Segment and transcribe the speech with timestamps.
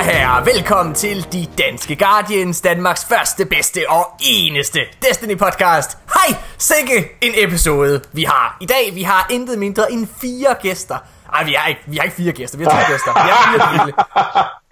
[0.00, 5.98] og herrer, velkommen til De Danske Guardians, Danmarks første, bedste og eneste Destiny podcast.
[6.14, 8.56] Hej, sikke en episode vi har.
[8.60, 10.96] I dag, vi har intet mindre end fire gæster.
[11.34, 13.12] Ej, vi har ikke, vi har ikke fire gæster, vi har tre gæster.
[13.12, 13.92] Vi har fire hele.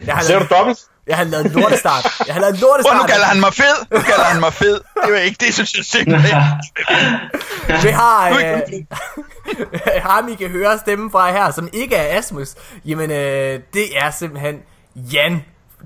[0.06, 0.78] Jeg har Ser du dobbelt?
[1.06, 2.06] Jeg har lavet lortestart.
[2.26, 2.96] Jeg har lavet lortestart.
[2.96, 3.87] Prøv, nu kalder han mig fed.
[3.90, 4.80] Nu kalder han mig fed.
[5.04, 6.42] Det var ikke det, synes jeg simpelthen.
[7.84, 8.29] Vi har...
[8.29, 12.48] Øh, ham, I kan høre stemmen fra her, som ikke er Asmus.
[12.84, 14.54] Jamen, øh, det er simpelthen
[15.12, 15.41] Jan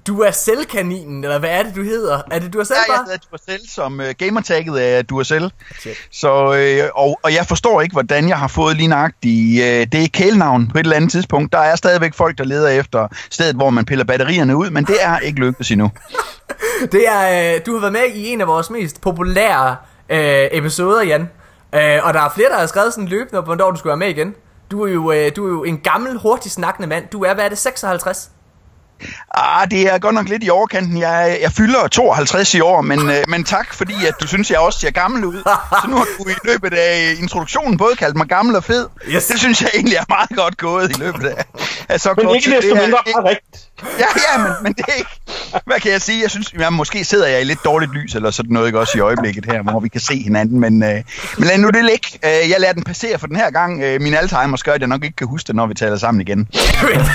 [0.07, 2.23] du er selvkaninen, eller hvad er det, du hedder?
[2.30, 5.52] Er det du er selv Ja, jeg hedder Duracell, som uh, gamertagget er Duracell.
[6.11, 9.95] Så, uh, og, og jeg forstår ikke, hvordan jeg har fået lige nøjagtigt uh, det
[9.95, 11.52] er kælenavn på et eller andet tidspunkt.
[11.52, 14.96] Der er stadigvæk folk, der leder efter stedet, hvor man piller batterierne ud, men det
[15.01, 15.91] er ikke lykkedes endnu.
[16.93, 19.76] det er, uh, du har været med i en af vores mest populære
[20.10, 21.21] uh, episoder, Jan.
[21.21, 24.09] Uh, og der er flere, der har skrevet sådan løbende, hvornår du skulle være med
[24.09, 24.35] igen.
[24.71, 27.04] Du er jo, uh, du er jo en gammel, hurtigt snakkende mand.
[27.13, 28.30] Du er, hvad er det, 56?
[29.34, 30.98] Ah, det er godt nok lidt i overkanten.
[30.98, 34.58] Jeg, jeg fylder 52 i år, men, øh, men tak, fordi at du synes, jeg
[34.58, 35.42] også ser gammel ud.
[35.82, 38.88] Så nu har du i løbet af introduktionen både kaldt mig gammel og fed.
[39.08, 39.26] Yes.
[39.26, 41.45] Det synes jeg egentlig er meget godt gået i løbet af,
[41.88, 43.71] af så Men ikke desto mindre meget rigtigt.
[43.99, 45.11] Ja, ja, men, men det er ikke...
[45.66, 46.23] Hvad kan jeg sige?
[46.23, 48.99] Jeg synes, ja, måske sidder jeg i lidt dårligt lys, eller sådan noget, ikke også
[48.99, 51.02] i øjeblikket her, hvor vi kan se hinanden, men, øh,
[51.38, 52.09] men lad nu det ligge.
[52.25, 53.83] Øh, jeg lader den passere for den her gang.
[53.83, 56.21] Øh, min Alzheimer gør, at jeg nok ikke kan huske det, når vi taler sammen
[56.21, 56.49] igen.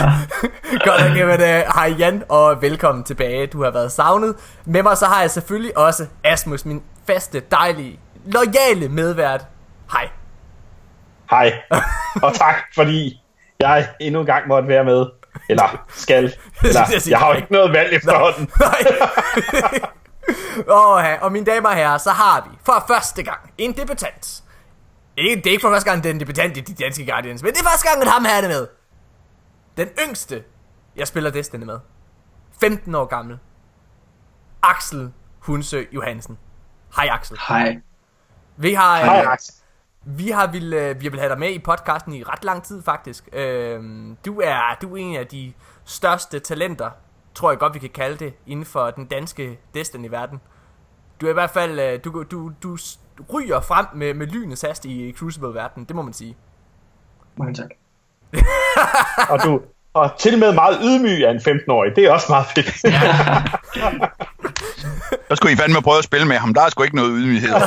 [0.88, 3.48] godt, jamen, øh, hej Jan, og velkommen tilbage.
[3.48, 4.36] Du har været savnet.
[4.66, 9.46] Med mig så har jeg selvfølgelig også Asmus, min faste, dejlige, lojale medvært.
[9.92, 10.10] Hej.
[11.30, 11.54] Hej,
[12.24, 13.22] og tak, fordi
[13.60, 15.06] jeg endnu en gang måtte være med.
[15.50, 16.24] Eller skal.
[16.64, 18.52] Eller, jeg har jo ikke noget valg efterhånden.
[18.60, 18.82] Nej.
[20.78, 24.44] oh, og mine damer og herrer, så har vi for første gang en debutant.
[25.18, 27.54] Ikke, det er ikke for første gang, den er debutant i de danske Guardians, men
[27.54, 28.68] det er første gang, at ham her er det med.
[29.78, 30.44] Den yngste,
[30.96, 31.80] jeg spiller Destiny med.
[32.62, 33.38] 15 år gammel.
[34.64, 36.38] Axel Hunsø Johansen.
[36.96, 37.38] Hej Axel.
[37.48, 37.78] Hej.
[38.58, 39.54] Vi har, Hej Axel.
[40.10, 42.84] Vi har vil, øh, vi vil have dig med i podcasten i ret lang tid
[42.84, 43.30] faktisk.
[43.34, 43.84] Øh,
[44.26, 45.54] du er du er en af de
[45.86, 46.90] største talenter,
[47.36, 50.42] tror jeg godt vi kan kalde det, inden for den danske Destiny-verden.
[51.22, 52.78] Du er i hvert fald, øh, du, du, du
[53.34, 56.38] ryger frem med, med lynets hast i Crucible-verdenen, det må man sige.
[57.38, 57.70] Mange tak.
[59.32, 59.62] og du
[59.94, 62.86] og til med meget ydmyg af en 15-årig, det er også meget fedt.
[65.30, 66.54] Så skulle I fandme prøve at spille med ham.
[66.54, 67.50] Der er sgu ikke noget ydmyghed.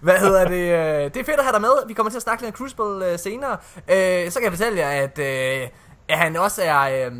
[0.06, 0.54] Hvad hedder det?
[0.54, 1.70] Øh, det er fedt at have dig med.
[1.88, 3.56] Vi kommer til at snakke lidt om Crucible øh, senere.
[3.90, 5.18] Øh, så kan jeg fortælle jer, at,
[6.08, 7.10] at han også er...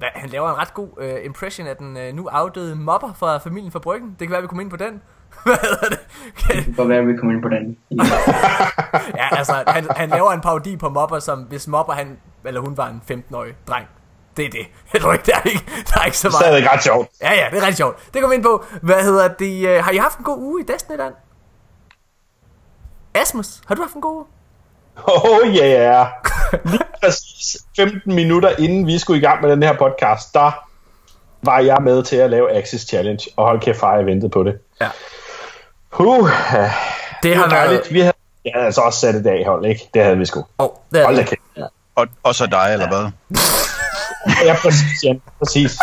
[0.00, 4.08] Han laver en ret god impression af den nu afdøde mobber fra familien fra Bryggen.
[4.18, 5.02] Det kan være, vi kommer ind på den.
[5.44, 5.98] Hvad hedder det?
[6.38, 6.64] Kan...
[6.64, 7.76] Det kan være, vi kommer ind på den.
[9.20, 12.76] ja, altså, han, han laver en parodi på mobber, som hvis mobber han, eller hun
[12.76, 13.86] var en 15-årig dreng.
[14.36, 14.66] Det er det.
[14.92, 15.64] Jeg tror ikke, der er ikke,
[15.94, 16.54] der er ikke så meget.
[16.54, 17.08] Det er ret sjovt.
[17.22, 18.14] Ja, ja, det er ret sjovt.
[18.14, 18.64] Det kommer vi ind på.
[18.82, 19.82] Hvad hedder det?
[19.82, 21.14] Har I haft en god uge i Destiny land?
[23.14, 24.24] Asmus, har du haft en god uge?
[24.96, 26.06] Oh yeah.
[26.64, 30.64] Lige præcis 15 minutter inden vi skulle i gang med den her podcast, der
[31.42, 34.58] var jeg med til at lave Axis Challenge, og hold kæft, jeg ventede på det.
[34.80, 34.88] Ja.
[35.98, 36.30] Uh,
[37.22, 37.82] det har været...
[37.90, 38.12] Vi havde,
[38.44, 39.90] ja, altså også sat et dag hold, ikke?
[39.94, 40.44] Det havde vi sgu.
[40.58, 41.40] Oh, det hold da kæft.
[41.56, 41.66] Ja.
[41.94, 43.10] Og, og så dig, eller hvad?
[44.44, 45.78] ja, præcis, ja, præcis.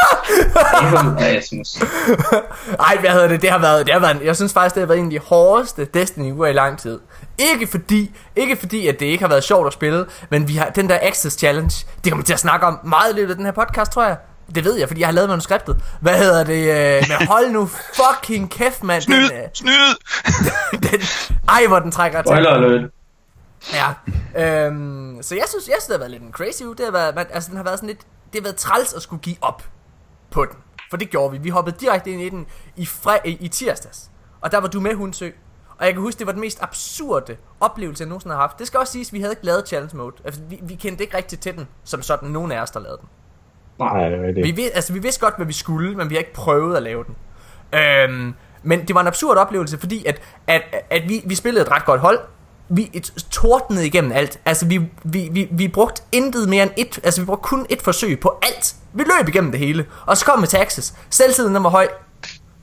[2.80, 3.42] Ej, hvad hedder det?
[3.42, 5.20] Det har været, det har været, jeg synes faktisk, det har været en af de
[5.20, 7.00] hårdeste Destiny uger i lang tid.
[7.38, 10.70] Ikke fordi, ikke fordi, at det ikke har været sjovt at spille, men vi har
[10.70, 13.46] den der Access Challenge, det kommer til at snakke om meget i løbet af den
[13.46, 14.18] her podcast, tror jeg.
[14.56, 15.84] Det ved jeg, fordi jeg har lavet manuskriptet.
[16.02, 16.98] Hvad hedder det?
[16.98, 19.02] Øh, men hold nu fucking kæft, mand.
[19.02, 19.30] Snyd!
[19.30, 19.96] Den, øh, snyd!
[20.92, 21.02] den,
[21.50, 22.28] ej, hvor den trækker til.
[22.28, 22.88] Spoiler.
[23.74, 23.94] Ja.
[24.36, 26.76] Øhm, så jeg synes, jeg synes, det har været lidt en crazy uge.
[26.76, 28.02] Det har været, man, altså, den har været sådan lidt,
[28.34, 29.64] det har været træls at skulle give op
[30.32, 30.56] på den.
[30.90, 31.38] For det gjorde vi.
[31.38, 34.12] Vi hoppede direkte ind i den i, fre, i, tirsdags.
[34.42, 35.30] Og der var du med Hundsø.
[35.78, 38.60] Og jeg kan huske, det var den mest absurde oplevelse, jeg nogensinde har haft.
[38.60, 40.16] Det skal også siges, at vi havde ikke lavet challenge mode.
[40.26, 42.98] Altså, vi, vi kendte ikke rigtig til den, som sådan nogen af os, der lavede
[43.02, 43.10] den.
[43.80, 44.58] Nej, det er det.
[44.58, 47.04] Vi, altså, vi vidste godt, hvad vi skulle, men vi har ikke prøvet at lave
[47.04, 47.16] den.
[47.80, 51.72] Øhm, men det var en absurd oplevelse, fordi at, at, at vi, vi spillede et
[51.72, 52.20] ret godt hold.
[52.74, 54.40] Vi tordnede igennem alt.
[54.46, 57.82] Altså, vi, vi, vi, vi brugte intet mere end et, altså vi brugte kun et
[57.82, 58.76] forsøg på alt.
[58.94, 59.86] Vi løb igennem det hele.
[60.06, 60.94] Og så kom vi til Axis.
[61.10, 61.88] Selvtiden var høj.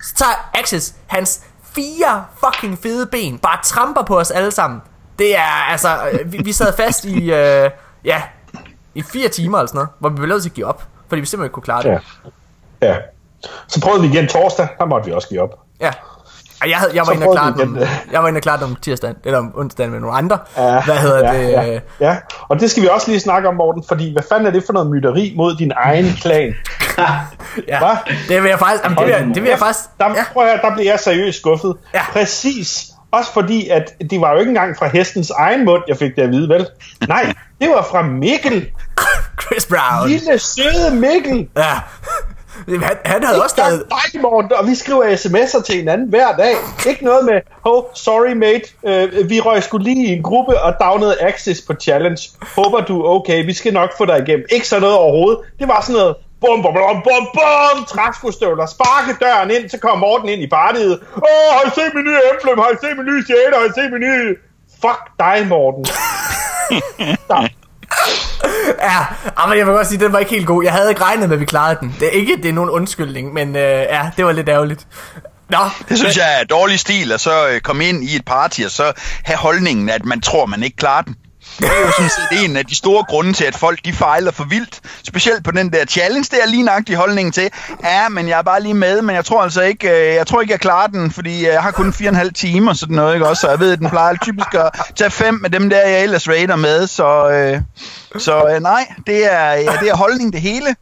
[0.02, 4.80] Så tager Axis hans fire fucking fede ben, bare tramper på os alle sammen.
[5.18, 7.70] Det er, altså, vi, vi sad fast i, øh,
[8.04, 8.22] ja,
[8.94, 10.82] i fire timer eller sådan noget, hvor vi blev nødt til at give op.
[11.08, 12.00] Fordi vi simpelthen ikke kunne klare det.
[12.82, 12.88] Ja.
[12.88, 12.96] ja.
[13.68, 15.58] Så prøvede vi igen torsdag, der måtte vi også give op.
[15.80, 15.92] Ja.
[16.66, 17.78] Jeg, havde, jeg, var inde og klare den,
[18.12, 20.38] jeg var inde og klare den om tirsdagen, eller om onsdagen med nogle andre.
[20.56, 21.50] Ja, Hvad hedder ja, det?
[21.50, 22.16] Ja, ja.
[22.48, 24.72] og det skal vi også lige snakke om, Morten, fordi hvad fanden er det for
[24.72, 26.54] noget mytteri mod din egen klan?
[27.68, 27.96] Ja, Hva?
[28.28, 30.44] det vil jeg faktisk, jamen, det vil jeg, det vil jeg faktisk, Der, ja, prøv
[30.44, 31.74] at høre, der bliver jeg seriøst skuffet.
[31.94, 32.02] Ja.
[32.12, 32.86] Præcis.
[33.12, 36.22] Også fordi, at det var jo ikke engang fra hestens egen mund, jeg fik det
[36.22, 36.66] at vide, vel?
[37.08, 38.66] Nej, det var fra Mikkel.
[39.42, 40.08] Chris Brown.
[40.08, 41.48] Lille søde Mikkel.
[41.56, 41.72] Ja.
[42.66, 43.84] Jamen, Han, han havde også taget...
[43.90, 46.54] dig, Morten, og vi skriver sms'er til hinanden hver dag.
[46.88, 50.74] Ikke noget med, oh, sorry mate, uh, vi røg skulle lige i en gruppe og
[50.80, 52.30] downede Axis på challenge.
[52.56, 54.46] Håber du er okay, vi skal nok få dig igennem.
[54.52, 55.38] Ikke sådan noget overhovedet.
[55.58, 60.06] Det var sådan noget, bum, bum, bum, bum, bum, træskostøvler, sparke døren ind, så kommer
[60.06, 61.00] Morten ind i partiet.
[61.16, 62.58] Åh, oh, har I set min nye emblem?
[62.58, 63.58] Har I set min nye shader?
[63.58, 64.36] Har I set min nye...
[64.82, 65.86] Fuck dig, Morten.
[68.82, 68.98] Ja,
[69.36, 70.64] ah, men jeg vil godt sige, den var ikke helt god.
[70.64, 71.96] Jeg havde ikke regnet med, at vi klarede den.
[72.00, 74.86] Det er ikke, det er nogen undskyldning, men øh, ja, det var lidt ærgerligt.
[75.50, 75.58] Nå,
[75.88, 78.70] Det synes jeg er dårlig stil, at så øh, komme ind i et party og
[78.70, 78.92] så
[79.24, 81.16] have holdningen, at man tror, man ikke klarer den.
[81.58, 84.30] Det er jo sådan set en af de store grunde til, at folk de fejler
[84.30, 84.80] for vildt.
[85.06, 87.50] Specielt på den der challenge, der er lige nøjagtig holdningen til.
[87.84, 90.40] Ja, men jeg er bare lige med, men jeg tror altså ikke, øh, jeg tror
[90.40, 93.40] ikke, jeg klarer den, fordi øh, jeg har kun 4,5 timer, sådan noget, ikke også?
[93.40, 96.28] Så jeg ved, at den plejer typisk at tage fem med dem der, jeg ellers
[96.28, 97.60] raider med, så, øh,
[98.18, 100.76] så øh, nej, det er, ja, det er holdning det hele.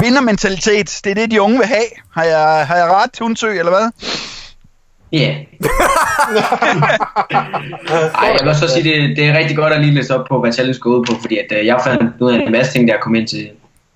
[0.00, 1.86] Vindermentalitet, det er det, de unge vil have.
[2.14, 3.90] Har jeg, har jeg ret, Hundsø, eller hvad?
[5.16, 5.34] Ja.
[8.20, 10.26] Ej, jeg vil også så sige, det, det er rigtig godt at lige læse op
[10.28, 12.72] på, hvad challenge går ud på, fordi at, øh, jeg fandt ud af en masse
[12.72, 13.50] ting, der kom ind til,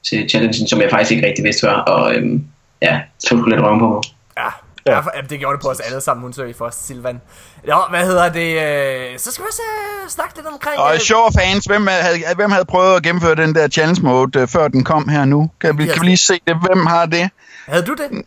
[0.09, 2.45] til challengen, som jeg faktisk ikke rigtig vidste før, og øhm,
[2.83, 4.03] ja, så skulle lidt røven på mig.
[4.37, 4.49] ja.
[4.87, 4.97] Ja.
[4.97, 5.21] Ja.
[5.31, 7.21] det gjorde det på os alle sammen, hun søg for os, Silvan.
[7.67, 8.51] Nå, hvad hedder det?
[8.53, 9.63] Øh, så skal vi også
[10.03, 10.79] øh, snakke lidt omkring...
[10.79, 14.39] Og øh, sjov fans, hvem havde, hvem havde prøvet at gennemføre den der challenge mode,
[14.39, 15.51] øh, før den kom her nu?
[15.61, 16.57] Kan vi, kan vi lige se det?
[16.67, 17.31] Hvem har det?
[17.67, 18.25] Havde du det?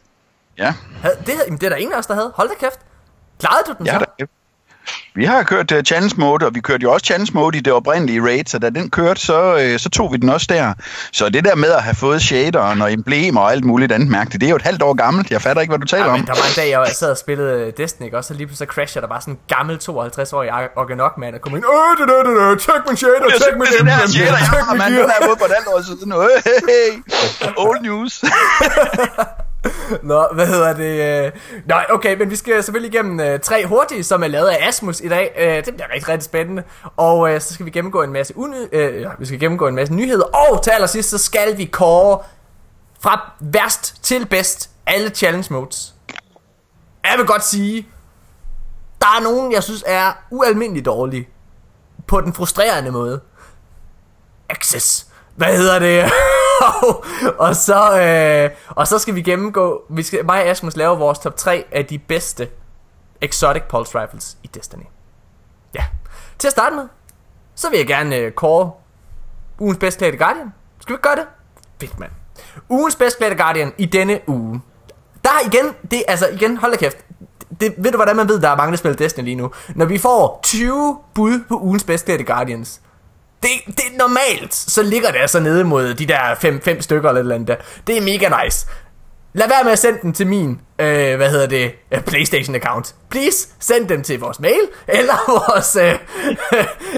[0.58, 2.32] Ja, Havde, det, jamen, det er der ingen af os, der havde.
[2.36, 2.80] Hold da kæft.
[3.40, 4.06] Klarede du den ja så?
[4.20, 4.26] da.
[5.16, 7.74] Vi har kørt uh, challenge mode, og vi kørte jo også challenge mode i det
[7.74, 10.74] oprindelige raid, så da den kørte, så, øh, så tog vi den også der.
[11.12, 14.42] Så det der med at have fået shaderen og emblemer og alt muligt andet mærkeligt,
[14.42, 15.32] det er jo et halvt år gammelt.
[15.32, 16.20] Jeg fatter ikke, hvad du taler Ja, om.
[16.20, 18.68] men der var en dag, jeg sad og spillede øh, Destiny, og så lige pludselig
[18.70, 22.08] så crasher der bare sådan en gammel 52-årig Organok mand, og kommer ind, øh, det
[22.14, 24.64] der, det der, check min shader, check min synes, det der emblem, shader, jeg check
[24.64, 24.92] har, min man.
[24.92, 25.02] gear.
[25.02, 26.10] Den er ude på et halvt år siden.
[27.58, 28.14] Old news.
[30.04, 31.26] Nå, hvad hedder det?
[31.26, 31.32] øh?
[31.66, 35.00] Nå, okay, men vi skal selvfølgelig igennem uh, tre hurtige, som er lavet af Asmus
[35.02, 35.34] i dag.
[35.38, 36.64] Uh, det bliver rigtig, rigtig spændende.
[36.98, 39.76] Og uh, så skal vi gennemgå en masse uny- uh, ja, vi skal gennemgå en
[39.76, 40.26] masse nyheder.
[40.26, 42.20] Og til allersidst, så skal vi kåre
[43.00, 45.94] fra værst til bedst alle challenge modes.
[47.04, 47.88] Jeg vil godt sige,
[49.02, 51.30] der er nogen, jeg synes er ualmindeligt dårlige.
[52.08, 53.22] På den frustrerende måde.
[54.50, 55.08] Access.
[55.36, 56.12] Hvad hedder det?
[57.46, 61.20] og så øh, og så skal vi gennemgå vi skal mig og Asmus lave vores
[61.20, 62.50] top 3 af de bedste
[63.22, 64.84] exotic pulse rifles i Destiny.
[65.76, 65.84] Ja.
[66.40, 66.88] Til at starte med,
[67.56, 68.72] så vil jeg gerne øh, kåre
[69.60, 70.54] ugens bedst klædte Guardian.
[70.80, 71.26] Skal vi ikke gøre det?
[71.82, 72.12] Fedt, mand.
[72.70, 74.62] Ugens bedst klædte Guardian i denne uge.
[75.24, 76.98] Der igen, det altså igen, hold da kæft.
[77.60, 79.52] Det, ved du hvordan man ved, der er mange, der spiller Destiny lige nu?
[79.76, 82.82] Når vi får 20 bud på ugens bedst klædte Guardians,
[83.44, 87.20] det, det er normalt, så ligger det altså nede mod de der 5 stykker eller
[87.20, 87.56] et eller andet der.
[87.88, 88.68] Det er mega nice.
[89.36, 92.94] Lad være med at sende dem til min, øh, hvad hedder det, øh, Playstation-account.
[93.10, 94.62] Please, send dem til vores mail,
[95.00, 95.96] eller vores, øh,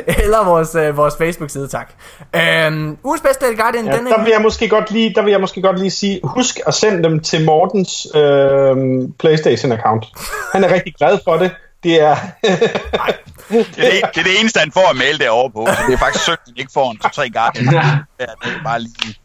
[0.23, 1.93] eller vores, øh, vores Facebook-side, tak.
[2.35, 5.41] Øhm, ugens bedste Guardian, Ja, den der vil jeg måske godt lige, der vil jeg
[5.41, 8.75] måske godt lige sige, husk at sende dem til Mortens øh,
[9.23, 10.13] PlayStation-account.
[10.53, 11.51] Han er rigtig glad for det.
[11.83, 12.15] Det er...
[13.49, 15.65] Det er det, det er det eneste, han får at male derovre på.
[15.67, 17.73] Så det er faktisk synd, at han ikke får en to-tre Guardian.
[17.73, 19.19] Ja, det er bare lige...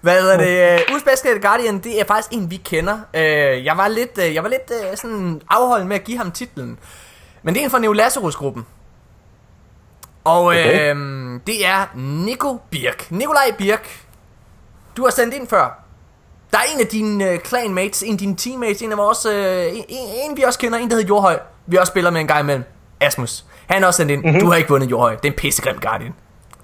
[0.00, 0.80] Hvad hedder det?
[0.80, 2.94] Uh, ugens bedste Guardian, det er faktisk en, vi kender.
[3.14, 3.20] Uh,
[3.64, 6.78] jeg var lidt, uh, jeg var lidt uh, sådan afholden med at give ham titlen.
[7.42, 8.66] Men det er en fra Neo Lazarus-gruppen.
[10.24, 10.94] Og Okay.
[10.94, 13.10] øh, det er Nico Birk.
[13.10, 14.00] Nikolaj Birk.
[14.96, 15.84] Du har sendt ind før.
[16.52, 19.32] Der er en af dine uh, clanmates, en af dine teammates, en af vores, uh,
[19.78, 21.38] en, en, en vi også kender, en der hedder Jordhøj.
[21.66, 22.64] Vi også spiller med en gang imellem.
[23.00, 23.44] Asmus.
[23.66, 24.24] Han har også sendt ind.
[24.24, 24.40] Mm-hmm.
[24.40, 25.14] Du har ikke vundet Jordhøj.
[25.16, 26.14] Det er en pissegrim Guardian.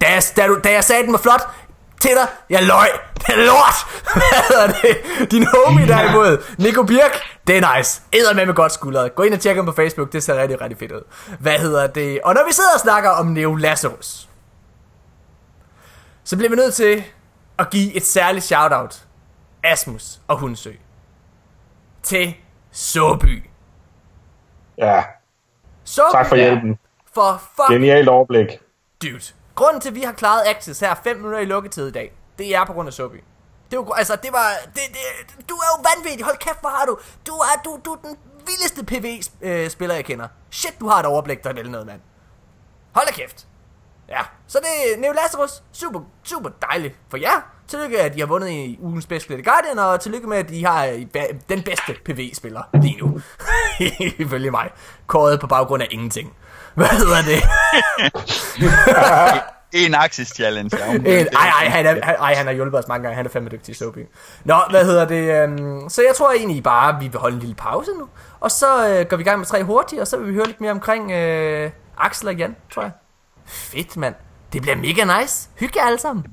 [0.01, 1.43] Da jeg, da, du, da jeg sagde, den var flot
[2.01, 2.89] til dig, jeg løg.
[3.27, 4.03] Det er lort.
[4.13, 5.31] Hvad hedder det?
[5.31, 8.03] Din homie derimod, Nico Birk, det er nice.
[8.13, 9.15] Æder med med godt skuldret.
[9.15, 11.01] Gå ind og tjek ham på Facebook, det ser rigtig, rigtig fedt ud.
[11.41, 12.21] Hvad hedder det?
[12.25, 14.29] Og når vi sidder og snakker om Neo Lazarus,
[16.25, 17.05] så bliver vi nødt til
[17.59, 19.03] at give et særligt shoutout.
[19.65, 20.71] Asmus og Hundsø.
[22.03, 22.35] Til
[22.73, 23.45] Såby.
[24.79, 25.03] ja,
[25.87, 26.79] Såby tak for hjælpen.
[27.15, 28.47] for fuck Genialt overblik.
[29.03, 29.21] Dude.
[29.55, 32.55] Grunden til, at vi har klaret Access her 5 minutter i lukketid i dag, det
[32.55, 33.19] er på grund af Sobi.
[33.71, 36.87] Det var, altså, det var, det, det, du er jo vanvittig, hold kæft, hvor har
[36.87, 38.17] du, du er, du, du er den
[38.47, 40.29] vildeste PvE-spiller, jeg kender.
[40.51, 42.01] Shit, du har et overblik, der er noget, mand.
[42.93, 43.47] Hold da kæft.
[44.09, 45.63] Ja, så det er Neo Lazarus.
[45.73, 47.56] Super, super dejligt for jer.
[47.69, 50.87] Tillykke, at I har vundet i ugens Special Guardian, og tillykke med, at I har
[50.87, 53.21] øh, den bedste PvE-spiller lige nu.
[54.25, 54.71] Ifølge mig.
[55.07, 56.33] Kåret på baggrund af ingenting.
[56.75, 57.43] Hvad hedder det?
[59.73, 60.77] en Axis Challenge.
[60.79, 63.17] Ja, en, ej, ej, han er, ej, han har hjulpet os mange gange.
[63.17, 64.01] Han er fandme dygtig, Sobi.
[64.45, 65.45] Nå, hvad hedder det?
[65.45, 68.09] Um, så jeg tror egentlig bare, vi vil holde en lille pause nu.
[68.41, 70.47] Og så uh, går vi i gang med tre hurtigt, og så vil vi høre
[70.47, 72.91] lidt mere omkring uh, Axel og Jan, tror jeg.
[73.47, 74.15] Fedt, mand.
[74.53, 75.49] Det bliver mega nice.
[75.59, 76.25] Hygge jer alle sammen.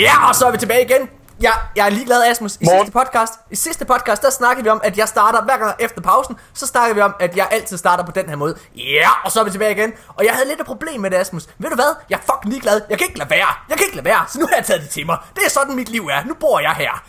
[0.00, 1.08] Ja, og så er vi tilbage igen.
[1.42, 2.56] Ja, jeg er ligeglad, Asmus.
[2.56, 2.80] I Morgen.
[2.80, 6.00] sidste podcast, i sidste podcast, der snakkede vi om, at jeg starter hver gang efter
[6.00, 8.56] pausen, så snakker vi om, at jeg altid starter på den her måde.
[8.76, 9.92] Ja, og så er vi tilbage igen.
[10.08, 11.48] Og jeg havde lidt et problem med det, Asmus.
[11.58, 11.94] Ved du hvad?
[12.10, 12.80] Jeg er fucking ligeglad.
[12.90, 13.46] Jeg kan ikke lade være.
[13.68, 14.24] Jeg kan ikke lade være.
[14.28, 15.18] Så nu har jeg taget det til mig.
[15.34, 16.24] Det er sådan, mit liv er.
[16.24, 17.04] Nu bor jeg her.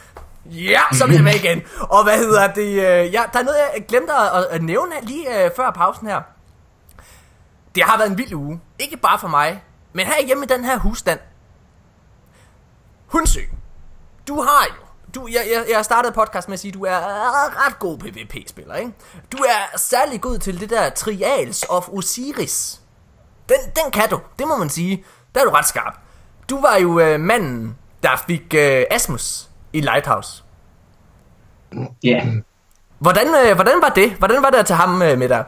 [0.46, 1.62] Ja, så er vi tilbage igen.
[1.80, 2.68] Og hvad hedder det?
[2.68, 6.22] Øh, ja, der er noget, jeg glemte at, at nævne lige uh, før pausen her.
[7.75, 8.62] Det har været en vild uge.
[8.80, 9.63] Ikke bare for mig,
[9.94, 11.20] men her hjemme i den her husstand,
[13.13, 13.39] Hundsø,
[14.27, 14.84] du har jo
[15.15, 18.75] du, jeg, jeg, jeg startede podcast med at sige, at du er ret god PvP-spiller,
[18.75, 18.91] ikke?
[19.32, 22.82] Du er særlig god til det der Trials of Osiris.
[23.50, 25.03] Den, den kan du, det må man sige.
[25.36, 25.93] Der er du ret skarp.
[26.50, 30.43] Du var jo øh, manden, der fik øh, Asmus i Lighthouse.
[32.03, 32.10] Ja.
[32.10, 32.27] Yeah.
[33.00, 34.12] Hvordan, øh, hvordan var det?
[34.12, 35.43] Hvordan var det at tage ham øh, med dig?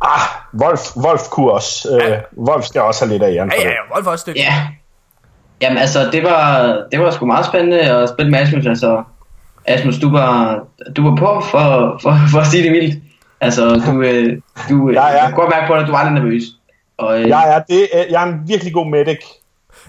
[0.00, 0.20] Ah,
[0.60, 1.96] Wolf, Wolf kunne også.
[1.96, 2.20] Øh, ja.
[2.36, 3.52] Wolf skal også have lidt af Jan.
[3.58, 4.40] Ja, ja, Wolf også dygtig.
[4.40, 4.68] Ja.
[5.62, 8.66] Jamen altså, det var, det var sgu meget spændende at spille med Asmus.
[8.66, 9.02] Altså,
[9.66, 10.64] Asmus, du var,
[10.96, 13.02] du var på for, for, for at sige det vildt.
[13.40, 15.12] Altså, du, øh, du, ja, ja.
[15.12, 16.42] jeg kan godt mærke på dig, at du var lidt nervøs.
[16.98, 19.20] Og, øh, ja, ja, det, jeg er en virkelig god medic.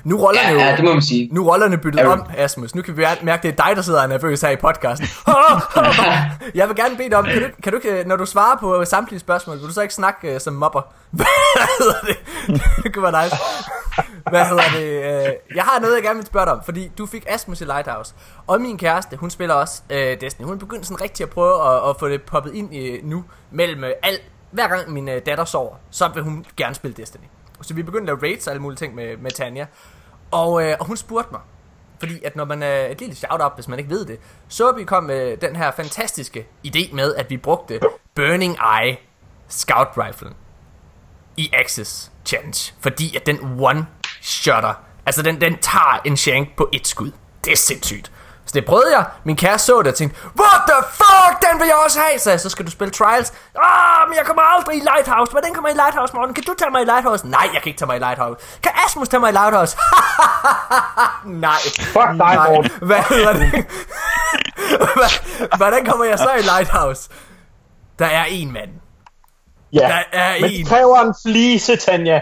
[0.03, 1.29] Nu rollerne ja, ja, det må man sige.
[1.31, 2.07] Nu rollerne byttet ja.
[2.07, 2.75] om, Asmus.
[2.75, 4.55] Nu kan vi mærke, at det er dig, der sidder og er nervøs her i
[4.55, 5.07] podcasten.
[6.59, 7.41] jeg vil gerne bede dig om, kan
[7.73, 10.41] du, kan du, når du svarer på samtlige spørgsmål, vil du så ikke snakke uh,
[10.41, 10.81] som mobber?
[11.11, 11.25] Hvad
[11.79, 12.17] hedder det?
[12.83, 13.35] Det kunne være nice.
[14.29, 14.99] Hvad hedder det?
[14.99, 17.65] Uh, jeg har noget, jeg gerne vil spørge dig om, fordi du fik Asmus i
[17.65, 18.13] Lighthouse.
[18.47, 20.45] Og min kæreste, hun spiller også uh, Destiny.
[20.45, 23.25] Hun er begyndt sådan rigtig at prøve at, at få det poppet ind i, nu,
[23.51, 24.21] mellem uh, alt.
[24.51, 27.25] Hver gang min uh, datter sover, så vil hun gerne spille Destiny.
[27.65, 29.65] Så vi begyndte at lave raids og alle mulige ting med, med Tanja.
[30.31, 31.41] Og, øh, og hun spurgte mig,
[31.99, 34.83] fordi at når man er et lille shout-out, hvis man ikke ved det, så vi
[34.83, 37.79] kom med den her fantastiske idé med, at vi brugte
[38.15, 38.97] Burning Eye
[39.47, 40.29] Scout Rifle
[41.37, 42.73] i Axis Challenge.
[42.79, 44.73] Fordi at den one-shotter,
[45.05, 47.11] altså den, den tager en shank på et skud.
[47.45, 48.11] Det er sindssygt.
[48.55, 49.05] Det prøvede jeg.
[49.23, 52.19] Min kæreste så det og tænkte, What the fuck, den vil jeg også have.
[52.19, 53.33] Så, så skal du spille Trials.
[53.63, 55.31] Ah, men jeg kommer aldrig i Lighthouse.
[55.31, 56.33] Hvordan kommer jeg i Lighthouse, morgen?
[56.33, 57.27] Kan du tage mig i Lighthouse?
[57.27, 58.39] Nej, jeg kan ikke tage mig i Lighthouse.
[58.63, 59.77] Kan Asmus tage mig i Lighthouse?
[61.47, 61.61] Nej.
[61.79, 62.71] Fuck dig, Morten.
[62.89, 63.65] Hvad hedder det?
[65.59, 67.09] Hvordan kommer jeg så i Lighthouse?
[67.99, 68.69] Der er en mand.
[69.73, 70.65] Ja, der er men en.
[70.65, 72.21] kræver en flise, Tanja.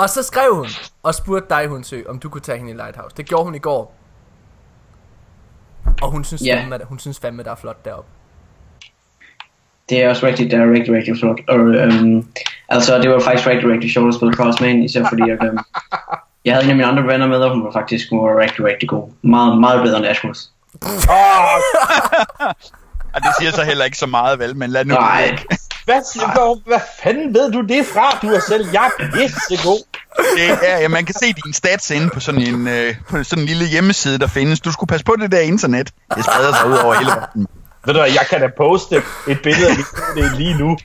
[0.00, 0.66] Og så skrev hun
[1.02, 3.16] og spurgte dig, Hundsø, om du kunne tage hende i Lighthouse.
[3.16, 3.94] Det gjorde hun i går.
[6.02, 6.60] Og hun synes, yeah.
[6.60, 8.10] fandme, hun synes fandme, der er flot deroppe.
[9.88, 11.40] Det er også rigtig, det er rigtig, rigtig flot.
[11.48, 12.28] Og, um,
[12.68, 15.58] altså, det var faktisk rigtig, rigtig sjovt at spille Crossman, især fordi, at, um,
[16.44, 18.64] jeg havde en af mine andre venner med, og hun var faktisk hun var rigtig,
[18.64, 19.10] rigtig god.
[19.22, 20.50] Meget, meget bedre end Ashmus.
[21.08, 22.52] Oh!
[23.14, 25.38] det siger så heller ikke så meget, vel, men lad nu Nej.
[25.84, 26.02] Hvad,
[26.34, 28.18] hvad, hvad fanden ved du det fra?
[28.22, 29.89] Du er selv jeg er god.
[30.36, 33.42] Det er, ja, man kan se dine stats inde på sådan en, øh, på sådan
[33.42, 34.60] en lille hjemmeside, der findes.
[34.60, 35.90] Du skulle passe på det der internet.
[36.16, 37.46] Det spreder sig ud over hele verden.
[37.86, 39.76] Ved du jeg kan da poste et billede af
[40.14, 40.78] det lige nu.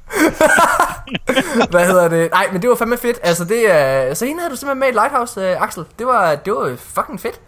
[1.72, 2.32] Hvad hedder det?
[2.32, 3.20] Nej, men det var fandme fedt.
[3.24, 4.14] Altså, det er...
[4.14, 5.84] Så hende havde du simpelthen med i Lighthouse, uh, Axel.
[6.00, 7.40] Det var, det var fucking fedt.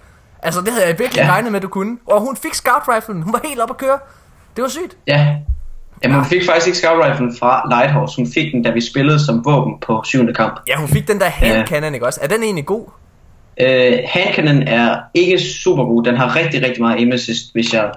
[0.44, 1.32] Altså, det havde jeg virkelig ja.
[1.32, 1.98] regnet med, at du kunne.
[2.08, 3.22] Og hun fik scout riflen.
[3.22, 4.00] Hun var helt op at køre.
[4.56, 4.98] Det var sygt.
[5.08, 5.36] Ja,
[6.04, 7.06] Jamen, hun fik faktisk ikke scout
[7.40, 8.16] fra Lighthouse.
[8.18, 10.60] Hun fik den, da vi spillede som våben på syvende kamp.
[10.68, 12.20] Ja, hun fik den der hand cannon, ikke også?
[12.24, 12.86] Er den egentlig god?
[13.62, 16.04] Uh, hand cannon er ikke super god.
[16.04, 17.92] Den har rigtig, rigtig meget aim assist, hvis jeg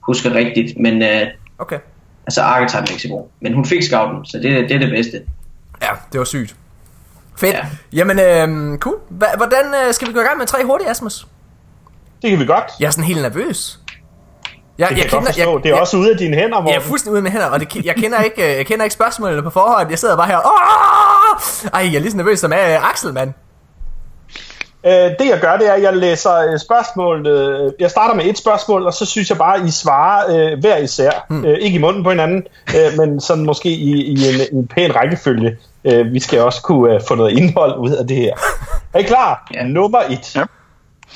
[0.00, 0.78] husker rigtigt.
[0.78, 1.28] Men uh,
[1.58, 1.78] okay.
[2.26, 3.28] altså archetype er ikke så god.
[3.40, 5.22] Men hun fik scouten, så det, det er det bedste.
[5.82, 6.56] Ja, det var sygt.
[7.40, 7.54] Fedt.
[7.54, 7.66] Ja.
[7.92, 8.96] Jamen, øh, cool.
[9.36, 11.26] Hvordan øh, skal vi gå i gang med tre hurtige, Asmus?
[12.22, 12.64] Det kan vi godt.
[12.80, 13.80] Jeg er sådan helt nervøs.
[14.78, 16.68] Jeg, det jeg, kender, jeg, det er jeg, også ude af dine hænder, Morten.
[16.68, 18.84] Jeg er fuldstændig ude af mine hænder, og det, jeg, kender ikke, øh, jeg kender
[18.84, 19.90] ikke spørgsmålene på forhånd.
[19.90, 21.70] Jeg sidder bare her, Åh!
[21.74, 23.32] Ej, jeg er lige så nervøs som er uh, Axel, mand.
[24.86, 27.26] Øh, det jeg gør, det er, at jeg læser øh, spørgsmål.
[27.26, 30.58] Øh, jeg starter med et spørgsmål, og så synes jeg bare, at I svarer øh,
[30.58, 31.26] hver især.
[31.28, 31.44] Hmm.
[31.44, 34.96] Øh, ikke i munden på hinanden, øh, men sådan måske i, i en, en pæn
[34.96, 35.56] rækkefølge.
[35.84, 38.34] Øh, vi skal også kunne øh, få noget indhold ud af det her.
[38.94, 39.48] Er I klar?
[39.54, 39.62] Ja.
[39.62, 40.36] Nummer et.
[40.36, 40.44] Ja.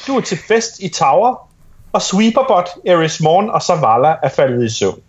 [0.07, 1.49] Du er til fest i Tower,
[1.93, 5.01] og Sweeperbot, Eris Morn og Zavala er faldet i søvn.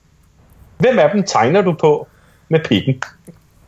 [0.78, 2.08] Hvem af dem tegner du på
[2.50, 3.04] med pikken?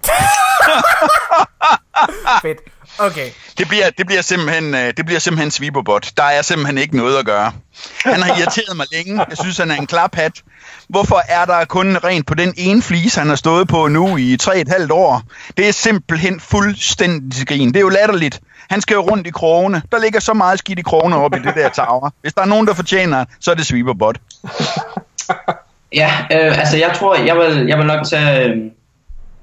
[2.41, 2.57] Fedt.
[2.99, 3.29] Okay.
[3.57, 6.11] Det bliver, det bliver simpelthen, øh, det bliver simpelthen Sweeperbot.
[6.17, 7.51] Der er simpelthen ikke noget at gøre.
[8.05, 9.25] Han har irriteret mig længe.
[9.29, 10.31] Jeg synes, han er en klaphat.
[10.89, 14.37] Hvorfor er der kun rent på den ene flise, han har stået på nu i
[14.37, 15.21] tre et halvt år?
[15.57, 17.67] Det er simpelthen fuldstændig grin.
[17.67, 18.41] Det er jo latterligt.
[18.69, 19.81] Han skal jo rundt i krogene.
[19.91, 22.09] Der ligger så meget skidt i krogene oppe i det der tower.
[22.21, 24.17] Hvis der er nogen, der fortjener, så er det Sweeperbot.
[25.93, 28.49] Ja, øh, altså jeg tror, jeg vil, jeg vil nok tage...
[28.49, 28.57] Øh,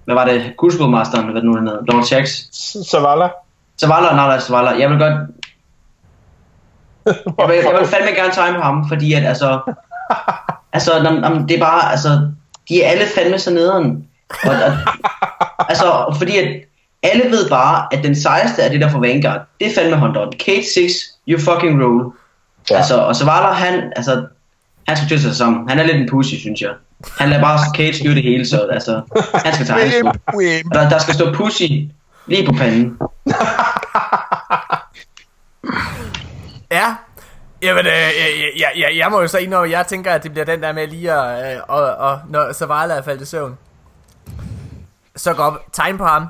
[0.04, 0.52] hvad var det?
[0.56, 1.80] Gudsbådmasteren, hvad det nu er nede?
[1.88, 2.28] Lord Shax.
[2.90, 3.28] Zavala?
[3.80, 4.70] Zavala, nej, nej, Zavala.
[4.70, 5.14] Jeg vil godt...
[7.38, 9.60] Jeg vil, jeg vil fandme gerne på ham, fordi at altså...
[10.74, 12.30] Altså, nam, nam, det er bare, altså...
[12.68, 14.08] De er alle fandme så nederen.
[14.44, 14.72] Og, og,
[15.68, 16.62] altså, fordi at
[17.02, 20.30] alle ved bare, at den sejeste af det der for Vanguard, det er fandme Hunter.
[20.30, 20.92] Kate 6,
[21.28, 22.12] you fucking roll.
[22.71, 22.76] Ja.
[22.76, 24.26] Altså, og Zavala, han, altså,
[24.88, 25.68] han skal til sig sammen.
[25.68, 26.71] Han er lidt en pussy, synes jeg.
[27.18, 29.00] Han lader bare Kate styre det hele, så altså,
[29.35, 30.12] han skal på.
[30.37, 30.75] Wimp.
[30.75, 31.62] Der, der skal stå pussy
[32.26, 32.99] lige på panden.
[36.73, 36.94] Ja.
[37.62, 40.44] Jamen, øh, jeg, jeg, jeg, jeg må jo så indrømme, jeg tænker, at det bliver
[40.44, 43.59] den der med lige at, øh, og, og når Zavala er faldet i søvn,
[45.16, 46.26] så gå op, tegn på ham,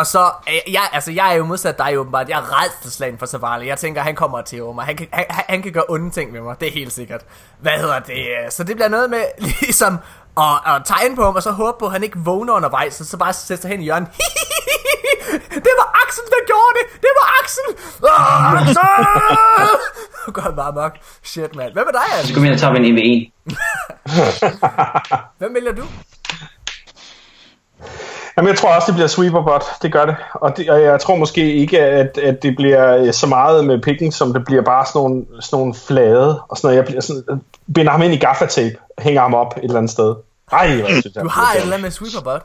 [0.00, 3.26] og så, øh, jeg, altså jeg er jo modsat dig åbenbart, jeg er redselslagen for
[3.26, 6.32] Zavala, jeg tænker, han kommer til mig, han kan, han, han- kan gøre onde ting
[6.32, 7.20] med mig, det er helt sikkert.
[7.58, 8.14] Hvad hedder det?
[8.14, 9.24] øh, Så det bliver noget med
[9.60, 9.98] ligesom
[10.38, 13.06] at, at tegne på ham, og så håbe på, at han ikke vågner undervejs, og
[13.06, 14.08] så bare sætte sig hen i hjørnet.
[15.66, 17.00] det var Axel, der gjorde det!
[17.00, 17.68] Det var Axel!
[18.60, 18.76] Axel!
[20.26, 20.92] Nu går han bare mok.
[21.22, 21.72] Shit, mand.
[21.72, 23.30] Hvad med dig, Så kommer vi ind og tager en 1v1.
[25.38, 25.84] Hvem vælger du?
[28.36, 29.64] Jamen, jeg tror også, det bliver Sweeperbot.
[29.82, 30.16] Det gør det.
[30.34, 33.82] Og, det, og jeg tror måske ikke, at, at det bliver øh, så meget med
[33.82, 36.40] pikken, som det bliver bare sådan nogle, sådan nogle flade.
[36.40, 36.76] Og sådan noget.
[36.76, 37.36] Jeg bliver sådan, øh,
[37.74, 40.14] binder ham ind i gaffatape, hænger ham op et eller andet sted.
[40.52, 42.42] Ej, jeg synes, Du har et eller andet med Sweeperbot.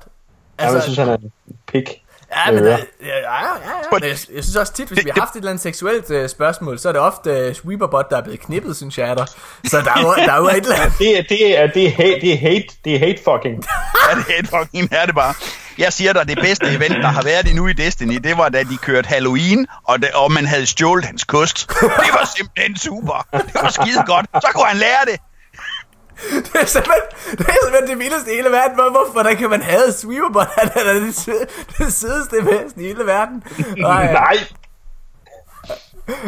[0.57, 1.31] Altså, jeg synes, han er en
[1.67, 2.04] pik.
[2.45, 2.69] Ja, men, Ja.
[2.69, 2.77] ja.
[3.01, 3.89] Ja, ja, ja, ja.
[3.91, 6.27] Men jeg, jeg synes også tit, hvis vi har haft et eller andet seksuelt uh,
[6.29, 9.25] spørgsmål, så er det ofte uh, Sweeperbot, der er blevet knippet, synes jeg er der.
[9.65, 10.99] Så der er jo, der er jo et eller andet.
[10.99, 13.65] Det er, det er, det er, hate, det er hate, det er hate fucking.
[14.09, 15.33] Ja, det er et fucking er det bare.
[15.77, 18.63] Jeg siger dig, det bedste event, der har været endnu i Destiny, det var da
[18.63, 21.69] de kørte Halloween, og, det, og man havde stjålet hans kost.
[21.79, 23.27] Det var simpelthen super.
[23.33, 24.25] Det var skide godt.
[24.33, 25.19] Så kunne han lære det.
[26.53, 27.05] Det er simpelthen
[27.37, 28.75] det, er simpelthen det vildeste i hele verden.
[28.75, 30.47] Hvor, hvorfor hvordan kan man have Sweeperbot?
[30.57, 31.45] Han er det, sø-
[31.77, 33.43] det sødeste væsen i hele verden.
[33.85, 34.37] Ej, Nej.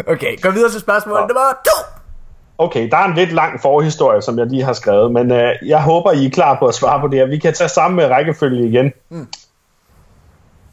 [0.08, 1.78] Okay, gå videre til spørgsmål nummer to.
[2.58, 5.82] Okay, der er en lidt lang forhistorie, som jeg lige har skrevet, men øh, jeg
[5.82, 7.26] håber, I er klar på at svare på det her.
[7.26, 8.92] Vi kan tage samme med rækkefølge igen.
[9.10, 9.28] Mm.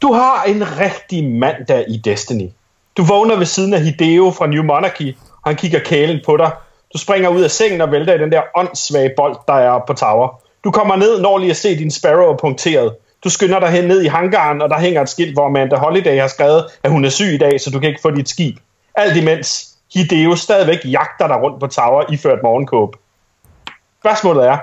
[0.01, 2.49] Du har en rigtig mandag i Destiny.
[2.97, 6.51] Du vågner ved siden af Hideo fra New Monarchy, og han kigger kælen på dig.
[6.93, 9.93] Du springer ud af sengen og vælter i den der åndssvage bold, der er på
[9.93, 10.41] tower.
[10.63, 12.95] Du kommer ned, når lige at se din Sparrow er punkteret.
[13.23, 16.19] Du skynder dig hen ned i hangaren, og der hænger et skilt, hvor Amanda Holiday
[16.19, 18.57] har skrevet, at hun er syg i dag, så du kan ikke få dit skib.
[18.95, 22.95] Alt imens Hideo stadigvæk jagter dig rundt på tower, iført morgenkåb.
[23.99, 24.57] Spørgsmålet er,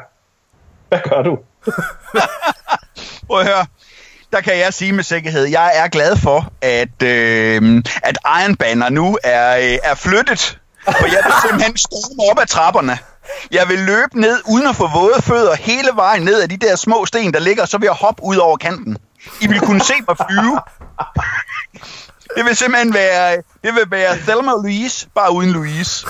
[0.88, 1.38] hvad gør du?
[3.26, 3.66] Prøv at høre.
[4.32, 8.88] Der kan jeg sige med sikkerhed, jeg er glad for, at, øh, at Iron Banner
[8.88, 10.58] nu er, øh, er flyttet.
[10.84, 12.98] For jeg vil simpelthen storme op ad trapperne.
[13.50, 16.76] Jeg vil løbe ned, uden at få våde fødder, hele vejen ned af de der
[16.76, 18.98] små sten, der ligger, så vil jeg hoppe ud over kanten.
[19.40, 20.60] I vil kunne se mig flyve.
[22.36, 26.06] Det vil simpelthen være, det vil være Thelma Louise, bare uden Louise.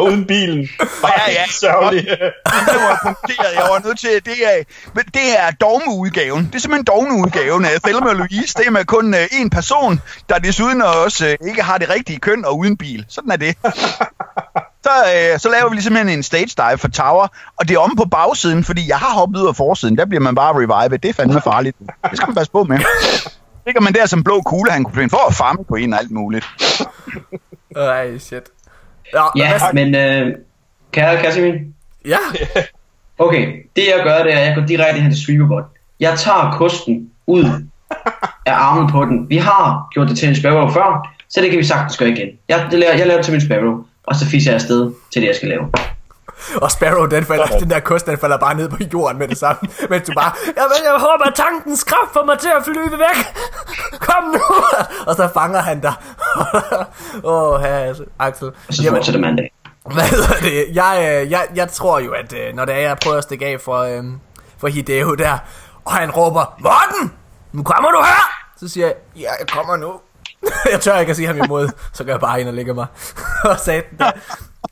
[0.00, 0.68] Og uden bilen.
[1.04, 1.44] Ja, ja.
[1.50, 2.04] Sørgelig.
[2.72, 3.54] Det var punkteret.
[3.54, 6.46] Jeg var nødt til, det er, men det er dogmeudgaven.
[6.46, 8.54] Det er simpelthen dogmeudgaven af Thelma og Louise.
[8.58, 12.18] Det er med kun øh, én person, der desuden også øh, ikke har det rigtige
[12.18, 13.04] køn og uden bil.
[13.08, 13.56] Sådan er det.
[14.84, 17.78] Så, øh, så laver vi lige simpelthen en stage dive for Tower, og det er
[17.78, 19.98] om på bagsiden, fordi jeg har hoppet ud af forsiden.
[19.98, 21.02] Der bliver man bare revivet.
[21.02, 21.76] Det er fandme farligt.
[21.78, 22.78] Det skal man passe på med.
[23.64, 25.92] Det kan man der som blå kugle, han kunne finde for at farme på en
[25.92, 26.46] og alt muligt.
[27.76, 28.42] Ej, shit.
[29.14, 30.34] Ja, Ja, hvad- men øh,
[30.92, 31.54] kære Kasimir,
[32.06, 32.16] ja.
[33.24, 33.46] okay,
[33.76, 35.64] det jeg gør, det er, at jeg går direkte hen til Sweeperbot.
[36.00, 37.44] Jeg tager kosten ud
[38.46, 39.26] af armen på den.
[39.30, 42.28] Vi har gjort det til en Sparrow før, så det kan vi sagtens gøre igen.
[42.48, 45.22] Jeg, det laver, jeg laver det til min Sparrow, og så fiser jeg afsted til
[45.22, 45.68] det, jeg skal lave.
[46.62, 49.38] Og Sparrow, den, falder, den der kost, den falder bare ned på jorden med det
[49.38, 49.60] samme.
[49.90, 53.18] Men du bare, jeg, jeg håber, at tankens kraft får mig til at flyve væk.
[54.08, 54.40] Kom nu.
[55.06, 55.94] Og så fanger han dig.
[57.24, 58.46] Åh, oh, her, Axel.
[58.68, 59.48] Og så fortsætter man det.
[59.92, 60.76] Hvad hedder det?
[60.76, 63.46] Jeg, øh, jeg, jeg tror jo, at øh, når det er, jeg prøver at stikke
[63.46, 64.04] af for, øh,
[64.58, 65.38] for Hideo der,
[65.84, 67.12] og han råber, Morten,
[67.52, 68.40] nu kommer du her!
[68.56, 70.00] Så siger jeg, ja, jeg kommer nu.
[70.72, 72.86] jeg tør ikke at sige ham imod, så gør jeg bare ind og lægger mig.
[73.50, 74.10] og sagde der.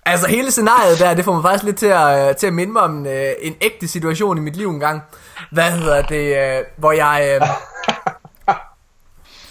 [0.07, 2.73] Altså hele scenariet der, det får mig faktisk lidt til at, øh, til at minde
[2.73, 5.03] mig om øh, en ægte situation i mit liv engang.
[5.53, 7.41] Hvad hedder det, øh, hvor jeg...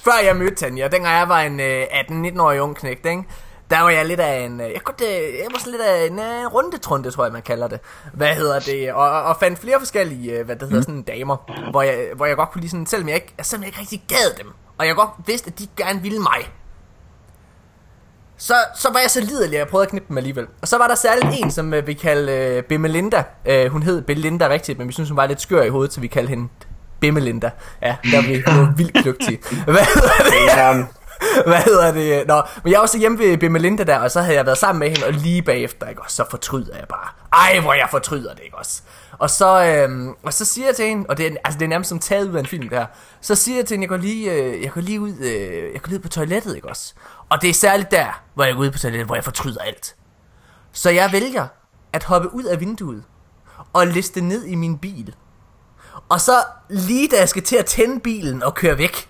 [0.03, 3.23] Før jeg mødte Tanja, dengang jeg var en øh, 18-19-årig ung knægt, ikke?
[3.69, 6.53] der var jeg lidt af en, jeg, kunne, jeg var sådan lidt af en uh,
[6.53, 7.79] rundetrunde, tror jeg, man kalder det.
[8.13, 8.93] Hvad hedder det?
[8.93, 12.51] Og, og fandt flere forskellige, hvad det hedder, sådan damer, hvor jeg, hvor jeg godt
[12.51, 15.09] kunne lide sådan, selvom jeg ikke, selvom jeg ikke rigtig gad dem, og jeg godt
[15.25, 16.51] vidste, at de gerne ville mig,
[18.37, 20.47] så, så var jeg så liderlig, at jeg prøvede at knippe dem alligevel.
[20.61, 23.23] Og så var der særligt en, som uh, vi kaldte uh, Bemelinda.
[23.49, 26.01] Uh, hun hed Belinda rigtigt, men vi synes, hun var lidt skør i hovedet, så
[26.01, 26.47] vi kaldte hende
[26.99, 27.51] Bemelinda.
[27.81, 28.27] Ja, der var
[28.77, 29.39] vi vildt kløgtige.
[29.65, 30.87] Hvad hedder det?
[31.45, 32.27] Hvad hedder det?
[32.27, 34.79] Nå, men jeg var så hjemme ved Bemelinda der, og så havde jeg været sammen
[34.79, 36.01] med hende, og lige bagefter, ikke?
[36.01, 37.07] Og så fortryder jeg bare.
[37.33, 38.81] Ej, hvor jeg fortryder det, ikke også?
[39.19, 41.69] Og så, øhm, og så siger jeg til hende, og det er, altså, det er
[41.69, 42.85] nærmest som taget ud af en film der,
[43.21, 45.81] så siger jeg til hende, jeg går lige, øh, jeg går lige ud, øh, jeg
[45.81, 46.93] går lige ud på toilettet, ikke også?
[47.29, 49.95] Og det er særligt der, hvor jeg går ud på toilettet, hvor jeg fortryder alt.
[50.71, 51.47] Så jeg vælger
[51.93, 53.03] at hoppe ud af vinduet
[53.73, 55.15] og liste ned i min bil.
[56.09, 59.09] Og så lige da jeg skal til at tænde bilen og køre væk,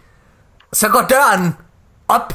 [0.73, 1.55] så går døren
[2.07, 2.33] op,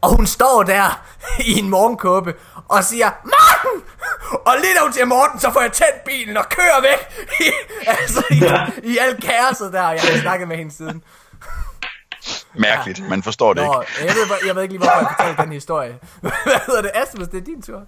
[0.00, 1.02] og hun står der
[1.50, 2.34] i en morgenkåbe
[2.68, 3.88] og siger, Martin,
[4.30, 7.26] og lidt af til Morten, så får jeg tændt bilen og kører væk.
[7.40, 7.50] I,
[8.00, 8.42] altså i,
[8.92, 11.02] i alt kaoset der, jeg har snakket med hende siden.
[12.54, 13.04] Mærkeligt, ja.
[13.08, 13.92] man forstår det Nå, ikke.
[14.00, 15.94] Jeg ved, jeg ved ikke lige, hvorfor jeg fortalte den historie.
[16.20, 16.90] Hvad hedder det?
[16.94, 17.80] Asmus, det er din tur.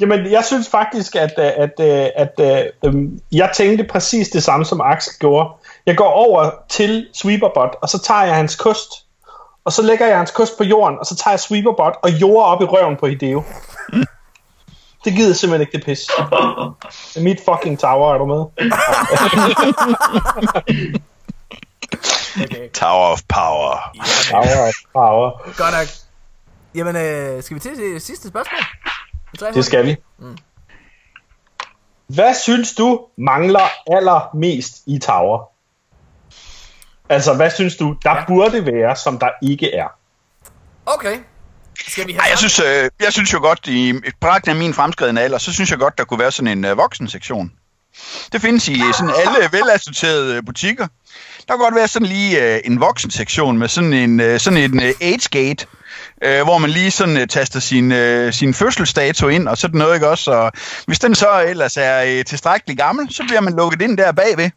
[0.00, 4.64] Jamen, jeg synes faktisk, at, at, at, at, at øhm, jeg tænkte præcis det samme,
[4.64, 5.48] som Axel gjorde.
[5.86, 8.90] Jeg går over til Sweeperbot, og så tager jeg hans kost,
[9.64, 12.46] og så lægger jeg hans kost på jorden, og så tager jeg Sweeperbot og jorder
[12.46, 13.44] op i røven på Hideo.
[15.04, 16.00] Det gider simpelthen ikke det pis.
[17.14, 18.44] Det er mit fucking tower, er du med?
[22.44, 22.70] okay.
[22.72, 23.96] Tower of Power.
[24.30, 25.30] Tower of Power.
[25.56, 25.88] Godt nok.
[26.74, 28.60] Jamen, øh, skal vi til det sidste spørgsmål?
[29.54, 29.96] Det skal vi.
[30.18, 30.38] Mm.
[32.06, 35.50] Hvad synes du mangler allermest i Tower?
[37.08, 38.24] Altså, hvad synes du, der ja.
[38.28, 39.88] burde være, som der ikke er?
[40.86, 41.18] Okay.
[41.88, 44.74] Skal vi have Ej, jeg, synes, øh, jeg synes jo godt, i pragt af min
[44.74, 47.52] fremskridende alder, så synes jeg godt, der kunne være sådan en øh, voksensektion.
[48.32, 50.86] Det findes i sådan alle velassorterede butikker.
[51.48, 54.82] Der kan godt være sådan lige øh, en voksensektion med sådan en, øh, sådan en
[54.82, 55.66] øh, age-gate,
[56.24, 59.94] øh, hvor man lige sådan øh, taster sin, øh, sin fødselsdato ind, og sådan noget,
[59.94, 60.30] ikke også?
[60.30, 60.52] Og
[60.86, 64.50] hvis den så ellers er øh, tilstrækkeligt gammel, så bliver man lukket ind der bagved.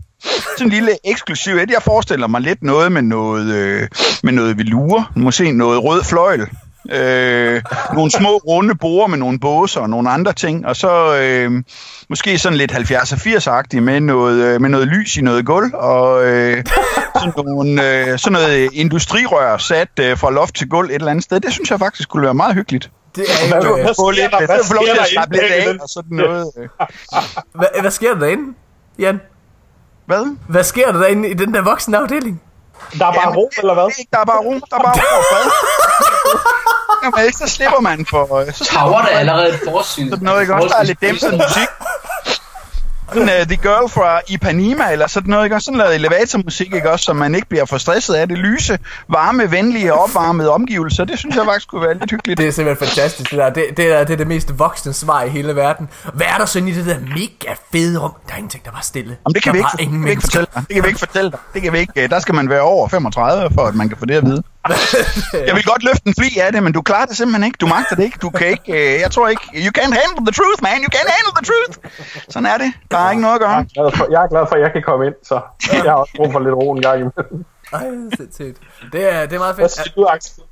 [0.58, 1.69] Sådan en lille eksklusiv et.
[1.69, 3.88] Jeg forestiller mig lidt noget med noget, øh,
[4.23, 6.47] med noget velure, måske noget rød fløjl.
[6.91, 7.62] Øh,
[7.93, 11.63] nogle små runde borer med nogle båser og nogle andre ting, og så øh,
[12.10, 16.26] måske sådan lidt 70'er 80'er med noget, øh, med noget lys i noget gulv, og
[16.26, 16.63] øh,
[17.15, 21.24] sådan, nogle, øh, sådan noget industrirør sat øh, fra loft til gulv et eller andet
[21.24, 21.39] sted.
[21.39, 22.91] Det synes jeg faktisk kunne være meget hyggeligt.
[23.15, 23.62] Det er jo...
[23.62, 26.52] Hvad, hvad, sker lidt, der, hvad sker der, lidt af, og sådan noget.
[26.58, 26.67] Øh.
[27.54, 28.54] hvad, hvad sker der derinde,
[29.00, 29.22] Jan?
[30.06, 30.36] Hvad?
[30.50, 32.41] Hvad sker der derinde i den der voksne afdeling?
[33.00, 33.88] Der er bare Jamen, ro, eller hvad?
[34.00, 34.52] Ikke, der er bare ro.
[34.52, 35.52] Der er bare ro og fred.
[37.04, 38.39] Jamen, ikke, så slipper man for...
[38.39, 40.10] Øh, så Tower der allerede et forsyn.
[40.10, 40.68] Sådan noget, ikke også?
[40.68, 41.70] Der er lidt dæmpet musik
[43.13, 45.60] sådan, uh, The Girl fra Ipanema, eller sådan noget, ikke?
[45.60, 49.52] sådan noget elevatormusik, ikke også, så man ikke bliver for stresset af det lyse, varme,
[49.52, 51.06] venlige og opvarmede omgivelser.
[51.06, 52.38] Det synes jeg faktisk kunne være lidt hyggeligt.
[52.38, 53.50] Det er simpelthen fantastisk, det der.
[53.50, 55.89] Det, det, er, det er det mest voksne svar i hele verden.
[56.13, 58.12] Hvad er der så i det der mega fede rum?
[58.28, 59.18] Der er ingenting, der var stille.
[59.26, 60.63] Jamen, det kan, vi ikke, det kan vi ikke fortælle dig.
[60.68, 61.39] Det kan vi ikke fortælle dig.
[61.54, 62.08] Det kan vi ikke.
[62.08, 64.44] Der skal man være over 35, for at man kan få det at vide.
[65.47, 67.58] jeg vil godt løfte en fli af det, men du klarer det simpelthen ikke.
[67.58, 68.17] Du magter det ikke.
[68.21, 68.69] Du kan ikke.
[68.78, 69.43] Øh, jeg tror ikke.
[69.65, 70.78] You can't handle the truth, man.
[70.86, 71.76] You can't handle the truth.
[72.30, 72.71] Sådan er det.
[72.91, 73.52] Der er ikke noget at gøre.
[73.52, 75.36] Jeg er glad for, jeg er glad for at jeg kan komme ind, så
[75.73, 77.45] jeg har også brug for lidt ro en gang imellem.
[77.73, 77.86] Ej,
[78.93, 79.63] det, er, det er meget fedt.
[79.65, 80.43] Hvad siger du, Axel?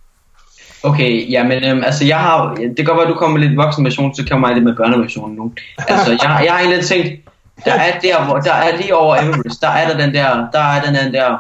[0.83, 3.57] Okay, jamen, øhm, altså jeg har, det kan godt være, at du kommer med lidt
[3.57, 5.53] voksenversion, så kommer jeg lidt med børneversionen nu.
[5.87, 7.29] Altså, jeg, jeg har egentlig tænkt,
[7.65, 10.59] der er der, hvor, der er lige over Everest, der er der den der, der
[10.59, 11.37] er den, den der,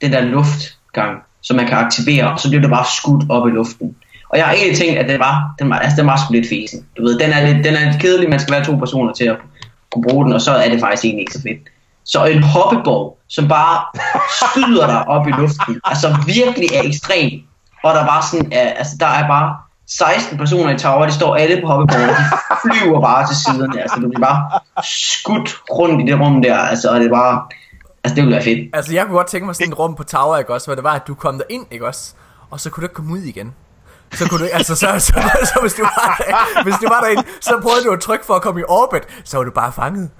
[0.00, 3.50] den der luftgang, som man kan aktivere, og så bliver det bare skudt op i
[3.50, 3.96] luften.
[4.30, 6.48] Og jeg har egentlig tænkt, at det var, den var, altså, den var sgu lidt
[6.48, 6.86] fesen.
[6.96, 9.24] Du ved, den er lidt, den er lidt kedelig, man skal være to personer til
[9.24, 9.36] at
[9.92, 11.68] kunne bruge den, og så er det faktisk egentlig ikke så fedt.
[12.04, 13.76] Så en hoppeborg, som bare
[14.42, 17.30] skyder dig op i luften, altså virkelig er ekstrem,
[17.84, 19.56] og der var sådan, altså der er bare
[19.86, 24.00] 16 personer i tower, de står alle på hoppeborgen, de flyver bare til siderne, altså
[24.00, 27.42] du bliver bare skudt rundt i det rum der, altså og det er bare,
[28.08, 28.76] altså det ville være fedt.
[28.76, 30.84] Altså jeg kunne godt tænke mig sådan et rum på Tower, ikke også, hvor det
[30.84, 32.14] var, at du kom der ind, ikke også,
[32.50, 33.54] og så kunne du ikke komme ud igen.
[34.12, 37.00] Så kunne du, altså så, så, så, så hvis, du var der, hvis du var
[37.00, 39.72] derinde, så prøvede du at trykke for at komme i orbit, så var du bare
[39.72, 40.10] fanget.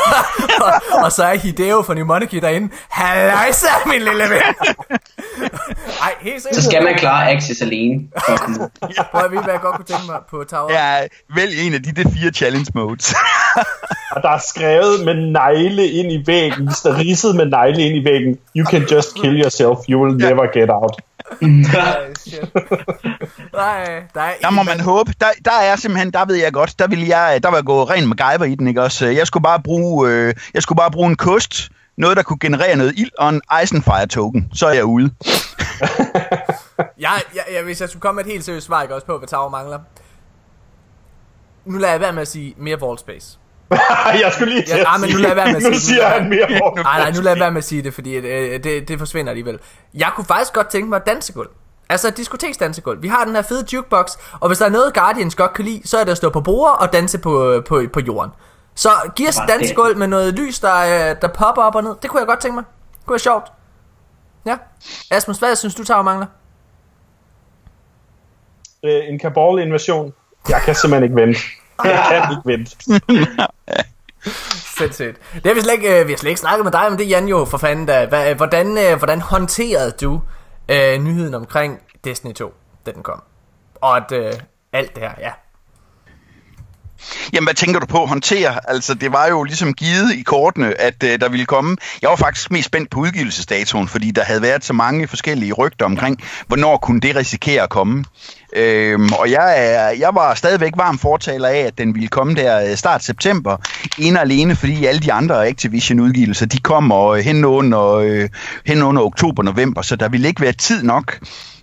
[0.64, 0.72] og,
[1.04, 4.54] og, så er Hideo fra New Monarchy derinde, Halløjsa, min lille ven.
[6.00, 8.68] Ej, helt Så skal man klare Axis alene for at komme ud.
[9.12, 10.72] Prøv at vide, hvad jeg godt kunne tænke mig på Tower.
[10.72, 13.14] Ja, vælg en af de der fire challenge modes.
[14.14, 17.82] Og der er skrevet med negle ind i væggen, hvis der er ridset med negle
[17.82, 18.38] ind i væggen.
[18.56, 20.96] You can just kill yourself, you will never get out.
[22.16, 22.40] Shit.
[23.54, 25.12] Nej, der er Der må man håbe.
[25.20, 27.84] Der, der er simpelthen, der ved jeg godt, der vil jeg, der var jeg gå
[27.84, 29.06] ren MacGyver i den, ikke også?
[29.06, 32.76] Jeg skulle bare bruge, øh, jeg skulle bare bruge en kost, noget der kunne generere
[32.76, 34.48] noget ild og en Eisenfire token.
[34.54, 35.10] Så er jeg ude.
[36.98, 39.18] Jeg, jeg, jeg, hvis jeg skulle komme med et helt seriøst svar, ikke også på,
[39.18, 39.78] hvad Tower mangler.
[41.64, 43.38] Nu lader jeg være med at sige mere vault space.
[44.22, 45.62] jeg skulle lige til Ja, at ah, men nu sige, lad jeg være med at
[45.62, 46.74] nu sige- siger han mere over.
[46.82, 49.30] Nej, nej, nu lader jeg være med at sige det, fordi øh, det, det forsvinder
[49.30, 49.58] alligevel.
[49.94, 51.48] Jeg kunne faktisk godt tænke mig dansegulv.
[51.88, 53.02] Altså et diskoteksdansegulv.
[53.02, 55.88] Vi har den her fede jukebox, og hvis der er noget Guardians godt kan lide,
[55.88, 58.30] så er det at stå på bord og danse på, på, på jorden.
[58.74, 59.48] Så giv os det.
[59.48, 60.76] dansegulv med noget lys, der,
[61.10, 61.94] øh, der popper op og ned.
[62.02, 62.64] Det kunne jeg godt tænke mig.
[62.98, 63.52] Det kunne være sjovt.
[64.46, 64.56] Ja.
[65.10, 66.26] Asmus, hvad synes du, Tower mangler?
[68.84, 70.12] Øh, en Kabal-invasion.
[70.48, 71.40] Jeg kan simpelthen ikke vente.
[71.84, 72.76] Jeg kan ikke vente.
[74.78, 75.18] Sindssygt.
[75.34, 77.10] Det har vi slet ikke, øh, vi har slet ikke snakket med dig om det,
[77.10, 78.06] Jan jo, for fanden da.
[78.06, 80.20] Hva, hvordan, øh, hvordan håndterede du
[80.68, 82.54] øh, nyheden omkring Destiny 2,
[82.86, 83.22] da den kom?
[83.80, 84.32] Og at øh,
[84.72, 85.30] alt det her, ja.
[87.32, 88.70] Jamen, hvad tænker du på at håndtere?
[88.70, 91.76] Altså, det var jo ligesom givet i kortene, at øh, der ville komme...
[92.02, 95.86] Jeg var faktisk mest spændt på udgivelsesdatoen, fordi der havde været så mange forskellige rygter
[95.86, 98.04] omkring, hvornår kunne det risikere at komme.
[98.56, 102.70] Øhm, og jeg, er, jeg var stadigvæk varm fortaler af, at den ville komme der
[102.70, 103.56] øh, start september,
[103.98, 108.28] en alene, fordi alle de andre Activision-udgivelser, de kommer øh, hen under, øh,
[108.66, 111.18] hen under oktober-november, så der ville ikke være tid nok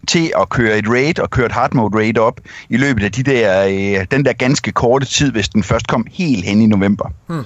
[0.08, 3.12] til at køre et raid og køre et hard mode raid op i løbet af
[3.12, 6.66] de der, øh, den der ganske korte tid, hvis den først kom helt hen i
[6.66, 7.06] november.
[7.28, 7.44] Hmm.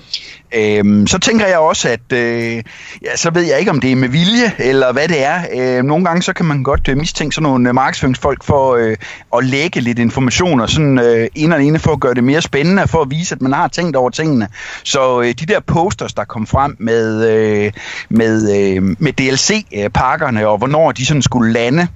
[0.56, 2.64] Øhm, så tænker jeg også, at øh,
[3.06, 5.42] ja, så ved jeg ikke, om det er med vilje, eller hvad det er.
[5.56, 8.98] Øh, nogle gange så kan man godt øh, mistænke sådan nogle øh, markedsføringsfolk for øh,
[9.38, 12.88] at lægge lidt informationer, sådan øh, en og ene for at gøre det mere spændende,
[12.88, 14.48] for at vise, at man har tænkt over tingene.
[14.84, 17.72] Så øh, de der posters, der kom frem med, øh,
[18.10, 21.88] med, øh, med DLC-pakkerne, og hvornår de sådan skulle lande,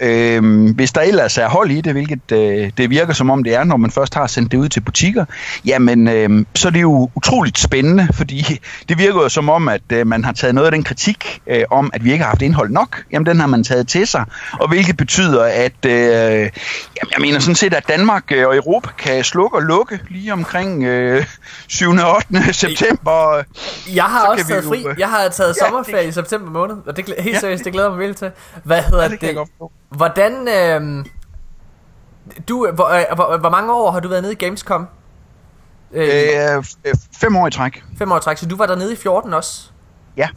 [0.00, 3.54] Øhm, hvis der ellers er hold i det, hvilket øh, det virker som om det
[3.54, 5.24] er, når man først har sendt det ud til butikker,
[5.64, 9.82] jamen øh, så er det jo utroligt spændende, fordi det virker jo som om, at
[9.92, 12.42] øh, man har taget noget af den kritik øh, om, at vi ikke har haft
[12.42, 14.24] indhold nok, jamen den har man taget til sig,
[14.60, 16.50] og hvilket betyder, at øh, jamen,
[17.12, 20.84] jeg mener sådan set, at Danmark øh, og Europa kan slukke og lukke lige omkring
[20.84, 21.26] øh,
[21.68, 21.90] 7.
[21.90, 22.52] og 8.
[22.52, 23.42] september.
[23.94, 24.84] Jeg har Så også taget jo, fri.
[24.88, 27.40] øh, Jeg har taget ja, sommerferie i september måned, og det, helt Ja.
[27.40, 28.30] seriøst, det glæder mig vildt til.
[28.64, 29.20] Hvad hedder Ja, det?
[29.20, 29.34] det
[29.96, 31.04] Hvordan, øh,
[32.48, 34.88] du, hvor, øh, hvor, hvor mange år har du været nede i Gamescom?
[35.92, 37.84] Øh, Øh, øh, fem år i træk.
[37.98, 39.70] Fem år i træk, så du var dernede i 14 også?
[40.16, 40.28] Ja.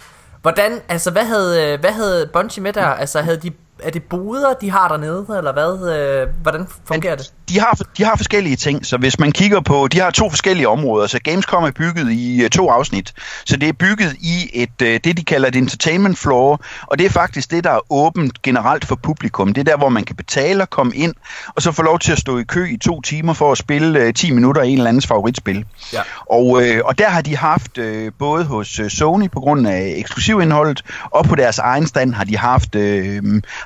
[0.41, 2.85] Hvordan, altså hvad havde, øh, hvad havde Bungie med der?
[2.85, 3.51] Altså havde de,
[3.83, 5.95] er det boder, de har dernede, eller hvad?
[5.97, 7.33] Øh, hvordan fungerer det?
[7.49, 10.67] De har, de har forskellige ting, så hvis man kigger på, de har to forskellige
[10.67, 13.13] områder, så Gamescom er bygget i uh, to afsnit.
[13.45, 17.05] Så det er bygget i et, uh, det de kalder et entertainment floor, og det
[17.05, 19.53] er faktisk det, der er åbent generelt for publikum.
[19.53, 21.13] Det er der, hvor man kan betale og komme ind,
[21.55, 24.07] og så få lov til at stå i kø i to timer for at spille
[24.07, 25.65] uh, 10 minutter af en eller andens favoritspil.
[25.93, 26.01] Ja.
[26.29, 26.45] Og,
[26.85, 27.79] og der har de haft,
[28.19, 32.75] både hos Sony på grund af eksklusivindholdet, og på deres egen stand har de haft,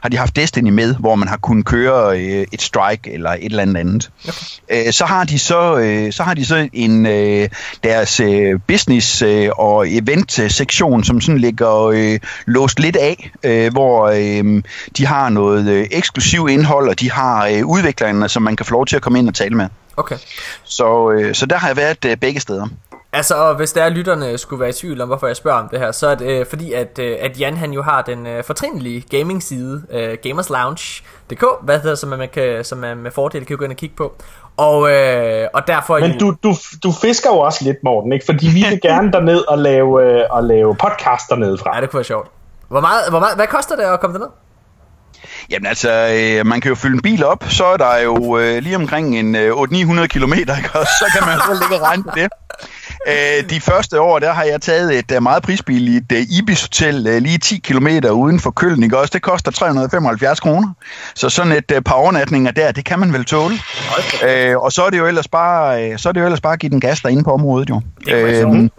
[0.01, 3.61] har de haft Destiny med, hvor man har kunnet køre et strike eller et eller
[3.61, 4.09] andet andet.
[4.27, 4.87] Okay.
[4.87, 7.49] Øh, så har de så øh, så har de så en øh,
[7.83, 13.71] deres øh, business øh, og event sektion som sådan ligger øh, låst lidt af, øh,
[13.71, 14.63] hvor øh,
[14.97, 18.73] de har noget øh, eksklusiv indhold og de har øh, udviklerne som man kan få
[18.73, 19.67] lov til at komme ind og tale med.
[19.97, 20.17] Okay.
[20.63, 22.67] Så øh, så der har jeg været øh, begge steder.
[23.13, 25.69] Altså, og hvis der er lytterne skulle være i tvivl om, hvorfor jeg spørger om
[25.69, 28.27] det her, så er det øh, fordi, at, øh, at Jan han jo har den
[28.27, 33.57] øh, fortrindelige gaming-side, øh, gamerslounge.dk, hvad hedder, som man, kan, som man med fordel kan
[33.57, 34.15] gå ind og kigge på.
[34.57, 38.25] Og, øh, og derfor Men du, du, du fisker jo også lidt, Morten, ikke?
[38.25, 41.75] Fordi vi vil gerne derned og lave, øh, og lave podcast dernede fra.
[41.75, 42.27] Ja, det kunne være sjovt.
[42.67, 44.29] Hvor meget, hvor meget, hvad koster det at komme derned?
[45.49, 48.63] Jamen altså, øh, man kan jo fylde en bil op, så er der jo øh,
[48.63, 50.69] lige omkring en øh, 800-900 km, ikke?
[50.73, 52.29] Og så kan man jo ligge og regne på det.
[53.07, 57.07] Øh, de første år, der har jeg taget et uh, meget prisbilligt uh, Ibis Hotel
[57.07, 59.11] uh, lige 10 km uden for Køln, ikke også?
[59.13, 60.73] Det koster 375 kroner.
[61.15, 63.55] Så sådan et uh, par overnatninger der, det kan man vel tåle.
[64.23, 66.59] Uh, og så er det jo ellers bare, så er det jo ellers bare at
[66.59, 67.81] give den gas derinde på området, jo.
[68.05, 68.69] Det er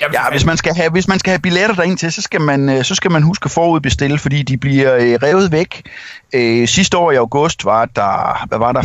[0.00, 2.68] Ja, hvis man skal have hvis man skal have billetter derind til, så skal man
[2.68, 5.82] øh, så skal man huske forudbestille, fordi de bliver øh, revet væk.
[6.34, 8.82] Øh, sidste år i august var der hvad var der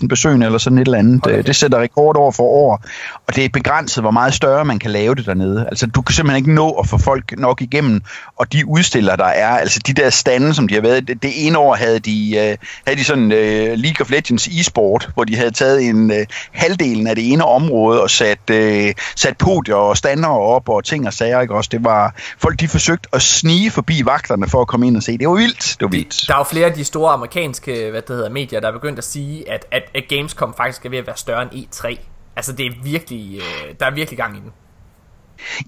[0.00, 1.20] 450.000 besøgende eller sådan et eller andet.
[1.26, 1.42] Okay.
[1.42, 2.84] Det sætter rekord over for år,
[3.26, 5.66] og det er begrænset hvor meget større man kan lave det dernede.
[5.68, 8.02] Altså du kan simpelthen ikke nå at få folk nok igennem,
[8.36, 11.46] og de udstillere der er, altså de der stande som de har været, det, det
[11.46, 12.56] ene år havde de øh,
[12.86, 17.06] havde de sådan øh, League of Legends e-sport, hvor de havde taget en øh, halvdelen
[17.06, 21.12] af det ene område og sat øh, sat podier og stander op og ting og
[21.12, 21.68] sager, ikke også?
[21.72, 25.18] Det var folk de forsøgte at snige forbi vagterne for at komme ind og se.
[25.18, 25.76] Det var vildt.
[25.80, 26.24] Det var vildt.
[26.28, 28.98] Der er jo flere af de store amerikanske hvad det hedder, medier, der er begyndt
[28.98, 31.98] at sige, at, at, at Gamescom faktisk er ved at være større end E3.
[32.36, 34.52] Altså det er virkelig, øh, der er virkelig gang i den.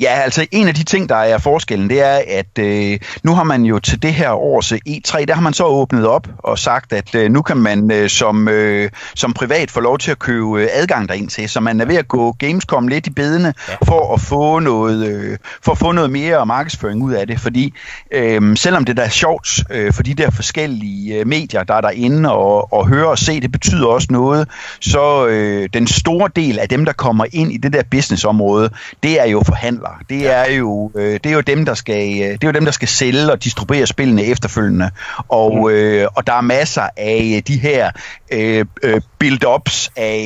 [0.01, 3.45] Ja, altså en af de ting, der er forskellen, det er, at øh, nu har
[3.45, 6.93] man jo til det her års E3, der har man så åbnet op og sagt,
[6.93, 10.63] at øh, nu kan man øh, som, øh, som privat få lov til at købe
[10.63, 13.75] øh, adgang derind til, så man er ved at gå Gamescom lidt i bedene ja.
[13.87, 17.75] for at få noget øh, for at få noget mere markedsføring ud af det, fordi
[18.11, 21.81] øh, selvom det der er sjovt øh, for de der forskellige øh, medier, der er
[21.81, 24.49] derinde og, og høre og se, det betyder også noget,
[24.81, 28.71] så øh, den store del af dem, der kommer ind i det der businessområde,
[29.03, 29.95] det er jo for forhandlere.
[30.11, 32.65] Det er jo øh, det er jo dem der skal øh, det er jo dem
[32.65, 34.91] der skal sælge og distribuere spillene efterfølgende.
[35.29, 35.71] Og mm.
[35.71, 37.91] øh, og der er masser af øh, de her
[38.33, 40.19] øh, øh, build-ups af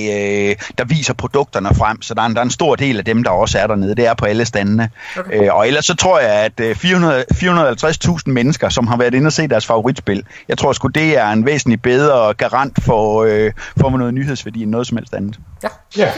[0.60, 3.04] øh, der viser produkterne frem, så der er, en, der er en stor del af
[3.04, 3.94] dem der også er dernede.
[3.94, 4.90] Det er på alle standene.
[5.18, 5.42] Okay.
[5.42, 9.26] Øh, og ellers så tror jeg at øh, 400 450.000 mennesker som har været inde
[9.26, 10.24] og se deres favoritspil.
[10.48, 14.70] Jeg tror sgu det er en væsentlig bedre garant for øh, for noget nyhedsværdi end
[14.70, 15.38] noget som helst andet.
[15.62, 15.68] Ja.
[15.96, 16.12] Ja.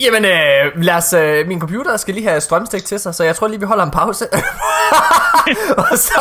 [0.00, 3.36] Jamen, øh, lad os, øh, min computer skal lige have strømstik til sig, så jeg
[3.36, 4.24] tror lige, vi holder en pause.
[5.90, 6.20] og så,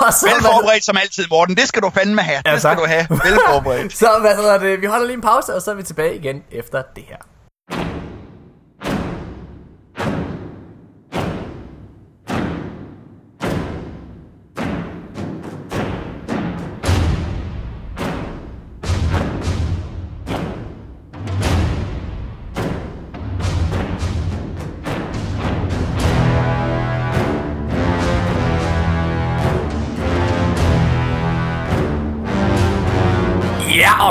[0.00, 1.56] og så, Velforberedt som altid, Morten.
[1.56, 2.42] Det skal du fandme have.
[2.46, 3.06] Ja, det skal du have.
[3.10, 3.96] Velforberedt.
[4.02, 4.80] så hvad hedder det?
[4.80, 7.16] Vi holder lige en pause, og så er vi tilbage igen efter det her.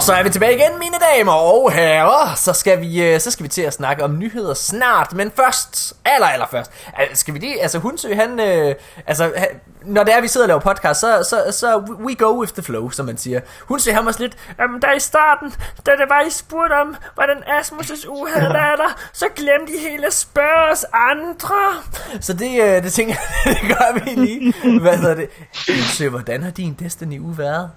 [0.10, 2.36] Så er vi tilbage igen, mine damer og herrer.
[2.36, 5.14] Så skal vi, øh, så skal vi til at snakke om nyheder snart.
[5.14, 6.72] Men først, aller, aller først,
[7.14, 8.76] skal vi lige, altså Hunsø, han, øh,
[9.08, 9.48] altså, han,
[9.84, 12.64] når det er, vi sidder og laver podcast, så, så, så we go with the
[12.64, 13.40] flow, som man siger.
[13.66, 15.54] Hunsø, han var lidt, øhm, jamen der i starten,
[15.86, 20.08] da det var, I spurgte om, hvordan Asmus' uheld er der, så glemte I hele
[20.08, 21.84] at spørge os andre.
[22.22, 24.54] Så det, øh, det tænker jeg, det gør vi lige.
[24.82, 25.30] Hvad hedder det?
[25.70, 27.70] Hunsø, hvordan har din Destiny uge været?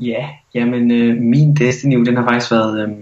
[0.00, 2.82] Ja, jamen øh, min Destiny, den har faktisk været...
[2.82, 2.94] Øh,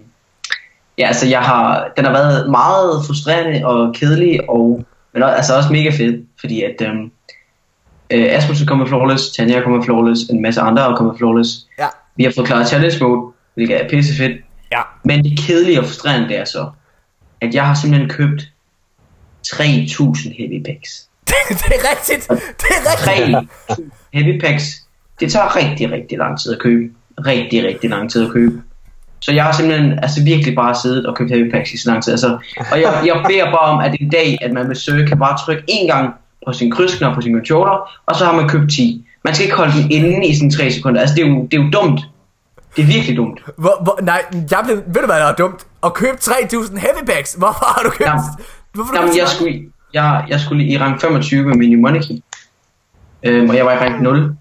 [0.98, 5.56] ja, altså jeg har, den har været meget frustrerende og kedelig, og, men også, altså
[5.56, 6.82] også mega fed, fordi at...
[6.82, 6.94] Øh,
[8.10, 11.50] øh, Asmus er kommet flawless, Tanja er kommet flawless, en masse andre er kommet flawless.
[11.78, 11.86] Ja.
[12.16, 14.36] Vi har fået klaret challenge mode, hvilket er pisse fedt.
[14.72, 14.80] Ja.
[15.04, 16.70] Men det kedelige og frustrerende det er så,
[17.40, 18.42] at jeg har simpelthen købt
[19.46, 21.08] 3000 heavy packs.
[21.28, 21.34] det,
[21.66, 22.28] er rigtigt.
[22.28, 23.50] Det er rigtigt.
[23.68, 24.81] 3000 heavy packs
[25.22, 26.84] det tager rigtig, rigtig lang tid at købe.
[27.26, 28.62] Rigtig, rigtig lang tid at købe.
[29.20, 32.04] Så jeg har simpelthen altså virkelig bare siddet og købt heavy packs i så lang
[32.04, 32.12] tid.
[32.12, 32.38] Altså,
[32.72, 35.38] og jeg, jeg beder bare om, at en dag, at man vil søge, kan bare
[35.46, 36.14] trykke en gang
[36.46, 39.06] på sin krydsknap på sin controller, og så har man købt 10.
[39.24, 41.00] Man skal ikke holde den inde i sådan 3 sekunder.
[41.00, 42.00] Altså, det er jo, det er jo dumt.
[42.76, 43.40] Det er virkelig dumt.
[43.56, 45.66] Hvor, hvor, nej, jeg blev, ved du hvad der er dumt?
[45.84, 47.34] At købe 3000 heavy packs.
[47.34, 48.08] Hvorfor har du købt?
[48.08, 48.24] Jamen,
[48.72, 49.62] hvorfor jamen, jeg, skulle,
[49.94, 52.12] jeg, jeg skulle i rang 25 med min Monarchy.
[53.22, 54.36] Øhm, og jeg var i rang 0.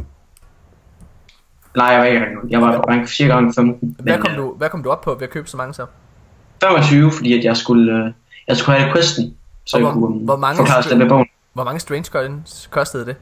[1.75, 2.51] Nej, jeg var ikke engang.
[2.51, 3.95] Jeg var rank cirka rank 15.
[3.99, 5.85] Hvad, kom du, hvad kom du op på ved at købe så mange så?
[6.63, 8.11] 25, fordi at jeg skulle, uh,
[8.47, 9.35] jeg skulle have questen.
[9.65, 11.27] Så og jeg hvor, kunne hvor mange forklare det med bogen.
[11.53, 13.15] Hvor mange strange coins kostede det?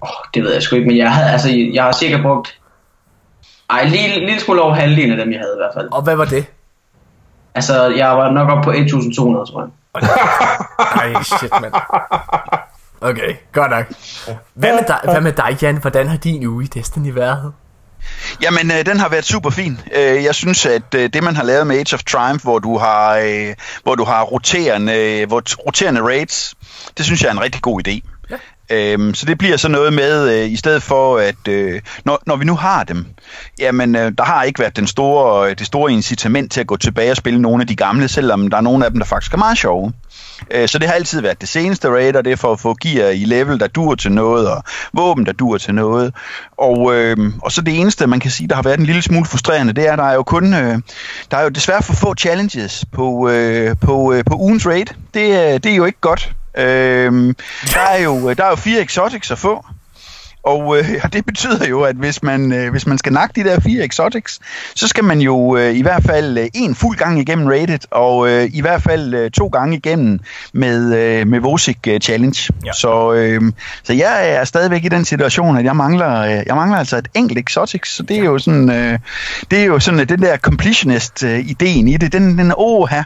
[0.00, 2.60] Oh, det ved jeg sgu ikke, men jeg, havde, altså, jeg har cirka brugt
[3.70, 5.88] ej, lige, lille smule over halvdelen af dem, jeg havde i hvert fald.
[5.92, 6.46] Og hvad var det?
[7.54, 9.70] Altså, jeg var nok op på 1200, tror jeg.
[10.96, 11.74] Ej, shit, mand.
[13.00, 13.86] Okay, godt nok.
[14.54, 15.76] Hvad med dig, hvad med dig Jan?
[15.76, 17.52] Hvordan har din uge i Destiny været?
[18.42, 19.80] Jamen, øh, den har været super fin.
[19.96, 22.78] Øh, jeg synes, at øh, det man har lavet med Age of Triumph, hvor du
[22.78, 26.54] har, øh, hvor du har roterende, hvor, roterende raids,
[26.96, 28.00] det synes jeg er en rigtig god idé.
[28.70, 32.36] Øhm, så det bliver så noget med, øh, i stedet for at, øh, når, når
[32.36, 33.06] vi nu har dem,
[33.58, 37.10] jamen øh, der har ikke været den store, det store incitament til at gå tilbage
[37.10, 39.38] og spille nogle af de gamle, selvom der er nogle af dem, der faktisk er
[39.38, 39.92] meget sjove.
[40.50, 42.76] Øh, så det har altid været det seneste raid, og det er for at få
[42.82, 44.62] gear i level, der dur til noget, og
[44.92, 46.14] våben, der dur til noget.
[46.58, 49.26] Og, øh, og så det eneste, man kan sige, der har været en lille smule
[49.26, 50.78] frustrerende, det er, at der er jo kun, øh,
[51.30, 54.86] der er jo desværre for få challenges på, øh, på, øh, på ugens raid.
[55.14, 56.32] Det, øh, det er jo ikke godt.
[56.58, 57.34] Øh,
[57.74, 59.64] der, er jo, øh, der er jo fire exotics at få.
[60.42, 63.60] Og øh, det betyder jo, at hvis man, øh, hvis man skal nakke de der
[63.60, 64.40] fire exotics,
[64.74, 68.28] så skal man jo øh, i hvert fald øh, en fuld gang igennem rated, og
[68.28, 70.20] øh, i hvert fald øh, to gange igennem
[70.52, 72.52] med, øh, med Vosik øh, Challenge.
[72.64, 72.72] Ja.
[72.72, 73.42] Så, øh,
[73.82, 77.08] så jeg er stadigvæk i den situation, at jeg mangler, øh, jeg mangler altså et
[77.14, 78.98] enkelt exotics, så det er jo sådan, øh,
[79.50, 83.02] det er jo sådan, at den der completionist-ideen i det, den, den åh her,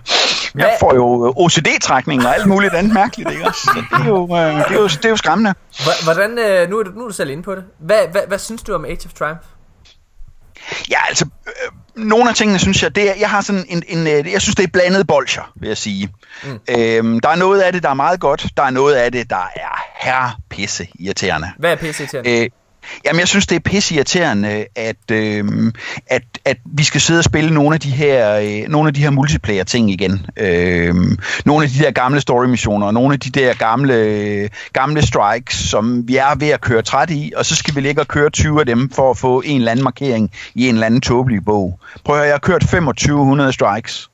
[0.55, 3.61] jeg får jo OCD-trækning og alt muligt andet mærkeligt, ikke også?
[3.61, 5.55] Så det er jo, øh, det er jo, det er jo skræmmende.
[6.05, 7.65] Hvordan, øh, nu, er du, nu er du selv inde på det.
[7.79, 9.47] Hvad, hvad, hvad synes du om Age of Triumph?
[10.91, 14.07] Ja, altså, øh, nogle af tingene synes jeg, det er, jeg har sådan en, en
[14.07, 16.09] øh, jeg synes det er blandet bolcher, vil jeg sige.
[16.45, 16.61] Mm.
[16.71, 19.31] Øhm, der er noget af det, der er meget godt, der er noget af det,
[19.31, 21.53] der er her pisse irriterende.
[21.59, 22.43] Hvad er pisse irriterende?
[22.43, 22.51] Øh,
[23.05, 25.73] Jamen, jeg synes, det er pissirriterende, at, øh,
[26.07, 29.01] at, at vi skal sidde og spille nogle af de her, øh, nogle af de
[29.01, 30.27] her multiplayer-ting igen.
[30.37, 30.95] Øh,
[31.45, 36.09] nogle af de der gamle story-missioner, og nogle af de der gamle, gamle strikes, som
[36.09, 38.61] vi er ved at køre træt i, og så skal vi ligge og køre 20
[38.61, 41.79] af dem for at få en eller anden markering i en eller anden tåbelig bog.
[42.05, 44.11] Prøv at høre, jeg har kørt 2500 strikes.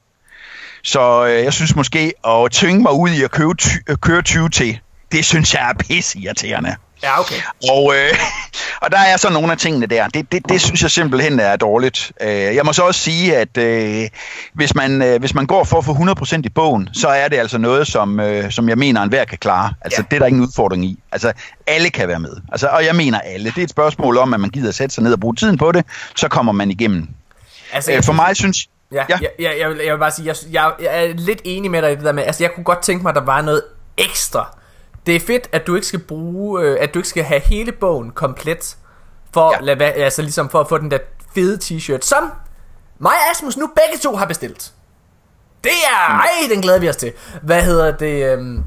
[0.83, 3.55] Så øh, jeg synes måske at tvinge mig ud i at købe,
[4.01, 4.79] køre 20 til,
[5.13, 6.77] det synes jeg er pissirriterende.
[7.03, 7.37] Ja, okay.
[7.71, 8.19] Og, øh,
[8.83, 10.09] og der er så nogle af tingene der.
[10.09, 12.13] Det, det, det synes jeg simpelthen er dårligt.
[12.21, 14.09] Øh, jeg må så også sige, at øh,
[14.53, 17.37] hvis, man, øh, hvis man går for at få 100% i bogen, så er det
[17.37, 19.75] altså noget, som, øh, som jeg mener, enhver kan klare.
[19.81, 20.07] Altså, ja.
[20.11, 20.99] det er der ingen udfordring i.
[21.13, 21.33] Altså,
[21.67, 22.37] alle kan være med.
[22.53, 23.51] Altså, og jeg mener alle.
[23.51, 25.73] Det er et spørgsmål om, at man gider sætte sig ned og bruge tiden på
[25.73, 25.85] det,
[26.17, 27.09] så kommer man igennem.
[27.73, 28.69] Altså, øh, for mig synes...
[28.93, 29.19] Ja, ja.
[29.21, 31.83] Jeg, jeg, jeg, vil, jeg vil bare sige, jeg, jeg, jeg er lidt enig med
[31.83, 33.63] dig i det der med, altså jeg kunne godt tænke mig, at der var noget
[33.99, 34.57] ekstra
[35.07, 37.73] det er fedt, at du ikke skal bruge, øh, at du ikke skal have hele
[37.73, 38.77] bogen komplet,
[39.35, 39.75] for, ja.
[39.75, 40.99] lade, altså ligesom for at få den der
[41.35, 42.33] fede t-shirt, som
[42.99, 44.73] mig og Asmus nu begge to har bestilt.
[45.65, 46.21] Det er, mm.
[46.21, 47.13] ej, den glæder vi os til.
[47.43, 48.33] Hvad hedder det?
[48.33, 48.65] Øhm,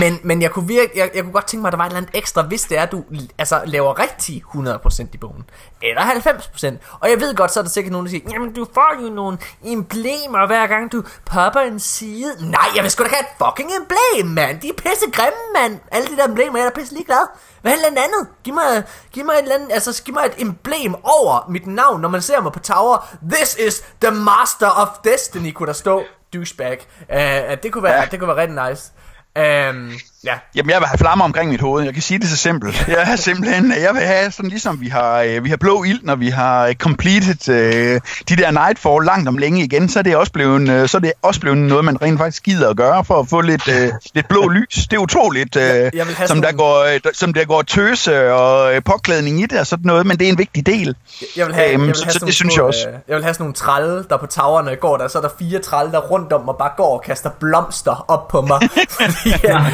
[0.00, 1.88] men, men jeg, kunne virke, jeg, jeg kunne godt tænke mig, at der var et
[1.88, 3.04] eller andet ekstra, hvis det er, at du
[3.38, 5.44] altså, laver rigtig 100% i bogen.
[5.82, 6.98] Eller 90%.
[7.00, 9.08] Og jeg ved godt, så er der sikkert nogen, der siger, jamen du får jo
[9.08, 12.50] nogle emblemer, hver gang du popper en side.
[12.50, 14.60] Nej, jeg vil sgu da have et fucking emblem, mand.
[14.60, 15.80] De er pisse grimme, mand.
[15.90, 17.26] Alle de der emblemer, jeg er pisse ligeglad.
[17.62, 18.28] Hvad er det andet?
[18.44, 22.00] Giv mig, giv mig et eller andet, altså giv mig et emblem over mit navn,
[22.00, 23.16] når man ser mig på tower.
[23.32, 26.02] This is the master of destiny, kunne der stå
[26.34, 26.86] douchebag.
[27.00, 27.16] Uh,
[27.62, 28.08] det, kunne være, ja.
[28.10, 28.92] det kunne være rigtig nice.
[29.36, 29.90] Øhm,
[30.26, 30.34] ja.
[30.54, 31.84] Jamen, jeg vil have flammer omkring mit hoved.
[31.84, 32.88] Jeg kan sige det så simpelt.
[32.88, 36.00] Jeg er simpelthen, jeg vil have sådan ligesom vi har, øh, vi har blå ild,
[36.02, 40.16] når vi har completed øh, de der Nightfall langt om længe igen, så er det
[40.16, 43.04] også blevet, øh, så er det også blevet noget, man rent faktisk gider at gøre
[43.04, 44.86] for at få lidt, øh, lidt blå lys.
[44.90, 45.90] Det er utroligt, øh,
[46.26, 49.86] som, der går, øh, som der går tøse og øh, påklædning i det og sådan
[49.86, 50.96] noget, men det er en vigtig del.
[51.36, 52.88] Jeg vil have, øhm, jeg vil så, have så, det synes små, jeg også.
[52.88, 55.30] Øh, jeg vil have sådan nogle tralle, der på taverne går der, så er der
[55.38, 58.60] fire tralle, der rundt om og bare går og kaster blomster op på mig.
[59.44, 59.66] ja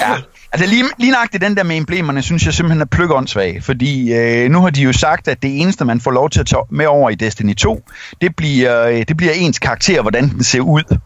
[0.00, 0.16] ja.
[0.52, 4.50] Altså lige, lige nøjagtigt den der med emblemerne, synes jeg simpelthen er pløkåndssvag, fordi øh,
[4.50, 6.86] nu har de jo sagt, at det eneste, man får lov til at tage med
[6.86, 7.82] over i Destiny 2,
[8.20, 10.98] det bliver, øh, det bliver ens karakter, hvordan den ser ud.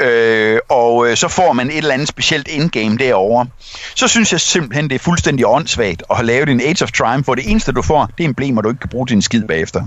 [0.00, 3.46] Øh, og øh, så får man et eller andet specielt endgame derovre.
[3.94, 7.24] Så synes jeg simpelthen, det er fuldstændig åndssvagt at have lavet en Age of Triumph,
[7.24, 9.44] hvor det eneste, du får, det er emblemer, du ikke kan bruge til en skid
[9.44, 9.86] bagefter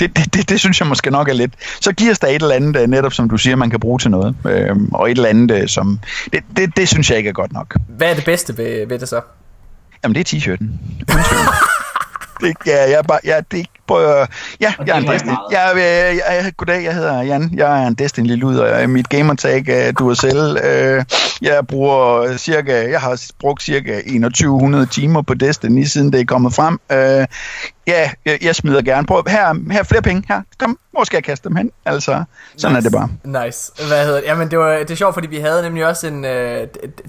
[0.00, 1.52] det, det, det, det synes jeg måske nok er lidt.
[1.80, 4.10] Så giver der et eller andet, øh, netop som du siger, man kan bruge til
[4.10, 4.34] noget.
[4.46, 6.00] Øh, og et eller andet, øh, som...
[6.32, 7.76] Det, det, det synes jeg ikke er godt nok.
[7.88, 9.20] Hvad er det bedste ved, ved det så?
[10.04, 10.66] Jamen, det er t-shirten.
[12.42, 14.26] det, ja, jeg, bare, ja, det, prøv,
[14.60, 15.34] ja, jeg er en Destiny.
[15.50, 17.50] Jeg, jeg, jeg, goddag, jeg hedder Jan.
[17.54, 20.58] Jeg er en Destiny lille ud, og mit gamertag er Duracell.
[20.64, 21.04] Øh,
[21.42, 26.54] jeg bruger cirka, jeg har brugt cirka 2100 timer på Destiny, siden det er kommet
[26.54, 26.78] frem.
[26.92, 27.26] Øh,
[27.86, 29.22] ja, jeg, jeg smider gerne på.
[29.26, 30.24] Her, her er flere penge.
[30.28, 31.70] Her, kom, hvor skal jeg kaste dem hen?
[31.84, 32.24] Altså,
[32.56, 32.86] sådan nice.
[32.86, 32.92] er det
[33.24, 33.44] bare.
[33.44, 33.72] Nice.
[33.88, 34.26] Hvad hedder det?
[34.26, 36.24] Jamen, det, var, det er sjovt, fordi vi havde nemlig også en...
[36.24, 36.66] Øh,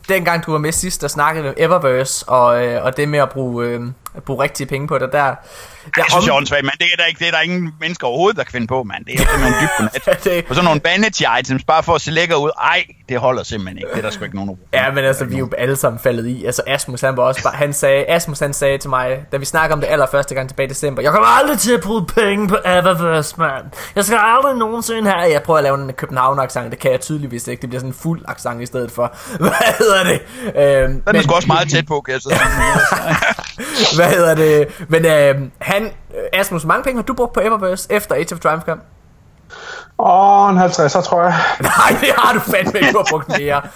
[0.10, 3.20] dengang du var med sidst, der snakkede vi om Eververse, og, øh, og det med
[3.20, 3.82] at bruge, øh,
[4.16, 5.12] at bruge rigtige penge på det.
[5.12, 5.36] Der, der
[5.98, 6.46] jeg synes, om...
[6.52, 8.68] jeg men det er, der ikke, det er der ingen mennesker overhovedet, der kan finde
[8.68, 9.06] på, mand.
[9.06, 10.24] Det er simpelthen dybt på nat.
[10.24, 12.52] det, Og så nogle vanity items, bare for at se lækker ud.
[12.62, 13.90] Ej, det holder simpelthen ikke.
[13.90, 14.58] Det er der sgu ikke nogen ord.
[14.74, 16.46] Ja, men altså, vi er jo alle sammen faldet i.
[16.46, 19.46] Altså, Asmus, han var også bare, han sagde, Asmus, han sagde til mig, da vi
[19.46, 22.48] snakker om det allerførste gang tilbage i december, jeg kommer aldrig til at bruge penge
[22.48, 23.66] på Eververse, mand.
[23.96, 27.02] Jeg skal aldrig nogensinde have, jeg prøver at lave en københavn accent det kan jeg
[27.02, 27.62] tydeligvis ikke.
[27.62, 29.16] Det bliver sådan en fuld accent i stedet for.
[29.38, 30.22] Hvad hedder det?
[30.62, 32.36] Øhm, Den er sgu også meget tæt på, kan jeg så.
[33.98, 34.68] Hvad hedder det?
[34.88, 35.92] Men øhm, han,
[36.34, 38.80] Asmus, hvor mange penge har du brugt på Eververse efter Age of Triumph kom?
[40.00, 41.34] Åh, en 50'er, tror jeg.
[41.62, 43.62] Nej, det har du fandme ikke, du har brugt mere.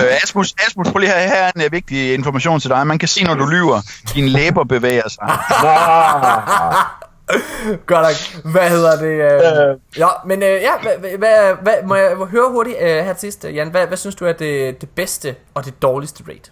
[0.00, 2.86] Øh, Asmus, Asmus, prøv lige her, her er en uh, vigtig information til dig.
[2.86, 3.80] Man kan se, når du lyver,
[4.14, 5.26] dine læber bevæger sig.
[7.86, 8.52] Godt nok.
[8.52, 9.06] Hvad hedder det?
[9.06, 9.70] Øh?
[9.70, 9.76] Øh.
[9.98, 13.44] Ja, men øh, ja, hvad, hvad, hvad, må jeg høre hurtigt øh, her til sidst,
[13.44, 13.70] Jan?
[13.70, 16.50] Hvad, hvad synes du er det, det bedste og det dårligste raid?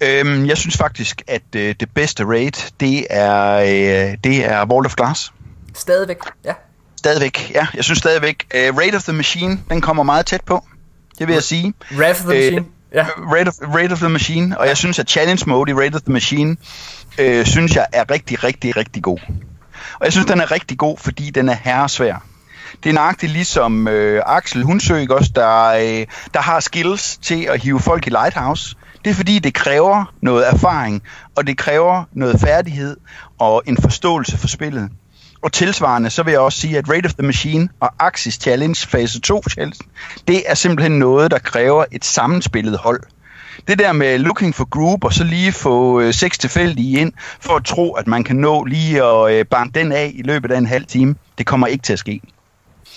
[0.00, 4.86] Øhm, jeg synes faktisk, at øh, det bedste raid, det er, øh, det er Vault
[4.86, 5.32] of Glass.
[5.74, 6.54] Stadigvæk, ja.
[7.00, 7.66] Stadigvæk, ja.
[7.74, 10.64] Jeg synes stadigvæk, øh, Raid of the Machine, den kommer meget tæt på.
[11.18, 11.74] Det vil jeg sige.
[11.96, 12.64] Wrath of the Øh, Machine.
[12.94, 13.06] Ja.
[13.32, 16.00] Raid of, Raid of the Machine, og jeg synes, at Challenge Mode i Raid of
[16.00, 16.56] the Machine,
[17.18, 19.18] øh, synes jeg er rigtig, rigtig, rigtig god.
[19.94, 22.24] Og jeg synes, den er rigtig god, fordi den er herresvær.
[22.82, 24.66] Det er nøjagtigt ligesom øh, Axel
[25.00, 28.76] ikke også, der, øh, der har skills til at hive folk i Lighthouse.
[29.04, 31.02] Det er fordi, det kræver noget erfaring,
[31.36, 32.96] og det kræver noget færdighed
[33.38, 34.90] og en forståelse for spillet.
[35.42, 38.86] Og tilsvarende, så vil jeg også sige, at Raid of the Machine og Axis Challenge
[38.88, 39.78] fase 2 challenge,
[40.28, 43.02] det er simpelthen noget, der kræver et sammenspillet hold.
[43.68, 47.56] Det der med looking for group, og så lige få øh, seks tilfældige ind, for
[47.56, 50.58] at tro, at man kan nå lige at øh, banke den af i løbet af
[50.58, 52.20] en halv time, det kommer ikke til at ske.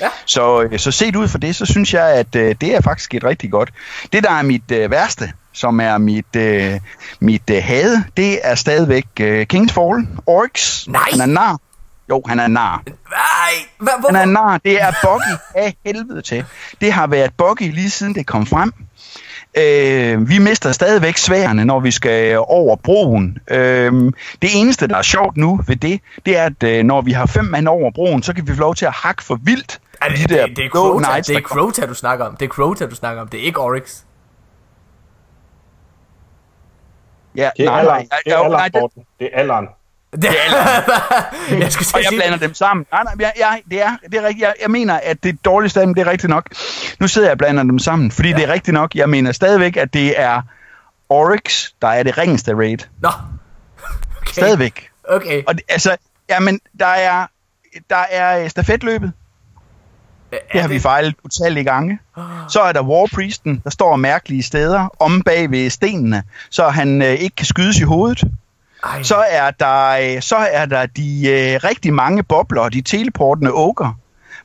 [0.02, 0.10] Ja.
[0.26, 3.16] Så, øh, så set ud for det, så synes jeg, at øh, det er faktisk
[3.16, 3.74] et rigtig godt.
[4.14, 6.80] Det, der er mit øh, værste, som er mit, øh,
[7.20, 10.88] mit øh, hade, det er stadigvæk øh, King's Fall, Oryx.
[10.88, 11.02] Nej.
[11.12, 11.60] Han er nar.
[12.14, 12.84] Jo, han er nar.
[13.10, 14.58] Nej, hvad, hvor, Han er nar.
[14.58, 16.46] Det er buggy af helvede til.
[16.82, 18.74] Det har været buggy lige siden det kom frem.
[19.58, 23.38] Øh, vi mister stadigvæk sværene, når vi skal over broen.
[23.48, 23.94] Øh,
[24.42, 27.26] det eneste, der er sjovt nu ved det, det er, at øh, når vi har
[27.26, 29.82] fem mand over broen, så kan vi få lov til at hakke for vildt.
[30.02, 31.42] er det, de der det, det, er Crota, knights, det er.
[31.42, 32.36] Crota, du snakker om.
[32.36, 33.28] Det er Crota, du snakker om.
[33.28, 34.02] Det er ikke Oryx.
[37.36, 38.08] Ja, Det er nej, alderen.
[38.12, 39.04] nej, Det er nej, alderen, nej, det.
[39.20, 39.68] Det er alderen.
[40.22, 40.24] Det,
[41.60, 42.86] jeg skulle til og jeg blander dem sammen.
[42.92, 44.42] Nej, nej, jeg, jeg, det er, det er rigtigt.
[44.42, 46.50] Jeg, jeg mener, at det dårligste af dem, det er rigtigt nok.
[47.00, 48.36] Nu sidder jeg og blander dem sammen, fordi ja.
[48.36, 48.96] det er rigtigt nok.
[48.96, 50.42] Jeg mener stadigvæk, at det er
[51.10, 52.78] Oryx, der er det ringeste raid.
[53.02, 53.10] Nå.
[54.22, 54.32] Okay.
[54.32, 54.90] Stadigvæk.
[55.10, 55.44] Okay.
[55.48, 55.96] Og det, altså,
[56.30, 57.28] jamen, der er,
[57.90, 59.12] der er stafetløbet.
[60.54, 62.00] Det har vi fejlet utallige gange.
[62.50, 67.08] Så er der Warpriesten, der står mærkelige steder om bag ved stenene, så han øh,
[67.08, 68.24] ikke kan skydes i hovedet.
[68.84, 69.04] Ej.
[69.04, 73.98] Så er der, øh, så er der de øh, rigtig mange bobler, de teleportende åker,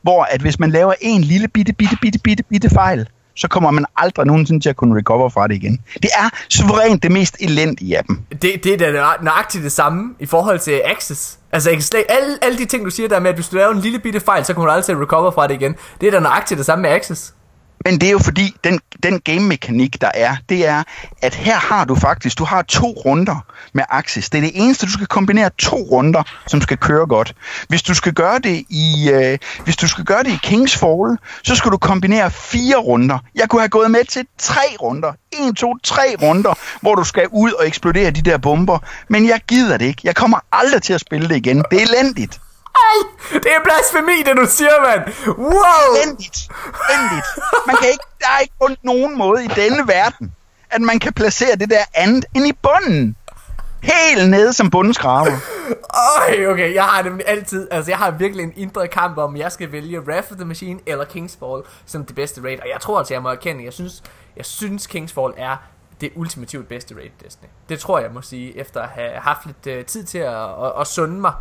[0.03, 3.70] hvor at hvis man laver en lille bitte, bitte, bitte, bitte, bitte fejl, så kommer
[3.70, 5.80] man aldrig nogensinde til at kunne recover fra det igen.
[6.03, 8.20] Det er suverænt det mest elendige af dem.
[8.43, 11.39] Det, det er da nø- nøjagtigt det samme i forhold til Access.
[11.53, 13.57] Altså, jeg kan slet, alle, alle de ting, du siger der med, at hvis du
[13.57, 15.74] laver en lille bitte fejl, så kommer du aldrig recover fra det igen.
[16.01, 17.34] Det er da nøjagtigt det samme med Access.
[17.85, 20.83] Men det er jo fordi, den, den game-mekanik, der er, det er,
[21.22, 24.31] at her har du faktisk, du har to runder med Axis.
[24.31, 27.35] Det er det eneste, du skal kombinere to runder, som skal køre godt.
[27.68, 31.18] Hvis du skal gøre det i, øh, hvis du skal gøre det i Kings Fall,
[31.45, 33.18] så skal du kombinere fire runder.
[33.35, 35.12] Jeg kunne have gået med til tre runder.
[35.33, 38.79] En, to, tre runder, hvor du skal ud og eksplodere de der bomber.
[39.09, 40.01] Men jeg gider det ikke.
[40.05, 41.64] Jeg kommer aldrig til at spille det igen.
[41.70, 42.41] Det er elendigt.
[43.32, 45.14] Det er blasfemi, det du siger, mand.
[45.39, 46.03] Wow.
[46.03, 46.49] Elendigt.
[46.91, 47.26] Elendigt.
[47.66, 50.34] Man kan ikke, der er ikke kun nogen måde i denne verden,
[50.70, 53.16] at man kan placere det der andet end i bunden.
[53.82, 55.32] Helt nede som bundeskraber.
[56.28, 59.53] Øj, okay, jeg har nemlig altid, altså jeg har virkelig en indre kamp om, jeg
[59.53, 62.61] skal vælge Wrath of the Machine eller King's Fall som det bedste raid.
[62.61, 64.03] Og jeg tror altså, jeg må erkende, jeg synes,
[64.36, 65.57] jeg synes King's Fall er
[66.01, 67.49] det ultimativt bedste raid Destiny.
[67.68, 70.72] Det tror jeg må sige, efter at have haft lidt uh, tid til at, at,
[70.80, 71.32] at sunde mig.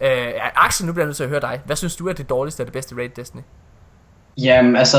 [0.00, 1.60] Uh, Axel, nu bliver jeg nødt til at høre dig.
[1.66, 3.42] Hvad synes du er det dårligste og det bedste raid Destiny?
[4.38, 4.98] Jamen, altså,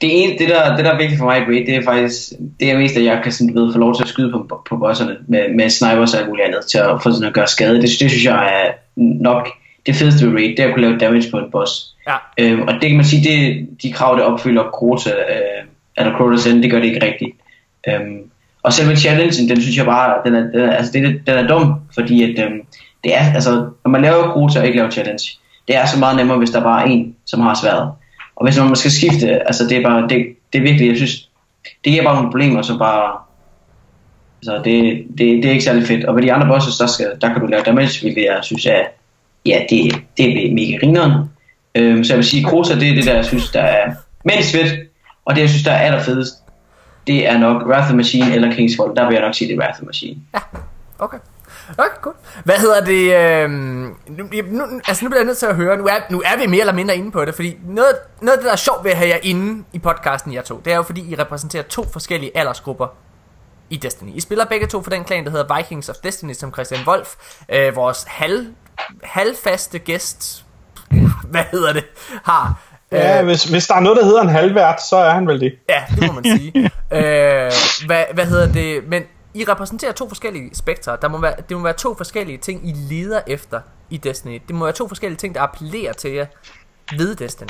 [0.00, 2.32] det, ene, det, der, det der er vigtigt for mig i Raid, det er faktisk,
[2.60, 4.76] det er mest, at jeg kan sådan, ved, få lov til at skyde på, på
[4.76, 7.74] bosserne med, med snipers og alt muligt andet, til at få sådan at gøre skade.
[7.74, 9.48] Det, det synes jeg er nok
[9.86, 11.96] det fedeste ved Raid, det er at kunne lave damage på en boss.
[12.08, 12.16] Ja.
[12.38, 16.36] Øhm, og det kan man sige, det, de krav, det opfylder Crota, øh, eller Crota
[16.36, 17.36] selv, det gør det ikke rigtigt.
[17.88, 18.30] Øhm,
[18.62, 21.46] og selve challengen, den synes jeg bare, den er, den er, altså, det, den er
[21.46, 22.60] dum, fordi at, øhm,
[23.04, 23.50] det er, altså,
[23.84, 25.38] når man laver Crota og ikke laver challenge,
[25.68, 27.92] det er så meget nemmere, hvis der bare er en, som har sværet.
[28.36, 31.28] Og hvis man skal skifte, altså det er bare, det, det er virkelig, jeg synes,
[31.84, 33.18] det giver bare nogle problemer, som bare,
[34.42, 36.04] altså det, det, det er ikke særlig fedt.
[36.04, 38.66] Og ved de andre bosses, der, skal, der kan du lave damage, hvilket jeg synes
[38.66, 38.82] er
[39.46, 41.12] ja, det, det er mega grineren.
[41.74, 43.94] Øhm, så jeg vil sige, Krosa, det er det der, jeg synes, der er
[44.24, 44.88] mest fedt.
[45.24, 46.34] Og det, jeg synes, der er allerfedest,
[47.06, 48.96] det er nok Wrath of Machine eller Kingsfall.
[48.96, 50.20] Der vil jeg nok sige, det er Wrath of Machine.
[50.34, 50.38] Ja,
[50.98, 51.18] okay.
[51.70, 52.14] Okay, cool.
[52.44, 53.16] Hvad hedder det?
[53.16, 56.38] Øh, nu, nu, altså nu bliver jeg nødt til at høre, nu er, nu er
[56.38, 58.84] vi mere eller mindre inde på det, fordi noget, noget af det, der er sjovt
[58.84, 61.62] ved at have jer inde i podcasten, jer to, det er jo fordi, I repræsenterer
[61.62, 62.86] to forskellige aldersgrupper
[63.70, 64.10] i Destiny.
[64.14, 67.14] I spiller begge to for den klan, der hedder Vikings of Destiny, som Christian Wolf,
[67.48, 68.46] øh, vores halv,
[69.04, 70.44] halvfaste gæst,
[71.30, 71.84] hvad hedder det,
[72.24, 72.62] har.
[72.92, 75.40] Ja, øh, hvis, hvis der er noget, der hedder en halvvært, så er han vel
[75.40, 75.52] det.
[75.68, 76.52] Ja, det må man sige.
[76.98, 77.52] øh,
[77.86, 78.88] hvad, hvad hedder det?
[78.88, 79.02] Men
[79.34, 80.96] I repræsenterer to forskellige spektre.
[81.02, 83.60] Der må være, det må være to forskellige ting, I leder efter
[83.90, 84.42] i Destiny.
[84.48, 86.26] Det må være to forskellige ting, der appellerer til jer
[86.96, 87.48] ved Destiny.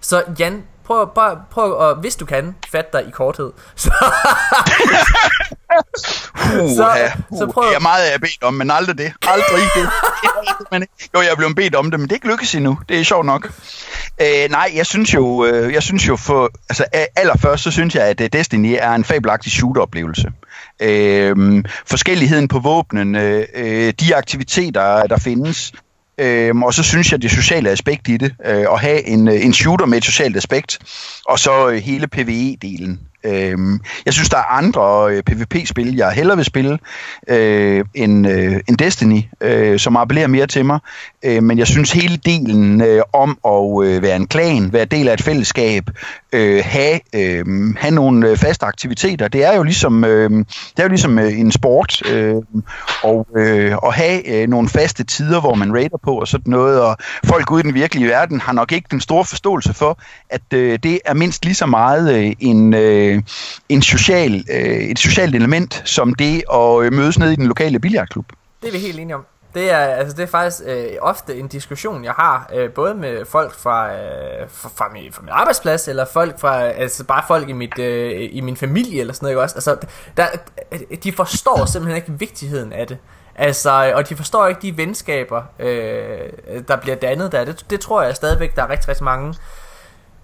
[0.00, 3.52] Så Jan, prøv, bare, prøv at, hvis du kan, fat dig i korthed.
[3.76, 3.90] Så,
[6.62, 7.68] uh, så, uh, så prøv...
[7.68, 9.12] Det er meget, jeg bedt om, men aldrig det.
[9.22, 9.88] Aldrig det.
[10.72, 12.78] men, jo, jeg er blevet bedt om det, men det er ikke lykkes endnu.
[12.88, 13.52] Det er sjovt nok.
[14.20, 16.84] Uh, nej, jeg synes jo, uh, jeg synes jo for, altså
[17.16, 20.32] allerførst, så synes jeg, at uh, Destiny er en fabelagtig shooter-oplevelse
[20.82, 25.72] øh, forskelligheden på våbnen, øh, de aktiviteter, der findes,
[26.18, 29.44] Øhm, og så synes jeg, det sociale aspekt i det, øh, at have en, øh,
[29.44, 30.78] en shooter med et socialt aspekt,
[31.28, 32.98] og så øh, hele PvE-delen.
[33.24, 36.78] Øhm, jeg synes, der er andre øh, PvP-spil, jeg hellere vil spille
[37.28, 40.78] øh, end, øh, end Destiny, øh, som appellerer mere til mig.
[41.24, 45.08] Øh, men jeg synes hele delen øh, om at øh, være en klan, være del
[45.08, 45.90] af et fællesskab,
[46.32, 50.82] øh, have, øh, have nogle øh, faste aktiviteter, det er jo ligesom, øh, det er
[50.82, 52.10] jo ligesom øh, en sport.
[52.10, 52.34] Øh,
[53.02, 56.80] og øh, at have øh, nogle faste tider, hvor man raider på og sådan noget,
[56.80, 59.98] og folk ude i den virkelige verden har nok ikke den store forståelse for,
[60.30, 62.74] at øh, det er mindst lige så meget øh, en...
[62.74, 63.22] Øh, øh,
[63.68, 67.78] en social, øh, et socialt element, som det at øh, mødes ned i den lokale
[67.78, 68.32] billardklub.
[68.62, 69.24] Det er vi helt enige om.
[69.54, 73.24] Det er, altså det er faktisk øh, ofte en diskussion, jeg har, øh, både med
[73.24, 77.48] folk fra, øh, fra, fra, min, fra min arbejdsplads, eller folk fra, altså bare folk
[77.48, 79.56] i, mit, øh, i min familie, eller sådan noget, ikke også.
[79.56, 79.76] Altså,
[80.16, 80.26] der,
[80.96, 82.98] de forstår simpelthen ikke vigtigheden af det.
[83.34, 86.30] Altså, øh, og de forstår ikke de venskaber, øh,
[86.68, 87.44] der bliver dannet der.
[87.44, 89.34] Det, det tror jeg stadigvæk, der er rigtig, rigtig mange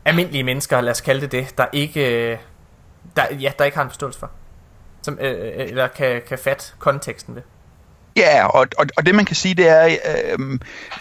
[0.04, 2.38] almindelige mennesker, lad os kalde det det, der ikke, øh,
[3.16, 4.30] der, ja, der ikke har en forståelse for.
[5.02, 7.42] Som, øh, øh, eller kan, kan fatte konteksten ved.
[8.16, 10.58] Ja, og, og, og det man kan sige, det er, øh,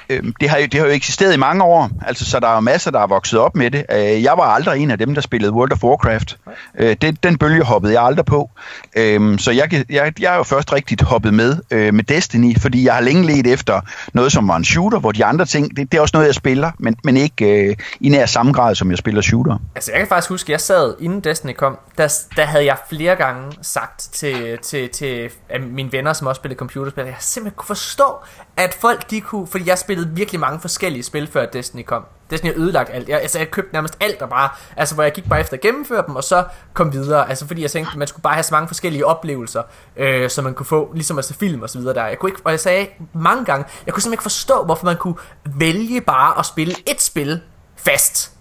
[0.09, 2.59] øh, det, har jo, det har jo eksisteret i mange år, altså så der er
[2.59, 3.85] masser, der er vokset op med det.
[3.91, 6.37] Øh, jeg var aldrig en af dem, der spillede World of Warcraft.
[6.79, 8.49] Øh, det, den bølge hoppede jeg aldrig på.
[8.95, 12.85] Øh, så jeg, jeg, jeg er jo først rigtigt hoppet med øh, med Destiny, fordi
[12.85, 13.81] jeg har længe let efter
[14.13, 16.35] noget, som var en shooter, hvor de andre ting, det, det er også noget, jeg
[16.35, 19.57] spiller, men, men ikke øh, i nær samme grad, som jeg spiller shooter.
[19.75, 22.77] Altså jeg kan faktisk huske, at jeg sad, inden Destiny kom, der, der havde jeg
[22.89, 27.57] flere gange sagt til, til, til øh, mine venner, som også spillede computerspil, jeg simpelthen
[27.57, 28.15] kunne forstå,
[28.57, 32.05] at folk de kunne, fordi jeg spillede virkelig mange forskellige spil før Destiny kom.
[32.29, 33.09] Destiny har ødelagt alt.
[33.09, 35.61] Jeg, altså, jeg købte nærmest alt og bare, altså hvor jeg gik bare efter at
[35.61, 36.43] gennemføre dem, og så
[36.73, 37.29] kom videre.
[37.29, 39.63] Altså fordi jeg tænkte, man skulle bare have så mange forskellige oplevelser,
[39.95, 42.05] øh, som man kunne få, ligesom at se film og så videre der.
[42.05, 44.97] Jeg kunne ikke, og jeg sagde mange gange, jeg kunne simpelthen ikke forstå, hvorfor man
[44.97, 47.41] kunne vælge bare at spille et spil
[47.75, 48.31] fast.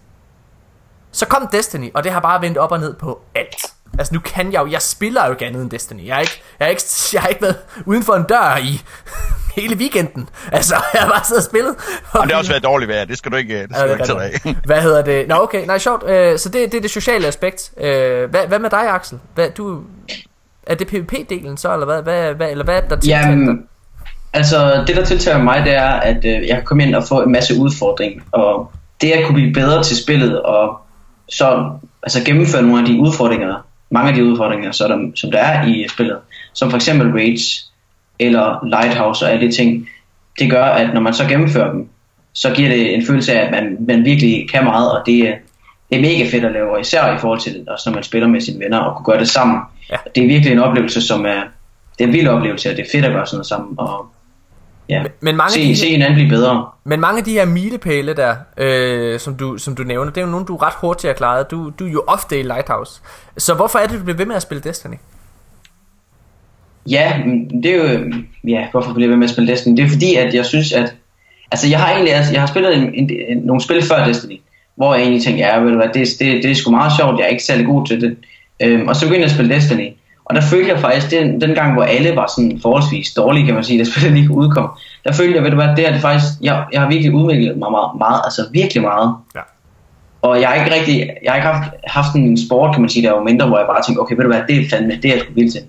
[1.13, 3.78] Så kom Destiny, og det har bare vendt op og ned på alt.
[3.99, 6.07] Altså nu kan jeg jo, jeg spiller jo ikke andet end Destiny.
[6.07, 6.83] Jeg har ikke, jeg har ikke,
[7.13, 8.81] jeg har ikke været uden for en dør i
[9.61, 10.29] hele weekenden.
[10.53, 11.75] Altså, jeg har bare siddet og spillet.
[12.13, 13.93] Og det har også været dårligt vejr, det skal du ikke, det skal ja, du
[13.93, 14.57] ikke tage af.
[14.65, 15.29] Hvad hedder det?
[15.29, 16.09] Nå okay, nej sjovt.
[16.09, 17.73] Øh, så det, det er det sociale aspekt.
[17.81, 19.19] Øh, hvad, hvad med dig, Axel?
[19.35, 19.83] Hvad, du,
[20.67, 23.67] er det PvP-delen så, eller hvad, hvad, hvad, eller hvad er der tiltaler Jamen,
[24.33, 27.23] altså det der tiltaler mig, det er, at øh, jeg kan komme ind og få
[27.23, 28.23] en masse udfordringer.
[28.33, 30.81] Og det at kunne blive bedre til spillet, og
[31.29, 31.71] så
[32.03, 33.55] altså gennemføre nogle af de udfordringer,
[33.91, 36.19] mange af de udfordringer, så der, som der er i spillet,
[36.53, 37.65] som for eksempel Rage
[38.19, 39.89] eller Lighthouse og alle de ting,
[40.39, 41.89] det gør, at når man så gennemfører dem,
[42.33, 45.35] så giver det en følelse af, at man, man virkelig kan meget, og det,
[45.91, 48.03] det er mega fedt at lave, og især i forhold til det, også når man
[48.03, 49.61] spiller med sine venner og kunne gøre det sammen.
[49.91, 49.97] Ja.
[50.15, 51.43] Det er virkelig en oplevelse, som er,
[51.99, 54.07] det er en vild oplevelse, og det er fedt at gøre sådan noget sammen, og
[54.89, 56.67] ja, men mange se, de, se anden blive bedre.
[56.85, 60.25] Men mange af de her milepæle der, øh, som, du, som du nævner, det er
[60.25, 61.43] jo nogle, du er ret hurtigt at klare.
[61.43, 63.01] Du, du er jo ofte i Lighthouse.
[63.39, 64.95] Så hvorfor er det, du bliver ved med at spille Destiny?
[66.91, 67.13] Ja,
[67.63, 68.13] det er jo,
[68.49, 69.77] ja, hvorfor bliver jeg ved med at spille Destiny?
[69.77, 70.95] Det er fordi, at jeg synes, at,
[71.51, 74.41] altså jeg har egentlig, altså, jeg har spillet en, en, en, nogle spil før Destiny,
[74.77, 77.19] hvor jeg egentlig tænkte, ja, ved du hvad, det, det, det er sgu meget sjovt,
[77.19, 78.17] jeg er ikke særlig god til det.
[78.63, 79.89] Øhm, og så begyndte jeg at spille Destiny,
[80.29, 83.55] og der følte jeg faktisk, den, den gang, hvor alle var sådan forholdsvis dårlige, kan
[83.55, 84.71] man sige, da spillet lige udkom,
[85.05, 87.59] der følte jeg, ved du hvad, det er det faktisk, jeg, jeg har virkelig udviklet
[87.59, 89.15] mig meget, meget altså virkelig meget.
[89.35, 89.41] Ja.
[90.23, 93.07] Og jeg har ikke rigtig, jeg har ikke haft, haft en sport, kan man sige,
[93.07, 95.05] der var mindre, hvor jeg bare tænkte, okay, ved du hvad, det er fandme, det
[95.05, 95.63] er jeg sgu vildt til.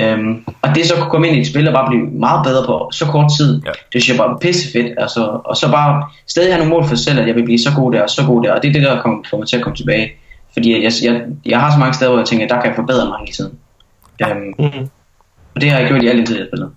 [0.00, 2.66] Øhm, og det så kunne komme ind i et spil og bare blive meget bedre
[2.66, 3.70] på så kort tid, Ja.
[3.92, 4.92] det synes jeg bare er pissefedt.
[4.98, 7.58] Altså, og så bare stadig have nogle mål for sig selv, at jeg vil blive
[7.58, 8.52] så god der og så god der.
[8.52, 10.12] Og det er det, der kommer, får mig til at komme tilbage.
[10.52, 13.06] Fordi jeg, jeg, jeg har så mange steder, hvor jeg tænker, der kan jeg forbedre
[13.08, 13.52] mig hele tiden.
[14.22, 14.90] Øhm, Mhm.
[15.54, 16.70] og det har jeg gjort i al den tid, jeg spillede.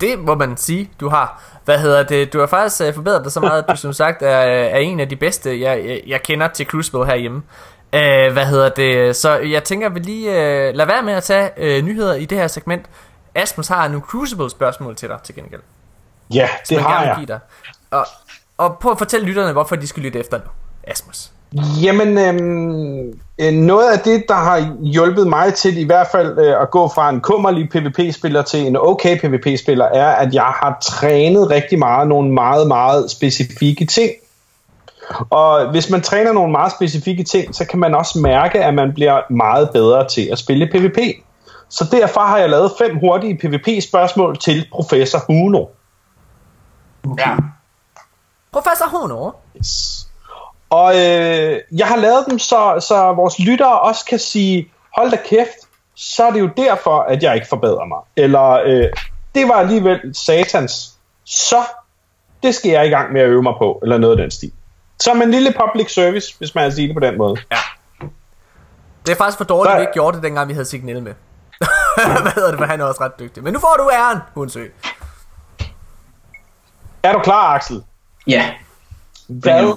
[0.00, 1.42] Det må man sige, du har.
[1.64, 2.32] Hvad hedder det?
[2.32, 5.00] Du har faktisk uh, forbedret dig så meget, at du som sagt er, er en
[5.00, 7.36] af de bedste, jeg, jeg, jeg kender til Crucible herhjemme.
[7.92, 9.16] Uh, hvad hedder det?
[9.16, 12.38] Så jeg tænker, vi lige uh, lade være med at tage uh, nyheder i det
[12.38, 12.86] her segment.
[13.34, 15.60] Asmus har nogle Crucible spørgsmål til dig til gengæld.
[16.34, 17.14] Ja, det har jeg.
[17.16, 17.38] give dig.
[17.90, 18.06] Og,
[18.58, 20.44] og prøv at fortælle lytterne, hvorfor de skal lytte efter nu.
[20.84, 21.30] Asmus.
[21.82, 26.62] Jamen, øhm, øh, noget af det, der har hjulpet mig til i hvert fald øh,
[26.62, 31.50] at gå fra en kummerlig PvP-spiller til en okay PvP-spiller, er, at jeg har trænet
[31.50, 34.10] rigtig meget nogle meget, meget specifikke ting.
[35.30, 38.92] Og hvis man træner nogle meget specifikke ting, så kan man også mærke, at man
[38.94, 40.98] bliver meget bedre til at spille PvP.
[41.68, 45.66] Så derfor har jeg lavet fem hurtige PvP-spørgsmål til professor Huno.
[47.18, 47.36] Ja.
[48.52, 49.30] Professor Hono.
[49.56, 50.08] Yes.
[50.72, 55.16] Og øh, jeg har lavet dem, så, så vores lyttere også kan sige, hold da
[55.28, 55.58] kæft,
[55.94, 57.98] så er det jo derfor, at jeg ikke forbedrer mig.
[58.16, 58.84] Eller, øh,
[59.34, 60.98] det var alligevel satans.
[61.24, 61.56] Så,
[62.42, 64.52] det skal jeg i gang med at øve mig på, eller noget af den stil.
[65.00, 67.36] Som en lille public service, hvis man kan sige det på den måde.
[67.52, 67.56] Ja.
[69.06, 71.02] Det er faktisk for dårligt, Så- at vi ikke gjorde det, dengang vi havde Signal
[71.02, 71.14] med.
[72.22, 73.42] Hvad hedder det, for han er også ret dygtig.
[73.42, 74.64] Men nu får du æren, Hunsø.
[77.02, 77.82] Er du klar, Axel?
[78.26, 78.50] Ja,
[79.28, 79.76] Hvad,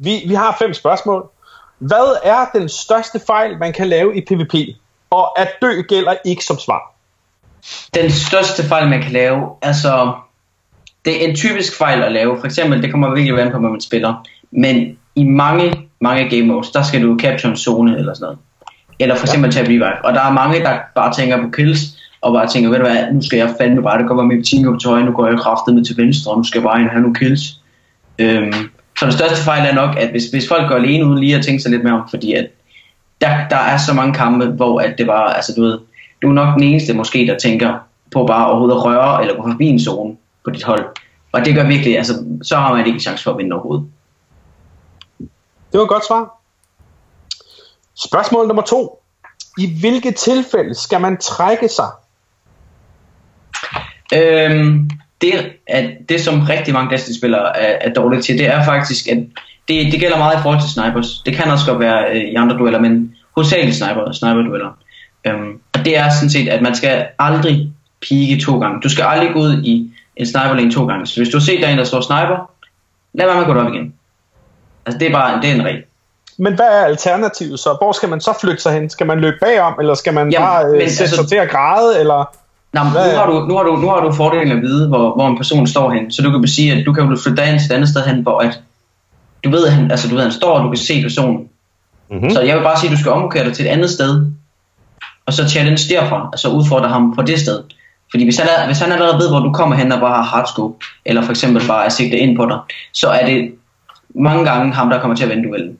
[0.00, 1.30] vi, vi har fem spørgsmål.
[1.78, 4.54] Hvad er den største fejl, man kan lave i PvP?
[5.10, 6.94] Og at dø gælder ikke som svar.
[7.94, 10.12] Den største fejl, man kan lave, altså,
[11.04, 12.38] det er en typisk fejl at lave.
[12.38, 14.14] For eksempel, det kommer virkelig an på, hvad man spiller.
[14.50, 18.38] Men i mange, mange game modes, der skal du capture en zone eller sådan noget.
[18.98, 20.04] Eller for eksempel tage revive.
[20.04, 21.80] Og der er mange, der bare tænker på kills,
[22.20, 24.72] og bare tænker, ved du hvad, nu skal jeg fandme bare, det kommer med Tingo
[24.72, 26.86] på tøj, nu går jeg kraftet med til venstre, og nu skal jeg bare ind
[26.86, 27.42] og have nogle kills.
[28.18, 28.70] Øhm,
[29.00, 31.44] så den største fejl er nok, at hvis, hvis folk går alene uden lige at
[31.44, 32.46] tænke sig lidt mere om, fordi at
[33.20, 35.78] der, der er så mange kampe, hvor at det bare, altså du ved,
[36.22, 37.78] du er nok den eneste måske, der tænker
[38.12, 40.86] på bare overhovedet at røre eller gå forbi en zone på dit hold.
[41.32, 43.86] Og det gør virkelig, altså så har man ikke en chance for at vinde overhovedet.
[45.72, 46.40] Det var et godt svar.
[47.94, 49.02] Spørgsmål nummer to.
[49.58, 51.88] I hvilke tilfælde skal man trække sig?
[54.14, 54.90] Øhm,
[55.20, 55.32] det,
[55.66, 59.18] at det, som rigtig mange Destiny-spillere er, er dårlige til, det er faktisk, at
[59.68, 61.22] det, det gælder meget i forhold til snipers.
[61.26, 64.78] Det kan også godt være øh, i andre dueller, men hovedsageligt sniper, sniper-dueller.
[65.26, 68.80] Øhm, og det er sådan set, at man skal aldrig pike to gange.
[68.80, 71.06] Du skal aldrig gå ud i en sniper lane to gange.
[71.06, 72.50] Så hvis du har set der er en, der står sniper,
[73.14, 73.94] lad være med at gå derop igen.
[74.86, 75.82] Altså det er bare det er en regel.
[76.38, 77.76] Men hvad er alternativet så?
[77.80, 78.90] Hvor skal man så flytte sig hen?
[78.90, 81.36] Skal man løbe bagom, eller skal man Jamen, bare øh, men sætte altså- sig til
[81.36, 82.00] at græde?
[82.00, 82.36] Eller?
[82.72, 85.14] Nå, men nu, har du, nu, har du, nu har du fordelen at vide, hvor,
[85.14, 86.10] hvor en person står hen.
[86.10, 88.02] Så du kan sige, at du kan jo flytte dig ind til et andet sted
[88.06, 88.60] hen, hvor at,
[89.44, 91.48] du ved, at han, altså, du ved, at han står, og du kan se personen.
[92.10, 92.30] Mm-hmm.
[92.30, 94.26] Så jeg vil bare sige, at du skal omkøre dig til et andet sted,
[95.26, 97.62] og så challenge derfra, altså udfordre ham på det sted.
[98.10, 100.22] Fordi hvis han, er, hvis han allerede ved, hvor du kommer hen og bare har
[100.22, 102.58] hardscope, eller for eksempel bare er sigtet ind på dig,
[102.92, 103.54] så er det
[104.14, 105.78] mange gange ham, der kommer til at vinde duellen.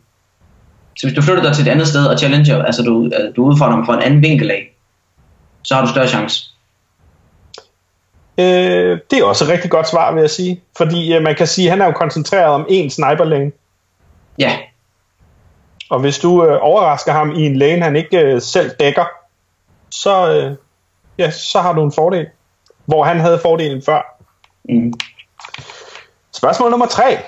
[0.96, 3.74] Så hvis du flytter dig til et andet sted og challenger, altså du, du udfordrer
[3.74, 4.76] ham fra en anden vinkel af,
[5.62, 6.49] så har du større chance.
[8.40, 10.60] Øh, det er også et rigtig godt svar, vil jeg sige.
[10.76, 13.52] Fordi øh, man kan sige, at han er jo koncentreret om én sniper lane.
[14.38, 14.58] Ja,
[15.90, 19.04] Og hvis du øh, overrasker ham i en lane, han ikke øh, selv dækker,
[19.90, 20.56] så, øh,
[21.18, 22.26] ja, så har du en fordel.
[22.86, 24.24] Hvor han havde fordelen før.
[24.64, 24.92] mm.
[26.32, 27.18] Spørgsmål nummer tre.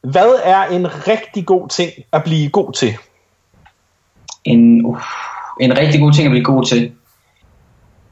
[0.00, 2.96] Hvad er en rigtig god ting at blive god til?
[4.44, 5.00] en, uh,
[5.60, 6.92] en rigtig god ting at blive god til.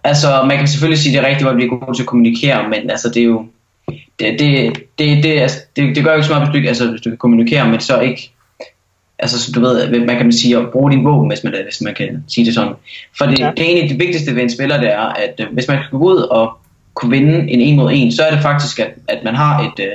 [0.05, 2.68] Altså, man kan selvfølgelig sige, at det er rigtigt at blive god til at kommunikere,
[2.68, 3.46] men altså, det er jo...
[4.18, 6.90] Det, det, det, det, altså, det, det gør jo ikke så meget, hvis du, altså,
[6.90, 8.32] hvis du kan kommunikere, men så ikke...
[9.18, 11.94] Altså, så du ved, man kan sige, at bruge din våben, hvis man, hvis man
[11.94, 12.72] kan sige det sådan.
[13.18, 13.50] For det, Ja.
[13.57, 15.98] det er egentlig det vigtigste ved en spiller, det er, at øh, hvis man skal
[15.98, 16.53] gå ud og
[16.94, 19.84] kunne vinde en en mod en, så er det faktisk, at, at man har et,
[19.84, 19.92] øh,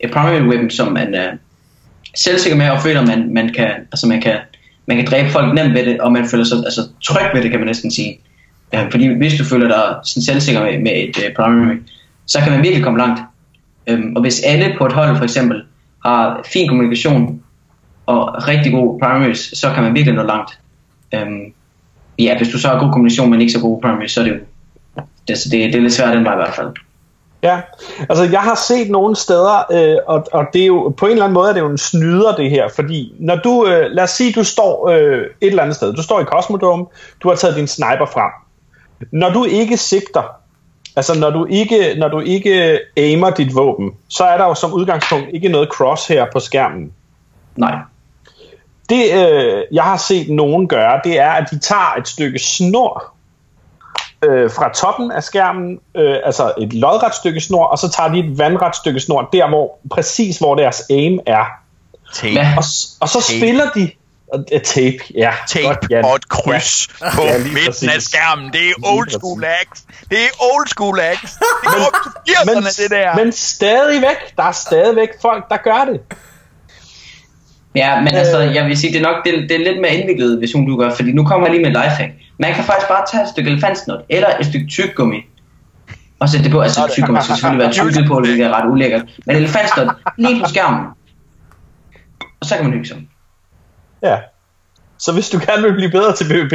[0.00, 1.30] et primary weapon, som man er
[2.16, 4.36] selvsikker med, og føler, man, man kan, altså man kan,
[4.86, 7.50] man kan dræbe folk nemt ved det, og man føler sig altså, tryg ved det,
[7.50, 8.18] kan man næsten sige.
[8.74, 11.76] Øh, fordi hvis du føler dig sådan selvsikker med, med et øh, primary,
[12.26, 13.20] så kan man virkelig komme langt.
[13.86, 15.62] Øh, og hvis alle på et hold for eksempel
[16.04, 17.42] har fin kommunikation
[18.06, 20.58] og rigtig god primaries, så kan man virkelig nå langt.
[21.14, 21.52] Øhm,
[22.18, 24.32] ja, hvis du så har god kommunikation, men ikke så god primaries, så er det
[24.32, 24.38] jo
[25.28, 26.68] det, det, det er lidt svært den vej i hvert fald.
[27.42, 27.60] Ja,
[28.08, 31.24] altså jeg har set nogle steder, øh, og, og det er jo på en eller
[31.24, 34.10] anden måde er det jo en snyder det her, fordi når du, øh, lad os
[34.10, 36.86] sige du står øh, et eller andet sted, du står i Cosmodome,
[37.22, 38.30] du har taget din sniper frem,
[39.10, 40.22] når du ikke sigter,
[40.96, 44.72] altså når du ikke, når du ikke aimer dit våben, så er der jo som
[44.72, 46.92] udgangspunkt ikke noget crosshair på skærmen.
[47.56, 47.78] Nej.
[48.88, 53.12] Det, øh, jeg har set nogen gøre, det er, at de tager et stykke snor
[54.22, 58.18] øh, fra toppen af skærmen, øh, altså et lodret stykke snor, og så tager de
[58.18, 61.44] et vandret stykke snor, der hvor, præcis hvor deres aim er.
[62.14, 62.40] Tape.
[62.40, 62.64] Og,
[63.00, 63.38] og så Tape.
[63.38, 63.90] spiller de
[64.34, 65.32] uh, tape, ja.
[65.48, 66.04] Tape godt, Jan.
[66.04, 68.04] og et kryds på Ja, midten af præcis.
[68.04, 68.52] skærmen.
[68.52, 69.82] Det er old school act.
[70.10, 71.22] Det er old school act.
[71.22, 71.92] Det går op
[72.26, 73.16] til 80'erne, Men, det der.
[73.16, 76.00] men stadigvæk, der er stadigvæk folk, der gør det.
[77.74, 78.54] Ja, men altså, Øh.
[78.54, 80.76] jeg vil sige, det er nok det, det er lidt mere indviklet, hvis hun du
[80.76, 82.12] gør, fordi nu kommer jeg lige med lifehack.
[82.38, 85.16] Man kan faktisk bare tage et stykke elefantsnot, eller et stykke tyggegummi,
[86.20, 86.60] og sætte det på.
[86.60, 89.02] Altså, tyggegummi skal selvfølgelig være tykket på, hvilket er ret ulækkert.
[89.26, 90.80] Men elefantsnot lige på skærmen,
[92.40, 92.96] og så kan man hygge sig.
[94.02, 94.18] Ja.
[94.98, 96.52] Så hvis du gerne vil blive bedre til PvP,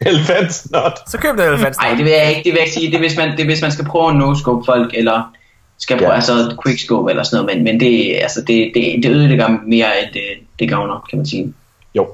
[0.00, 0.98] elefantsnot.
[1.10, 1.76] Så køb det elefant.
[1.76, 2.86] Nej, det vil jeg ikke, det vil jeg ikke sige.
[2.86, 5.32] Det er, hvis man, det er, hvis man skal prøve at no-scope folk, eller
[5.78, 6.14] skal prøve, ja.
[6.14, 10.12] altså quickscope eller sådan noget, men, men det, altså, det, det, det ødelægger mere, end
[10.12, 10.22] det,
[10.58, 11.54] det gavner, kan man sige.
[11.94, 12.08] Jo.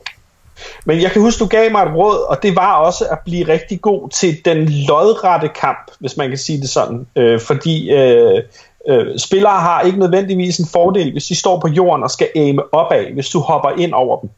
[0.85, 3.49] Men jeg kan huske, du gav mig et råd, og det var også at blive
[3.49, 7.07] rigtig god til den lodrette kamp, hvis man kan sige det sådan.
[7.17, 8.43] Øh, fordi øh,
[8.89, 12.75] øh, spillere har ikke nødvendigvis en fordel, hvis de står på jorden og skal aime
[12.75, 14.31] opad, hvis du hopper ind over dem.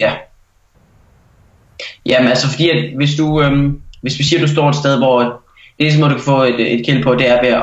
[0.00, 0.12] Ja.
[2.06, 4.98] Jamen altså fordi, at hvis du, øhm, hvis vi siger, at du står et sted,
[4.98, 5.30] hvor det
[5.78, 7.62] eneste måde, du kan få et, et kæld på, det er ved at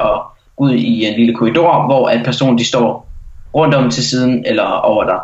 [0.58, 3.08] gå ud i en lille korridor, hvor at personen de står
[3.56, 5.16] rundt om til siden eller over dig.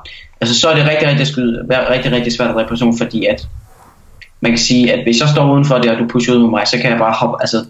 [0.41, 3.47] Altså så er det rigtig, rigtig, skyde, rigtig, rigtig svært at dræbe personen, fordi at
[4.41, 6.67] man kan sige, at hvis jeg står udenfor det, og du pusher ud med mig,
[6.67, 7.65] så kan jeg bare hoppe, altså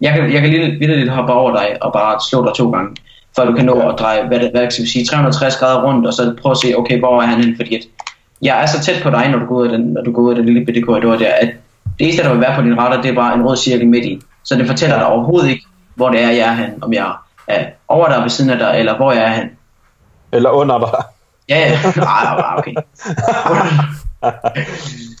[0.00, 2.96] jeg kan, jeg kan lige lidt hoppe over dig og bare slå dig to gange,
[3.36, 6.06] før du kan nå at dreje, hvad, det- hvad skal vi sige, 360 grader rundt,
[6.06, 7.82] og så prøve at se, okay, hvor er han henne, fordi at
[8.44, 10.22] jeg er så tæt på dig, når du går ud af den, når du går
[10.22, 11.48] ud af den lille bitte korridor der, at
[11.98, 14.04] det eneste, der vil være på din radar, det er bare en rød cirkel midt
[14.04, 14.20] i.
[14.42, 15.64] Så det fortæller dig overhovedet ikke,
[15.94, 17.12] hvor det er, jeg er hen, om jeg
[17.46, 19.50] er over dig ved siden af dig, eller hvor jeg er hen.
[20.32, 21.04] Eller under dig.
[21.48, 22.74] Ja, ja, ah, okay.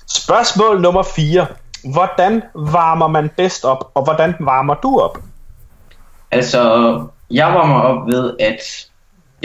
[0.22, 1.46] Spørgsmål nummer 4.
[1.92, 5.18] Hvordan varmer man bedst op, og hvordan varmer du op?
[6.30, 6.60] Altså,
[7.30, 8.86] jeg varmer op ved, at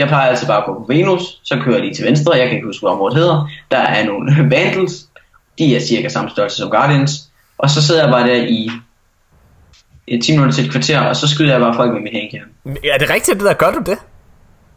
[0.00, 2.46] jeg plejer altid bare at gå på Venus, så kører jeg lige til venstre, jeg
[2.46, 3.48] kan ikke huske, hvad området hedder.
[3.70, 5.06] Der er nogle Vandals,
[5.58, 8.70] de er cirka samme størrelse som Guardians, og så sidder jeg bare der i
[10.06, 12.48] et 10 minutter til et kvarter, og så skyder jeg bare folk med min handkern.
[12.94, 13.52] Er det rigtigt, det der?
[13.52, 13.98] Gør du det?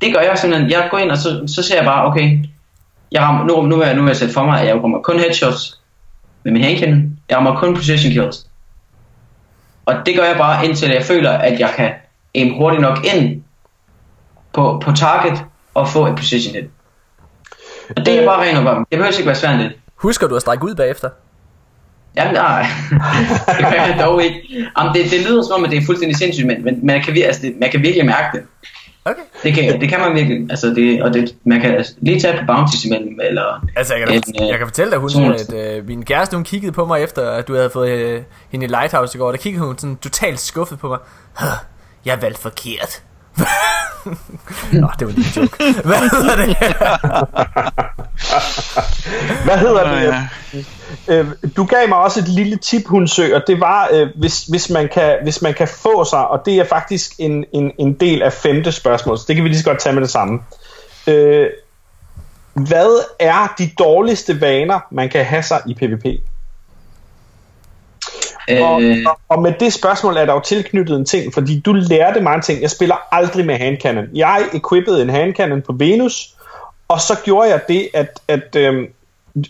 [0.01, 0.71] Det gør jeg simpelthen.
[0.71, 2.45] Jeg går ind, og så, så ser jeg bare, okay,
[3.11, 5.01] jeg rammer, nu, nu, er jeg, nu er jeg sæt for mig, at jeg rammer
[5.01, 5.79] kun headshots
[6.43, 7.19] med min handcannon.
[7.29, 8.47] Jeg rammer kun position kills.
[9.85, 11.91] Og det gør jeg bare, indtil jeg føler, at jeg kan
[12.35, 13.43] aim hurtigt nok ind
[14.53, 15.43] på, på target
[15.73, 16.65] og få et position hit.
[17.97, 18.77] Og det er bare ren og varm.
[18.91, 19.71] Det behøver ikke være svært det.
[19.95, 21.09] Husker du at strække ud bagefter?
[22.15, 22.65] Jamen nej,
[23.57, 24.41] det gør jeg dog ikke.
[24.79, 27.17] Jamen, det, det lyder som om, at det er fuldstændig sindssygt, men, men man, kan,
[27.23, 28.43] altså, det, man kan virkelig mærke det.
[29.05, 29.21] Okay.
[29.43, 32.43] Det kan, det kan man virkelig, altså det, og det, man kan lige tage på
[32.47, 33.65] bounties imellem, eller...
[33.75, 36.35] Altså, jeg kan, en, øh, jeg kan fortælle dig, hun, sådan- at øh, min kæreste,
[36.35, 39.31] hun kiggede på mig efter, at du havde fået øh, hende i Lighthouse i går.
[39.31, 40.97] Der kiggede hun sådan totalt skuffet på mig.
[41.39, 41.47] "Huh,
[42.05, 43.01] Jeg valgte forkert.
[44.73, 45.81] Nå, det var lige en joke.
[45.83, 46.57] Hvad hedder det?
[49.43, 50.01] Hvad hedder det?
[50.03, 50.27] Ja.
[51.07, 51.27] Øh,
[51.57, 53.39] du gav mig også et lille tip, hun søger.
[53.47, 56.63] Det var, øh, hvis, hvis, man kan, hvis man kan få sig, og det er
[56.63, 59.79] faktisk en, en, en del af femte spørgsmål, så det kan vi lige så godt
[59.79, 60.39] tage med det samme.
[61.07, 61.47] Øh,
[62.53, 66.05] hvad er de dårligste vaner, man kan have sig i PvP?
[68.49, 71.73] Og, Øh, og, og med det spørgsmål er der jo tilknyttet en ting, fordi du
[71.73, 72.61] lærte mig en ting.
[72.61, 74.05] Jeg spiller aldrig med handcannon.
[74.13, 76.33] Jeg equippede en handcannon på Venus,
[76.87, 78.87] og så gjorde jeg det, at, at øh,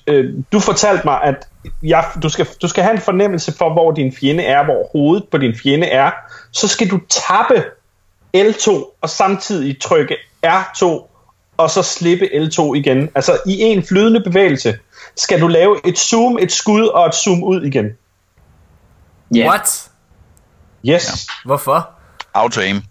[0.08, 1.48] øh, du fortalte mig, at
[1.84, 5.28] jeg, du, skal, du skal have en fornemmelse for, hvor din fjende er, hvor hovedet
[5.32, 6.12] på din fjende er.
[6.52, 7.64] Så skal du tappe
[8.38, 8.72] L2
[9.02, 10.16] og samtidig trykke
[10.46, 10.86] R2
[11.58, 13.10] og så slippe L2 igen.
[13.16, 14.78] Altså i en flydende bevægelse
[15.18, 17.86] skal du lave et zoom, et skud og et zoom ud igen.
[19.36, 19.48] Ja.
[19.48, 19.90] What?
[20.90, 21.28] Yes.
[21.46, 21.90] Hvorfor?
[22.34, 22.82] Auto-aim.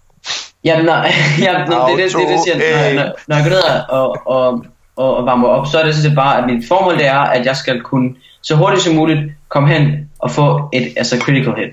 [0.63, 3.61] Jamen, nej, jamen, det, det, det, det, det, siger, når, når, når jeg går ned
[3.89, 4.65] og, og,
[4.95, 7.45] og, og varmer op, så er det sådan bare, at mit formål det er, at
[7.45, 9.19] jeg skal kunne så hurtigt som muligt
[9.49, 11.69] komme hen og få et altså critical hit.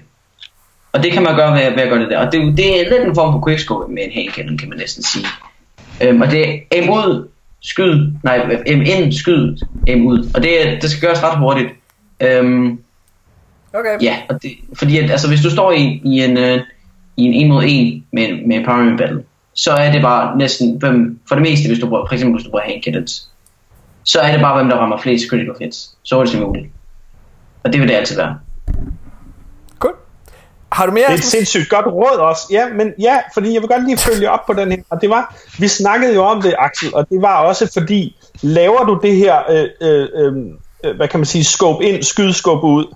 [0.93, 2.19] Og det kan man gøre ved, ved at gøre det der.
[2.27, 5.03] Og det, det er lidt en form for quickscope med en handcannon, kan man næsten
[5.03, 5.27] sige.
[6.03, 7.29] Øhm, og det er aim ud,
[7.61, 9.57] skyd, nej, aim ind, skyd,
[9.89, 10.31] aim ud.
[10.35, 11.69] Og det, er- det skal gøres ret hurtigt.
[12.21, 12.79] Øhm,
[13.73, 14.03] Okay.
[14.03, 16.61] Ja, og det, fordi at, altså, hvis du står i, i en øh,
[17.21, 20.77] i en 1 mod 1 med, med en primary battle, så er det bare næsten,
[20.77, 23.31] hvem, for det meste, hvis du bruger, for eksempel hvis du bruger hand cannons,
[24.05, 26.67] så er det bare, hvem der rammer flest critical hits, så hurtigt som muligt.
[27.63, 28.39] Og det vil det altid være.
[29.79, 29.95] Cool.
[30.73, 31.05] Har du mere?
[31.07, 32.43] Det er et sindssygt godt råd også.
[32.51, 34.83] Ja, men ja, fordi jeg vil godt lige følge op på den her.
[34.91, 38.85] Og det var, vi snakkede jo om det, Axel, og det var også fordi, laver
[38.85, 40.09] du det her, øh, øh,
[40.85, 42.95] øh, hvad kan man sige, scope ind, skyd, scope ud,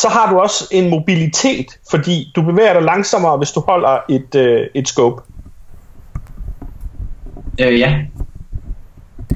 [0.00, 4.34] så har du også en mobilitet, fordi du bevæger dig langsommere, hvis du holder et,
[4.34, 5.22] øh, et scope.
[7.60, 7.98] Øh, ja.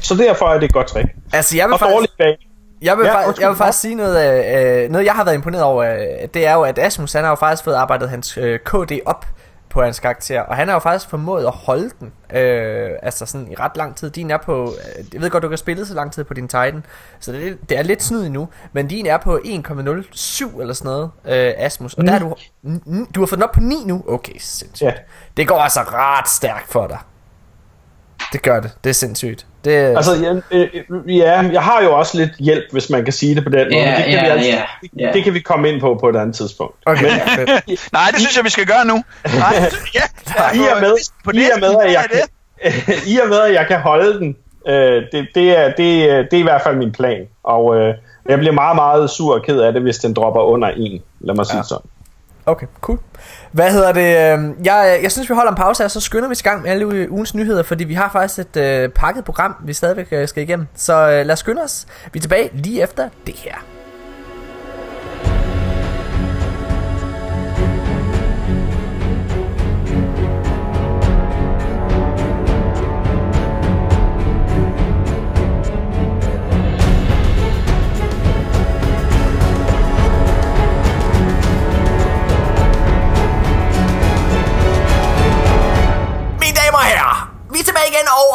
[0.01, 1.09] Så derfor er det et godt trick.
[1.33, 1.95] Altså, jeg vil Og faktisk...
[1.95, 2.49] dårligt bag.
[2.83, 4.45] Jeg vil, Ja, fa- jeg vil faktisk sige noget,
[4.85, 7.31] øh, noget, jeg har været imponeret over, øh, det er jo, at Asmus, han har
[7.31, 9.27] jo faktisk fået arbejdet hans øh, KD op
[9.73, 13.53] på hans karakter, og han har jo faktisk formået at holde den, øh, altså sådan
[13.53, 14.11] i ret lang tid.
[14.11, 14.65] Din er på,
[14.99, 16.85] øh, jeg ved godt, du kan spille så lang tid på din Titan,
[17.21, 20.91] så det, er- det er lidt snyd endnu, men din er på 1,07 eller sådan
[20.91, 22.37] noget, øh, Asmus, og der er du,
[23.15, 24.05] du har fået den op på 9 nu?
[24.09, 24.83] Okay, sindssygt.
[24.83, 24.93] Ja.
[25.37, 26.99] Det går altså ret stærkt for dig.
[28.33, 29.47] Det gør det, det er sindssygt.
[29.65, 33.13] Det, Altså, ja, øh, øh, ja, jeg har jo også lidt hjælp, hvis man kan
[33.13, 33.77] sige det på den måde.
[33.77, 34.51] Ja, men det, kan ja, vi altså,
[34.99, 35.13] ja, ja.
[35.13, 36.75] det kan vi komme ind på på et andet tidspunkt.
[36.87, 37.51] okay, fedt.
[37.93, 39.03] Nej, det synes jeg, vi skal gøre nu.
[39.25, 40.01] Nej, ja.
[40.59, 42.21] I og med, på i og med, at jeg kan,
[43.13, 44.37] i og med, at jeg kan holde den,
[44.69, 47.27] øh, det, det, er, det, er- det er i hvert fald min plan.
[47.45, 47.95] Og øh,
[48.29, 51.03] jeg bliver meget, meget sur og ked af det, hvis den dropper under en.
[51.21, 51.63] Lad mig sige ja.
[51.63, 51.87] sådan.
[52.47, 52.99] Okay, cool.
[53.53, 54.33] Hvad hedder det?
[54.33, 56.71] Øhm, jeg, jeg synes, vi holder en pause og så skynder vi i gang med
[56.71, 60.43] alle ugens nyheder, fordi vi har faktisk et øh, pakket program, vi stadigvæk øh, skal
[60.43, 60.67] igennem.
[60.75, 61.87] Så øh, lad os skynde os.
[62.13, 63.72] Vi er tilbage lige efter det her.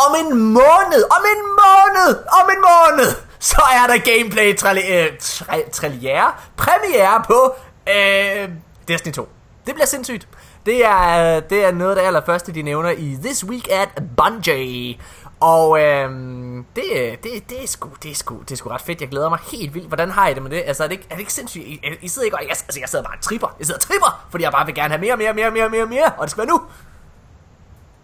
[0.06, 6.34] Om en måned, om en måned, om en måned, så er der gameplay trailer, øh,
[6.58, 7.56] premiere på
[7.90, 8.50] øh,
[8.88, 9.30] Destiny 2.
[9.66, 10.28] Det bliver sindssygt.
[10.66, 14.98] Det er, det er noget af det allerførste, de nævner i This Week at Bungie.
[15.40, 16.84] Og øhm, det,
[17.24, 19.02] det, det, er sgu, det, er sgu, det er sgu ret fedt.
[19.02, 19.88] Jeg glæder mig helt vildt.
[19.88, 20.64] Hvordan har I det med det?
[20.66, 21.64] Altså, er det ikke, er det ikke sindssygt?
[21.64, 22.44] I, I sidder ikke og...
[22.44, 23.56] Jeg, altså, jeg sidder bare og tripper.
[23.60, 25.86] Jeg sidder og tripper, fordi jeg bare vil gerne have mere, mere, mere, mere, mere,
[25.86, 26.12] mere.
[26.18, 26.62] Og det skal være nu.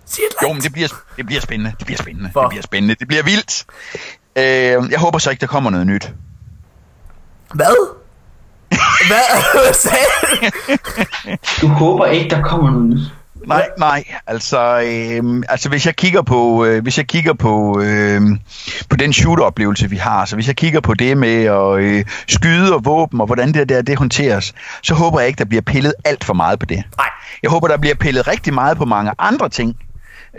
[0.05, 0.87] Sig et Jo, men det bliver,
[1.17, 1.73] det bliver spændende.
[1.79, 2.29] Det bliver spændende.
[2.33, 2.41] For?
[2.41, 2.95] Det bliver spændende.
[2.99, 3.65] Det bliver vildt.
[4.35, 6.13] Øh, jeg håber så ikke, der kommer noget nyt.
[7.53, 7.75] Hvad?
[9.09, 9.73] Hvad?
[9.73, 11.67] Sagde du?
[11.67, 13.11] Du håber ikke, der kommer noget nyt.
[13.47, 14.03] Nej, nej.
[14.27, 18.21] Altså, øh, altså hvis jeg kigger på, øh, hvis jeg kigger på, øh,
[18.89, 22.73] på den shooter-oplevelse, vi har, så hvis jeg kigger på det med at øh, skyde
[22.73, 25.93] og våben og hvordan det der det håndteres, så håber jeg ikke, der bliver pillet
[26.05, 26.83] alt for meget på det.
[26.97, 27.09] Nej.
[27.43, 29.75] Jeg håber, der bliver pillet rigtig meget på mange andre ting.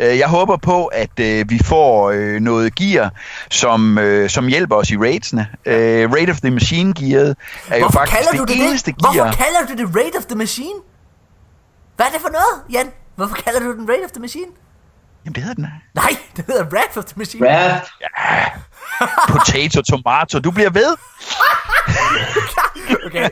[0.00, 3.12] Øh, Jeg håber på, at øh, vi får øh, noget gear,
[3.50, 5.46] som, øh, som hjælper os i raidsene.
[5.66, 7.36] Øh, Raid of the Machine gearet
[7.68, 8.98] er jo Hvorfor faktisk kalder det, du det eneste det?
[9.02, 9.12] gear.
[9.12, 10.78] Hvorfor kalder du det Raid of the Machine?
[11.96, 12.90] Hvad er det for noget, Jan?
[13.16, 14.46] Hvorfor kalder du den Raid of the Machine?
[15.24, 15.66] Jamen det hedder den.
[15.94, 17.46] Nej, det hedder Wrath of the Machine.
[17.46, 17.84] Wrath.
[19.28, 20.96] Potato, tomato, du bliver ved.
[23.06, 23.28] Okay.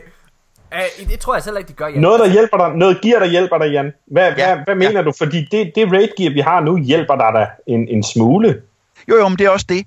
[0.73, 2.01] Uh, det tror jeg selv ikke, de gør, Jan.
[2.01, 3.91] Noget, der hjælper dig, noget gear, der hjælper dig, Jan.
[4.11, 5.01] Hvad, Ja, ja, hvad, hvad mener ja.
[5.01, 5.13] du?
[5.17, 8.61] Fordi det, det raid gear, vi har nu, hjælper dig da en, en smule.
[9.09, 9.85] Jo, jo, men det er også det.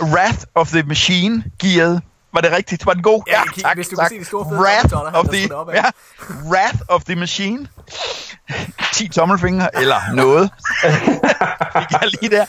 [0.00, 2.00] Uh, Wrath of the Machine gearet.
[2.34, 2.86] Var det rigtigt?
[2.86, 3.22] Var den god?
[3.28, 5.84] Ja, kig- hvis du kan se de store fede Wrath tommeltotter, of the, ja,
[6.50, 7.66] Wrath of the Machine.
[8.94, 10.50] 10 tommelfingre, eller noget.
[11.78, 12.46] Fik jeg lige der.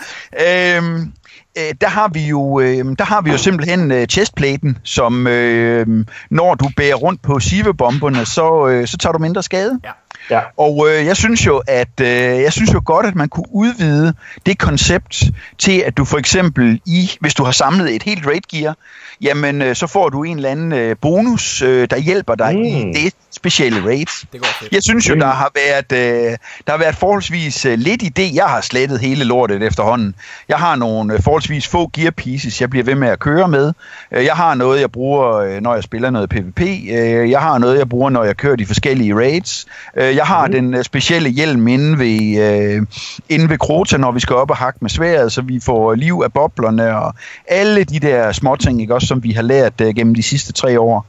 [0.77, 1.13] Øhm,
[1.58, 6.06] øh, der har vi jo øh, der har vi jo simpelthen øh, chestplaten, som øh,
[6.30, 9.80] når du bærer rundt på sivebomberne, så, øh, så tager du mindre skade.
[9.84, 9.91] Ja.
[10.30, 10.39] Ja.
[10.58, 12.08] Og øh, jeg synes jo, at øh,
[12.41, 14.14] jeg synes jo godt, at man kunne udvide
[14.45, 15.24] det koncept
[15.58, 18.76] til, at du for eksempel i, hvis du har samlet et helt raid gear,
[19.22, 22.63] jamen øh, så får du en eller anden øh, bonus, øh, der hjælper dig mm.
[22.63, 22.93] i Mm.
[22.93, 24.05] det specielle raid.
[24.34, 24.72] Det går fedt.
[24.72, 26.38] Jeg synes jo, der har været, øh,
[26.68, 28.36] der har været forholdsvis øh, lidt i det.
[28.36, 30.16] Jeg har slettet hele lortet efterhånden.
[30.49, 33.74] Jeg har nogle øh, forholdsvis få gear pieces, jeg bliver ved med at køre med.
[34.11, 36.61] Øh, jeg har noget, jeg bruger, øh, når jeg spiller noget PvP.
[36.61, 39.66] Øh, jeg har noget, jeg bruger, når jeg kører de forskellige raids.
[39.97, 40.51] Øh, jeg har mm.
[40.51, 42.82] den øh, specielle hjelm inde ved, øh,
[43.30, 46.22] inde ved Krota, når vi skal op og hakke med sværet, så vi får liv
[46.24, 47.13] af boblerne og
[47.47, 50.80] alle de der småting, ikke, også, som vi har lært øh, gennem de sidste tre
[50.80, 51.06] år.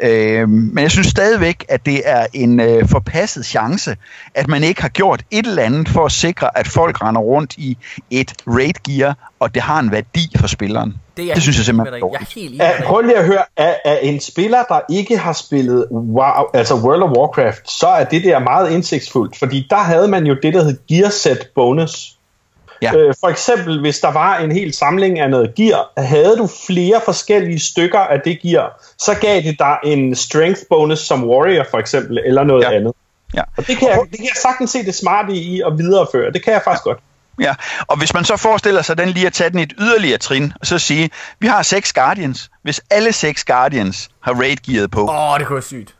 [0.00, 3.96] Øh, men jeg synes stadigvæk, at det er en øh, forpasset chance,
[4.34, 7.54] at man ikke har gjort et eller andet for at sikre, at folk render rundt
[7.56, 7.76] i
[8.10, 10.94] et raid gear, og det har en værdi for spilleren.
[11.16, 11.96] Det, er det synes jeg simpelthen er.
[11.96, 12.36] Jeg dårligt.
[12.36, 12.84] er helt Er, dig.
[12.86, 17.02] prøv lige at høre, er, er en spiller, der ikke har spillet wow, altså World
[17.02, 20.64] of Warcraft, så er det der meget indsigtsfuldt, fordi der havde man jo det, der
[20.64, 22.16] hed gear set bonus.
[22.82, 22.94] Ja.
[22.94, 27.00] Øh, for eksempel, hvis der var en hel samling af noget gear, havde du flere
[27.04, 31.78] forskellige stykker af det gear, så gav det dig en strength bonus som warrior for
[31.78, 32.72] eksempel, eller noget ja.
[32.72, 32.92] andet.
[33.34, 33.42] Ja.
[33.56, 36.32] Og det kan, jeg, det kan jeg sagtens se det smarte i at videreføre.
[36.32, 36.90] Det kan jeg faktisk ja.
[36.90, 37.00] godt.
[37.40, 37.54] Ja,
[37.86, 40.66] og hvis man så forestiller sig den lige at tage den et yderligere trin, og
[40.66, 42.50] så sige, vi har seks Guardians.
[42.62, 45.94] Hvis alle seks Guardians har raid-gearet på, Åh, oh, det kunne være sygt.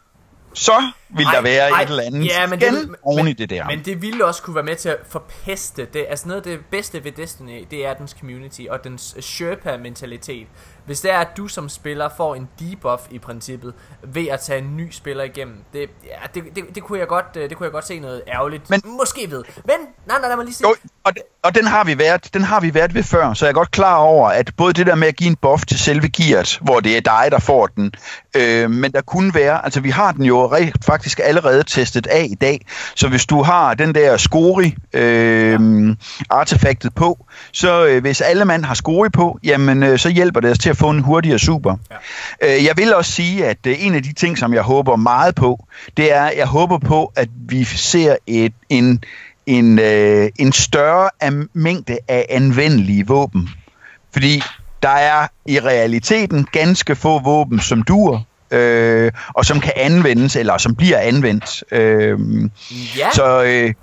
[0.55, 3.29] Så vil ej, der være ej, et eller andet ja, men det, det, oven men,
[3.29, 3.67] i det der.
[3.67, 6.07] Men det ville også kunne være med til at forpeste det.
[6.09, 10.47] Altså noget af det bedste ved Destiny, det er dens community og dens Sherpa-mentalitet.
[10.91, 14.59] Hvis det er, at du som spiller får en debuff i princippet ved at tage
[14.59, 17.65] en ny spiller igennem, det, ja, det, det, det, kunne jeg godt, øh, det kunne
[17.65, 18.71] jeg godt se noget ærgerligt.
[18.71, 19.45] Men, Måske ved.
[19.57, 19.77] Men,
[20.07, 20.69] nej, nej, lad mig lige sige.
[20.69, 20.75] Jo,
[21.05, 21.13] og,
[21.43, 23.71] og den har vi været, den har vi været ved før, så jeg er godt
[23.71, 26.81] klar over, at både det der med at give en buff til selve gearet, hvor
[26.81, 27.93] det er dig, der får den,
[28.37, 30.53] øh, men der kunne være, altså vi har den jo
[30.87, 35.61] faktisk allerede testet af i dag, så hvis du har den der scori øh,
[36.31, 40.51] artefaktet på, så øh, hvis alle mand har scori på, jamen øh, så hjælper det
[40.51, 41.77] os til at få en hurtigere super.
[41.91, 42.57] Ja.
[42.57, 45.35] Øh, jeg vil også sige, at øh, en af de ting, som jeg håber meget
[45.35, 45.67] på,
[45.97, 49.05] det er, jeg håber på, at vi ser et, en,
[49.47, 51.11] en, øh, en større
[51.53, 53.49] mængde af anvendelige våben.
[54.13, 54.43] Fordi
[54.83, 60.59] der er i realiteten ganske få våben, som dur, øh, og som kan anvendes, eller
[60.59, 61.65] som bliver anvendt.
[61.73, 62.19] Øh,
[62.97, 63.11] ja.
[63.13, 63.43] Så...
[63.43, 63.75] Øh,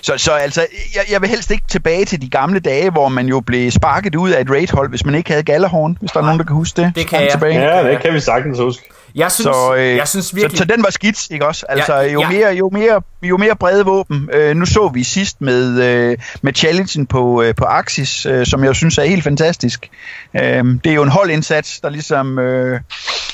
[0.00, 3.26] så, så altså, jeg, jeg vil helst ikke tilbage til de gamle dage, hvor man
[3.26, 6.24] jo blev sparket ud af et raidhold, hvis man ikke havde Galahorn, hvis der er
[6.24, 6.92] nogen, der kan huske det.
[6.94, 7.30] Det kan jeg.
[7.30, 7.76] Tilbage.
[7.76, 8.82] Ja, det kan vi sagtens huske.
[9.16, 10.58] Jeg synes, så, øh, jeg synes virkelig...
[10.58, 11.66] Så, så den var skidt, ikke også?
[11.68, 12.28] Altså, ja, jo, ja.
[12.28, 14.30] Mere, jo, mere, jo mere brede våben.
[14.32, 18.64] Øh, nu så vi sidst med, øh, med challengen på, øh, på Axis, øh, som
[18.64, 19.90] jeg synes er helt fantastisk.
[20.34, 22.80] Øh, det er jo en holdindsats, der ligesom øh,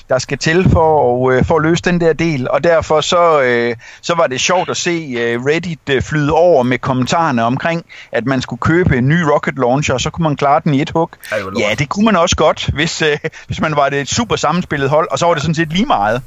[0.08, 3.42] der skal til for at, øh, for at løse den der del, og derfor så,
[3.42, 7.84] øh, så var det sjovt at se øh, Reddit øh, flyde over med kommentarerne omkring,
[8.12, 10.82] at man skulle købe en ny rocket launcher, og så kunne man klare den i
[10.82, 11.10] et hug.
[11.58, 14.90] Ja, det kunne man også godt, hvis, øh, hvis man var det et super sammenspillet
[14.90, 16.22] hold, og så var det sådan set lige meget.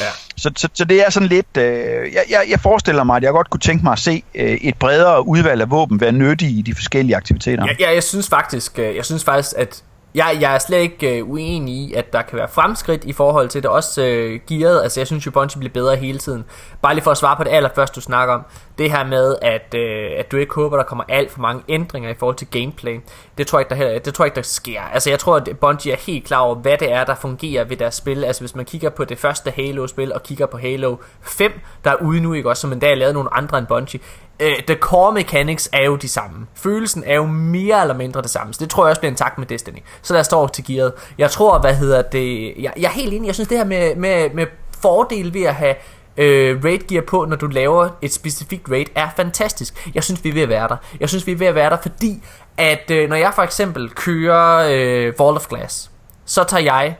[0.00, 0.06] ja.
[0.42, 1.56] så, så, så det er sådan lidt...
[1.56, 4.74] Øh, jeg, jeg, forestiller mig, at jeg godt kunne tænke mig at se øh, et
[4.78, 7.66] bredere udvalg af våben være nyttige i de forskellige aktiviteter.
[7.66, 9.82] Ja, ja jeg synes faktisk, øh, jeg synes faktisk, at
[10.14, 13.48] jeg, jeg er slet ikke øh, uenig i, at der kan være fremskridt i forhold
[13.48, 13.70] til det.
[13.70, 16.44] Også øh, gearet, altså jeg synes jo, Bungie bliver bedre hele tiden.
[16.82, 18.42] Bare lige for at svare på det allerførste, du snakker om.
[18.78, 22.10] Det her med, at, øh, at du ikke håber, der kommer alt for mange ændringer
[22.10, 23.00] i forhold til gameplay.
[23.38, 24.80] Det tror jeg ikke, der, heller, det tror jeg ikke, der sker.
[24.80, 27.76] Altså jeg tror, at Bungie er helt klar over, hvad det er, der fungerer ved
[27.76, 28.24] deres spil.
[28.24, 31.52] Altså hvis man kigger på det første Halo-spil, og kigger på Halo 5,
[31.84, 34.00] der er ude nu, ikke også, som endda er lavet nogle andre end Bungie
[34.40, 36.46] øh, the core mechanics er jo de samme.
[36.54, 38.54] Følelsen er jo mere eller mindre det samme.
[38.54, 39.78] Så det tror jeg også bliver en takt med Destiny.
[40.02, 40.92] Så der står til gearet.
[41.18, 42.54] Jeg tror, hvad hedder det...
[42.58, 43.26] Jeg, jeg er helt enig.
[43.26, 44.46] Jeg synes, det her med, med, med
[44.82, 45.74] fordel ved at have
[46.16, 49.90] øh, raid gear på, når du laver et specifikt raid, er fantastisk.
[49.94, 50.76] Jeg synes, vi er ved at være der.
[51.00, 52.22] Jeg synes, vi er ved at være der, fordi
[52.56, 55.90] at øh, når jeg for eksempel kører øh, Vault of Glass,
[56.24, 56.96] så tager jeg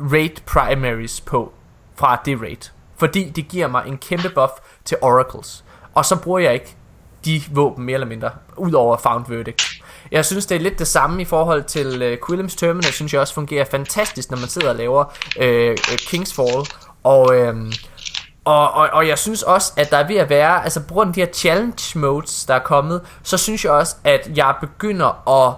[0.00, 1.52] raid primaries på
[1.96, 2.70] fra det raid.
[2.96, 4.52] Fordi det giver mig en kæmpe buff
[4.84, 5.64] til oracles.
[5.98, 6.76] Og så bruger jeg ikke
[7.24, 9.62] de våben mere eller mindre, udover Found Verdict.
[10.10, 13.20] Jeg synes, det er lidt det samme i forhold til uh, Quillem's Terminal, synes jeg
[13.20, 15.04] også fungerer fantastisk, når man sidder og laver
[15.36, 16.66] uh, King's Fall.
[17.04, 17.72] Og, uh,
[18.44, 21.08] og, og, og jeg synes også, at der er ved at være, altså på grund
[21.08, 25.28] af de her challenge modes, der er kommet, så synes jeg også, at jeg begynder
[25.28, 25.54] at,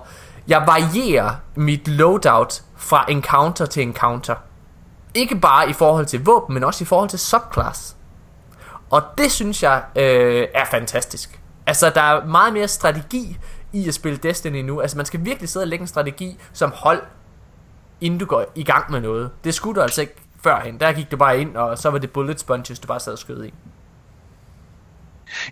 [0.49, 4.34] jeg varierer mit loadout fra encounter til encounter.
[5.14, 7.97] Ikke bare i forhold til våben, men også i forhold til subclass.
[8.91, 11.41] Og det synes jeg øh, er fantastisk.
[11.66, 13.38] Altså, der er meget mere strategi
[13.72, 14.80] i at spille Destiny nu.
[14.80, 17.03] Altså, man skal virkelig sidde og lægge en strategi som hold,
[18.01, 19.30] inden du går i gang med noget.
[19.45, 20.14] Det skulle du altså ikke
[20.45, 20.80] førhen.
[20.80, 23.18] Der gik du bare ind, og så var det bullet sponges, du bare sad og
[23.18, 23.55] skød i.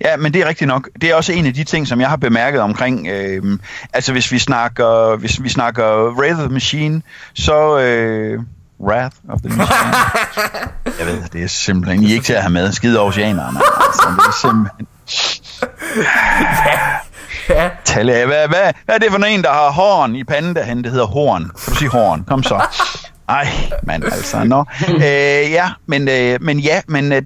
[0.00, 0.88] Ja, men det er rigtigt nok.
[1.00, 3.08] Det er også en af de ting, som jeg har bemærket omkring.
[3.08, 3.58] Øh,
[3.92, 5.84] altså hvis vi snakker, hvis vi snakker
[6.18, 7.02] Wraith of the Machine,
[7.34, 8.40] så øh,
[8.80, 9.50] Wrath of the
[10.98, 12.72] jeg ved, det er simpelthen I er ikke til at have med.
[12.72, 13.60] Skide oceanerne.
[13.86, 14.86] Altså, det er simpelthen...
[16.66, 17.62] ja.
[17.62, 17.70] ja.
[17.84, 20.84] Tale, hvad, hvad, hvad er det for en, der har horn i panden derhen?
[20.84, 21.44] Det hedder horn.
[21.44, 22.24] Kan du sige horn?
[22.24, 22.66] Kom så.
[23.28, 23.48] Ej,
[23.82, 24.64] mand altså, nå.
[24.88, 27.22] øh, ja, men, øh, men ja, men øh,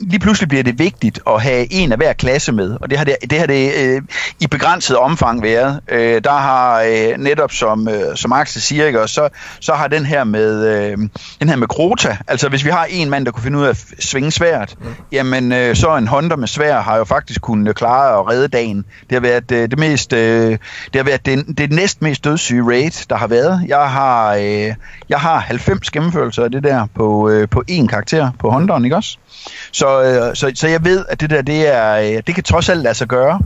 [0.00, 3.04] lige pludselig bliver det vigtigt at have en af hver klasse med, og det har
[3.04, 4.02] det, det, har det øh,
[4.40, 5.80] i begrænset omfang været.
[5.88, 9.28] Øh, der har øh, netop, som, øh, som Axel siger, ikke, og så,
[9.60, 10.98] så har den her med øh,
[11.40, 13.70] den her med Krota, altså hvis vi har en mand, der kunne finde ud af
[13.70, 14.86] at svinge svært, mm.
[15.12, 18.84] jamen øh, så en Honda med svær har jo faktisk kunnet klare at redde dagen.
[19.10, 22.66] Det har været øh, det mest, øh, det har været det, det næst mest dødssyge
[22.66, 23.64] raid, der har været.
[23.68, 24.74] Jeg har, øh,
[25.08, 28.96] jeg har 90 gennemførelser af det der på, øh, på én karakter på Hondaen, ikke
[28.96, 29.18] også?
[29.72, 32.68] Så, øh, så, så jeg ved, at det der, det, er, øh, det kan trods
[32.68, 33.40] alt lade sig gøre.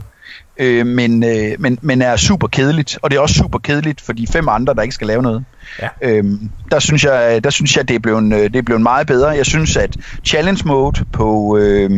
[0.57, 2.99] øh, men, øh, men, men er super kedeligt.
[3.01, 5.45] Og det er også super kedeligt for de fem andre, der ikke skal lave noget.
[5.81, 5.87] Ja.
[6.01, 9.07] Øhm, der synes jeg, der synes jeg det, er blevet, øh, det er blevet meget
[9.07, 9.29] bedre.
[9.29, 11.89] Jeg synes, at challenge mode på, øh,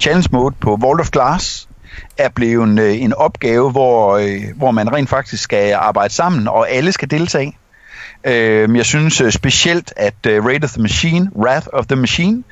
[0.00, 1.68] challenge mode på Vault of Glass
[2.18, 6.70] er blevet øh, en opgave, hvor, øh, hvor man rent faktisk skal arbejde sammen, og
[6.70, 7.56] alle skal deltage.
[8.26, 12.42] Øh, jeg synes øh, specielt, at øh, Raid of the Machine, Wrath of the Machine,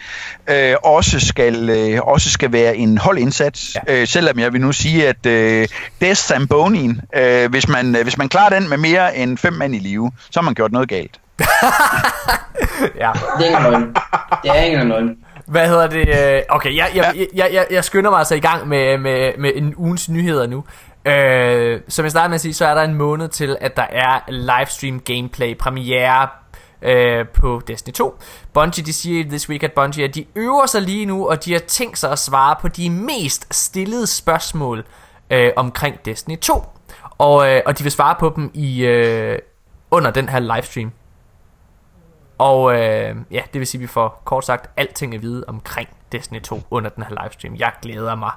[0.51, 3.77] øh, også, skal, øh, også skal være en holdindsats.
[3.89, 4.01] Ja.
[4.01, 5.69] Øh, selvom jeg vil nu sige, at øh,
[6.01, 9.75] Death Zambonien, øh, hvis, man, øh, hvis man klarer den med mere end fem mand
[9.75, 11.21] i live, så har man gjort noget galt.
[13.01, 13.11] ja.
[13.39, 13.95] Det er ingen løgn.
[14.43, 15.17] Det er ingen løgn.
[15.47, 16.09] Hvad hedder det?
[16.09, 19.33] Øh, okay, jeg, jeg, jeg, jeg, jeg, jeg skynder mig altså i gang med, med,
[19.39, 20.65] med en ugens nyheder nu.
[21.07, 23.87] Øh, som jeg startede med at sige, så er der en måned til, at der
[23.91, 26.29] er livestream gameplay premiere
[26.83, 28.19] øh, på Destiny 2.
[28.53, 31.53] Bungie de siger this week at Bungie at de øver sig lige nu, og de
[31.53, 34.85] har tænkt sig at svare på de mest stillede spørgsmål
[35.31, 36.65] øh, omkring Destiny 2.
[37.19, 39.39] Og, øh, og de vil svare på dem i øh,
[39.91, 40.93] under den her livestream.
[42.39, 45.89] Og øh, ja, det vil sige, at vi får kort sagt alting at vide omkring
[46.13, 47.57] Destiny 2 under den her livestream.
[47.57, 48.31] Jeg glæder mig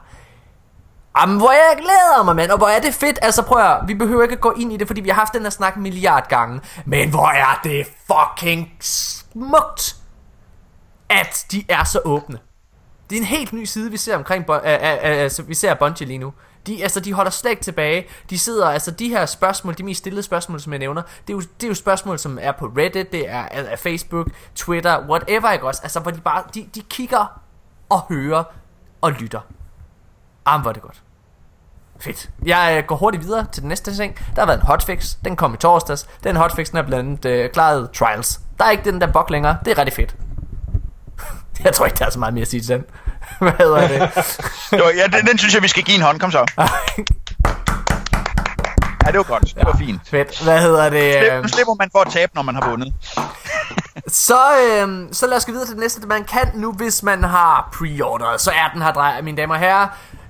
[1.22, 3.19] Jamen, hvor jeg glæder mig, mand, og hvor er det fedt.
[3.22, 5.34] Altså, prøv at, vi behøver ikke at gå ind i det, fordi vi har haft
[5.34, 6.61] den her snak milliard gange.
[6.85, 9.95] Men hvor er det fucking smukt,
[11.10, 12.39] at de er så åbne.
[13.10, 16.07] Det er en helt ny side, vi ser omkring, uh, uh, uh, vi ser Bungie
[16.07, 16.34] lige nu.
[16.68, 18.07] De, altså, de holder slet ikke tilbage.
[18.30, 21.38] De sidder, altså de her spørgsmål, de mest stillede spørgsmål, som jeg nævner, det er
[21.38, 25.10] jo, det er jo spørgsmål, som er på Reddit, det er, øh, er Facebook, Twitter,
[25.10, 25.81] whatever, ikke også?
[25.84, 27.41] Altså, hvor de bare, de, de kigger
[27.89, 28.44] og hører
[29.02, 29.41] og lytter.
[30.45, 31.02] Arm, hvor er det godt.
[31.99, 32.29] Fedt.
[32.45, 34.15] Jeg øh, går hurtigt videre til den næste ting.
[34.35, 35.15] Der har været en hotfix.
[35.25, 36.07] Den kom i torsdags.
[36.23, 38.39] Den hotfix, den er blandt andet øh, klaret trials.
[38.59, 39.57] Der er ikke den der bug længere.
[39.65, 40.15] Det er rigtig fedt.
[41.63, 42.83] Jeg tror ikke, der er så meget mere at sige til den.
[43.39, 43.99] Hvad hedder det?
[44.79, 46.19] jo, ja, den, den synes jeg, vi skal give en hånd.
[46.19, 46.45] Kom så.
[49.07, 49.41] Ja, det var godt.
[49.41, 50.01] Det ja, var fint.
[50.09, 50.43] Fedt.
[50.43, 51.13] Hvad hedder det?
[51.19, 52.93] Slip, nu slipper man for at tabe, når man har vundet.
[54.07, 56.07] så, øhm, så lad os gå videre til det næste.
[56.07, 59.59] Man kan nu, hvis man har pre-orderet, så er den her drejer, mine damer og
[59.59, 59.87] herrer.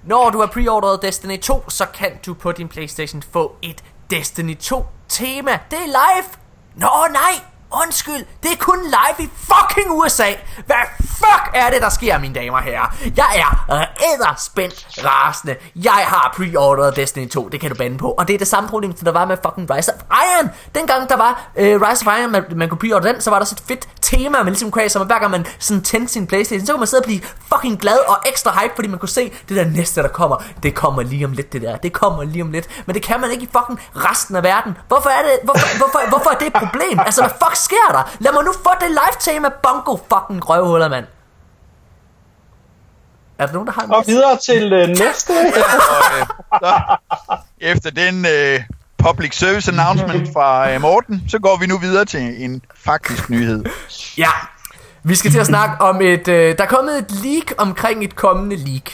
[0.08, 4.58] Når du har preordret Destiny 2, så kan du på din Playstation få et Destiny
[4.58, 5.60] 2 tema.
[5.72, 6.28] Det er live!
[6.76, 7.57] Nå nej!
[7.72, 10.34] Undskyld, det er kun live i fucking USA.
[10.66, 12.96] Hvad fuck er det, der sker, mine damer og herrer?
[13.18, 15.56] Jeg er spændt rasende.
[15.76, 18.12] Jeg har pre-ordered Destiny 2, det kan du bande på.
[18.12, 20.50] Og det er det samme problem, som der var med fucking Rise of Iron.
[20.76, 23.46] Dengang der var uh, Rise of Iron, man, man kunne pre-order den, så var der
[23.46, 26.66] så et fedt tema, man ligesom kunne som hver gang man sådan tændte sin Playstation,
[26.66, 27.22] så kunne man sidde og blive
[27.54, 30.76] fucking glad og ekstra hype, fordi man kunne se, det der næste, der kommer, det
[30.76, 31.78] kommer lige om lidt, det der.
[31.78, 32.68] Det kommer lige om lidt.
[32.86, 34.78] Men det kan man ikke i fucking resten af verden.
[34.88, 37.00] Hvorfor er det, hvorfor, hvorfor, hvorfor er det et problem?
[37.00, 38.18] Altså, hvad fuck sker der?
[38.20, 41.06] Lad mig nu få det live tema bongo fucking røvhuller, mand.
[43.38, 45.32] Er der nogen, der har en Og videre til øh, næste.
[45.92, 46.26] og, øh,
[46.62, 46.98] så,
[47.62, 48.64] efter den øh,
[48.98, 53.66] public service announcement fra øh, Morten, så går vi nu videre til en faktisk nyhed.
[54.18, 54.32] Ja,
[55.08, 56.28] vi skal til at snakke om et...
[56.28, 58.92] Øh, der er kommet et leak omkring et kommende leak.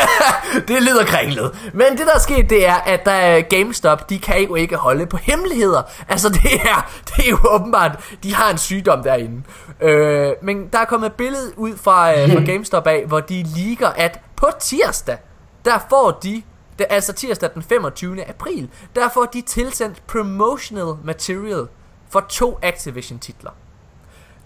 [0.68, 1.70] det lyder kringlet.
[1.74, 4.76] Men det der er sket, det er, at der øh, GameStop, de kan jo ikke
[4.76, 5.82] holde på hemmeligheder.
[6.08, 9.42] Altså det er, det er jo åbenbart, de har en sygdom derinde.
[9.80, 13.44] Øh, men der er kommet et billede ud fra, øh, fra GameStop af, hvor de
[13.56, 15.18] leaker, at på tirsdag,
[15.64, 16.42] der får de
[16.78, 18.28] det altså tirsdag den 25.
[18.28, 21.66] april, der får de tilsendt promotional material
[22.10, 23.50] for to Activision titler.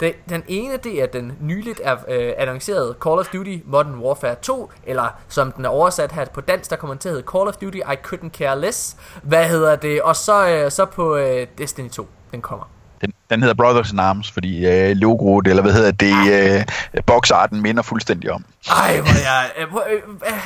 [0.01, 4.35] Den, den ene, det er den nyligt er, øh, annoncerede Call of Duty Modern Warfare
[4.35, 7.47] 2, eller som den er oversat her på dansk, der kommer til at hedde Call
[7.47, 8.97] of Duty I Couldn't Care Less.
[9.23, 10.01] Hvad hedder det?
[10.01, 12.65] Og så, øh, så på øh, Destiny 2, den kommer.
[13.01, 16.65] Den, den hedder Brothers in Arms, fordi øh, logoet, eller hvad hedder det,
[16.95, 18.45] øh, boxarten minder fuldstændig om.
[18.69, 19.51] Ej, hvor jeg...
[19.57, 20.01] Øh, øh,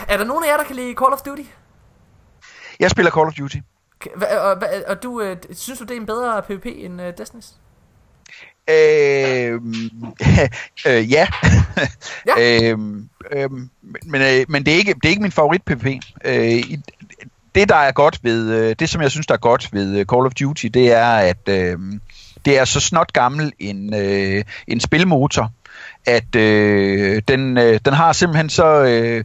[0.07, 1.43] er der nogen af jer, der kan lide Call of Duty?
[2.79, 3.57] Jeg spiller Call of Duty.
[4.15, 4.57] Og, og,
[4.87, 7.64] og du, øh, synes du, det er en bedre PvP end øh, Destiny's?
[8.69, 9.53] Øh,
[10.87, 11.27] øh, ja.
[12.27, 12.35] ja.
[12.39, 12.77] øh,
[13.31, 13.51] øh,
[14.05, 15.85] men, øh, men det er ikke det er ikke min favorit PvP.
[16.25, 16.63] Øh,
[17.55, 20.05] det der er godt ved øh, det som jeg synes der er godt ved øh,
[20.05, 21.79] Call of Duty, det er at øh,
[22.45, 25.51] det er så snot gammel en øh, en spilmotor
[26.05, 29.23] at øh, den øh, den har simpelthen så øh,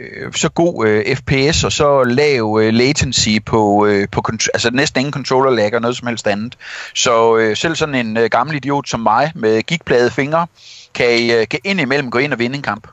[0.00, 4.22] øh, så god øh, FPS og så lav øh, latency på, øh, på
[4.54, 6.56] altså næsten ingen controller lag og noget som helst andet.
[6.94, 10.46] Så øh, selv sådan en øh, gammel idiot som mig med gigplade fingre
[10.94, 12.86] kan, øh, kan indimellem gå ind og vinde en kamp.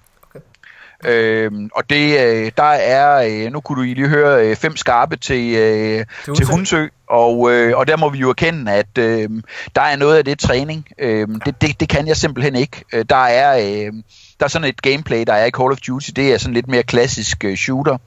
[1.05, 5.15] Øhm, og det, øh, der er, øh, nu kunne du lige høre, øh, fem skarpe
[5.15, 9.29] til, øh, til, til Hundsø, og, øh, og der må vi jo erkende, at øh,
[9.75, 10.87] der er noget af det træning.
[10.99, 12.83] Øh, det, det, det kan jeg simpelthen ikke.
[12.93, 13.85] Øh, der er...
[13.87, 13.93] Øh,
[14.39, 16.67] der er sådan et gameplay, der er i Call of Duty, det er sådan lidt
[16.67, 17.97] mere klassisk uh, shooter.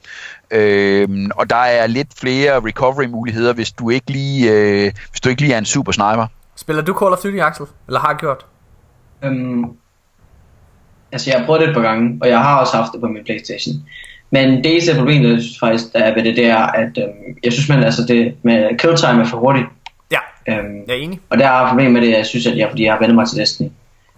[0.51, 5.43] Øh, og der er lidt flere recovery-muligheder, hvis du ikke lige, øh, hvis du ikke
[5.43, 6.27] lige er en super sniper.
[6.57, 7.67] Spiller du Call of Duty, Axel?
[7.87, 8.47] Eller har gjort?
[9.25, 9.65] Øhm,
[11.13, 13.07] altså, jeg har prøvet det et par gange, og jeg har også haft det på
[13.07, 13.75] min Playstation.
[14.31, 17.53] Men det eneste problem, synes faktisk, der er ved det, det er, at øhm, jeg
[17.53, 19.67] synes, man, altså det med kill time er for hurtigt.
[20.13, 21.21] Ja, Øhm, jeg er enig.
[21.31, 23.29] og der er problemet med det, jeg synes, at jeg, fordi jeg har vendt mig
[23.29, 23.69] til Destiny.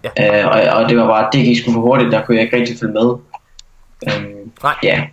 [0.03, 0.41] Ja.
[0.41, 2.57] Øh, og, og det var bare, det gik sgu for hurtigt, der kunne jeg ikke
[2.57, 3.15] rigtig følge med.
[4.13, 4.75] Øhm, Nej.
[4.83, 5.03] ja,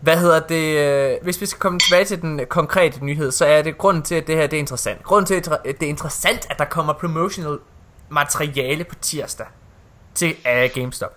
[0.00, 0.76] Hvad hedder det?
[0.78, 4.14] øh, Hvis vi skal komme tilbage til den konkrete nyhed, så er det grunden til,
[4.14, 5.02] at det her det er interessant.
[5.02, 7.58] Grunden til, at det er interessant, at der kommer promotional
[8.08, 9.46] materiale på tirsdag
[10.14, 11.10] til uh, GameStop.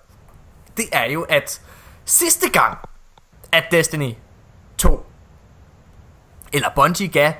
[0.77, 1.61] Det er jo, at
[2.05, 2.77] sidste gang,
[3.51, 4.13] at Destiny
[4.77, 5.05] 2
[6.53, 7.31] eller Bungie gav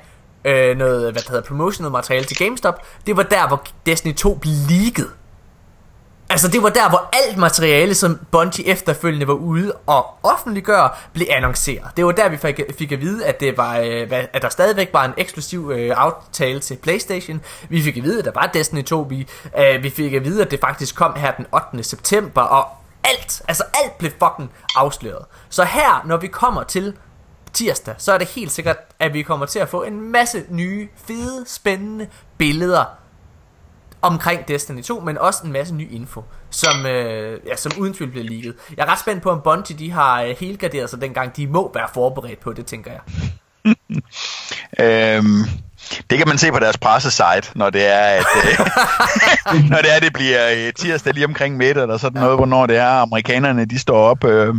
[0.44, 4.34] øh, noget, hvad det hedder, promotional materiale til GameStop, det var der, hvor Destiny 2
[4.34, 5.10] blev leaget.
[6.32, 11.26] Altså det var der, hvor alt materiale, som Bungie efterfølgende var ude og offentliggøre, blev
[11.30, 11.86] annonceret.
[11.96, 14.48] Det var der, vi fik, fik at vide, at, det var, øh, hvad- at der
[14.48, 17.40] stadigvæk var en eksklusiv øh, aftale til Playstation.
[17.68, 19.00] Vi fik at vide, at der var Destiny 2.
[19.10, 19.26] Vi,
[19.58, 21.82] øh, vi fik at vide, at det faktisk kom her den 8.
[21.82, 22.42] september.
[22.42, 22.68] Og
[23.04, 25.24] alt, altså alt blev fucking afsløret.
[25.48, 26.96] Så her, når vi kommer til
[27.52, 30.88] tirsdag, så er det helt sikkert, at vi kommer til at få en masse nye,
[31.06, 32.06] fede, spændende
[32.38, 32.84] billeder
[34.02, 38.10] omkring Destiny 2, men også en masse ny info, som, øh, ja, som uden tvivl
[38.10, 38.54] bliver leaget.
[38.76, 41.36] Jeg er ret spændt på, om Bungie de har øh, helgarderet sig dengang.
[41.36, 43.00] De må være forberedt på det, tænker jeg.
[44.80, 45.44] Øhm,
[46.12, 48.58] det kan man se på deres pressesite, når det er, at, øh,
[49.70, 52.76] når det er, det bliver øh, tirsdag lige omkring midt eller sådan noget, hvornår det
[52.76, 54.52] er, amerikanerne de står op, øh, ja.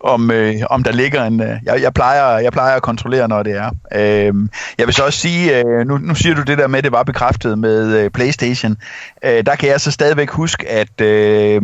[0.00, 1.40] om, øh, om der ligger en...
[1.40, 3.70] Øh, jeg, jeg, plejer, jeg plejer at kontrollere, når det er.
[3.94, 4.34] Øh,
[4.78, 6.92] jeg vil så også sige, øh, nu, nu siger du det der med, at det
[6.92, 8.76] var bekræftet med øh, Playstation.
[9.24, 11.62] Øh, der kan jeg så stadigvæk huske, at øh,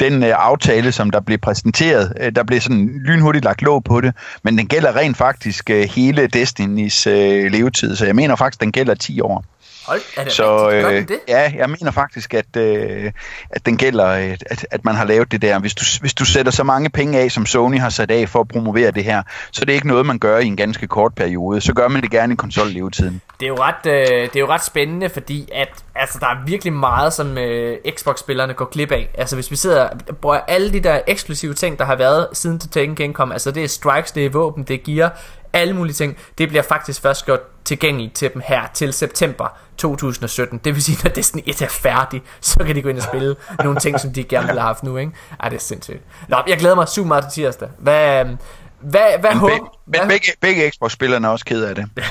[0.00, 4.00] den øh, aftale, som der blev præsenteret, øh, der blev sådan lynhurtigt lagt låg på
[4.00, 8.65] det, men den gælder rent faktisk øh, hele Destinys øh, levetid, så jeg mener faktisk,
[8.66, 9.44] den gælder 10 år.
[9.86, 10.94] Hold, er det Så rigtigt?
[10.94, 11.18] Øh, det?
[11.28, 13.12] ja, jeg mener faktisk, at, øh,
[13.50, 15.58] at den gælder, at, at man har lavet det der.
[15.58, 18.40] Hvis du, hvis du sætter så mange penge af, som Sony har sat af for
[18.40, 19.22] at promovere det her,
[19.52, 21.60] så det er ikke noget, man gør i en ganske kort periode.
[21.60, 23.20] Så gør man det gerne i konsollevetiden.
[23.40, 26.44] Det er jo ret, øh, det er jo ret spændende, fordi at, altså, der er
[26.46, 29.08] virkelig meget, som øh, Xbox-spillerne går glip af.
[29.18, 29.88] Altså hvis vi sidder
[30.20, 33.50] bruger alle de der eksklusive ting, der har været siden til Tekken King kom, altså
[33.50, 35.18] det er strikes, det er våben, det er gear,
[35.56, 40.60] alle mulige ting, det bliver faktisk først gjort tilgængeligt til dem her til september 2017.
[40.64, 43.36] Det vil sige, når Destiny 1 er færdig, så kan de gå ind og spille
[43.64, 45.12] nogle ting, som de gerne ville have haft nu, ikke?
[45.40, 46.02] Ej, det er sindssygt.
[46.28, 47.68] Nå, jeg glæder mig super meget til tirsdag.
[47.78, 48.36] Hvad, øh,
[48.80, 49.54] hvad, hvad Men, håber...
[49.92, 51.88] be, men begge, begge Xbox-spillerne er også ked af det.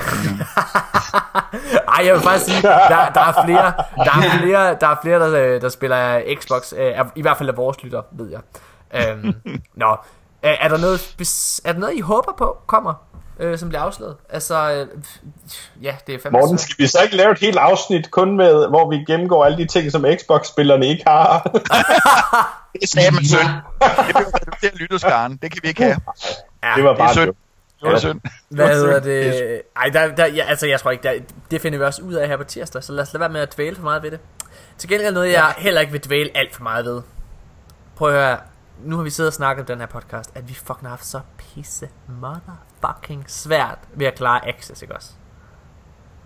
[1.97, 5.19] Ej, jeg vil faktisk sige, der, der er flere, der er flere, der, er flere
[5.19, 8.39] der, øh, der spiller Xbox, øh, i hvert fald af vores lytter, ved jeg.
[8.93, 9.35] Øhm,
[9.75, 9.97] nå,
[10.41, 11.15] er, er, der noget,
[11.65, 12.93] er der noget, I håber på kommer,
[13.39, 14.15] øh, som bliver afsløret?
[14.29, 14.87] Altså, øh,
[15.83, 18.67] ja, det er fandme Morten, skal vi så ikke lave et helt afsnit kun med,
[18.67, 21.41] hvor vi gennemgår alle de ting, som Xbox-spillerne ikke har?
[22.81, 23.39] Det sagde man synd.
[23.79, 25.39] Det vil reducere lytterskaren.
[25.41, 25.97] Det kan vi ikke have.
[26.63, 27.33] Ja, det var Det er bare synd.
[27.81, 28.21] Det var synd.
[28.49, 29.61] Hvad hedder det?
[29.75, 31.13] Ej, der, der, ja, altså jeg tror ikke, der,
[31.51, 33.41] det finder vi også ud af her på tirsdag, så lad os lade være med
[33.41, 34.19] at dvæle for meget ved det.
[34.77, 37.01] Til gengæld noget, jeg heller ikke vil dvæle alt for meget ved.
[37.95, 38.37] Prøv at høre,
[38.83, 41.05] nu har vi siddet og snakket om den her podcast, at vi fucking har haft
[41.05, 41.89] så pisse
[42.21, 45.09] motherfucking svært ved at klare Access, ikke også?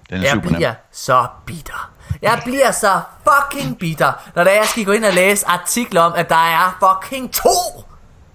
[0.09, 0.55] Den er Jeg super nem.
[0.55, 1.91] bliver så bitter.
[2.21, 6.13] Jeg bliver så fucking bitter, når der jeg skal gå ind og læse artikler om,
[6.13, 7.49] at der er fucking to,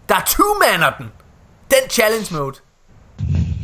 [0.08, 1.12] der two-mander den.
[1.70, 2.56] Den challenge mode.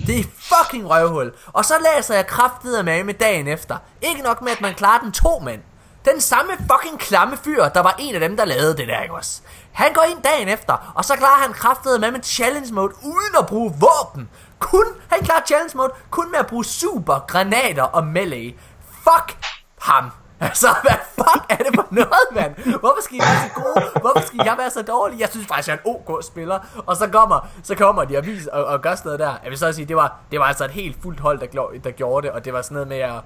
[0.06, 1.32] Det er fucking røvhul.
[1.46, 3.76] Og så læser jeg kraftedet med med dagen efter.
[4.02, 5.60] Ikke nok med, at man klarer den to mand.
[6.04, 9.14] Den samme fucking klamme fyr, der var en af dem, der lavede det der, ikke
[9.14, 9.40] også?
[9.72, 13.36] Han går ind dagen efter, og så klarer han kraftet med med challenge mode, uden
[13.38, 14.28] at bruge våben.
[14.58, 18.54] Kun, han klarer challenge mode, kun med at bruge super, granater og melee.
[18.90, 19.38] Fuck
[19.80, 20.10] ham.
[20.40, 22.54] Altså, hvad fuck er det for noget, mand?
[22.80, 23.90] Hvorfor skal I være så gode?
[24.00, 25.20] Hvorfor skal jeg være så dårlig?
[25.20, 26.58] Jeg synes faktisk, jeg er en OK spiller.
[26.86, 29.34] Og så kommer, så kommer de og viser og, og gør sådan noget der.
[29.42, 31.90] Jeg vil så sige, det var, det var altså et helt fuldt hold, der, der
[31.90, 32.34] gjorde det.
[32.34, 33.20] Og det var sådan noget med at...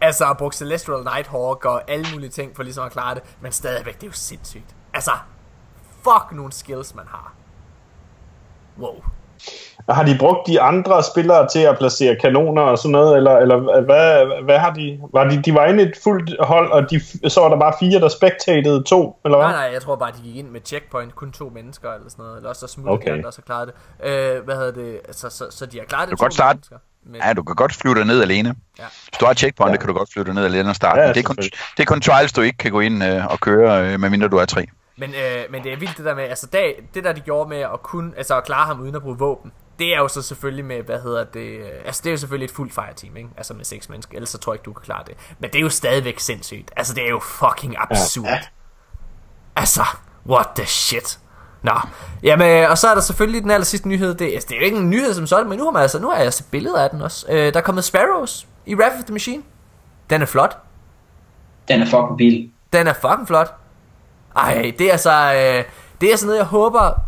[0.00, 3.22] Altså, at bruge Celestial Nighthawk og alle mulige ting for ligesom at klare det.
[3.40, 4.74] Men stadigvæk, det er jo sindssygt.
[4.94, 5.10] Altså,
[6.04, 7.32] fuck nogle skills, man har.
[8.78, 8.94] Wow.
[9.88, 13.80] Har de brugt de andre spillere til at placere kanoner og sådan noget, eller, eller
[13.80, 15.00] hvad, hvad har de?
[15.12, 17.00] Var de, de var inde i et fuldt hold, og de,
[17.30, 19.46] så var der bare fire, der spectatede to, eller hvad?
[19.46, 22.22] Nej, nej, jeg tror bare, de gik ind med checkpoint, kun to mennesker eller sådan
[22.22, 22.36] noget.
[22.36, 23.10] Eller også så smuttede Okay.
[23.10, 24.10] de andre, så klarede det.
[24.10, 25.00] Øh, hvad hedder det?
[25.10, 26.56] Så, så, så de har klaret det Du kan to godt starte.
[26.56, 26.76] mennesker.
[27.06, 28.54] Men, Ja, du kan godt flyve dig ned alene.
[28.78, 28.84] Ja.
[29.08, 29.76] Hvis du har checkpoint, Ja.
[29.76, 31.00] kan du godt flyve dig ned alene og starte.
[31.00, 33.40] Ja, det, er kun, det er kun trials, du ikke kan gå ind øh, og
[33.40, 34.66] køre, øh, medmindre du er tre.
[34.96, 37.48] Men, øh, men det er vildt det der med, altså det, det der de gjorde
[37.48, 40.22] med at kunne, altså at klare ham uden at bruge våben, det er jo så
[40.22, 43.28] selvfølgelig med, hvad hedder det, øh, altså det er jo selvfølgelig et fuldt fireteam, ikke?
[43.36, 45.14] Altså med seks mennesker, ellers så tror jeg ikke, du kan klare det.
[45.38, 46.70] Men det er jo stadigvæk sindssygt.
[46.76, 48.24] Altså det er jo fucking absurd.
[48.26, 48.40] Ja.
[49.56, 49.84] Altså,
[50.28, 51.18] what the shit.
[51.66, 51.80] Nå,
[52.22, 54.14] jamen, og så er der selvfølgelig den aller sidste nyhed.
[54.14, 55.98] Det, altså, det er jo ikke en nyhed som sådan, men nu har, man altså,
[55.98, 57.26] nu har jeg set billeder af den også.
[57.28, 59.42] Øh, der er kommet Sparrows i Wrath of the Machine.
[60.10, 60.58] Den er flot.
[61.68, 62.50] Den er fucking vild.
[62.72, 63.54] Den er fucking flot.
[64.36, 65.64] Ej, det er altså, øh,
[66.00, 67.00] det er sådan noget, jeg håber...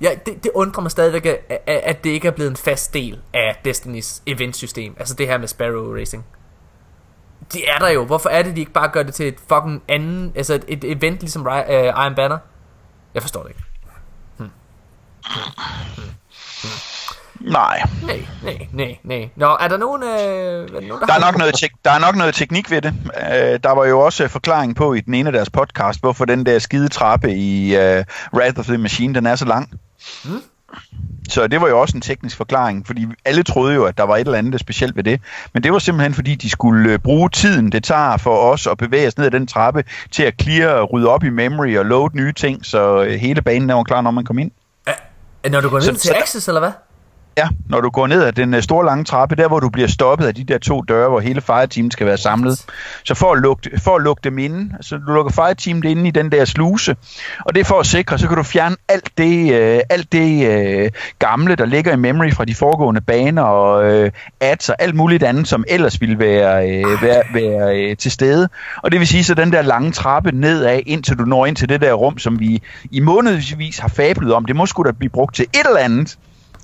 [0.00, 3.20] Ja, det, det undrer mig stadigvæk, at, at det ikke er blevet en fast del
[3.32, 4.96] af Destinys eventsystem.
[4.98, 6.24] Altså det her med Sparrow Racing.
[7.52, 8.04] Det er der jo.
[8.04, 10.32] Hvorfor er det, de ikke bare gør det til et fucking anden...
[10.36, 12.38] Altså et, et event ligesom uh, Iron Banner?
[13.14, 13.67] Jeg forstår det ikke.
[17.40, 17.82] Nej.
[18.06, 19.28] Nej, nej, nej, nej.
[19.36, 20.02] Nå, er der nogen...
[20.02, 22.70] Øh, er der, nogen, der, der, er nok noget tek- der er nok noget teknik
[22.70, 22.94] ved det.
[23.04, 26.46] Uh, der var jo også forklaring på i den ene af deres podcast, hvorfor den
[26.46, 29.70] der skide trappe i uh, Wrath of the Machine, den er så lang.
[30.24, 30.42] Hmm?
[31.28, 34.16] Så det var jo også en teknisk forklaring, fordi alle troede jo, at der var
[34.16, 35.20] et eller andet specielt ved det.
[35.54, 38.78] Men det var simpelthen, fordi de skulle øh, bruge tiden, det tager for os at
[38.78, 42.10] bevæge os ned ad den trappe, til at clear, rydde op i memory og load
[42.14, 44.50] nye ting, så hele banen var klar, når man kom ind.
[45.50, 46.72] Når du går ned så, til Access, eller hvad?
[47.38, 49.88] Ja, når du går ned ad den øh, store lange trappe, der hvor du bliver
[49.88, 52.64] stoppet af de der to døre, hvor hele fireteamet skal være samlet.
[53.04, 56.10] Så for at lukke, for at lukke dem inde, så du lukker fireteamet inde i
[56.10, 56.96] den der sluse,
[57.44, 60.46] og det er for at sikre, så kan du fjerne alt det, øh, alt det
[60.46, 64.10] øh, gamle, der ligger i memory fra de foregående baner og øh,
[64.40, 68.48] ads og alt muligt andet, som ellers ville være, øh, være, være øh, til stede.
[68.82, 71.68] Og det vil sige, så den der lange trappe nedad, indtil du når ind til
[71.68, 75.10] det der rum, som vi i månedsvis har fablet om, det må sgu da blive
[75.10, 76.18] brugt til et eller andet.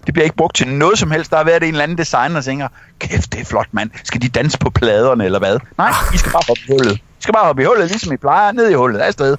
[0.06, 1.30] Det bliver ikke brugt til noget som helst.
[1.30, 2.68] Der har været en eller anden designer, der tænker,
[2.98, 3.90] kæft, det er flot, mand.
[4.04, 5.58] Skal de danse på pladerne, eller hvad?
[5.78, 6.96] Nej, I skal bare hoppe i hullet.
[6.96, 9.36] I skal bare hoppe i hullet, ligesom I plejer, ned i hullet, afsted.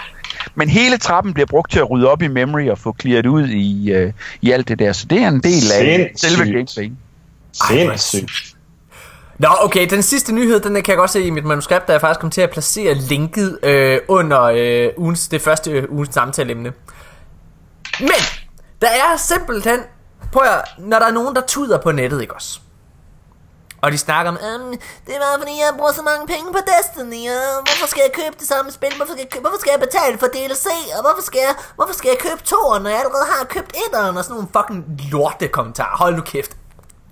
[0.55, 3.47] Men hele trappen bliver brugt til at rydde op i memory og få clearet ud
[3.47, 4.11] i, uh,
[4.41, 4.93] i alt det der.
[4.93, 6.91] Så det er en del af selve gameplay.
[7.51, 8.55] Sindssygt.
[9.39, 12.01] Nå, okay, den sidste nyhed, den kan jeg godt se i mit manuskript, der jeg
[12.01, 16.73] faktisk kom til at placere linket øh, under øh, ugens, det første øh, ugens samtaleemne.
[17.99, 18.09] Men,
[18.81, 19.79] der er simpelthen
[20.35, 22.59] prøv at, når der er nogen, der tuder på nettet, ikke også?
[23.81, 24.71] Og de snakker om, øhm,
[25.05, 28.13] det er bare fordi, jeg bruger så mange penge på Destiny, og hvorfor skal jeg
[28.21, 31.01] købe det samme spil, hvorfor skal jeg, købe, hvorfor skal jeg betale for DLC, og
[31.05, 34.23] hvorfor skal jeg, hvorfor skal jeg købe toeren, når jeg allerede har købt etteren, og
[34.23, 34.81] sådan nogle fucking
[35.11, 35.97] lorte kommentarer.
[35.97, 36.51] Hold nu kæft.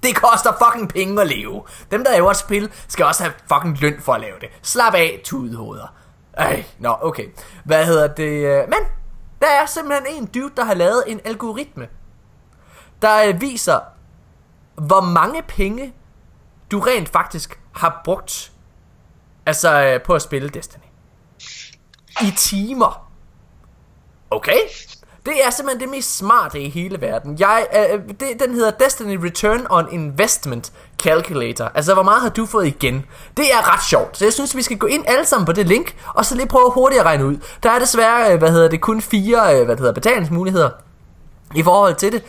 [0.04, 1.56] Det koster fucking penge at leve.
[1.92, 4.50] Dem, der laver et spil, skal også have fucking løn for at lave det.
[4.62, 5.88] Slap af, tudehoveder.
[6.38, 7.28] Ej, nå, okay.
[7.66, 8.34] Hvad hedder det?
[8.74, 8.82] Men,
[9.42, 11.88] der er simpelthen en dude, der har lavet en algoritme,
[13.04, 13.80] der øh, viser,
[14.76, 15.94] hvor mange penge
[16.72, 18.52] du rent faktisk har brugt
[19.46, 20.84] altså øh, på at spille Destiny.
[22.22, 23.10] I timer.
[24.32, 24.58] Okay?
[25.26, 27.40] Det er simpelthen det mest smarte i hele verden.
[27.40, 31.66] Jeg, øh, øh, det, den hedder Destiny Return on Investment Calculator.
[31.76, 33.06] Altså, hvor meget har du fået igen?
[33.38, 34.18] Det er ret sjovt.
[34.18, 36.48] Så jeg synes, vi skal gå ind alle sammen på det link, og så lige
[36.48, 37.38] prøve hurtigt at regne ud.
[37.64, 40.70] Der er desværre, øh, hvad hedder det, kun fire øh, hvad hedder, betalingsmuligheder
[41.56, 42.24] i forhold til det.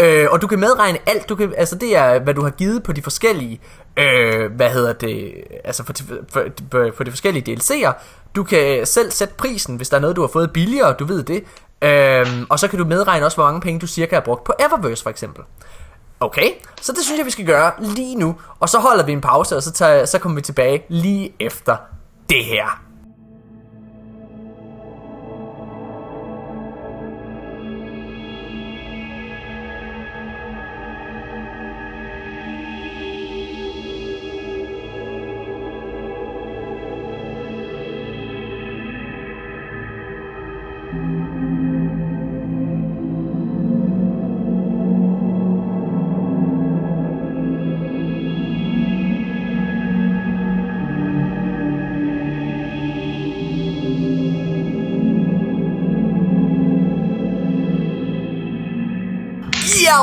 [0.00, 2.82] Øh, og du kan medregne alt, du kan, altså det er, hvad du har givet
[2.82, 3.60] på de forskellige,
[3.96, 5.92] øh, hvad hedder det, altså for,
[6.28, 7.92] for, for, for de forskellige DLC'er.
[8.34, 11.22] Du kan selv sætte prisen, hvis der er noget, du har fået billigere, du ved
[11.22, 11.44] det.
[11.82, 14.52] Øh, og så kan du medregne også, hvor mange penge du cirka har brugt på
[14.58, 15.44] Eververse for eksempel.
[16.20, 16.50] Okay,
[16.80, 18.36] så det synes jeg, vi skal gøre lige nu.
[18.60, 21.76] Og så holder vi en pause, og så, tager, så kommer vi tilbage lige efter
[22.30, 22.89] det her.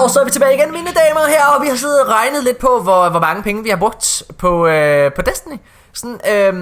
[0.08, 2.44] Og så er vi tilbage igen, mine damer her, og vi har siddet og regnet
[2.44, 5.58] lidt på, hvor, hvor mange penge vi har brugt på, øh, på Destiny.
[5.94, 6.54] Sådan, øh,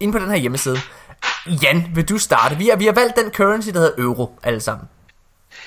[0.00, 0.76] inde på den her hjemmeside.
[1.62, 2.56] Jan, vil du starte?
[2.56, 4.88] Vi har, vi har valgt den currency, der hedder euro, alle sammen.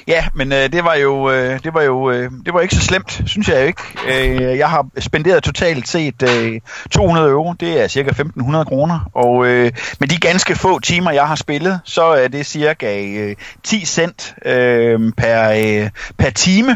[0.07, 2.81] Ja, men øh, det var jo øh, det var jo øh, det var ikke så
[2.81, 3.81] slemt, synes jeg ikke.
[4.07, 6.61] Øh, jeg har spenderet totalt set øh,
[6.91, 11.27] 200 euro, det er cirka 1500 kroner, og øh, med de ganske få timer jeg
[11.27, 16.75] har spillet, så er det cirka øh, 10 cent øh, per øh, per time.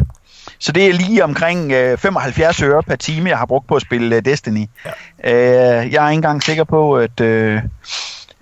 [0.60, 3.82] Så det er lige omkring øh, 75 øre per time, jeg har brugt på at
[3.82, 4.66] spille øh, Destiny.
[5.24, 5.34] Ja.
[5.34, 7.62] Øh, jeg er ikke engang sikker på, at, øh,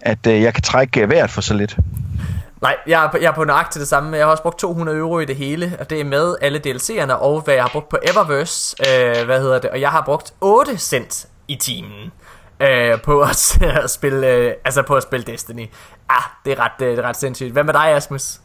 [0.02, 1.78] at øh, jeg kan trække vejret for så lidt.
[2.62, 4.18] Nej, jeg er, på, jeg er på nøjagtigt det samme.
[4.18, 7.14] Jeg har også brugt 200 euro i det hele, og det er med alle DLC'erne,
[7.14, 10.34] og hvad jeg har brugt på Eververse, øh, hvad hedder det, og jeg har brugt
[10.42, 12.12] 8 cent i timen
[12.60, 15.70] øh, på at, at spille, øh, altså på at spille Destiny.
[16.10, 17.52] Ah, det er ret, det er ret sindssygt.
[17.52, 18.40] Hvad med dig, Asmus?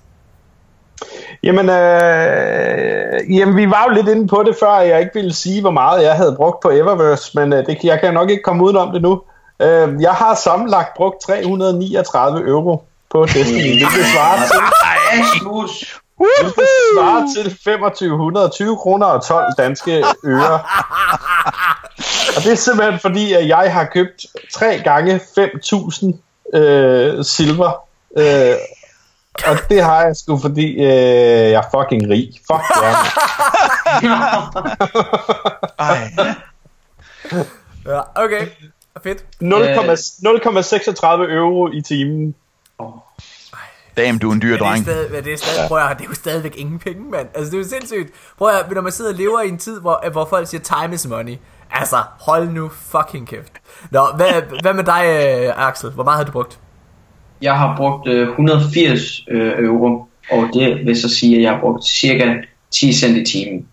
[1.43, 5.61] Jamen, øh, jamen, vi var jo lidt inde på det før, jeg ikke ville sige,
[5.61, 8.65] hvor meget jeg havde brugt på Eververse, men øh, det, jeg kan nok ikke komme
[8.65, 9.23] udenom det nu.
[9.63, 14.61] Øh, jeg har sammenlagt brugt 339 euro på Destiny, hvilket svarer til,
[16.17, 20.61] hvilket svarer til 2520 kroner og 12 danske øre.
[22.37, 27.87] Og det er simpelthen fordi, at jeg har købt 3 gange 5.000 øh, silver.
[28.17, 28.55] Øh,
[29.47, 32.31] og det har jeg sgu, fordi øh, jeg er fucking rig.
[32.47, 32.95] Fuck ja.
[35.79, 36.11] Ej.
[37.87, 38.47] Ja, okay.
[39.03, 39.19] Fedt.
[39.43, 42.35] 0,36 euro i timen.
[43.97, 44.83] Damn, du er en dyr Men det er dreng.
[44.85, 47.29] stadig, men det er stadig, prøv at, det er jo stadigvæk ingen penge, mand.
[47.35, 48.11] Altså, det er jo sindssygt.
[48.39, 50.95] Prøv at, når man sidder og lever i en tid, hvor, hvor folk siger, time
[50.95, 51.37] is money.
[51.71, 53.53] Altså, hold nu fucking kæft.
[53.91, 54.27] Nå, hvad,
[54.63, 55.91] hvad med dig, øh, Axel?
[55.91, 56.59] Hvor meget har du brugt?
[57.43, 61.61] Jeg har brugt øh, 180 øh, euro, og det vil så sige, at jeg har
[61.61, 62.35] brugt cirka
[62.71, 63.67] 10 cent i timen.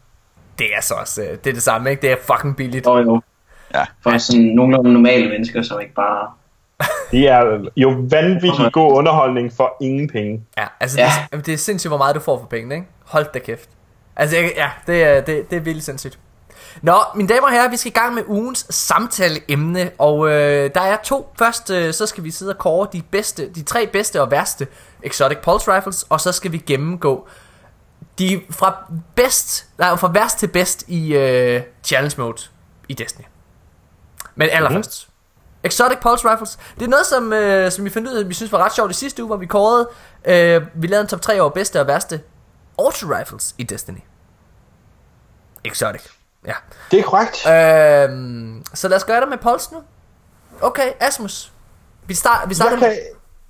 [0.59, 2.01] Det er så også, øh, det er det samme, ikke?
[2.01, 2.87] Det er fucking billigt.
[2.87, 3.21] Og jo,
[3.73, 3.83] Ja.
[4.03, 6.27] for sådan nogenlunde normale mennesker, som ikke bare...
[7.11, 10.43] Det er jo vanvittigt god underholdning for ingen penge.
[10.57, 11.11] Ja, altså, Ja.
[11.31, 12.87] Det, er, det er sindssygt, hvor meget du får for pengene, ikke?
[13.05, 13.69] Hold da kæft.
[14.15, 16.19] Altså, jeg, ja, det er, det, det er vildt sindssygt.
[16.81, 20.81] Nå, mine damer og herrer, vi skal i gang med ugens samtaleemne, og øh, der
[20.81, 21.33] er to.
[21.37, 24.67] Først øh, så skal vi sidde og kåre de, bedste, de tre bedste og værste
[25.03, 27.27] Exotic Pulse Rifles, og så skal vi gennemgå
[28.19, 28.75] de fra
[29.15, 32.41] bedst, nej, fra værst til bedst i øh, Challenge Mode
[32.89, 33.25] i Destiny.
[34.35, 35.07] Men allerførst.
[35.07, 35.12] Mm.
[35.63, 36.59] Exotic Pulse Rifles.
[36.79, 38.91] Det er noget, som, øh, som vi fandt ud af, vi synes var ret sjovt
[38.91, 39.89] i sidste uge, hvor vi kårede,
[40.25, 42.21] øh, vi lavede en top 3 over bedste og værste
[42.79, 43.99] Auto Rifles i Destiny.
[45.65, 46.01] Exotic.
[46.47, 46.53] Ja.
[46.91, 47.47] Det er korrekt.
[47.47, 49.79] Øhm, så lad os gøre det med Pulse nu.
[50.61, 51.51] Okay, Asmus.
[52.07, 52.97] Vi, start, vi starter Jeg med...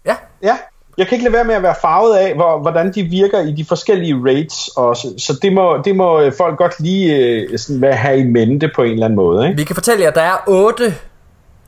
[0.06, 0.58] Ja, ja,
[0.98, 3.52] jeg kan ikke lade være med at være farvet af, hvor, hvordan de virker i
[3.52, 5.14] de forskellige raids også.
[5.18, 8.84] Så det må, det må øh, folk godt lige øh, sådan have i mente på
[8.84, 9.48] en eller anden måde.
[9.48, 9.58] Ikke?
[9.58, 10.96] vi kan fortælle jer, at der er 8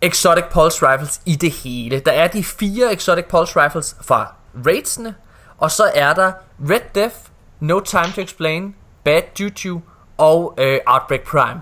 [0.01, 1.99] Exotic Pulse Rifles i det hele.
[1.99, 4.33] Der er de fire Exotic Pulse Rifles fra
[4.65, 5.15] raidsene,
[5.57, 6.31] og så er der
[6.69, 7.15] Red Death,
[7.59, 9.81] No Time to Explain, Bad Juju
[10.17, 11.61] og øh, Outbreak Prime.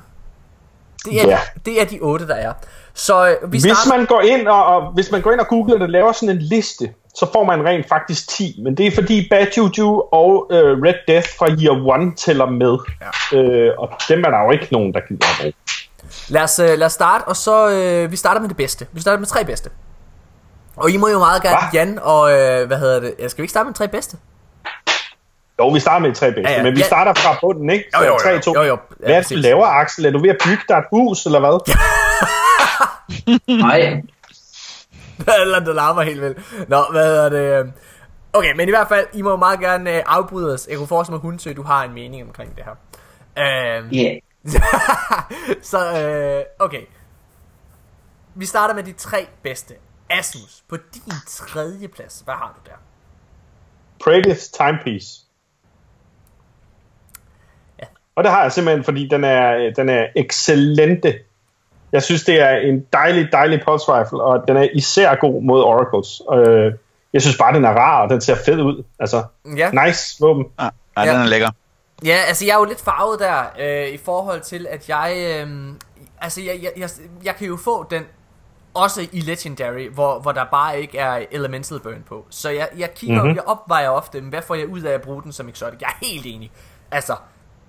[1.05, 1.39] Det er, Ja.
[1.65, 2.53] det er de otte, der er.
[2.93, 3.97] Så øh, vi Hvis starter...
[3.97, 6.41] man går ind og, og hvis man går ind og googler det, laver sådan en
[6.41, 8.60] liste, så får man rent faktisk 10.
[8.64, 12.77] Men det er fordi Bad Juju og øh, Red Death fra Year 1 tæller med.
[13.34, 13.38] Ja.
[13.39, 15.53] Øh, og dem er der jo ikke nogen, der gider at bruge.
[16.28, 18.88] Lad os, øh, lad os starte, og så øh, vi starter med det bedste.
[18.91, 19.70] Vi starter med tre bedste.
[20.76, 21.80] Og I må jo meget gerne, Hva?
[21.80, 24.18] Jan og, øh, hvad hedder det, ja, skal vi ikke starte med tre bedste?
[25.60, 26.86] Jo, vi starter med de tre bedste, Ja, ja, men vi Ja.
[26.86, 27.86] starter fra bunden, ikke?
[28.00, 28.18] Jo, jo, jo.
[28.20, 28.54] 3, 2.
[28.56, 28.78] Jo, jo.
[29.00, 29.38] Ja, Hvad er du præcis.
[29.38, 30.06] laver, Axel?
[30.06, 31.76] Er du ved at bygge dig et hus, eller hvad?
[33.68, 34.02] Nej,
[35.41, 36.70] Eller det larmer helt vildt.
[36.70, 37.66] Nå, hvad hedder det?
[37.66, 37.72] øh,
[38.36, 40.68] Okay, men i hvert fald, I må jo meget gerne øh, afbryde os.
[40.70, 42.76] Jeg kunne forestille mig, Hundsø, du har en mening omkring det her.
[43.38, 43.82] Ja.
[43.82, 44.16] Yeah.
[45.72, 46.82] så, øh, okay.
[48.36, 49.74] Vi starter med de tre bedste.
[50.10, 52.78] Asmus, på din tredje plads, hvad har du der?
[54.03, 55.22] Praedyth's Timepiece.
[57.80, 57.86] Ja.
[58.15, 61.20] Og det har jeg simpelthen, fordi den er, den er excellente.
[61.91, 65.61] Jeg synes, det er en dejlig, dejlig pulse rifle, og den er især god mod
[65.64, 66.22] oracles.
[66.34, 66.74] Øh,
[67.14, 68.84] jeg synes bare, den er rar, og den ser fed ud.
[68.99, 69.24] Altså,
[69.57, 69.86] Ja.
[69.86, 70.45] nice våben.
[70.60, 70.70] Ja, ja,
[71.03, 71.14] Ja.
[71.14, 71.49] den er lækker.
[72.05, 75.73] Ja, altså jeg er jo lidt farvet der, øh, i forhold til, at jeg, øh,
[76.21, 76.89] altså jeg, jeg, jeg,
[77.23, 78.03] jeg kan jo få den,
[78.73, 82.25] også i Legendary, hvor, hvor der bare ikke er Elemental Burn på.
[82.30, 83.35] Så jeg, jeg kigger, mm-hmm.
[83.35, 85.81] jeg opvejer ofte, men hvad får jeg ud af at bruge den som exotic?
[85.81, 86.51] Jeg er helt enig.
[86.91, 87.15] Altså,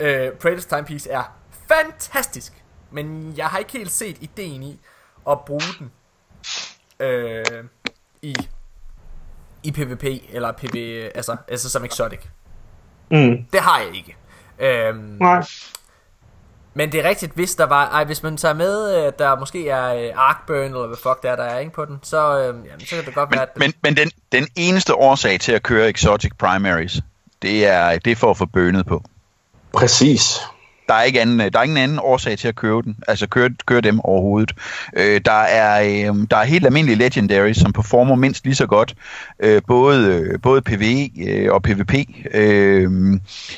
[0.01, 1.23] øh, Praetor's Timepiece er
[1.69, 4.81] fantastisk, men jeg har ikke helt set ideen i
[5.31, 5.91] at bruge den
[7.01, 7.45] øh,
[8.23, 8.37] i,
[9.63, 12.21] i PvP, eller PV, altså, altså som exotic.
[13.11, 13.45] Mm.
[13.53, 14.17] Det har jeg ikke.
[14.59, 15.45] Øhm, Nej.
[16.75, 19.69] men det er rigtigt, hvis der var, ej, hvis man tager med, at der måske
[19.69, 22.47] er øh, Arkburn, eller hvad fuck der er, der er ikke på den, så, øh,
[22.47, 23.49] jamen, så kan det godt være, at...
[23.57, 27.01] Men, men den, den eneste årsag til at køre Exotic Primaries,
[27.43, 29.03] det er, det er for at få bønet på.
[29.73, 30.41] Præcis.
[30.89, 33.51] Der er, ikke anden, der er ingen anden årsag til at køre den, altså køre,
[33.67, 34.53] køre dem overhovedet.
[34.97, 38.95] Øh, der, er, øh, der er helt almindelige Legendary, som performer mindst lige så godt,
[39.41, 41.95] øh, både, øh, både PvE øh, og PvP.
[42.35, 42.91] Øh,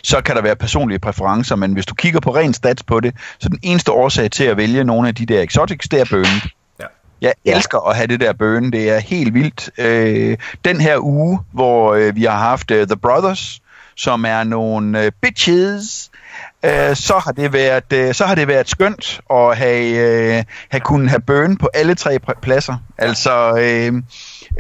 [0.02, 3.14] så kan der være personlige præferencer, men hvis du kigger på ren stats på det,
[3.38, 6.40] så den eneste årsag til at vælge nogle af de der exotics, det er bønnen.
[6.80, 6.86] Ja.
[7.20, 8.70] Jeg elsker at have det der burn.
[8.72, 9.70] Det er helt vildt.
[9.78, 13.60] Øh, den her uge, hvor øh, vi har haft øh, The Brothers,
[13.96, 16.10] som er nogle øh, bitches,
[16.66, 19.96] øh, så har det været øh, så har det været skønt at have
[20.38, 22.76] øh, have kunnet have burn på alle tre pladser.
[22.98, 24.02] Altså øh,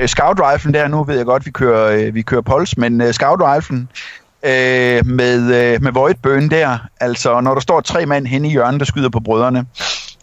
[0.00, 3.00] øh scout riflen der nu ved jeg godt vi kører øh, vi kører Puls, men
[3.00, 3.88] øh, scout riflen
[4.42, 6.78] øh, med øh, med void burn der.
[7.00, 9.66] Altså når der står tre mand henne i hjørnet der skyder på brødrene.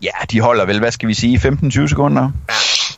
[0.01, 2.31] Ja, de holder vel, hvad skal vi sige, 15-20 sekunder.
[2.49, 2.53] Ja.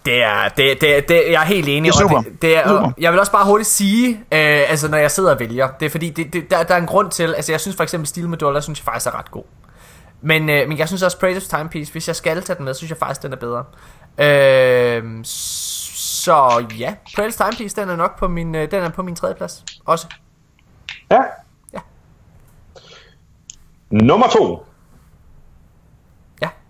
[0.06, 1.94] Det er, det, det, det, jeg er helt enig.
[1.94, 2.18] Det er super.
[2.18, 2.92] Og det, det er, Super.
[2.98, 5.90] jeg vil også bare hurtigt sige, øh, altså når jeg sidder og vælger, det er
[5.90, 8.30] fordi, det, det, der, der er en grund til, altså jeg synes for eksempel Steel
[8.30, 9.44] Medulla, synes jeg faktisk er ret god.
[10.22, 12.90] Men, øh, men jeg synes også Praise Timepiece, hvis jeg skal tage den med, synes
[12.90, 13.64] jeg faktisk, den er bedre.
[14.18, 19.16] Øh, så ja, Praise Timepiece, den er nok på min, øh, den er på min
[19.16, 19.64] tredje plads.
[19.86, 20.08] Også.
[21.12, 21.22] Ja.
[21.74, 21.80] Ja.
[23.90, 24.66] Nummer to.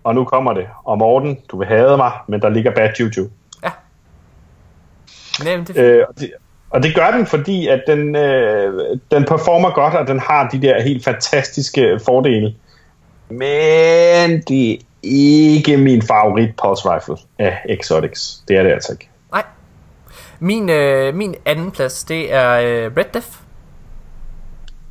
[0.06, 0.66] Og nu kommer det.
[0.84, 3.28] Og Morten, du vil hade mig, men der ligger Bad Juju.
[3.62, 3.70] Ja.
[5.44, 6.32] Nej, men det, Øh, og, det,
[6.70, 10.62] og det gør den, fordi at den, øh, den performer godt, og den har de
[10.62, 12.54] der helt fantastiske fordele.
[13.28, 18.42] Men det er ikke min favorit pulse rifle af Exotics.
[18.48, 19.08] Det er det altså ikke.
[19.32, 19.42] nej.
[20.38, 23.28] Min, øh, min anden plads, det er øh, Red Death.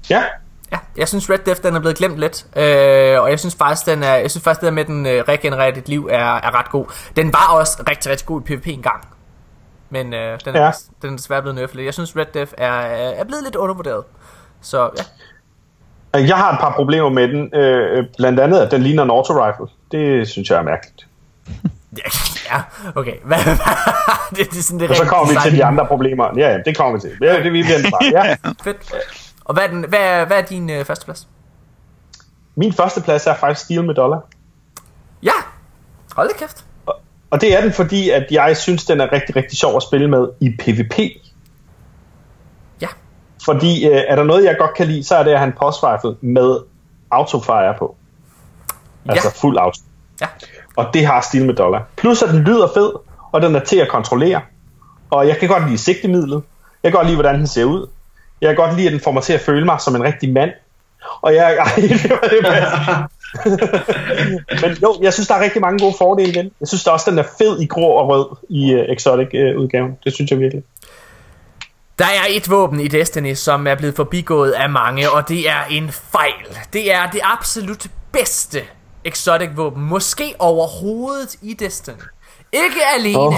[0.09, 0.23] Ja,
[0.71, 3.85] Ja, jeg synes Red Death den er blevet glemt lidt, øh, og jeg synes faktisk
[3.85, 6.59] den er, jeg synes faktisk det der med den øh, regenererer dit liv er, er
[6.59, 6.85] ret god.
[7.15, 9.07] Den var også rigtig rigtig god i PvP engang,
[9.89, 10.71] men øh, den, er, Ja.
[11.01, 11.85] den er desværre blevet nerfed lidt.
[11.85, 14.03] Jeg synes Red Death er, er blevet lidt undervurderet,
[14.61, 14.89] så
[16.13, 16.19] ja.
[16.19, 17.55] jeg har et par problemer med den.
[17.55, 19.65] Øh, blandt andet, at den ligner en auto rifle.
[19.91, 21.07] Det synes jeg er mærkeligt.
[22.51, 22.61] Ja,
[22.95, 23.13] okay.
[23.25, 23.37] Hvad,
[24.29, 26.27] det, det er sådan det Og så kommer vi til de andre problemer.
[26.37, 27.11] Ja, ja, det kommer vi til.
[27.21, 28.11] Ja, det vi bare.
[28.25, 28.35] Ja.
[28.63, 28.77] Fedt.
[29.45, 31.27] Og hvad er, den, hvad er, hvad er din øh, første plads?
[32.55, 34.21] Min første plads er faktisk Steel med dollar.
[35.23, 35.31] Ja,
[36.15, 36.65] hold da kæft.
[37.31, 40.07] Og det er den, fordi at jeg synes, den er rigtig, rigtig sjov at spille
[40.07, 40.99] med i PvP.
[42.81, 42.87] Ja,
[43.45, 45.53] Fordi øh, er der noget, jeg godt kan lide, så er det at have en
[45.61, 46.59] pulse rifle med
[47.11, 47.95] autofire på.
[49.09, 49.41] Altså Ja.
[49.41, 49.81] fuld auto.
[50.21, 50.27] ja.
[50.77, 51.85] Og det har Steel med dollar.
[51.95, 52.91] Plus at den lyder fed,
[53.31, 54.41] og den er til at kontrollere.
[55.09, 56.43] Og jeg kan godt lide sigtemidlet.
[56.83, 57.87] Jeg kan godt lide, hvordan den ser ud.
[58.41, 60.33] Jeg kan godt lide, at den får mig til at føle mig som en rigtig
[60.33, 60.51] mand.
[61.21, 61.57] Og jeg...
[61.65, 63.09] Ej, det var det.
[64.61, 66.51] Men jo, jeg synes, der er rigtig mange gode fordele i den.
[66.59, 69.97] Jeg synes der også, den er fed i grå og rød i uh, Exotic-udgaven.
[70.03, 70.63] det synes jeg virkelig.
[71.99, 75.63] Der er et våben i Destiny, som er blevet forbigået af mange, og det er
[75.71, 76.57] en fejl.
[76.73, 78.61] Det er det absolut bedste
[79.03, 81.93] exotic våben, måske overhovedet i Destiny.
[82.53, 83.33] Ikke alene, oh,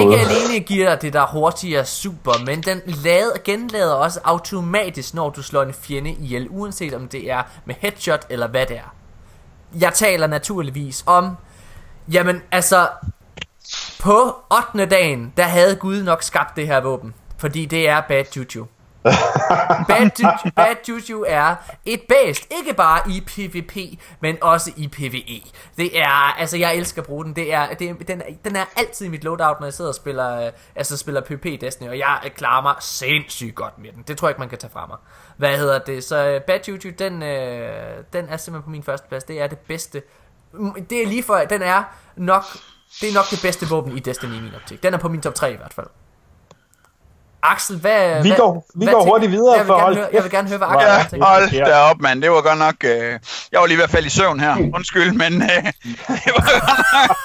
[0.00, 5.42] ikke alene giver det der hurtigere super, men den lader, genlader også automatisk, når du
[5.42, 8.94] slår en fjende ihjel, uanset om det er med headshot eller hvad det er.
[9.80, 11.36] Jeg taler naturligvis om,
[12.12, 12.88] jamen altså,
[14.00, 14.36] på
[14.74, 14.86] 8.
[14.86, 17.14] dagen, der havde Gud nok skabt det her våben.
[17.38, 18.66] Fordi det er bad juju.
[19.88, 21.54] bad, ju- bad juju er
[21.84, 23.76] et bedst, ikke bare i PvP,
[24.20, 25.42] men også i PvE.
[25.76, 28.56] Det er, altså jeg elsker at bruge den, det er, det er, den, er, den
[28.56, 31.88] er altid i mit loadout, når jeg sidder og spiller, øh, altså spiller PvP Destiny,
[31.88, 34.04] og jeg klarer mig sindssygt godt med den.
[34.08, 34.96] Det tror jeg ikke, man kan tage fra mig.
[35.36, 36.04] Hvad hedder det?
[36.04, 39.24] Så øh, bad juju, den, øh, den er simpelthen på min første plads.
[39.24, 40.02] Det er det bedste.
[40.52, 41.82] Mm, det er lige for, den er
[42.16, 42.44] nok,
[43.00, 44.82] det er nok det bedste våben i Destiny i min optik.
[44.82, 45.86] Den er på min top 3 i hvert fald.
[47.44, 48.22] Axel, hvad...
[48.22, 50.08] Vi hvad, går- vi hvad går tænker- hurtigt videre, Jeg vil, for gerne hold høre,
[50.12, 51.26] jeg vil gerne høre, hvad Axel Ja, tænker.
[51.26, 52.22] hold da op, mand.
[52.22, 52.74] Det var godt nok...
[52.84, 53.18] Øh,
[53.52, 54.56] jeg var lige ved at falde i søvn her.
[54.74, 55.42] Undskyld, men...
[55.42, 55.48] Øh,
[56.24, 56.62] det var godt
[57.08, 57.16] nok...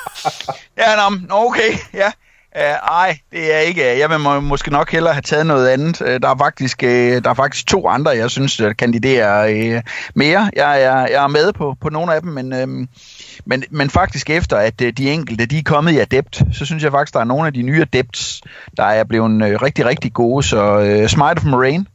[0.77, 2.11] Ja, nå, okay, ja.
[2.55, 3.99] Uh, ej, det er ikke...
[3.99, 6.01] Jeg vil må, måske nok hellere have taget noget andet.
[6.01, 9.81] Uh, der, er faktisk, uh, der er faktisk to andre, jeg synes, der kandiderer uh,
[10.15, 10.49] mere.
[10.55, 12.87] Jeg er, jeg er med på, på nogle af dem, men, uh,
[13.45, 16.83] men, men faktisk efter, at uh, de enkelte de er kommet i Adept, så synes
[16.83, 18.41] jeg faktisk, der er nogle af de nye Adepts,
[18.77, 20.43] der er blevet uh, rigtig, rigtig gode.
[20.43, 21.85] Så uh, Smite of Moraine,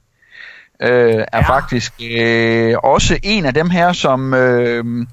[0.83, 1.41] øh, er ja.
[1.41, 5.07] faktisk øh, også en af dem her, som, øh,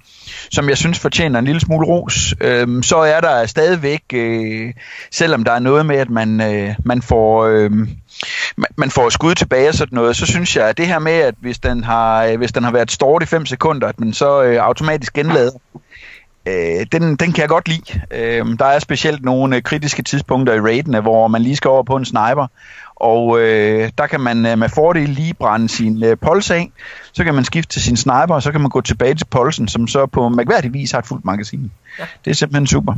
[0.52, 2.34] som jeg synes fortjener en lille smule ros.
[2.42, 4.74] Øh, så er der stadigvæk, øh,
[5.12, 7.46] selvom der er noget med, at man, øh, man får...
[7.46, 7.72] Øh,
[8.78, 11.36] man- får skud tilbage og sådan noget, så synes jeg, at det her med, at
[11.42, 14.44] hvis den har, øh, hvis den har været stort i 5 sekunder, at man så
[14.44, 15.52] øh, automatisk genlader,
[16.46, 18.02] øh, den, den kan jeg godt lide.
[18.12, 21.84] Øh, der er specielt nogle øh, kritiske tidspunkter i raidene, hvor man lige skal over
[21.84, 22.48] på en sniper,
[23.02, 26.72] og øh, der kan man øh, med fordel lige brænde sin øh, pols af,
[27.14, 29.68] så kan man skifte til sin sniper, og så kan man gå tilbage til polsen,
[29.68, 31.72] som så på mærkværdig vis har et fuldt magasin.
[32.00, 32.04] Ja.
[32.04, 32.08] Ja.
[32.26, 32.94] Det er simpelthen super.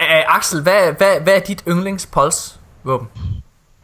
[0.00, 3.08] Uh, Axel, hvad, hvad, hvad er dit yndlingspuls-våben?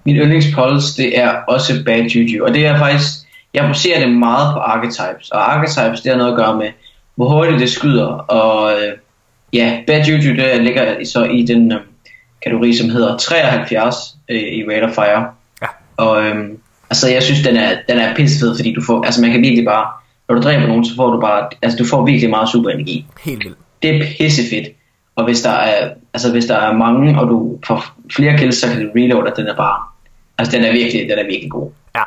[0.05, 2.45] Min yndlingspulse, det er også Bad Juju.
[2.45, 3.09] Og det er faktisk,
[3.55, 5.31] jeg baserer det meget på archetypes.
[5.31, 6.69] Og archetypes, det har noget at gøre med,
[7.15, 8.93] hvor hurtigt det skyder, og øh,
[9.53, 11.79] Ja, Bad Juju det ligger så i den øh,
[12.43, 15.27] kategori, som hedder 73 øh, i Rate of Fire.
[15.63, 15.67] Ja.
[15.97, 16.59] Og øhm,
[16.91, 19.65] altså, jeg synes, den er, den er pissefed, fordi du får, altså man kan virkelig
[19.65, 19.87] bare,
[20.29, 23.07] når du dræber nogen, så får du bare, altså du får virkelig meget super energi.
[23.21, 23.59] Helt vildt.
[23.83, 24.69] Det er pissefedt.
[25.17, 28.67] Og hvis der er, altså hvis der er mange, og du får flere kills, så
[28.67, 29.83] kan du reload, og den er bare,
[30.39, 31.71] altså den er virkelig, den er virkelig god.
[31.95, 32.03] Ja.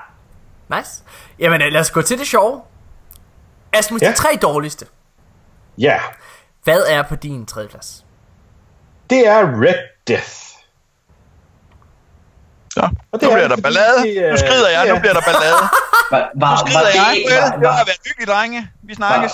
[0.78, 1.04] Nice.
[1.40, 2.62] Jamen øh, lad os gå til det sjove.
[3.74, 4.02] Asmus.
[4.02, 4.10] Ja.
[4.10, 4.86] de tre dårligste.
[5.78, 5.98] Ja,
[6.64, 8.06] Hvad er på din tredje plads?
[9.10, 9.76] Det er Red
[10.08, 10.30] Death.
[12.74, 13.98] Så, Og nu det er bliver der ballade.
[14.04, 15.56] det er- Nu skrider jeg, det nu er- bliver der ballade.
[16.12, 17.14] Var, var, Nu var, skrider det, jeg.
[17.18, 18.68] ikke- var, Det har var, været hyggeligt, drenge.
[18.84, 19.34] Vi snakkes.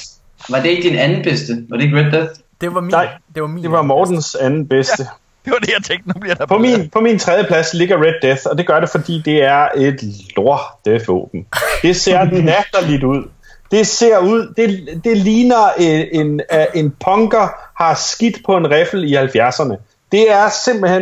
[0.49, 1.65] var, var det ikke din anden bedste?
[1.69, 2.33] Var det ikke Red Death?
[2.61, 2.91] Det var min.
[2.91, 3.63] Nej, det var min.
[3.63, 5.03] Det var Mortens anden bedste.
[5.45, 6.07] Det var det, jeg tænkte.
[6.09, 6.77] Nu bliver der På ballade.
[6.77, 9.67] min, på min tredje plads ligger Red Death, og det gør det, fordi det er
[9.77, 9.99] et
[10.35, 11.47] lortevåben.
[11.81, 13.29] Det ser natterligt ud.
[13.71, 17.47] Det ser ud, det, det ligner en, en, øh, en punker
[17.83, 19.75] har skidt på en riffel i 70'erne.
[20.11, 21.01] Det er simpelthen,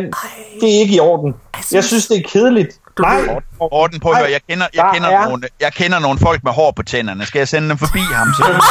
[0.60, 1.34] det er ikke i orden.
[1.72, 2.78] Jeg synes, det er kedeligt.
[3.00, 6.18] Nej, Morten, prøv at høre, jeg kender, jeg, Der kender er- nogle, jeg kender nogle
[6.18, 7.26] folk med hår på tænderne.
[7.26, 8.28] Skal jeg sende dem forbi ham?
[8.36, 8.64] Så?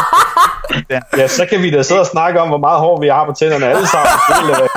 [1.17, 3.33] ja, så kan vi da sidde og snakke om, hvor meget hår vi har på
[3.39, 4.11] tænderne alle sammen.
[4.61, 4.69] Det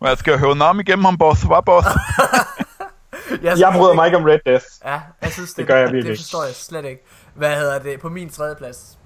[0.00, 1.42] Hvad skal jeg høre om igennem ham, boss?
[1.42, 1.88] Hvad, boss?
[3.42, 4.66] Jeg bryder mig ikke om Red Death.
[4.84, 7.04] Ja, jeg synes, det, Det gør jeg virkelig det forstår jeg slet ikke.
[7.34, 8.00] Hvad hedder det?
[8.00, 8.98] På min tredje plads.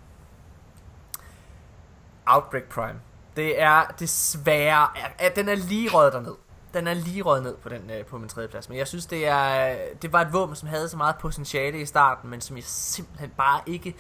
[2.27, 3.01] Outbreak Prime.
[3.37, 4.89] Det er desværre...
[5.21, 6.35] Ja, den er lige røget derned.
[6.75, 8.69] Den er lige røget ned på, den, øh, på min tredje plads.
[8.69, 11.87] Men jeg synes, det er det var et våben, som havde så meget potentiale i
[11.87, 13.95] starten, men som jeg simpelthen bare ikke...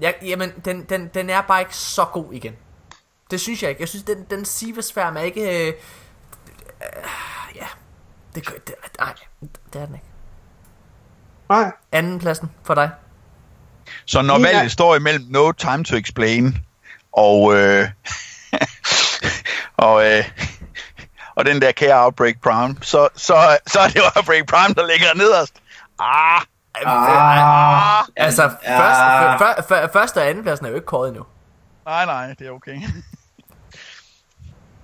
[0.00, 2.56] Jeg, jamen, den, den, den er bare ikke så god igen.
[3.30, 3.82] Det synes jeg ikke.
[3.82, 5.66] Jeg synes, den, den Sivasfærm er ikke...
[5.66, 5.74] Øh,
[6.82, 7.08] øh,
[7.54, 7.66] ja,
[8.34, 9.12] det, det, nej,
[9.72, 10.06] det er den ikke.
[11.48, 11.72] Nej.
[11.92, 12.90] Anden pladsen for dig.
[14.06, 14.42] Så når Ja.
[14.54, 16.58] valget står imellem No Time to Explain
[17.12, 17.88] og, øh,
[19.76, 20.24] og, øh,
[21.34, 24.86] og den der Care Outbreak Prime, så, så, så er det jo Outbreak Prime, der
[24.86, 25.54] ligger nederst.
[25.98, 26.40] Ah,
[26.86, 28.78] Ah, Altså, ja.
[28.80, 31.24] først, før, før, første og anden pladsen er jo ikke kåret endnu.
[31.84, 32.80] nej, nej, det er okay.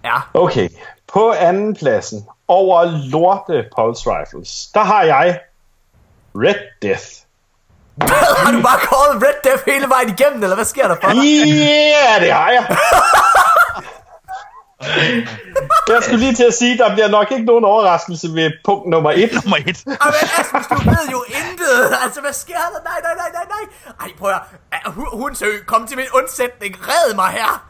[0.04, 0.16] Ja.
[0.34, 0.68] Okay,
[1.12, 5.40] på anden pladsen over lorte pulse rifles, der har jeg
[6.34, 7.06] Red Death.
[8.44, 11.24] har du bare kåret Red Death hele vejen igennem, eller hvad sker der for dig?
[11.24, 12.76] Ja, det har jeg.
[15.88, 19.10] Jeg skulle lige til at sige, der bliver nok ikke nogen overraskelse ved punkt nummer
[19.10, 19.32] et.
[19.32, 19.66] Nummer et.
[19.66, 21.96] Ej, men Asmus, du ved jo intet.
[22.04, 22.80] Altså, hvad sker der?
[22.84, 23.64] Nej, nej, nej, nej, nej.
[24.00, 24.92] Ej, prøv at høre.
[24.92, 26.76] Hun, hun sø, kom til min undsætning.
[26.88, 27.68] Red mig her.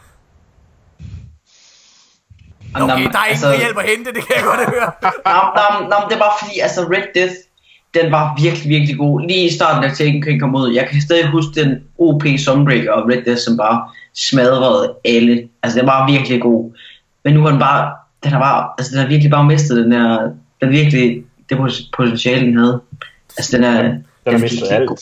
[2.77, 4.91] Jamen, Okay, der er altså- ingen hjælp at hente, det kan jeg godt høre.
[5.27, 7.35] Nå, nå, nå, det er bare fordi, altså Red Death,
[7.95, 9.21] den var virkelig, virkelig god.
[9.29, 12.93] Lige i starten, da Taken King kom ud, jeg kan stadig huske den OP Sunbreaker
[12.93, 15.49] og Red Death, som bare smadrede alle.
[15.63, 16.73] Altså, den var virkelig god.
[17.25, 19.91] Men nu har den bare, den har bare, altså den har virkelig bare mistet den
[19.93, 20.31] der,
[20.61, 22.81] den virkelig, det pot- potentiale, den havde.
[23.39, 24.89] Altså, den er, den har er mistet alt.
[24.89, 24.97] god.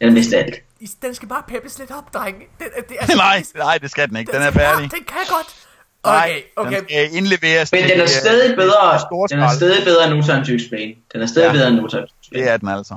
[0.00, 0.54] Den har mistet alt.
[1.02, 2.36] Den skal bare peppes lidt op, dreng.
[2.58, 4.32] Det, det, altså, Nej, nej, det skal den ikke.
[4.32, 4.90] Den er skal bare- færdig.
[4.90, 5.61] Den kan godt.
[6.06, 6.76] Nej, Okay, okay.
[6.76, 8.98] den skal indleveres Men den er øh, stadig bedre,
[9.30, 10.96] den er stadig bedre end No Time to Explain.
[11.12, 11.52] Den er stadig Ja.
[11.52, 12.42] bedre end Time to Explain.
[12.44, 12.94] Det er den altså.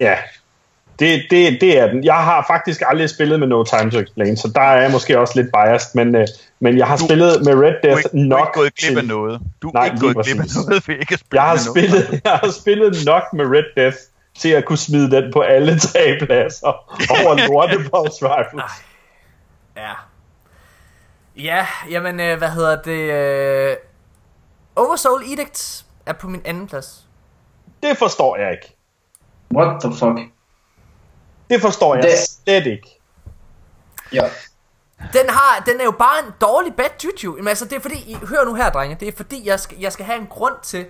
[0.00, 0.16] Ja,
[0.98, 2.04] det, det, det er den.
[2.04, 5.18] Jeg har faktisk aldrig spillet med No Time to Explain, så der er jeg måske
[5.20, 6.26] også lidt biased, men, øh,
[6.60, 8.74] men jeg har Du- spillet med Red Du Death ikke, du er nok ikke gået
[8.74, 9.40] glip af noget.
[9.62, 11.64] Du er Nej, ikke gået glip af noget ved ikke at spille Jeg har, med
[11.64, 11.90] noget.
[11.90, 13.96] spillet, jeg har spillet nok med Red Death
[14.38, 16.66] til at kunne smide den på alle tre pladser
[17.22, 18.72] over lorte Pulse Rifles.
[19.76, 19.92] Ja.
[21.36, 23.12] Ja, jamen, øh, hvad hedder det?
[23.70, 23.76] Øh...
[24.76, 27.06] Oversoul Edict er på min anden plads.
[27.82, 28.76] Det forstår jeg ikke.
[29.54, 30.32] What the fuck?
[31.50, 33.00] Det forstår jeg Det- slet ikke.
[34.12, 34.30] Ja.
[35.12, 37.36] Den, har, den er jo bare en dårlig bad juju.
[37.36, 38.96] Jamen, altså, det er fordi, I, hør nu her, drenge.
[39.00, 40.86] Det er fordi, jeg skal, jeg skal have en grund til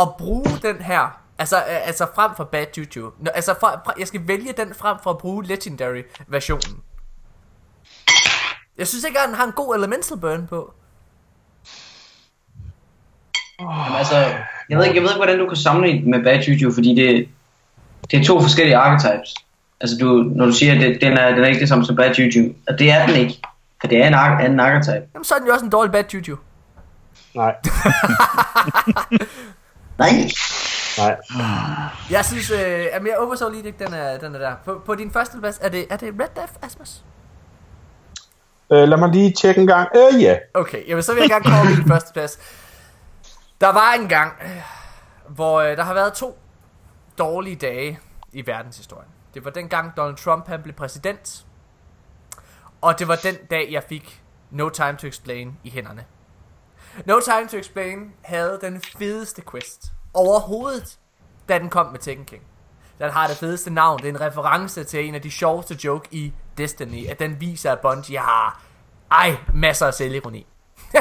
[0.00, 1.20] at bruge den her.
[1.38, 3.12] Altså, øh, altså frem for bad juju.
[3.34, 6.82] Altså, fra, fra, jeg skal vælge den frem for at bruge legendary versionen.
[8.78, 10.72] Jeg synes ikke, at den har en god elemental burn på.
[13.60, 14.16] Jamen, altså,
[14.68, 16.94] jeg ved, ikke, jeg ved ikke, hvordan du kan sammenligne den med Bad Juju, fordi
[16.94, 17.28] det,
[18.10, 19.34] det er to forskellige archetypes.
[19.80, 21.96] Altså, du, når du siger, at det, den, er, den er ikke det samme som
[21.96, 23.40] Bad Juju, og det er den ikke,
[23.80, 25.06] for det er en ar- anden archetype.
[25.14, 26.36] Jamen, så er den jo også en dårlig bad juju.
[27.34, 27.54] Nej,
[29.98, 30.10] Nej.
[30.98, 31.16] nej.
[32.10, 34.54] Jeg synes, øh, at jeg Oversoul Edict, den er, den er der.
[34.64, 37.02] På, på din første plads, er det, er det Red Death, Asmus?
[38.72, 39.88] Øh, lad mig lige tjekke en gang.
[39.96, 40.38] Øh, ja.
[40.54, 42.38] Okay, jamen så vil jeg gerne komme min første plads.
[43.60, 44.62] Der var en gang, øh,
[45.28, 46.38] hvor øh, der har været to
[47.18, 47.98] dårlige dage
[48.32, 49.08] i verdenshistorien.
[49.34, 51.44] Det var den gang Donald Trump han blev præsident.
[52.80, 56.04] Og det var den dag, jeg fik No Time to Explain i hænderne.
[57.04, 60.98] No Time to Explain havde den fedeste quest overhovedet,
[61.48, 62.42] da den kom med Tekken King.
[62.98, 63.98] Den har det fedeste navn.
[63.98, 67.08] Det er en reference til en af de sjoveste joke i Destiny.
[67.08, 68.60] At den viser, at Bungie har
[69.10, 70.46] ej, masser af selvironi.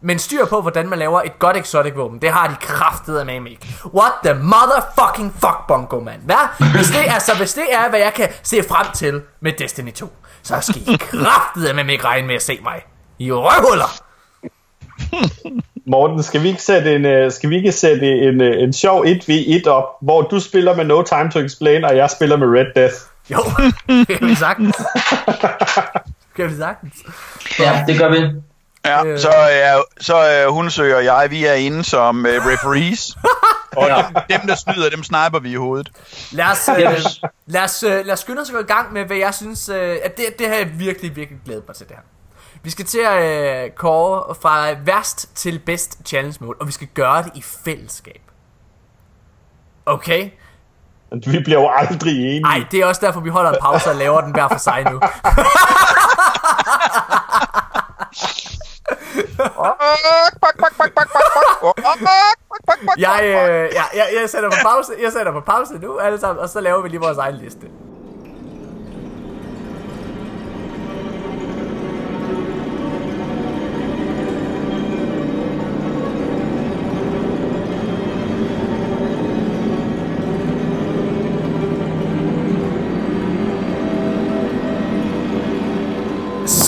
[0.00, 3.50] Men styr på, hvordan man laver et godt exotic våben, det har de kraftet med
[3.50, 3.66] ikke.
[3.94, 6.20] What the motherfucking fuck, Bongo, man.
[6.24, 6.66] Hvad?
[6.74, 10.12] Hvis det, altså, hvis det er, hvad jeg kan se frem til med Destiny 2,
[10.42, 12.82] så skal I kraftet med ikke regne med at se mig.
[13.18, 14.02] I røvhuller.
[15.92, 19.04] Morten, skal vi ikke sætte en, øh, skal vi ikke sætte en, øh, en sjov
[19.04, 22.66] 1v1 op, hvor du spiller med No Time to Explain, og jeg spiller med Red
[22.74, 22.94] Death?
[23.30, 23.44] Jo,
[23.88, 24.76] det kan vi sagtens.
[24.76, 26.94] Det kan vi sagtens.
[27.58, 28.40] Ja, det gør vi.
[28.84, 29.18] Ja, Øh.
[29.18, 33.16] så er, så er Hundsø og jeg, vi er inde som uh, referees.
[33.76, 35.90] Og dem, dem, der snyder, dem sniper vi i hovedet.
[36.32, 36.76] Lad os, øh,
[37.46, 39.68] lad, os, øh, lad os skynde os at gå i gang med, hvad jeg synes,
[39.68, 42.02] øh, at det, det har jeg virkelig, virkelig glædet mig til det her.
[42.62, 43.22] Vi skal til at
[43.64, 48.20] øh, kåre fra værst til bedst challenge mode, og vi skal gøre det i fællesskab.
[49.86, 50.30] Okay?
[51.12, 52.40] Vi bliver jo aldrig enige.
[52.40, 54.84] Nej, det er også derfor, vi holder en pause og laver den hver for sig
[54.92, 55.00] nu.
[62.98, 66.42] Jeg, øh, ja, jeg, jeg, sætter på pause, jeg sætter på pause nu, alle sammen,
[66.42, 67.66] og så laver vi lige vores egen liste.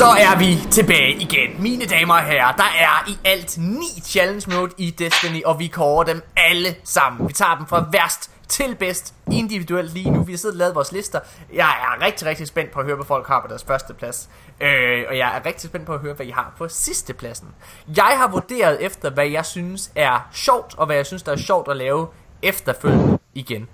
[0.00, 1.62] Så er vi tilbage igen.
[1.62, 5.66] Mine damer og herrer, der er i alt 9 challenge mode i Destiny, og vi
[5.66, 7.28] kårer dem alle sammen.
[7.28, 10.22] Vi tager dem fra værst til bedst individuelt lige nu.
[10.22, 11.20] Vi har siddet og lavet vores lister.
[11.52, 14.30] Jeg er rigtig, rigtig spændt på at høre, hvad folk har på deres første plads.
[14.60, 17.48] Øh, og jeg er rigtig spændt på at høre, hvad I har på sidste pladsen.
[17.96, 21.36] Jeg har vurderet efter, hvad jeg synes er sjovt, og hvad jeg synes, der er
[21.36, 22.06] sjovt at lave
[22.42, 23.68] efterfølgende igen.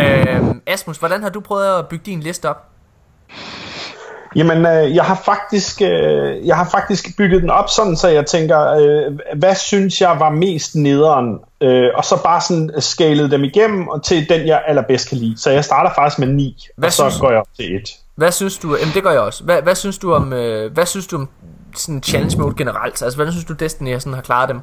[0.00, 2.72] Øh, Asmus, hvordan har du prøvet at bygge din liste op?
[4.36, 8.26] Jamen, øh, jeg har faktisk øh, jeg har faktisk bygget den op sådan, så jeg
[8.26, 11.38] tænker, øh, hvad synes jeg var mest nederen?
[11.60, 15.34] Øh, og så bare sådan skalet dem igennem og til den, jeg allerbedst kan lide.
[15.38, 17.82] Så jeg starter faktisk med 9, Hvad og så synes- går jeg op til 1.
[18.16, 19.44] Hvad synes du, jamen det gør jeg også.
[19.44, 21.28] Hvad, hvad synes du om, øh, hvad synes du om
[21.76, 23.02] sådan challenge mode generelt?
[23.02, 24.60] Altså, hvordan synes du Destiny sådan har klaret dem?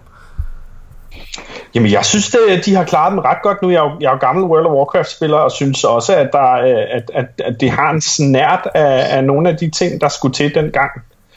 [1.75, 3.69] Jamen, jeg synes, det, de har klaret dem ret godt nu.
[3.69, 6.51] Jeg er jo, jeg er jo gammel World of Warcraft-spiller, og synes også, at, der,
[6.53, 10.09] øh, at, at, at det har en snært af, af nogle af de ting, der
[10.09, 10.91] skulle til dengang.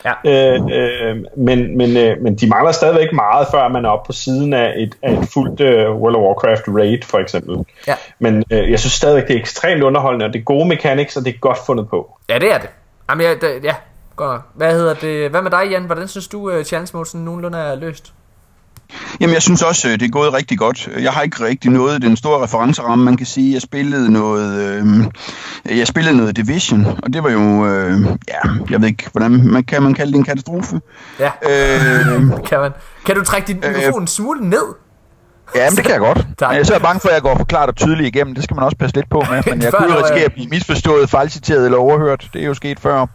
[0.05, 0.12] Ja.
[0.24, 4.12] Øh, øh, men, men, øh, men de mangler stadigvæk meget, før man er oppe på
[4.12, 7.65] siden af et, af et fuldt øh, World of Warcraft raid, for eksempel.
[7.86, 7.94] Ja.
[8.19, 11.24] Men øh, jeg synes stadigvæk, det er ekstremt underholdende, og det er gode mechanics, og
[11.24, 12.19] det er godt fundet på.
[12.28, 12.69] Ja, det er det.
[13.11, 13.74] Jamen, ja, det, ja
[14.16, 14.43] godt.
[14.55, 15.31] Hvad hedder det?
[15.31, 15.82] Hvad med dig, Jan?
[15.82, 18.12] Hvordan synes du, uh, challenge mode sådan nogenlunde er løst?
[19.21, 20.89] Jamen, jeg synes også, øh, det er gået rigtig godt.
[20.99, 23.05] Jeg har ikke rigtig nået den store referenceramme.
[23.05, 27.67] Man kan sige, jeg spillede noget, øh, jeg spillede noget Division, og det var jo,
[27.67, 30.81] øh, ja, jeg ved ikke, hvordan man kan man kalde det en katastrofe.
[31.21, 32.17] Ja, Øh,
[32.49, 32.73] kan man.
[33.07, 34.86] Kan du trække din mikrofon en smule ned?
[35.55, 36.27] Ja, men det kan jeg godt.
[36.39, 36.52] Tak.
[36.52, 38.35] Jeg er så bange for, at jeg går for klart og tydeligt igennem.
[38.35, 39.43] Det skal man også passe lidt på med.
[39.52, 42.28] Men jeg kunne jo risikere at blive misforstået, fejlciteret eller overhørt.
[42.32, 43.06] Det er jo sket før.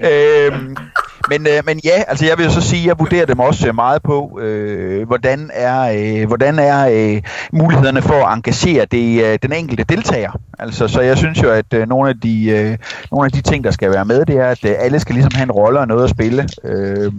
[0.00, 0.52] Øh,
[1.30, 3.74] men, øh, men ja, altså jeg vil så sige, at jeg vurderer dem også øh,
[3.74, 7.22] meget på, øh, hvordan er, øh, hvordan er øh,
[7.52, 10.30] mulighederne for at engagere det, øh, den enkelte deltager.
[10.58, 12.78] Altså, så jeg synes jo, at øh, nogle, af de, øh,
[13.12, 15.32] nogle af de ting, der skal være med, det er, at øh, alle skal ligesom
[15.34, 16.48] have en rolle og noget at spille.
[16.64, 17.12] Øh,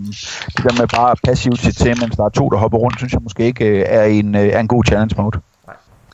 [0.55, 3.13] det der med bare passivt sit til, mens der er to, der hopper rundt, synes
[3.13, 5.39] jeg måske ikke øh, er, en, øh, er en god challenge mode.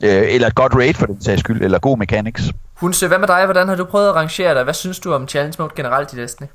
[0.02, 2.42] Øh, eller et godt raid for den sags skyld, eller god mechanics.
[2.74, 3.44] Hunse, hvad med dig?
[3.44, 4.64] Hvordan har du prøvet at rangere dig?
[4.64, 6.46] Hvad synes du om challenge mode generelt i Destiny?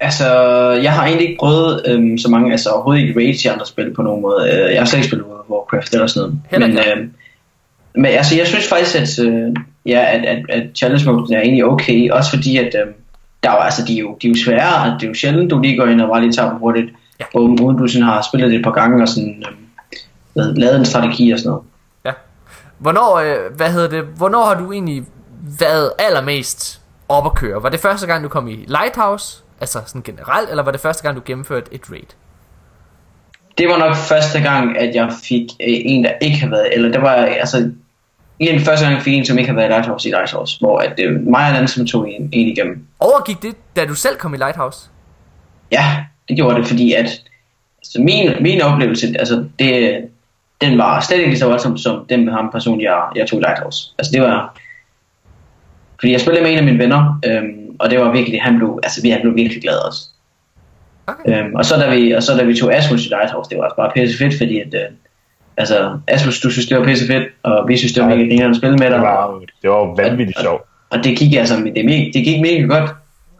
[0.00, 0.26] Altså,
[0.82, 3.94] jeg har egentlig ikke prøvet øhm, så mange, altså overhovedet ikke raids i andre spil
[3.94, 4.50] på nogen måde.
[4.52, 6.40] Øh, jeg har slet ikke spillet Warcraft eller sådan noget.
[6.50, 7.12] Heller Men, øhm,
[7.94, 9.56] men altså, jeg synes faktisk, at, øh,
[9.86, 12.10] ja, at, at, at challenge mode er egentlig okay.
[12.10, 12.94] Også fordi, at øhm,
[13.42, 15.50] der er altså, de, er jo, de er jo svære, og det er jo sjældent,
[15.50, 16.90] du lige går ind og bare lige tager dem hurtigt.
[17.20, 17.38] Ja.
[17.38, 19.63] Uden du sådan har spillet det et par gange og sådan, øhm, hvad-
[20.34, 21.64] lavet en strategi og sådan noget.
[22.04, 22.12] Ja.
[22.78, 25.04] Hvornår, øh, hvad hedder det, hvornår har du egentlig
[25.58, 27.62] været allermest op at køre?
[27.62, 29.42] Var det første gang, du kom i Lighthouse?
[29.60, 32.10] Altså sådan generelt, eller var det første gang, du gennemførte et raid?
[33.58, 36.92] Det var nok første gang, at jeg fik øh, en, der ikke har været, eller
[36.92, 37.70] det var altså
[38.38, 40.78] igen første gang, jeg fik en, som ikke har været i Lighthouse i Lighthouse, hvor
[40.78, 42.86] at det var mig og en anden, som tog en, en igennem.
[43.00, 44.88] Overgik det, da du selv kom i Lighthouse?
[45.72, 47.22] Ja, det gjorde det, fordi at
[47.78, 50.00] altså min, min oplevelse, altså det,
[50.64, 53.38] den var slet ikke lige så voldsom som den med ham person, jeg, jeg tog
[53.38, 53.94] i Lighthouse.
[53.98, 54.58] Altså det var,
[55.98, 58.80] fordi jeg spillede med en af mine venner, øhm, og det var virkelig, han blev,
[58.82, 60.00] altså vi han blev virkelig glad også.
[61.06, 61.44] Okay.
[61.44, 63.64] Øhm, og, så da vi, og så da vi tog Asmus i Lighthouse, det var
[63.64, 64.90] også bare pisse fedt, fordi at, øh,
[65.56, 68.56] altså, Asmus, du synes, det var pisse fedt, og vi synes, det var mega at
[68.56, 68.98] spille med dig.
[68.98, 70.60] Det var, det var vanvittigt sjovt.
[70.60, 72.90] Og, og, det gik altså, det, mega, det gik mega godt.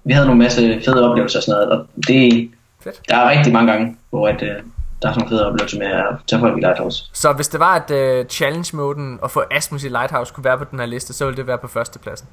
[0.04, 2.50] Vi havde nogle masse fede oplevelser og sådan noget, og det,
[2.84, 3.00] fedt.
[3.08, 4.56] der er rigtig mange gange, hvor at, øh,
[5.04, 7.04] der er sådan nogle fede oplevelser med at tage folk i Lighthouse.
[7.12, 10.64] Så hvis det var, at uh, challenge-moden at få Asmus i Lighthouse kunne være på
[10.70, 12.28] den her liste, så ville det være på førstepladsen.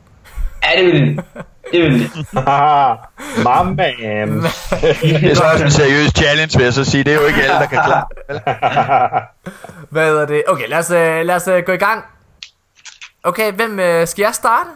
[0.64, 1.26] Ja, det ville det.
[1.72, 2.12] Det ville det.
[3.46, 3.78] Man.
[5.02, 7.04] det er så også en seriøs challenge, vil jeg så sige.
[7.04, 8.06] Det er jo ikke alle, der kan klare
[9.90, 10.44] Hvad er det?
[10.48, 12.04] Okay, lad os, uh, lad os uh, gå i gang.
[13.24, 14.70] Okay, hvem skal jeg starte?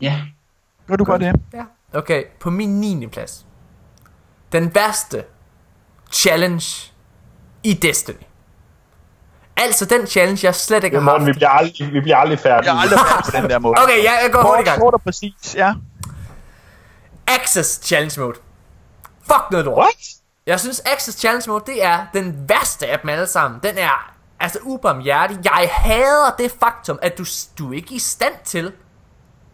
[0.00, 0.20] Ja.
[0.88, 1.34] Gør du bare det?
[1.54, 1.62] Ja.
[1.98, 3.06] Okay, på min 9.
[3.06, 3.46] plads.
[4.52, 5.22] Den værste
[6.10, 6.92] challenge
[7.62, 8.16] i Destiny.
[9.56, 11.26] Altså den challenge, jeg slet ikke har haft.
[11.26, 12.72] vi bliver aldrig, vi bliver aldrig færdige.
[12.72, 13.74] Jeg er aldrig færdig på den der måde.
[13.82, 14.80] Okay, ja, jeg går hurtigt i gang.
[14.82, 15.74] Hvor præcis, ja.
[17.26, 18.38] Access Challenge Mode.
[19.22, 19.78] Fuck noget lort.
[19.78, 19.96] What?
[20.46, 23.60] Jeg synes Access Challenge Mode, det er den værste af dem alle sammen.
[23.62, 25.38] Den er altså ubarmhjertig.
[25.44, 27.24] Jeg hader det faktum, at du,
[27.58, 28.72] du er ikke i stand til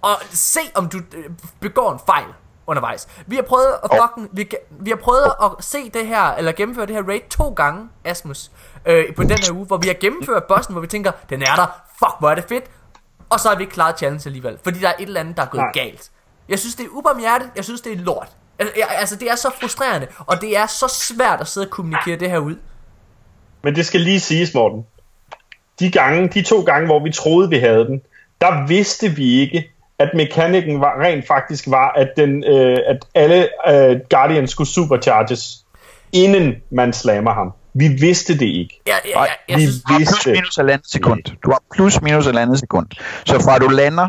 [0.04, 1.30] at se, om du øh,
[1.60, 2.26] begår en fejl
[2.66, 3.08] undervejs.
[3.26, 6.86] Vi har prøvet at fucking, vi, vi har prøvet at se det her, eller gennemføre
[6.86, 8.50] det her raid to gange, Asmus,
[8.86, 11.56] øh, på den her uge, hvor vi har gennemført bossen, hvor vi tænker, den er
[11.56, 11.66] der,
[11.98, 12.64] fuck hvor er det fedt,
[13.30, 15.42] og så har vi ikke klaret challenge alligevel, fordi der er et eller andet, der
[15.42, 15.84] er gået Nej.
[15.84, 16.10] galt.
[16.48, 18.28] Jeg synes, det er ubarmhjertet, jeg synes, det er lort.
[18.98, 22.30] Altså, det er så frustrerende, og det er så svært at sidde og kommunikere det
[22.30, 22.56] her ud.
[23.62, 24.86] Men det skal lige siges, Morten.
[25.80, 28.02] De, gange, de to gange, hvor vi troede, vi havde den,
[28.40, 33.48] der vidste vi ikke, at mekanikken var, rent faktisk var, at, den, øh, at alle
[33.68, 35.64] øh, Guardians skulle supercharges,
[36.12, 37.52] inden man slammer ham.
[37.74, 38.80] Vi vidste det ikke.
[38.86, 41.22] Ja, ja, ja, jeg vi synes, du har plus minus andet sekund.
[41.44, 42.86] Du har plus minus andet sekund.
[43.26, 44.08] Så fra du lander,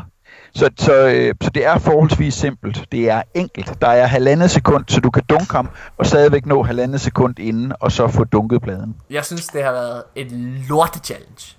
[0.56, 2.86] så, så, øh, så det er forholdsvis simpelt.
[2.92, 3.82] Det er enkelt.
[3.82, 7.74] Der er halvandet sekund, så du kan dunke ham, og stadigvæk nå halvandet sekund inden,
[7.80, 8.96] og så få dunket pladen.
[9.10, 10.32] Jeg synes, det har været et
[10.70, 11.56] lorte challenge.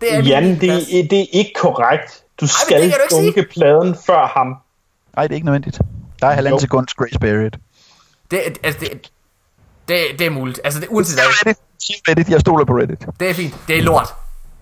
[0.00, 2.24] Det er Jan, det, det er ikke korrekt.
[2.40, 4.56] Du skal Ej, dunke pladen før ham.
[5.16, 5.80] Nej, det er ikke nødvendigt.
[6.20, 7.50] Der er halvandet sekunds grace period.
[8.30, 9.10] Det, altså, det,
[9.88, 10.60] det, det er muligt.
[10.64, 11.54] Altså, det, uanset hvad.
[12.08, 13.06] Reddit, jeg stoler på Reddit.
[13.20, 13.54] Det er fint.
[13.68, 14.08] Det er lort.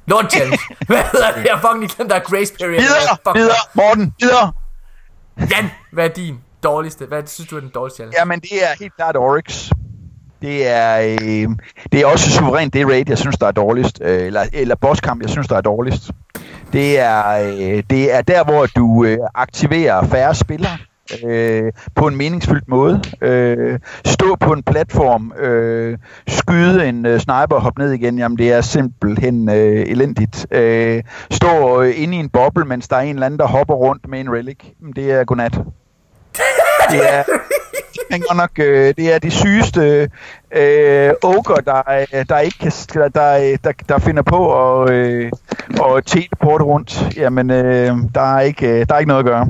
[0.06, 0.58] Lort challenge.
[0.86, 1.44] hvad hedder det?
[1.44, 2.80] Jeg fucking glemt, der er grace period.
[2.80, 4.52] Videre, videre, Morten, videre.
[5.38, 7.06] Jan, hvad er din dårligste?
[7.06, 8.18] Hvad synes du er den dårligste challenge?
[8.18, 9.70] Jamen, det er helt klart Oryx.
[10.42, 11.48] Det er, øh,
[11.92, 14.00] det er også suverænt det raid, jeg synes, der er dårligst.
[14.02, 16.10] Øh, eller, eller bosskamp, jeg synes, der er dårligst.
[16.72, 20.78] Det er, øh, det er der, hvor du øh, aktiverer færre spillere
[21.26, 23.02] øh, på en meningsfyldt måde.
[23.20, 28.38] Øh, stå på en platform, øh, skyde en øh, sniper og hoppe ned igen, jamen
[28.38, 30.46] det er simpelthen øh, elendigt.
[30.50, 33.74] Øh, stå øh, inde i en boble, mens der er en eller anden, der hopper
[33.74, 34.58] rundt med en relic,
[34.96, 35.52] det er godnat.
[36.90, 37.22] Det er,
[38.08, 40.10] det er nok øh, det er de sygeste
[40.52, 43.08] øh, ogre, der, der ikke kan, der,
[43.64, 45.32] der, der finder på at øh,
[45.80, 47.16] og teleport rundt.
[47.16, 49.48] Jamen, øh, der, er ikke, øh, der er ikke noget at gøre.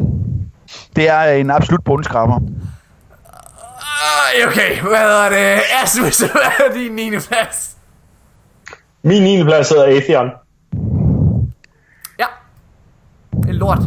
[0.97, 2.41] Det er en absolut bundskraber.
[4.47, 5.63] Okay, hvad er det?
[5.83, 7.11] Asmus, hvad er din 9.
[7.11, 7.77] plads?
[9.03, 9.45] Min 9.
[9.45, 10.31] plads hedder Atheon.
[12.19, 12.27] Ja.
[13.43, 13.79] Det er lort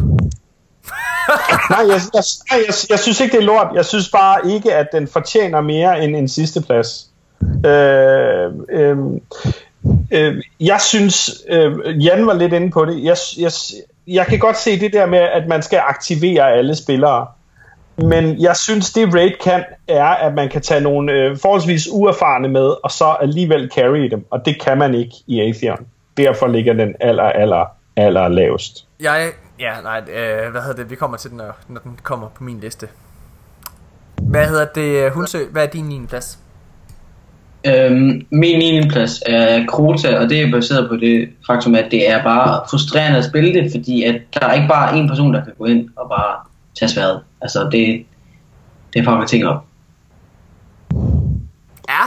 [1.70, 3.68] nej, jeg, jeg, jeg, jeg, jeg synes ikke, det er lort.
[3.74, 7.06] Jeg synes bare ikke, at den fortjener mere end en sidste plads.
[7.66, 8.96] Øh, øh,
[10.12, 13.04] øh, jeg synes, øh, Jan var lidt inde på det.
[13.04, 13.52] Jeg, jeg,
[14.06, 17.26] jeg kan godt se det der med, at man skal aktivere alle spillere.
[17.96, 22.48] Men jeg synes, det Raid kan, er, at man kan tage nogle øh, forholdsvis uerfarne
[22.48, 24.26] med, og så alligevel carry dem.
[24.30, 25.86] Og det kan man ikke i Atheon.
[26.16, 27.64] Derfor ligger den aller, aller,
[27.96, 28.86] aller lavest.
[29.00, 29.30] Jeg,
[29.62, 30.90] ja, nej, øh, hvad hedder det?
[30.90, 32.88] Vi kommer til den, når, når den kommer på min liste.
[34.22, 35.38] Hvad hedder det, Hunsø?
[35.52, 36.06] Hvad er din 9.
[36.06, 36.38] plads?
[37.66, 38.88] Øhm, min 9.
[38.88, 43.18] plads er Krota, og det er baseret på det faktum, at det er bare frustrerende
[43.18, 45.88] at spille det, fordi at der er ikke bare en person, der kan gå ind
[45.96, 46.36] og bare
[46.78, 47.20] tage sværet.
[47.40, 48.06] Altså, det,
[48.94, 49.64] det fucker ting op.
[51.88, 52.04] Ja,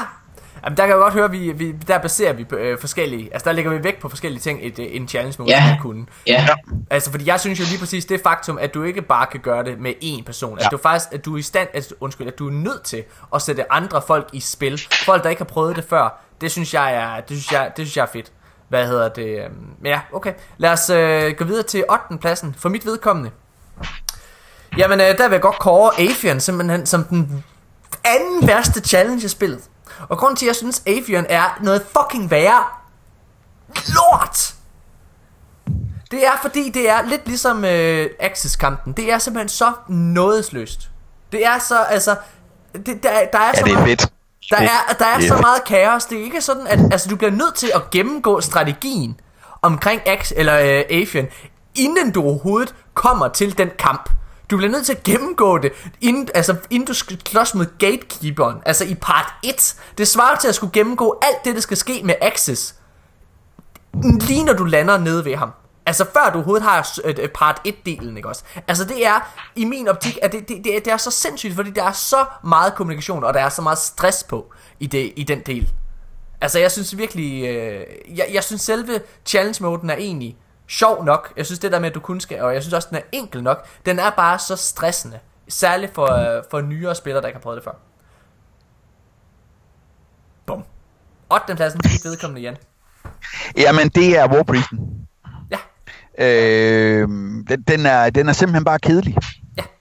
[0.65, 3.33] Jamen, der kan jeg godt høre, at vi, vi, der baserer vi på øh, forskellige,
[3.33, 5.77] altså der lægger vi vægt på forskellige ting i øh, en challenge mode, ja.
[5.81, 6.05] kunne.
[6.27, 6.47] Ja.
[6.89, 9.63] Altså, fordi jeg synes jo lige præcis det faktum, at du ikke bare kan gøre
[9.63, 10.59] det med én person.
[10.59, 10.65] Ja.
[10.65, 13.03] At du faktisk, at du er i stand, at, undskyld, at du er nødt til
[13.35, 14.81] at sætte andre folk i spil.
[15.05, 16.21] Folk, der ikke har prøvet det før.
[16.41, 18.31] Det synes jeg er, det synes jeg, det synes jeg er fedt.
[18.69, 19.45] Hvad hedder det?
[19.45, 20.33] Øhm, ja, okay.
[20.57, 22.17] Lad os øh, gå videre til 8.
[22.21, 22.55] pladsen.
[22.57, 23.31] For mit vedkommende.
[24.77, 27.43] Jamen, øh, der vil jeg godt kåre Afian simpelthen som den
[28.03, 29.61] anden værste challenge spillet.
[30.09, 32.63] Og grunden til, at jeg synes, Avion er noget fucking værre
[33.87, 34.55] lort,
[36.11, 38.93] det er fordi, det er lidt ligesom øh, Axis-kampen.
[38.93, 40.89] Det er simpelthen så nådesløst.
[41.31, 42.15] Det er så, altså,
[42.73, 44.11] det, der, der er Ja, så det er meget, fedt.
[44.49, 46.05] der er, der er er så meget kaos.
[46.05, 49.19] Det er ikke sådan, at altså, du bliver nødt til at gennemgå strategien
[49.61, 51.27] omkring X eller øh, Avian,
[51.75, 54.09] inden du overhovedet kommer til den kamp.
[54.49, 58.57] Du bliver nødt til at gennemgå det, inden, altså, inden du skal slås mod gatekeeperen,
[58.65, 59.75] altså i part 1.
[59.97, 62.75] Det svarer til at skulle gennemgå alt det, der skal ske med Axis,
[64.03, 65.51] lige når du lander nede ved ham.
[65.85, 66.87] Altså før du overhovedet har
[67.33, 68.43] part 1-delen, ikke også?
[68.67, 71.55] Altså det er, i min optik, at det, det, det, er, det er så sindssygt,
[71.55, 75.13] fordi der er så meget kommunikation, og der er så meget stress på i, det,
[75.15, 75.71] i den del.
[76.41, 77.85] Altså jeg synes virkelig, øh,
[78.17, 81.33] jeg, jeg synes selve challenge-moden er egentlig sjov nok.
[81.37, 83.01] Jeg synes det der med, at du kun skal, og jeg synes også, den er
[83.11, 83.67] enkel nok.
[83.85, 85.19] Den er bare så stressende.
[85.47, 87.75] Særligt for, øh, for nyere spillere, der ikke har prøvet det før.
[90.45, 90.63] Bum.
[91.33, 91.55] 8.
[91.55, 92.57] pladsen til vedkommende, Jan.
[93.57, 95.07] Jamen, det er Warpriesten.
[95.51, 95.57] Ja.
[96.25, 97.07] Øh,
[97.49, 99.15] den, den, er, den er simpelthen bare kedelig.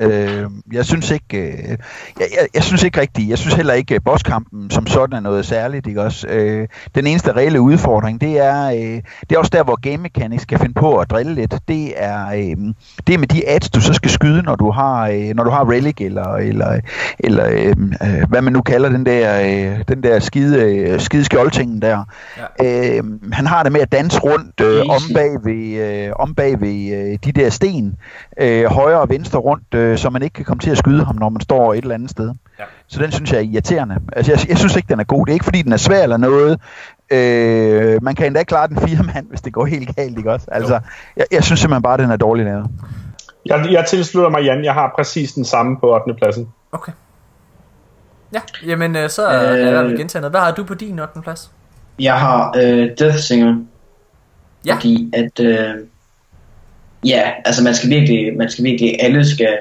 [0.01, 0.07] Ja.
[0.07, 1.77] Øh, jeg synes ikke, øh, jeg,
[2.19, 3.29] jeg, jeg synes ikke rigtigt.
[3.29, 5.87] Jeg synes heller ikke, at bosskampen som sådan er noget særligt.
[5.87, 6.27] Ikke også?
[6.29, 10.43] Øh, den eneste reelle udfordring, det er, øh, det er også der, hvor Game Mechanics
[10.43, 11.55] skal finde på at drille lidt.
[11.69, 12.75] Det er, øh,
[13.07, 15.51] det er med de ads, du så skal skyde, når du har, øh, når du
[15.51, 16.81] har Relic eller, eller,
[17.19, 21.25] eller øh, øh, hvad man nu kalder den der, øh, den der skide, øh, skide
[21.25, 22.05] skjoldtingen der.
[22.61, 22.97] Ja.
[22.97, 26.61] Øh, han har det med at danse rundt øh, om bag ved, øh, om bag
[26.61, 27.97] ved øh, de der sten,
[28.41, 31.17] øh, højre og venstre rundt, øh, så man ikke kan komme til at skyde ham,
[31.17, 32.35] når man står et eller andet sted.
[32.59, 32.65] Ja.
[32.87, 33.97] Så den synes jeg er irriterende.
[34.13, 35.27] Altså, jeg, jeg synes ikke, den er god.
[35.27, 36.61] Det er ikke, fordi den er svær eller noget.
[37.11, 40.47] Øh, man kan endda klare den fire mand, hvis det går helt galt, ikke også?
[40.53, 40.81] Altså,
[41.17, 42.67] jeg, jeg synes simpelthen bare, at den er dårlig lavet.
[43.47, 44.65] Jeg, jeg tilslutter mig, Jan.
[44.65, 46.15] Jeg har præcis den samme på 8.
[46.15, 46.49] pladsen.
[46.73, 46.93] Okay.
[48.35, 49.59] Ja, jamen øh, så øh, Øh.
[49.69, 50.33] er jeg gentage noget.
[50.33, 51.21] Hvad har du på din 8.
[51.23, 51.51] plads?
[51.99, 53.57] Jeg har øh, Death Singer,
[54.67, 54.75] Ja.
[54.75, 55.75] fordi at øh,
[57.07, 59.59] ja, altså man skal virkelig, man skal virkelig, alle skal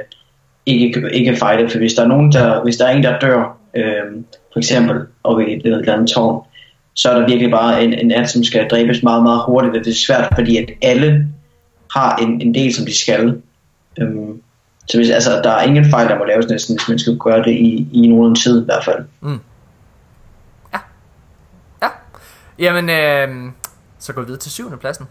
[0.65, 3.57] ikke, ikke fighte, for hvis der er nogen, der, hvis der er en, der dør,
[3.75, 6.45] øh, for eksempel og i et eller andet tårn,
[6.93, 9.85] så er der virkelig bare en, en alt, som skal dræbes meget, meget hurtigt, og
[9.85, 11.27] det er svært, fordi at alle
[11.93, 13.41] har en, en del, som de skal.
[13.99, 14.41] Øhm,
[14.87, 17.43] så hvis, altså, der er ingen fejl, der må laves næsten, hvis man skal gøre
[17.43, 19.05] det i, i nogen tid i hvert fald.
[19.21, 19.39] Mm.
[20.73, 20.79] Ja.
[21.81, 21.87] Ja.
[22.59, 23.51] Jamen, øh,
[23.99, 25.05] så går vi videre til syvende pladsen.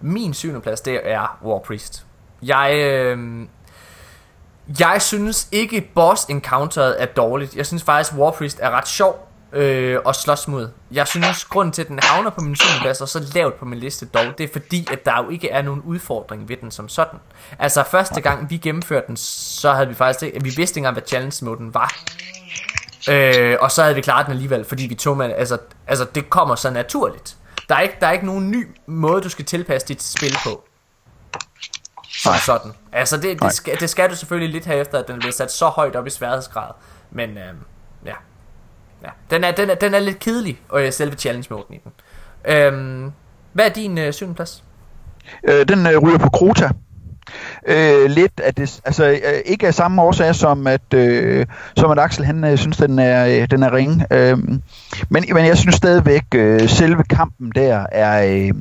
[0.00, 2.04] Min syvende plads, det er War Priest.
[2.42, 3.46] Jeg, øh,
[4.80, 7.56] jeg synes ikke boss encounteret er dårligt.
[7.56, 10.70] Jeg synes faktisk War Priest er ret sjov øh, at slås mod.
[10.90, 13.64] Jeg synes grunden til at den havner på min syvende plads og så lavt på
[13.64, 16.70] min liste dog, det er fordi at der jo ikke er nogen udfordring ved den
[16.70, 17.20] som sådan.
[17.58, 20.94] Altså første gang vi gennemførte den, så havde vi faktisk ikke, vi vidste ikke engang
[20.94, 21.94] hvad challenge moden var.
[23.10, 26.30] Øh, og så havde vi klaret den alligevel, fordi vi tog med, altså, altså det
[26.30, 27.37] kommer så naturligt.
[27.68, 30.64] Der er, ikke, der er ikke nogen ny måde, du skal tilpasse dit spil på.
[32.08, 32.38] Som Nej.
[32.38, 32.72] sådan.
[32.92, 35.52] Altså det, det, skal, det skal du selvfølgelig lidt have efter, at den bliver sat
[35.52, 36.70] så højt op i sværhedsgrad.
[37.10, 37.54] Men øh,
[38.04, 38.14] ja.
[39.02, 39.08] ja.
[39.30, 41.92] Den, er, den, er, den er lidt kedelig, og øh, selve challenge-moden i den.
[42.44, 43.12] Øhm,
[43.52, 44.64] hvad er din øh, syvende plads?
[45.48, 46.70] Øh, den øh, ryger på Krota.
[47.66, 51.46] Øh, lidt at det, altså øh, ikke af samme årsag som at øh,
[51.76, 54.06] som at Axel han øh, synes den er øh, den er ringe.
[54.10, 54.38] Øh,
[55.08, 58.54] men men jeg synes stadigvæk øh, selve kampen der er øh,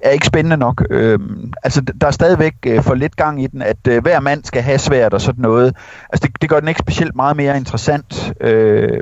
[0.00, 0.84] er ikke spændende nok.
[0.90, 1.18] Øh,
[1.62, 4.62] altså der er stadigvæk øh, for lidt gang i den at øh, hver mand skal
[4.62, 5.76] have svært og sådan noget.
[6.12, 8.32] Altså det, det gør den ikke specielt meget mere interessant.
[8.40, 9.00] Øh,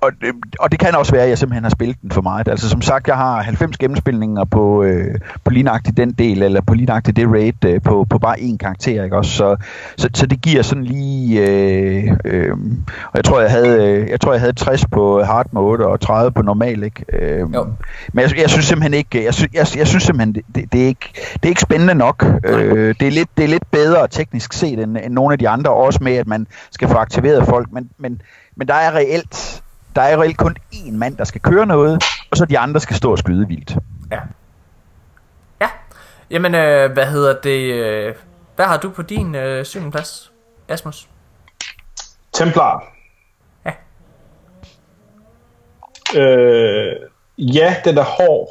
[0.00, 2.48] og, det- og det kan også være, at jeg simpelthen har spillet den for meget.
[2.48, 5.14] Altså som sagt, jeg har 90 gennemspilninger på, øh,
[5.44, 9.04] på lignagtigt den del, eller på lignagtigt det raid, øh, på, på bare én karakter,
[9.04, 9.30] ikke også?
[9.30, 9.56] Så,
[9.96, 12.52] så, så det giver sådan lige, øh, øh,
[13.04, 16.00] og jeg tror, jeg havde, øh, jeg tror, jeg havde 60 på hard mode, og
[16.00, 17.04] 30 på normal, ikke?
[17.12, 17.66] Øh, Jo.
[18.12, 20.82] men jeg, jeg synes simpelthen ikke, jeg, synes, jeg, jeg synes simpelthen, det, det, det,
[20.82, 22.24] er ikke, det er ikke spændende nok.
[22.44, 25.48] Øh, det, er lidt, det er lidt bedre teknisk set, end, end nogle af de
[25.48, 28.20] andre, også med, at man skal få aktiveret folk, men, men,
[28.56, 29.62] men der er reelt,
[29.96, 32.96] der er reelt kun én mand, der skal køre noget, og så de andre skal
[32.96, 33.76] stå og skyde vildt.
[34.10, 34.18] Ja.
[35.60, 35.68] Ja.
[36.30, 37.72] Jamen, øh, hvad hedder det?
[37.72, 38.14] Øh,
[38.56, 40.32] hvad har du på din øh, syvende plads,
[40.68, 41.08] Asmus?
[42.32, 42.92] Templar.
[43.64, 43.72] Ja.
[46.20, 46.96] Øh,
[47.38, 48.48] ja, den er hård.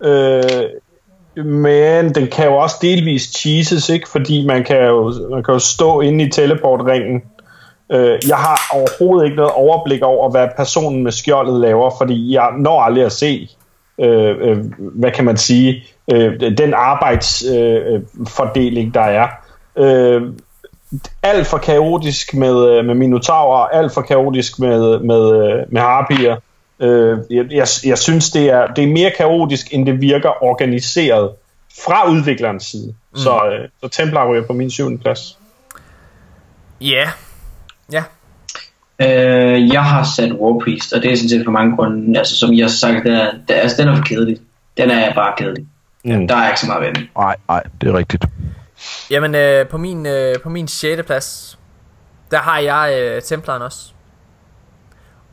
[0.00, 4.08] Øh, men den kan jo også delvis cheeses, ikke?
[4.08, 7.22] Fordi man kan jo, man kan jo stå inde i teleportringen.
[7.92, 12.48] Øh, jeg har overhovedet ikke noget overblik over, hvad personen med skjoldet laver, fordi jeg
[12.58, 13.48] når aldrig at se,
[14.00, 19.28] øh, øh, hvad kan man sige, øh, den arbejdsfordeling, øh, fordeling, der er.
[19.76, 20.22] Øh,
[21.22, 26.36] alt for kaotisk med, øh, med minotaurer, alt for kaotisk med, med, øh, med harpier.
[26.80, 31.30] Øh, jeg, jeg, jeg synes, det er, det er mere kaotisk, end det virker organiseret
[31.84, 32.94] fra udviklerens side.
[33.12, 33.18] Mm.
[33.18, 35.38] Så, øh, så Templar ryger på min syvende plads.
[36.80, 37.10] Ja.
[37.92, 38.02] Ja.
[39.00, 42.18] Øh, jeg har sat War Priest, og det er sådan set for mange grunde.
[42.18, 44.38] Altså, som jeg har sagt, den er, den, altså, den er for kedelig.
[44.76, 45.66] Den er bare kedelig.
[46.04, 46.28] Mm.
[46.28, 47.08] Der er ikke så meget ved den.
[47.16, 48.24] Nej, nej, det er rigtigt.
[49.10, 51.02] Jamen, øh, på min, øh, på min 6.
[51.06, 51.58] plads,
[52.30, 53.78] der har jeg øh, Templaren også.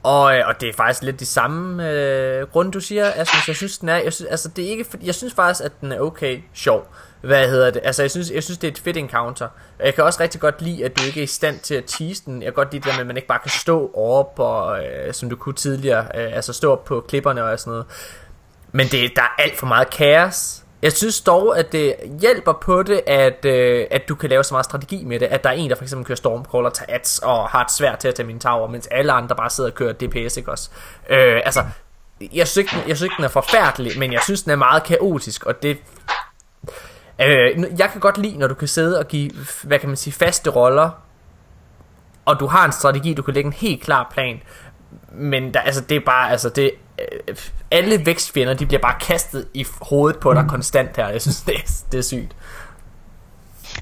[0.03, 3.47] Og, øh, og det er faktisk lidt de samme øh, grunde, du siger, Asmus.
[3.47, 5.71] Jeg synes, den er, jeg synes, altså, det er ikke, fordi, jeg synes faktisk, at
[5.81, 6.87] den er okay sjov.
[7.23, 7.81] Hvad hedder det?
[7.83, 9.47] Altså, jeg synes, jeg synes det er et fedt encounter.
[9.79, 12.23] Jeg kan også rigtig godt lide, at du ikke er i stand til at tease
[12.25, 12.41] den.
[12.41, 14.85] Jeg kan godt lide det der med, at man ikke bare kan stå op, og,
[14.85, 16.07] øh, som du kunne tidligere.
[16.15, 17.85] Øh, altså stå op på klipperne og sådan noget.
[18.71, 20.63] Men det, der er alt for meget kaos.
[20.81, 24.53] Jeg synes dog, at det hjælper på det, at, øh, at du kan lave så
[24.53, 25.25] meget strategi med det.
[25.25, 27.99] At der er en, der for eksempel kører Stormcaller, tager ads og har et svært
[27.99, 30.69] til at tage min tower, mens alle andre bare sidder og kører DPS, ikke også?
[31.09, 31.63] Øh, altså,
[32.33, 34.83] jeg synes, ikke, jeg synes ikke, den er forfærdelig, men jeg synes, den er meget
[34.83, 35.77] kaotisk, og det...
[37.21, 39.31] Øh, jeg kan godt lide, når du kan sidde og give,
[39.63, 40.89] hvad kan man sige, faste roller,
[42.25, 44.41] og du har en strategi, du kan lægge en helt klar plan,
[45.11, 47.35] men der, altså, det er bare, altså, det, øh,
[47.71, 51.09] alle vækstfjender, de bliver bare kastet i hovedet på dig konstant her.
[51.09, 52.35] Jeg synes, det er, det er sygt.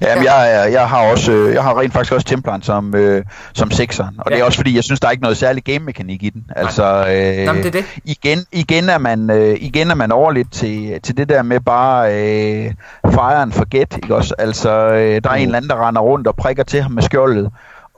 [0.00, 3.24] Ja, men jeg, jeg har også, øh, jeg har rent faktisk også Templaren som, øh,
[3.52, 4.34] som sekseren, og ja.
[4.34, 6.44] det er også fordi, jeg synes, der er ikke noget særlig game-mekanik i den.
[6.56, 7.84] Altså, øh, Jamen, det er det.
[8.04, 11.60] Igen, igen, er man, øh, igen er man over lidt til, til det der med
[11.60, 12.72] bare øh,
[13.10, 14.34] fire and forget, ikke også?
[14.38, 17.02] Altså, øh, der er en eller anden, der render rundt og prikker til ham med
[17.02, 17.50] skjoldet,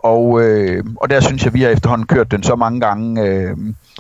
[0.05, 3.57] og, øh, og der synes jeg, vi har efterhånden kørt den så mange gange, øh,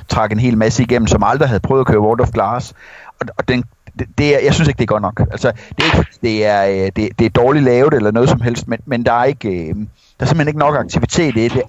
[0.09, 2.73] trak en hel masse igennem, som aldrig havde prøvet at køre World of Glass.
[3.21, 3.65] Og, og den,
[3.99, 5.21] det, det er, jeg synes ikke, det er godt nok.
[5.21, 8.41] Altså, det er ikke det er, øh, det, det er dårligt lavet eller noget som
[8.41, 11.63] helst, men, men der, er ikke, øh, der er simpelthen ikke nok aktivitet i det,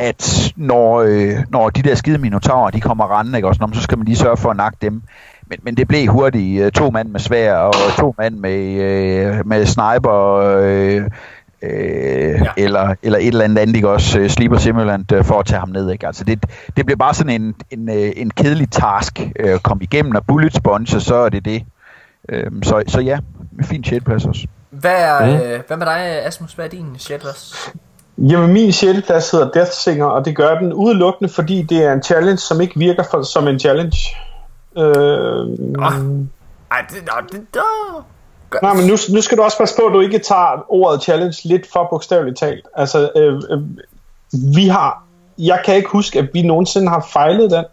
[0.00, 3.98] at når, øh, når de der skide minotaurer, de kommer rendende, ikke, også, så skal
[3.98, 5.02] man lige sørge for at nakke dem.
[5.46, 9.46] Men, men det blev hurtigt øh, to mand med svær og to mand med, øh,
[9.46, 11.02] med sniper, øh,
[11.62, 12.50] øh, ja.
[12.56, 15.58] eller, eller et eller andet andet, ikke også, uh, Sleeper Simulant uh, for at tage
[15.58, 16.06] ham ned, ikke?
[16.06, 16.44] Altså det,
[16.76, 20.26] det bliver bare sådan en, en, uh, en kedelig task uh, at komme igennem, og
[20.26, 21.62] bullet sponge, så er det det.
[22.32, 23.18] Uh, så, så ja,
[23.62, 24.46] fin plads også.
[24.70, 25.42] Hvad, er, mm.
[25.42, 26.52] øh, hvad med dig, Asmus?
[26.52, 27.72] Hvad er din plads?
[28.18, 28.72] Jamen, min
[29.06, 32.60] plads hedder Death Singer, og det gør den udelukkende, fordi det er en challenge, som
[32.60, 33.98] ikke virker for, som en challenge.
[34.78, 34.84] Øh,
[35.78, 35.92] oh.
[36.70, 37.62] Ej, det, det, det, det,
[38.62, 41.36] Nej, men nu, nu skal du også passe på, at du ikke tager ordet challenge
[41.44, 42.68] lidt for bogstaveligt talt.
[42.76, 43.62] Altså, øh, øh,
[44.54, 45.04] vi har...
[45.38, 47.64] Jeg kan ikke huske, at vi nogensinde har fejlet den.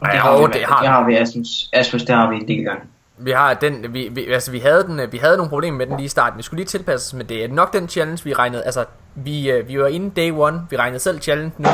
[0.00, 1.48] Det har, vi, det har, det har vi, Asmus.
[1.72, 2.82] Asmus, det har vi en del gange.
[3.18, 5.96] Vi har den, vi, vi, altså vi havde den, vi havde nogle problemer med den
[5.96, 6.38] lige i starten.
[6.38, 7.52] Vi skulle lige tilpasse os med det.
[7.52, 8.84] Nok den challenge, vi regnede, altså
[9.14, 11.68] vi, øh, vi var inde day one, vi regnede selv challenge nu,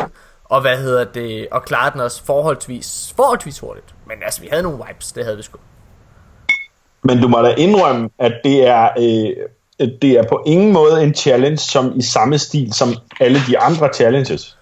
[0.45, 3.95] og hvad hedder det, og klarede den også forholdsvis, forholdsvis hurtigt.
[4.07, 5.59] Men altså, vi havde nogle vibes, det havde vi sgu.
[7.05, 11.15] Men du må da indrømme, at det er, øh, det er på ingen måde en
[11.15, 12.89] challenge som i samme stil som
[13.21, 14.59] alle de andre challenges.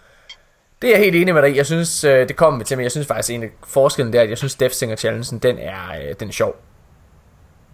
[0.83, 2.83] Det er jeg helt enig med dig Jeg synes, øh, det kommer vi til, men
[2.85, 6.09] jeg synes faktisk, en af forskellen der, at jeg synes, Death Singer Challengen, den er,
[6.09, 6.57] øh, den er sjov.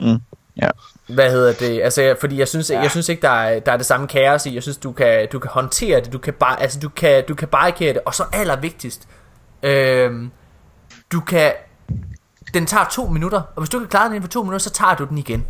[0.01, 0.19] Mm.
[0.63, 0.69] Ja.
[1.09, 1.83] Hvad hedder det?
[1.83, 2.81] Altså, fordi jeg synes, ja.
[2.81, 4.55] jeg synes ikke, der er, der er det samme kaos i.
[4.55, 6.13] Jeg synes, du kan, du kan håndtere det.
[6.13, 8.03] Du kan bare, altså, du kan, du kan barrikere det.
[8.05, 9.09] Og så allervigtigst,
[9.63, 10.13] øh,
[11.13, 11.53] du kan
[12.55, 14.71] den tager to minutter, og hvis du kan klare den inden for to minutter, så
[14.71, 15.47] tager du den igen.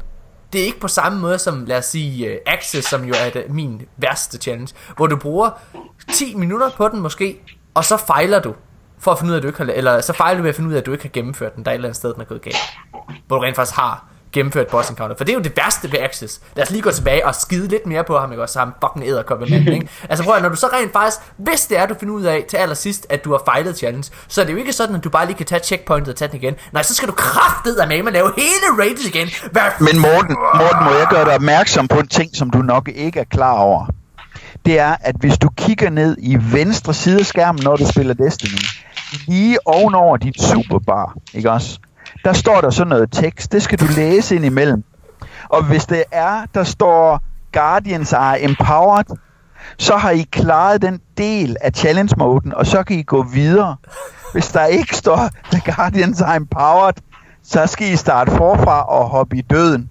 [0.52, 3.30] Det er ikke på samme måde som, lad os sige, uh, Access, som jo er
[3.30, 5.50] det, min værste challenge, hvor du bruger
[6.12, 7.40] 10 minutter på den måske,
[7.74, 8.54] og så fejler du,
[8.98, 10.56] for at finde ud af, at du ikke har, eller så fejler du ved at
[10.56, 12.12] finde ud af, at du ikke har gennemført den, der er et eller andet sted,
[12.14, 12.56] den er gået galt.
[13.26, 14.04] Hvor du rent faktisk har
[14.36, 15.16] gennemført boss encounter.
[15.16, 16.40] For det er jo det værste ved Axis.
[16.56, 18.52] Lad os lige gå tilbage og skide lidt mere på ham, ikke også?
[18.52, 19.88] Så ham fucking æderkoppe mand, ikke?
[20.08, 22.44] altså prøv at, når du så rent faktisk, hvis det er, du finder ud af
[22.48, 25.10] til allersidst, at du har fejlet challenge, så er det jo ikke sådan, at du
[25.10, 26.54] bare lige kan tage checkpointet og tage den igen.
[26.72, 29.28] Nej, så skal du kraftet af med at lave hele rated igen.
[29.52, 32.88] Hvad Men Morten, Morten, må jeg gøre dig opmærksom på en ting, som du nok
[32.94, 33.86] ikke er klar over.
[34.66, 38.14] Det er, at hvis du kigger ned i venstre side af skærmen, når du spiller
[38.14, 38.58] Destiny,
[39.26, 41.78] lige ovenover dit superbar, ikke også?
[42.26, 43.52] Der står der sådan noget tekst.
[43.52, 44.84] Det skal du læse ind imellem.
[45.48, 47.20] Og hvis det er, der står
[47.52, 49.18] Guardians are empowered,
[49.78, 53.76] så har I klaret den del af challenge-moden, og så kan I gå videre.
[54.32, 56.94] Hvis der ikke står The Guardians are empowered,
[57.42, 59.90] så skal I starte forfra og hoppe i døden.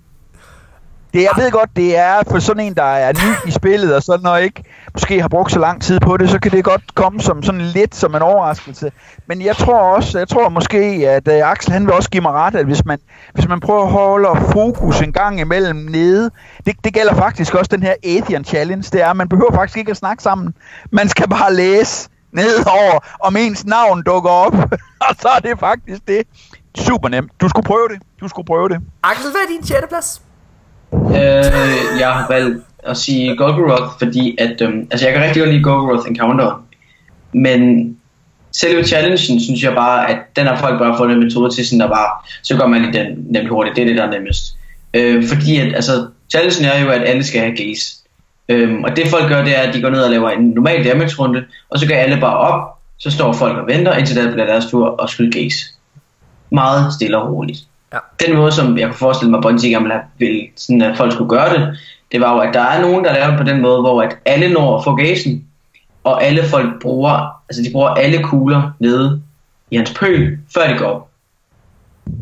[1.15, 4.03] Det, jeg ved godt, det er for sådan en, der er ny i spillet, og
[4.03, 4.63] sådan noget ikke
[4.93, 7.61] måske har brugt så lang tid på det, så kan det godt komme som sådan
[7.61, 8.91] lidt som en overraskelse.
[9.27, 10.77] Men jeg tror også, jeg tror måske,
[11.09, 12.99] at uh, Axel han vil også give mig ret, at hvis man,
[13.33, 16.31] hvis man prøver at holde fokus en gang imellem nede,
[16.65, 19.77] det, det gælder faktisk også den her Athean Challenge, det er, at man behøver faktisk
[19.77, 20.53] ikke at snakke sammen.
[20.91, 24.53] Man skal bare læse nedover, om ens navn dukker op,
[25.09, 26.23] og så er det faktisk det.
[26.77, 27.31] Super nemt.
[27.41, 28.01] Du skulle prøve det.
[28.21, 28.79] Du skulle prøve det.
[29.03, 29.79] Axel, hvad er din 6.
[29.89, 30.24] plads?
[31.09, 35.51] Øh, jeg har valgt at sige Golgoroth, fordi at, øhm, altså jeg kan rigtig godt
[35.51, 36.65] lide Golgoroth Encounter,
[37.33, 37.91] men
[38.51, 41.79] selve challengen synes jeg bare, at den har folk bare fundet en metode til, sådan
[41.79, 42.09] der bare,
[42.43, 44.57] så gør man lige den nemt hurtigt, det er det, der er nemmest.
[44.93, 47.97] Øh, fordi at, altså, challengen er jo, at alle skal have gaze.
[48.49, 50.85] Øhm, og det folk gør, det er, at de går ned og laver en normal
[50.85, 54.33] damage runde, og så går alle bare op, så står folk og venter, indtil det
[54.33, 55.57] bliver deres tur at skyde gaze.
[56.51, 57.59] Meget stille og roligt.
[57.93, 57.97] Ja.
[58.27, 61.53] Den måde, som jeg kunne forestille mig, Bungie gerne ville, sådan at folk skulle gøre
[61.53, 61.77] det,
[62.11, 64.17] det var jo, at der er nogen, der laver det på den måde, hvor at
[64.25, 65.45] alle når at få gazen,
[66.03, 69.21] og alle folk bruger, altså de bruger alle kugler nede
[69.71, 71.11] i hans pøl, før de går.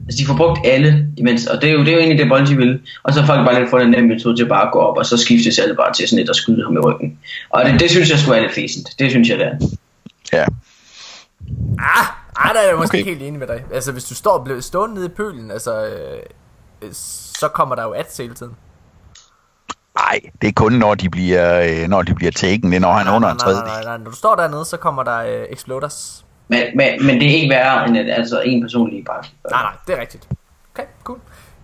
[0.06, 2.30] Altså de får brugt alle imens, og det er jo, det er jo egentlig det
[2.30, 2.80] Bungie vil.
[3.04, 4.98] Og så har folk bare lidt fundet en nem metode til bare at gå op,
[4.98, 7.20] og så skiftes alle bare til sådan et og skyde ham i ryggen.
[7.50, 8.90] Og det, det synes jeg skulle være lidt fæsent.
[9.00, 9.58] Det synes jeg, det er.
[10.34, 10.46] Ja.
[11.80, 12.98] Ah, ah der er jeg måske okay.
[12.98, 13.64] ikke helt enig med dig.
[13.74, 17.90] Altså, hvis du står blevet stående nede i pølen, altså, øh, så kommer der jo
[17.92, 18.56] at hele tiden.
[19.96, 22.94] Nej, det er kun når de bliver, øh, når de bliver taken, det er når
[22.94, 23.66] han er under en tredjedel.
[23.66, 26.26] Nej, nej, nej, når du står dernede, så kommer der øh, exploders.
[26.48, 29.24] Men, men, men det er ikke værre end at altså en person lige bare.
[29.52, 30.28] Nej, nej, det er rigtigt.
[30.74, 31.20] Okay, cool.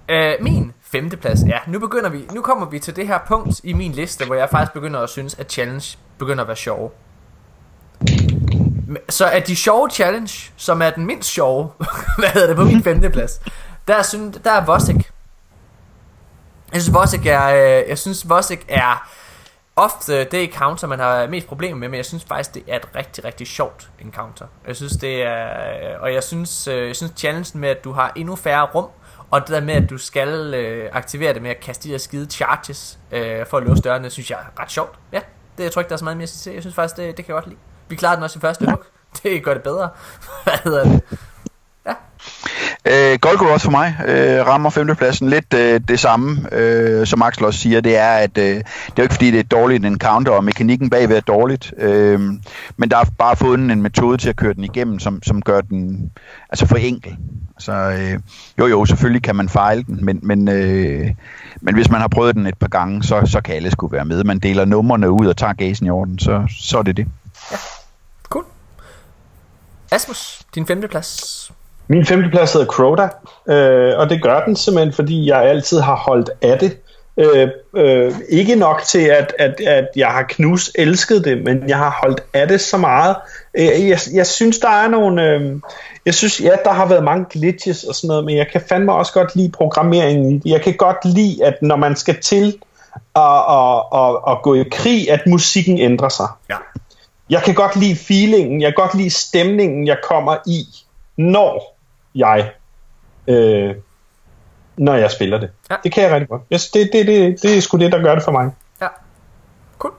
[0.10, 3.74] Øh, min femteplads, ja, nu begynder vi, nu kommer vi til det her punkt i
[3.74, 6.90] min liste, hvor jeg faktisk begynder at synes, at challenge begynder at være sjove.
[9.10, 11.70] Så er de sjove challenge, som er den mindst sjove,
[12.20, 13.42] hvad hedder det, på min femteplads,
[13.88, 15.12] der, synes, der er Vosik.
[16.74, 19.10] Jeg synes, Vosik er, øh, jeg synes, Vosik er
[19.76, 22.96] ofte det encounter, man har mest problemer med, men jeg synes faktisk, det er et
[22.96, 24.46] rigtig, rigtig sjovt encounter.
[24.68, 25.50] Jeg synes, det er,
[25.94, 28.88] øh, og jeg synes, øh, jeg synes challengen med, at du har endnu færre rum,
[29.30, 32.00] og det der med, at du skal øh, aktivere det med at kaste de der
[32.00, 35.00] skide charges øh, for at låse dørene, synes jeg er ret sjovt.
[35.12, 35.22] Ja,
[35.58, 36.54] det jeg tror ikke, der er så meget mere at sige.
[36.54, 37.60] Jeg synes faktisk, det, det kan jeg godt lide.
[37.90, 38.84] Vi klarede den også i første hug.
[39.24, 39.90] Det gør det bedre.
[40.44, 41.02] Hvad hedder det?
[42.86, 47.60] Øh, Golgoroth for mig øh, rammer femtepladsen lidt øh, det samme, øh, som Axel også
[47.60, 47.82] siger.
[47.82, 50.44] Det er, at øh, det er jo ikke fordi, det er et dårligt encounter, og
[50.44, 51.74] mekanikken bagved er dårligt.
[51.78, 52.20] Øh,
[52.78, 55.62] men der er bare fundet en metode til at køre den igennem, som, som gør
[55.62, 56.12] den
[56.50, 57.18] altså for enkel.
[57.60, 58.20] Så øh,
[58.60, 61.08] jo jo, selvfølgelig kan man fejle den, men, men, øh,
[61.62, 64.06] men hvis man har prøvet den et par gange, så, så kan alle skulle være
[64.06, 64.24] med.
[64.24, 67.08] Man deler numrene ud og tager gasen i orden, så, så er det det.
[67.52, 67.58] Ja.
[69.92, 71.52] Asmus, din femteplads.
[71.88, 73.10] Min femteplads hedder Crota,
[73.54, 76.78] øh, og det gør den simpelthen, fordi jeg altid har holdt af det.
[77.18, 81.78] Øh, øh, ikke nok til, at, at, at jeg har knus elsket det, men jeg
[81.78, 83.16] har holdt af det så meget.
[83.58, 85.24] Øh, jeg, jeg synes, der er nogle...
[85.24, 85.56] Øh,
[86.06, 88.94] jeg synes, ja, der har været mange glitches og sådan noget, men jeg kan fandme
[88.94, 90.42] også godt lide programmeringen.
[90.46, 92.58] Jeg kan godt lide, at når man skal til
[93.16, 96.28] at, at, at, at gå i krig, at musikken ændrer sig.
[96.50, 96.56] Ja.
[97.30, 100.66] Jeg kan godt lide feelingen, jeg kan godt lide stemningen, jeg kommer i,
[101.18, 101.78] når
[102.16, 102.52] jeg,
[103.28, 103.76] øh,
[104.78, 105.50] når jeg spiller det.
[105.70, 105.76] Ja.
[105.84, 106.42] Det kan jeg rigtig godt.
[106.54, 108.52] Yes, det, det, det, det er sgu det, der gør det for mig.
[108.82, 108.88] Ja,
[109.78, 109.94] cool.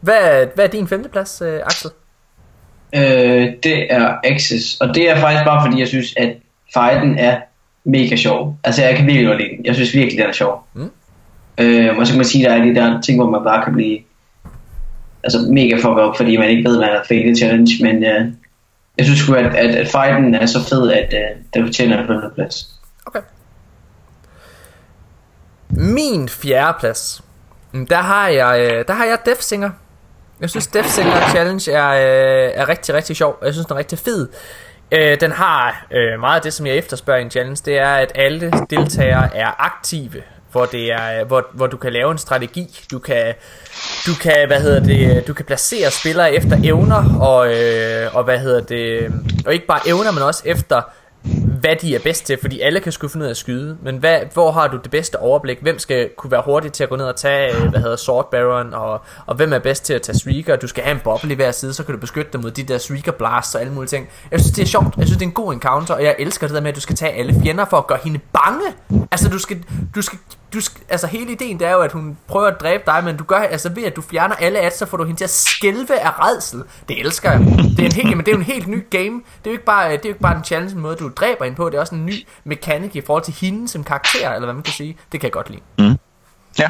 [0.00, 1.90] Hvad, hvad er din femteplads, øh, Axel?
[2.94, 6.36] Øh, det er Access, og det er faktisk bare fordi, jeg synes, at
[6.74, 7.40] fighten er
[7.84, 8.56] mega sjov.
[8.64, 9.66] Altså, jeg kan virkelig godt lide den.
[9.66, 10.66] Jeg synes virkelig, den er sjov.
[10.74, 10.90] Mm.
[11.58, 13.64] Øh, og så kan man sige, at der er de der ting, hvor man bare
[13.64, 13.98] kan blive
[15.24, 18.32] altså mega fuck op, fordi man ikke ved, hvad er failet challenge, men øh,
[18.98, 22.30] jeg synes sgu, at, at, at fighten er så fed, at uh, den fortjener en
[22.34, 22.80] plads.
[23.06, 23.20] Okay.
[25.70, 27.22] Min fjerde plads,
[27.72, 29.70] mm, der har jeg, øh, der har jeg Death Singer.
[30.40, 33.38] Jeg synes Death Singer Challenge er, øh, er rigtig, rigtig sjov.
[33.44, 34.28] Jeg synes den er rigtig fed.
[35.20, 35.86] Den har
[36.20, 39.64] meget af det, som jeg efterspørger i en challenge, det er, at alle deltagere er
[39.64, 40.22] aktive
[40.52, 43.34] hvor det er hvor, hvor du kan lave en strategi, du kan
[44.06, 48.24] du kan hvad hedder det, øh, du kan placere spillere efter evner og øh, og
[48.24, 49.10] hvad hedder det, øh,
[49.46, 50.82] og ikke bare evner, men også efter
[51.60, 53.96] hvad de er bedst til, fordi alle kan skulle finde ud af at skyde, men
[53.96, 55.58] hvad, hvor har du det bedste overblik?
[55.60, 58.30] Hvem skal kunne være hurtig til at gå ned og tage, øh, hvad hedder Sword
[58.30, 60.56] Baron, og, og hvem er bedst til at tage Shrieker?
[60.56, 62.62] Du skal have en boble i hver side, så kan du beskytte dem mod de
[62.62, 64.08] der Shrieker Blasts og alle mulige ting.
[64.30, 64.96] Jeg synes, det er sjovt.
[64.96, 66.80] Jeg synes, det er en god encounter, og jeg elsker det der med, at du
[66.80, 69.06] skal tage alle fjender for at gøre hende bange.
[69.10, 69.64] Altså, du skal,
[69.94, 70.18] du skal
[70.52, 73.24] du altså hele ideen det er jo, at hun prøver at dræbe dig, men du
[73.24, 76.00] gør, altså ved at du fjerner alle ads, så får du hende til at skælve
[76.00, 76.62] af redsel.
[76.88, 77.40] Det elsker jeg.
[77.76, 79.14] Det er en helt, men det er jo en helt ny game.
[79.14, 81.44] Det er jo ikke bare, det er jo ikke bare en challenge måde, du dræber
[81.44, 81.68] hende på.
[81.68, 82.14] Det er også en ny
[82.44, 84.96] mekanik i forhold til hende som karakter, eller hvad man kan sige.
[85.12, 85.62] Det kan jeg godt lide.
[85.78, 85.98] Mm.
[86.58, 86.68] Ja.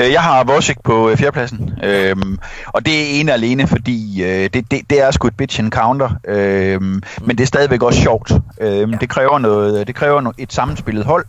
[0.00, 4.50] Øh, jeg har Vorsik på øh, fjerdepladsen, øhm, og det er en alene, fordi øh,
[4.54, 8.32] det, det, det er sgu et bitch encounter, øhm, men det er stadigvæk også sjovt.
[8.60, 8.96] Øhm, ja.
[8.96, 11.26] Det kræver noget, det kræver noget, et sammenspillet hold,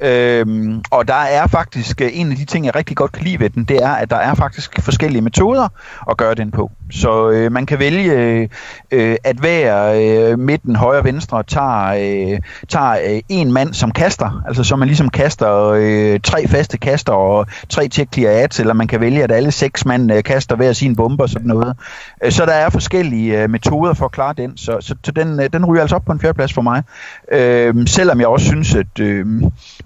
[0.00, 3.40] Øhm, og der er faktisk øh, en af de ting, jeg rigtig godt kan lide
[3.40, 5.68] ved den, det er, at der er faktisk forskellige metoder
[6.10, 6.70] at gøre den på.
[6.90, 8.48] Så øh, man kan vælge,
[8.90, 11.86] øh, at hver øh, midten, højre venstre tager,
[12.32, 12.38] øh,
[12.68, 17.12] tager øh, en mand som kaster, altså så man ligesom kaster øh, tre faste kaster
[17.12, 20.72] og tre til at, eller man kan vælge, at alle seks mand øh, kaster hver
[20.72, 21.76] sin bombe og sådan noget.
[22.24, 25.40] Øh, så der er forskellige øh, metoder for at klare den, så, så, så den,
[25.40, 26.82] øh, den ryger altså op på en fjerdeplads for mig.
[27.32, 29.26] Øh, selvom jeg også synes, at øh,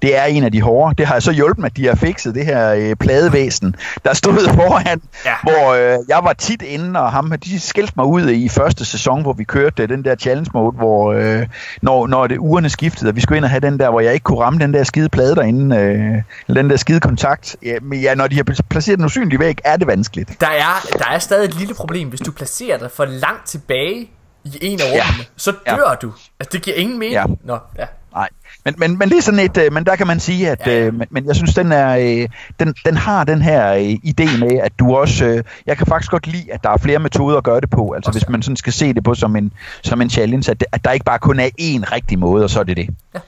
[0.02, 0.94] det er en af de hårde.
[0.98, 5.00] Det har så hjulpet at de har fikset det her øh, pladevæsen, der stod foran,
[5.24, 5.34] ja.
[5.42, 9.22] hvor øh, jeg var tit inde, og ham, de skældte mig ud i første sæson,
[9.22, 11.46] hvor vi kørte den der challenge mode, hvor øh,
[11.82, 14.14] når, når det ugerne skiftede, og vi skulle ind og have den der, hvor jeg
[14.14, 17.56] ikke kunne ramme den der skide plade derinde, øh, den der skide kontakt.
[17.62, 20.40] Ja, men ja, når de har placeret den usynlige væg, er det vanskeligt.
[20.40, 24.10] Der er, der er stadig et lille problem, hvis du placerer dig for langt tilbage
[24.44, 25.24] i en af rummene, ja.
[25.36, 25.94] så dør ja.
[25.94, 26.12] du.
[26.40, 27.14] Altså, det giver ingen mening.
[27.14, 27.24] Ja.
[27.44, 27.86] Nå, ja.
[28.14, 28.28] Nej,
[28.64, 30.72] men, men, men det er sådan et, øh, men der kan man sige, at, ja,
[30.72, 30.86] ja.
[30.86, 32.28] Øh, men, men jeg synes, den er, øh,
[32.60, 36.10] den, den har den her øh, idé med, at du også, øh, jeg kan faktisk
[36.10, 38.20] godt lide, at der er flere metoder at gøre det på, altså også.
[38.20, 40.90] hvis man sådan skal se det på som en, som en challenge, at, at der
[40.90, 42.88] ikke bare kun er én rigtig måde, og så er det det.
[43.14, 43.20] Ja.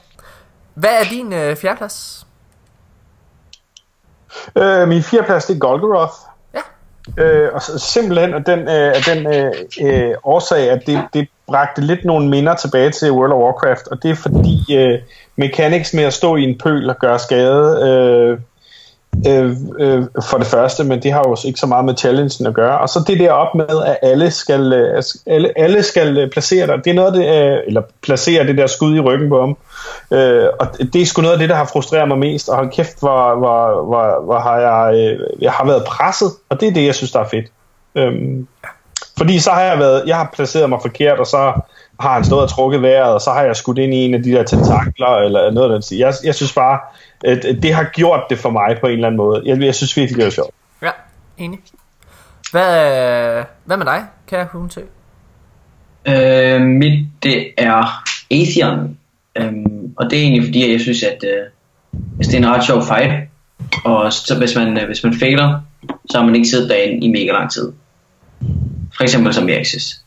[0.73, 2.27] Hvad er din øh, fjerdeplads?
[4.57, 6.13] Øh, min fjerdeplads, det er Golgoroth.
[6.53, 7.23] Ja.
[7.23, 9.51] Øh, og simpelthen af den, øh, den øh,
[9.81, 14.03] øh, årsag, at det, det bragte lidt nogle minder tilbage til World of Warcraft, og
[14.03, 14.99] det er fordi øh,
[15.35, 18.39] mechanics med at stå i en pøl og gøre skade øh,
[19.27, 22.53] øh, øh, for det første, men det har jo ikke så meget med challengen at
[22.53, 22.79] gøre.
[22.79, 26.67] Og så det der op med, at alle skal, øh, alle, alle skal øh, placere
[26.67, 26.77] dig.
[26.83, 29.57] Det er noget det, øh, eller placere det der skud i ryggen på ham.
[30.11, 32.49] Øh, og det er sgu noget af det, der har frustreret mig mest.
[32.49, 36.59] Og hold kæft, hvor, hvor, hvor, hvor har jeg, øh, jeg har været presset, og
[36.59, 37.45] det er det, jeg synes, der er fedt.
[37.95, 38.13] Øh,
[39.17, 41.61] fordi så har jeg været, jeg har placeret mig forkert, og så
[41.99, 44.23] har han stået og trukket vejret, og så har jeg skudt ind i en af
[44.23, 46.79] de der tentakler, eller noget af den jeg, jeg synes bare,
[47.25, 49.41] at det har gjort det for mig på en eller anden måde.
[49.45, 50.53] Jeg, jeg synes virkelig, det er sjovt.
[50.81, 50.91] Ja,
[51.37, 51.59] enig.
[52.51, 54.81] Hvad, hvad med dig, kære Hunte?
[56.05, 58.97] Øh, mit, det er Atheon.
[59.35, 61.45] Øhm, og det er egentlig fordi, jeg synes, at øh,
[62.17, 63.29] det er en ret sjov fight.
[63.85, 65.61] Og så hvis man, øh, hvis man fejler,
[66.09, 67.71] så har man ikke siddet derinde i mega lang tid.
[69.03, 69.99] For eksempel som Axis.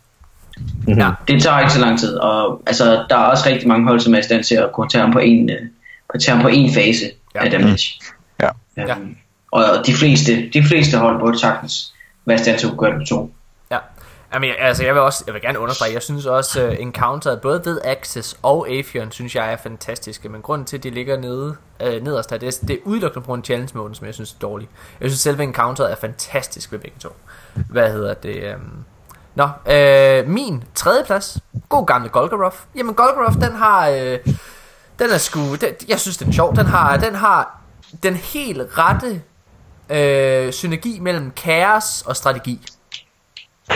[0.58, 1.00] Mm-hmm.
[1.00, 4.00] Ja, det tager ikke så lang tid, og altså, der er også rigtig mange hold,
[4.00, 6.48] som er i stand til at kunne tage ham på en, uh, tage ham på
[6.48, 7.04] en fase
[7.34, 7.44] ja.
[7.44, 8.00] af damage.
[8.42, 8.48] Ja.
[8.76, 8.94] ja.
[9.50, 11.94] Og de fleste, de fleste hold burde sagtens
[12.26, 13.34] være i stand til at gøre det på to.
[13.70, 13.78] Ja.
[14.34, 17.62] Jamen, altså, jeg vil også, jeg vil gerne understrege, jeg synes også, uh, Encounter, både
[17.64, 21.56] ved Access og Afion, synes jeg er fantastiske, men grunden til, at de ligger nede,
[21.86, 24.32] uh, nederst her, det er, det er udelukkende på en challenge mode, som jeg synes
[24.32, 24.68] er dårlig.
[25.00, 27.08] Jeg synes selve Encounter er fantastisk ved begge to.
[27.70, 28.42] Hvad hedder det?
[28.42, 28.56] Øh...
[29.34, 31.38] Nå, øh, min tredje plads,
[31.68, 32.56] god gamle Golgoroth.
[32.76, 34.18] Jamen Golgoroth, den har, øh,
[34.98, 36.56] den er sgu, den, jeg synes den er sjov.
[36.56, 37.60] Den har, den har
[38.02, 39.22] den helt rette
[39.90, 42.66] øh, synergi mellem kaos og strategi.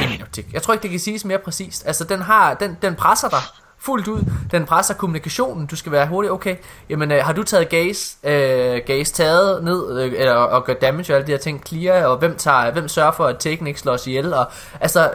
[0.02, 0.52] I min optik.
[0.52, 1.86] Jeg tror ikke, det kan siges mere præcist.
[1.86, 3.42] Altså, den, har, den, den presser dig
[3.80, 4.24] fuldt ud.
[4.50, 5.66] Den presser kommunikationen.
[5.66, 6.30] Du skal være hurtig.
[6.30, 6.56] Okay,
[6.88, 11.12] jamen øh, har du taget gaze, øh, gaze taget ned øh, eller, og gør damage
[11.12, 13.80] og alle de her ting clear, og hvem, tager, hvem sørger for, at Taken ikke
[13.80, 14.50] slås ihjel, og
[14.80, 15.10] altså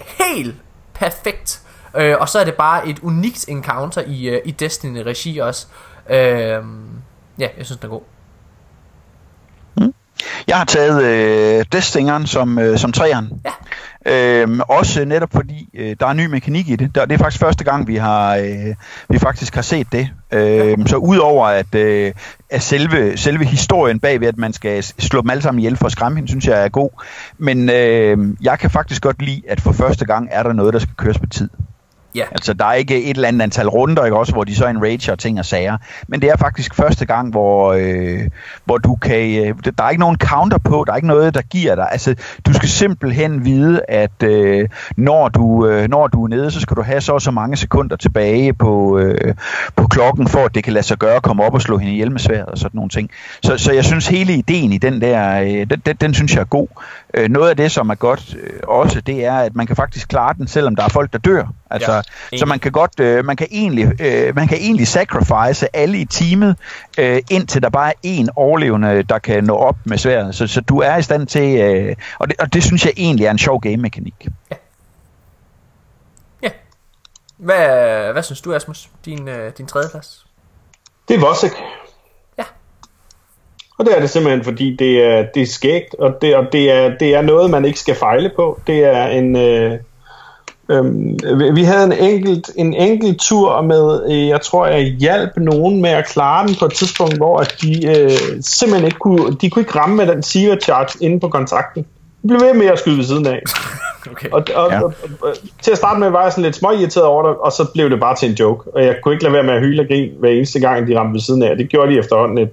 [0.00, 0.54] helt
[0.94, 1.62] perfekt.
[1.96, 5.66] Øh, og så er det bare et unikt encounter i, øh, i Destiny-regi også.
[6.10, 6.62] Øh, ja,
[7.38, 8.02] jeg synes, den er god.
[10.48, 13.40] Jeg har taget øh, Death som, øh, som træeren.
[13.44, 13.50] Ja.
[14.10, 16.94] Øhm, også netop fordi øh, der er ny mekanik i det.
[16.94, 18.74] Der, det er faktisk første gang vi har øh,
[19.08, 20.08] vi faktisk har set det.
[20.32, 22.12] Øhm, så udover at, øh,
[22.50, 25.92] at selve, selve historien bagved, at man skal slå dem alle sammen ihjel for at
[25.92, 26.90] skræmme hende, synes jeg er god.
[27.38, 30.80] Men øh, jeg kan faktisk godt lide, at for første gang er der noget, der
[30.80, 31.50] skal køres på tid.
[32.14, 32.24] Ja.
[32.32, 35.14] Altså, der er ikke et eller andet antal runder, ikke også, hvor de så enrager
[35.14, 35.76] ting og sager.
[36.08, 38.20] Men det er faktisk første gang, hvor, øh,
[38.64, 39.46] hvor du kan...
[39.46, 41.88] Øh, der er ikke nogen counter på, der er ikke noget, der giver dig.
[41.90, 42.14] Altså,
[42.46, 46.76] du skal simpelthen vide, at øh, når, du, øh, når du er nede, så skal
[46.76, 49.34] du have så og så mange sekunder tilbage på, øh,
[49.76, 51.92] på klokken, for at det kan lade sig gøre at komme op og slå hende
[51.92, 53.10] ihjel med sværet og sådan nogle ting.
[53.42, 56.40] Så, så jeg synes, hele ideen i den der, øh, den, den, den synes jeg
[56.40, 56.68] er god.
[57.14, 60.08] Øh, noget af det, som er godt øh, også, det er, at man kan faktisk
[60.08, 61.44] klare den, selvom der er folk, der dør.
[61.70, 62.02] Altså,
[62.32, 65.98] ja, så man kan godt, øh, man kan egentlig, øh, man kan egentlig sacrifice alle
[65.98, 66.56] i teamet,
[66.98, 70.34] øh, indtil der bare er en overlevende, der kan nå op med sværet.
[70.34, 73.26] Så, så du er i stand til, øh, og, det, og det synes jeg egentlig
[73.26, 74.26] er en sjov game-mekanik.
[74.50, 74.56] Ja.
[76.42, 76.50] ja.
[77.36, 78.88] Hvad, hvad synes du, Asmus?
[79.04, 80.26] Din, øh, din tredje plads?
[81.08, 81.52] Det er Vosek.
[83.78, 86.72] Og det er det simpelthen, fordi det er, det er skægt, og, det, og det,
[86.72, 88.60] er, det er noget, man ikke skal fejle på.
[88.66, 89.36] Det er en...
[89.36, 89.78] Øh,
[90.70, 91.18] Øhm,
[91.54, 95.90] vi havde en enkelt, en enkelt tur med, øh, jeg tror, jeg hjalp nogen med
[95.90, 98.10] at klare den på et tidspunkt, hvor at de øh,
[98.40, 101.82] simpelthen ikke kunne, de kunne ikke ramme med den Seaver Charge inde på kontakten.
[102.22, 103.42] De blev ved med at skyde ved siden af.
[104.10, 104.28] Okay.
[104.30, 104.82] Og, og, ja.
[104.82, 107.66] og, og, til at starte med var jeg sådan lidt småirriteret over det, og så
[107.74, 108.70] blev det bare til en joke.
[108.74, 110.98] Og jeg kunne ikke lade være med at hyle og grine hver eneste gang, de
[110.98, 111.56] ramte ved siden af.
[111.56, 112.50] Det gjorde de efterhånden et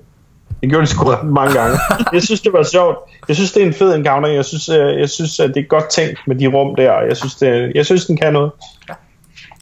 [0.61, 1.77] det gjorde de sgu ret mange gange.
[2.13, 2.97] Jeg synes, det var sjovt.
[3.27, 4.29] Jeg synes, det er en fed encounter.
[4.29, 7.01] Jeg synes, øh, jeg synes at det er godt tænkt med de rum der.
[7.01, 8.51] Jeg synes, det, jeg synes den kan noget.
[8.89, 8.93] Ja.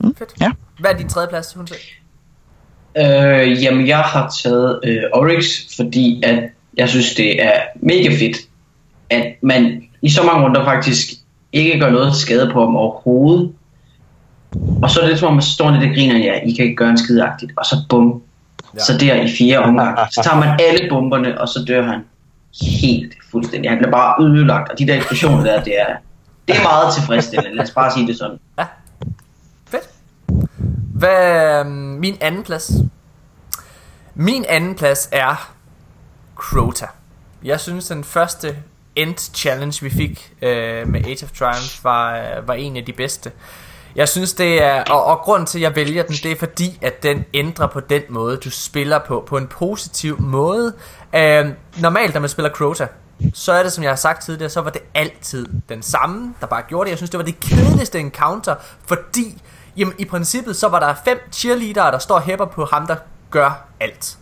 [0.04, 0.16] Mm.
[0.16, 0.30] Fedt.
[0.42, 0.52] Ja.
[0.80, 1.68] Hvad er din tredje plads, hun
[2.98, 5.46] Øh, jamen, jeg har taget øh, Oryx,
[5.76, 6.44] fordi at
[6.78, 8.38] jeg synes, det er mega fedt,
[9.10, 11.08] at man i så mange runder faktisk
[11.54, 13.54] ikke gør noget skade på ham overhovedet.
[14.82, 16.66] Og så er det lidt som om, man står lidt og griner, ja, I kan
[16.66, 18.22] ikke gøre en skideagtigt, og så bum.
[18.76, 18.80] Ja.
[18.80, 22.02] Så der i fire omgang, så tager man alle bomberne, og så dør han
[22.62, 23.72] helt fuldstændig.
[23.72, 25.96] Han bliver bare ødelagt, og de der eksplosioner der, det er,
[26.48, 27.56] det er meget tilfredsstillende.
[27.56, 28.40] Lad os bare sige det sådan.
[28.60, 28.66] Ja.
[29.68, 29.90] Fedt.
[30.94, 32.72] Hvad er min anden plads?
[34.16, 35.54] Min anden plads er
[36.36, 36.86] Crota.
[37.44, 38.56] Jeg synes, den første
[38.96, 42.94] End Challenge, vi fik øh, med Age of Triumph, var, øh, var en af de
[42.94, 43.32] bedste.
[43.96, 46.80] Jeg synes det er, og, og grunden til at jeg vælger den, det er fordi,
[46.82, 50.74] at den ændrer på den måde, du spiller på, på en positiv måde.
[51.16, 51.46] Øh,
[51.80, 52.88] normalt, når man spiller Crota,
[53.34, 56.48] så er det, som jeg har sagt tidligere, så var det altid den samme, der
[56.48, 56.90] bare gjorde det.
[56.90, 58.56] Jeg synes, det var det kedeligste encounter,
[58.86, 59.42] fordi
[59.78, 62.96] jamen, i princippet, så var der fem cheerleadere, der står og hæpper på ham, der
[63.30, 64.18] gør alt.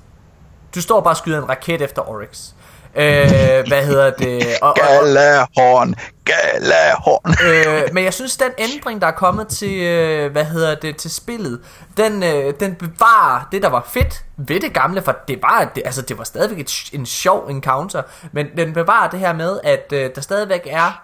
[0.76, 2.50] Du står bare og skyder en raket efter Oryx.
[2.96, 4.48] Øh, hvad hedder det?
[4.62, 5.96] Og, og, Galahorn,
[6.26, 7.36] Galahorn.
[7.48, 11.12] øh, men jeg synes den ændring der er kommet til øh, hvad hedder det til
[11.12, 11.62] spillet,
[11.98, 15.84] den øh, den bevarer det der var fedt ved det gamle, for det var det,
[15.86, 18.02] altså det var stadigvæk et, en sjov encounter,
[18.32, 21.04] men den bevarer det her med at øh, der stadigvæk er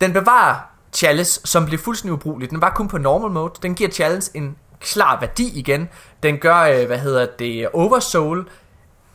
[0.00, 0.56] den bevarer
[0.92, 2.50] Chalice, som bliver fuldstændig ubrugelig.
[2.50, 3.52] Den var kun på normal mode.
[3.62, 5.88] Den giver Chalice en klar værdi igen.
[6.22, 8.48] Den gør, øh, hvad hedder det, Oversoul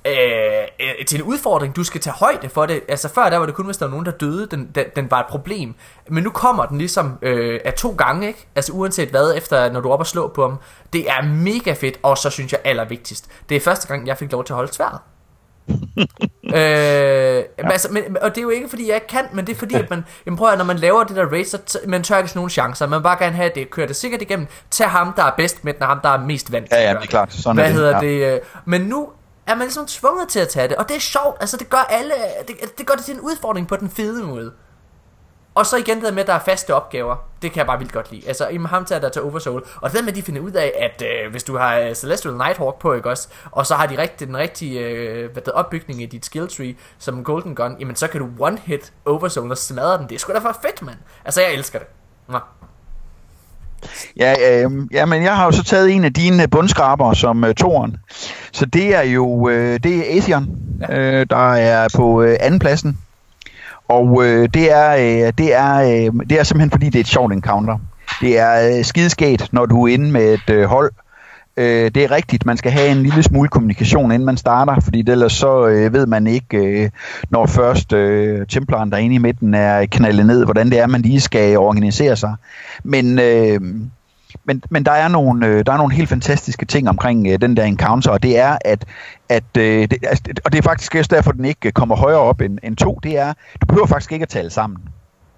[0.05, 1.75] øh, til en udfordring.
[1.75, 2.81] Du skal tage højde for det.
[2.87, 5.11] Altså før der var det kun, hvis der var nogen, der døde, den, den, den
[5.11, 5.75] var et problem.
[6.09, 8.47] Men nu kommer den ligesom øh, af to gange, ikke?
[8.55, 10.55] Altså uanset hvad, efter når du er oppe og slå på dem.
[10.93, 13.27] Det er mega fedt, og så synes jeg allervigtigst.
[13.49, 14.99] Det er første gang, jeg fik lov til at holde sværet.
[16.43, 17.41] øh, ja.
[17.57, 19.59] men, altså, men, og det er jo ikke fordi jeg ikke kan Men det er
[19.59, 22.17] fordi at man, jamen prøv at, når man laver det der race Så man tør
[22.17, 24.89] ikke sådan nogle chancer Man vil bare gerne have det Kør det sikkert igennem Tag
[24.89, 27.03] ham der er bedst med den Og ham der er mest vant Ja ja det
[27.03, 28.29] er klart Sådan Hvad er det, hedder ja.
[28.29, 29.09] det øh, Men nu
[29.51, 31.77] er man ligesom tvunget til at tage det Og det er sjovt Altså det gør
[31.77, 32.13] alle
[32.47, 34.51] Det, det gør det til en udfordring på den fede måde
[35.55, 37.15] og så igen det der med, at der er faste opgaver.
[37.41, 38.27] Det kan jeg bare vildt godt lide.
[38.27, 39.63] Altså, i ham tager der til Oversoul.
[39.75, 41.95] Og det der med, at de finder ud af, at øh, hvis du har øh,
[41.95, 43.27] Celestial Nighthawk på, ikke også?
[43.51, 46.75] Og så har de rigtig, den rigtige øh, hvad der, opbygning i dit skill tree,
[46.97, 50.09] som Golden Gun, jamen så kan du one-hit Oversoul og smadre den.
[50.09, 50.97] Det er sgu da for fedt, mand.
[51.25, 51.87] Altså, jeg elsker det.
[52.27, 52.39] Nå.
[54.17, 57.53] Ja, øh, ja, men jeg har jo så taget en af dine bundskraber som øh,
[57.55, 57.97] toren.
[58.51, 60.47] Så det er jo øh, det er Atheon,
[60.89, 60.99] ja.
[60.99, 62.97] øh, der er på øh, anden pladsen.
[63.87, 67.07] Og øh, det, er, øh, det, er, øh, det er simpelthen fordi, det er et
[67.07, 67.77] sjovt encounter.
[68.21, 70.91] Det er øh, skideskægt, når du er inde med et øh, hold.
[70.91, 71.10] Øh,
[71.57, 75.03] Øh, det er rigtigt, man skal have en lille smule kommunikation, inden man starter, fordi
[75.07, 76.89] ellers så øh, ved man ikke, øh,
[77.29, 81.21] når først øh, templaren derinde i midten er knaldet ned, hvordan det er, man lige
[81.21, 82.35] skal organisere sig.
[82.83, 83.19] Men...
[83.19, 83.61] Øh,
[84.43, 87.57] men, men der er nogle øh, der er nogle helt fantastiske ting omkring øh, den
[87.57, 88.85] der encounter, og det er at
[89.29, 92.41] at øh, det, altså, og det er faktisk også derfor den ikke kommer højere op
[92.41, 92.99] end, end to.
[93.03, 94.79] Det er du behøver faktisk ikke at tale sammen.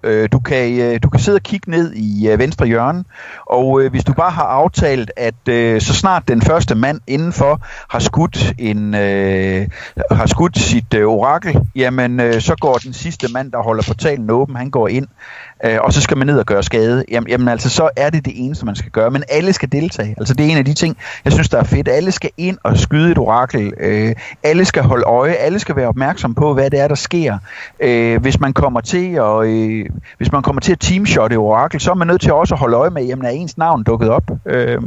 [0.04, 3.04] Øh, du, kan, øh, du kan sidde og kigge ned i øh, venstre hjørne,
[3.46, 7.60] og øh, hvis du bare har aftalt, at øh, så snart den første mand indenfor
[7.88, 9.68] har skudt, en, øh,
[10.10, 14.30] har skudt sit øh, orakel, jamen øh, så går den sidste mand, der holder portalen
[14.30, 15.06] åben, han går ind,
[15.64, 17.04] øh, og så skal man ned og gøre skade.
[17.10, 20.14] Jamen, jamen altså, så er det det eneste, man skal gøre, men alle skal deltage.
[20.18, 21.88] Altså det er en af de ting, jeg synes, der er fedt.
[21.88, 23.72] Alle skal ind og skyde et orakel.
[23.80, 27.38] Øh, alle skal holde øje, alle skal være opmærksom på, hvad det er, der sker.
[27.80, 29.86] Øh, hvis man kommer til at, øh,
[30.18, 32.76] hvis man kommer til at teamshotte orakel, så er man nødt til også at holde
[32.76, 34.30] øje med, jamen er ens navn dukket op.
[34.46, 34.80] Øh,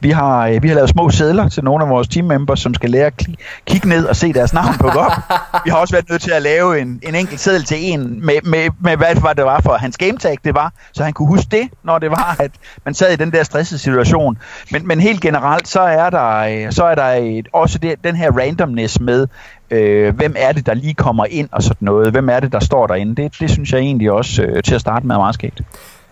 [0.00, 2.90] vi har, øh, vi har lavet små sædler til nogle af vores teammembers, som skal
[2.90, 3.26] lære at
[3.66, 5.12] kigge ned og se deres navn på op.
[5.64, 8.34] Vi har også været nødt til at lave en, en enkelt seddel til en med,
[8.44, 11.28] med, med, hvad det var, det var for hans gametag, det var, så han kunne
[11.28, 12.50] huske det, når det var, at
[12.84, 14.38] man sad i den der stressede situation.
[14.70, 18.16] Men, men helt generelt, så er der, øh, så er der et, også det, den
[18.16, 19.26] her randomness med,
[19.70, 22.60] øh, hvem er det, der lige kommer ind og sådan noget, hvem er det, der
[22.60, 23.22] står derinde.
[23.22, 25.62] Det, det synes jeg egentlig også øh, til at starte med er meget skægt.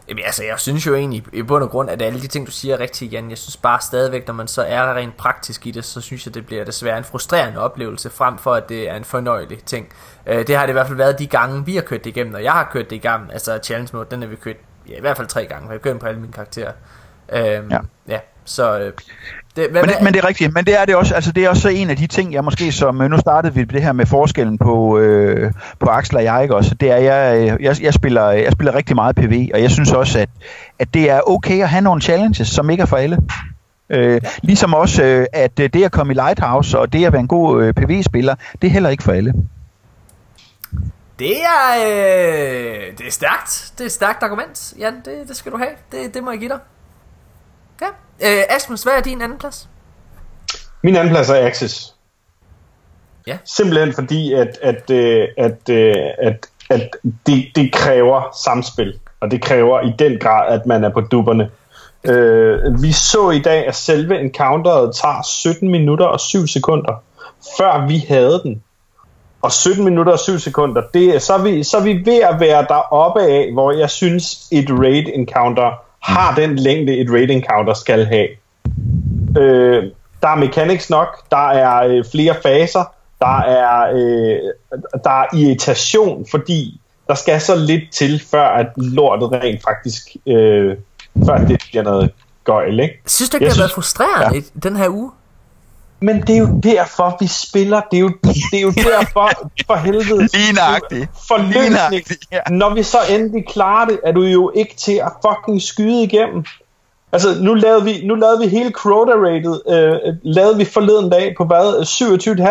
[0.08, 2.50] Jamen altså, jeg synes jo egentlig i bund og grund, at alle de ting, du
[2.50, 3.30] siger er rigtigt, Jan.
[3.30, 6.34] Jeg synes bare stadigvæk, når man så er rent praktisk i det, så synes jeg,
[6.34, 9.88] det bliver desværre en frustrerende oplevelse, frem for at det er en fornøjelig ting.
[10.26, 12.34] Øh, det har det i hvert fald været de gange, vi har kørt det igennem,
[12.34, 13.30] og jeg har kørt det igennem.
[13.32, 14.56] Altså challenge mode, den har vi kørt
[14.88, 16.72] ja, i hvert fald tre gange, for jeg kører på alle mine karakterer.
[17.32, 17.78] Øhm, ja.
[18.08, 18.20] ja.
[18.44, 18.92] Så øh,
[19.56, 21.44] det, hvad, men, det, men det er rigtigt, men det er det også, altså det
[21.44, 23.92] er også en af de ting, jeg måske som, øh, nu startede vi det her
[23.92, 27.94] med forskellen på, øh, på Axel og jeg, ikke også, det er, jeg, jeg, jeg,
[27.94, 30.28] spiller, jeg spiller rigtig meget PV, og jeg synes også, at,
[30.78, 33.18] at det er okay at have nogle challenges, som ikke er for alle.
[33.90, 37.28] Øh, ligesom også, øh, at det at komme i Lighthouse og det at være en
[37.28, 39.32] god øh, PV-spiller, det er heller ikke for alle.
[41.18, 43.72] Det er, øh, det er stærkt.
[43.78, 44.94] Det er et stærkt argument, Jan.
[45.04, 45.70] Det, det skal du have.
[45.92, 46.58] Det, det må jeg give dig.
[48.22, 49.68] Øh, Asmus, hvad er din anden plads?
[50.82, 51.94] Min anden plads er Axis.
[53.26, 53.38] Ja.
[53.44, 56.96] Simpelthen fordi, at, at, øh, at, at, at, at
[57.26, 58.98] det, det kræver samspil.
[59.20, 61.50] Og det kræver i den grad, at man er på dupperne.
[62.04, 67.02] Øh, vi så i dag, at selve encounteret tager 17 minutter og 7 sekunder,
[67.58, 68.62] før vi havde den.
[69.42, 72.40] Og 17 minutter og 7 sekunder, det, så, er vi, så er vi ved at
[72.40, 77.74] være deroppe af, hvor jeg synes, et raid encounter har den længde, et raid encounter
[77.74, 78.28] skal have.
[79.38, 79.84] Øh,
[80.22, 82.84] der er mechanics nok, der er øh, flere faser,
[83.20, 84.38] der er, øh,
[85.04, 90.76] der er irritation, fordi der skal så lidt til, før at lortet rent faktisk øh,
[91.26, 92.10] før det bliver noget
[92.44, 93.00] gøjl, ikke?
[93.06, 94.68] Synes du ikke, det har været frustrerende ja.
[94.68, 95.10] den her uge?
[96.00, 97.80] Men det er jo derfor, vi spiller.
[97.90, 98.08] Det er jo,
[98.50, 99.30] det er jo derfor,
[99.66, 100.28] for helvede.
[100.38, 101.08] Lignagtigt.
[101.28, 102.18] For løsning.
[102.32, 102.40] Ja.
[102.50, 106.44] Når vi så endelig klarer det, er du jo ikke til at fucking skyde igennem.
[107.12, 111.34] Altså, nu lavede vi, nu lavede vi hele Crota rated, øh, lavede vi forleden dag
[111.36, 111.82] på hvad,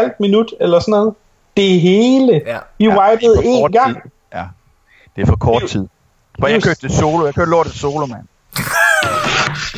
[0.10, 1.14] 27,5 minut, eller sådan noget.
[1.58, 2.42] Det hele.
[2.46, 2.58] Ja.
[2.78, 4.04] Vi ja, wipede én gang.
[4.04, 4.12] Tid.
[4.34, 4.44] Ja,
[5.16, 5.88] det er for kort tid.
[6.40, 8.28] For jeg kørte det solo, jeg kørte lortet solo, mand.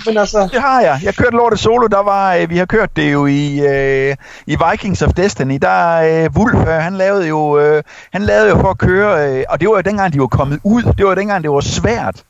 [0.06, 0.50] Men altså...
[0.52, 1.00] Det har jeg.
[1.04, 1.88] Jeg kørte lortet solo.
[1.88, 4.16] Der var, øh, vi har kørt det jo i, øh,
[4.48, 5.58] i Vikings of Destiny.
[5.62, 9.44] Der øh, Wolf, øh, han lavede jo øh, han lavede jo for at køre, øh,
[9.50, 10.84] og det var jo dengang, de var kommet ud.
[10.84, 12.24] Det var jo dengang, det var svært.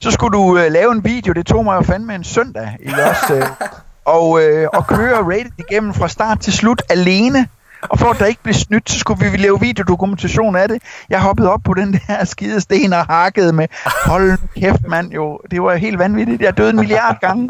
[0.00, 1.32] Så skulle du øh, lave en video.
[1.32, 2.76] Det tog mig jo fandme en søndag.
[2.80, 3.46] I også, øh,
[4.16, 7.48] og, øh, og køre rated igennem fra start til slut alene.
[7.82, 10.82] Og for at der ikke blev snydt, så skulle vi lave videodokumentation af det.
[11.10, 13.66] Jeg hoppede op på den der skide sten og hakkede med,
[14.06, 16.42] hold kæft mand jo, det var helt vanvittigt.
[16.42, 17.48] Jeg døde en milliard gange.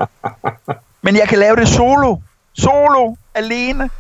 [1.03, 2.17] Men jeg kan lave det solo.
[2.55, 3.91] Solo, alene.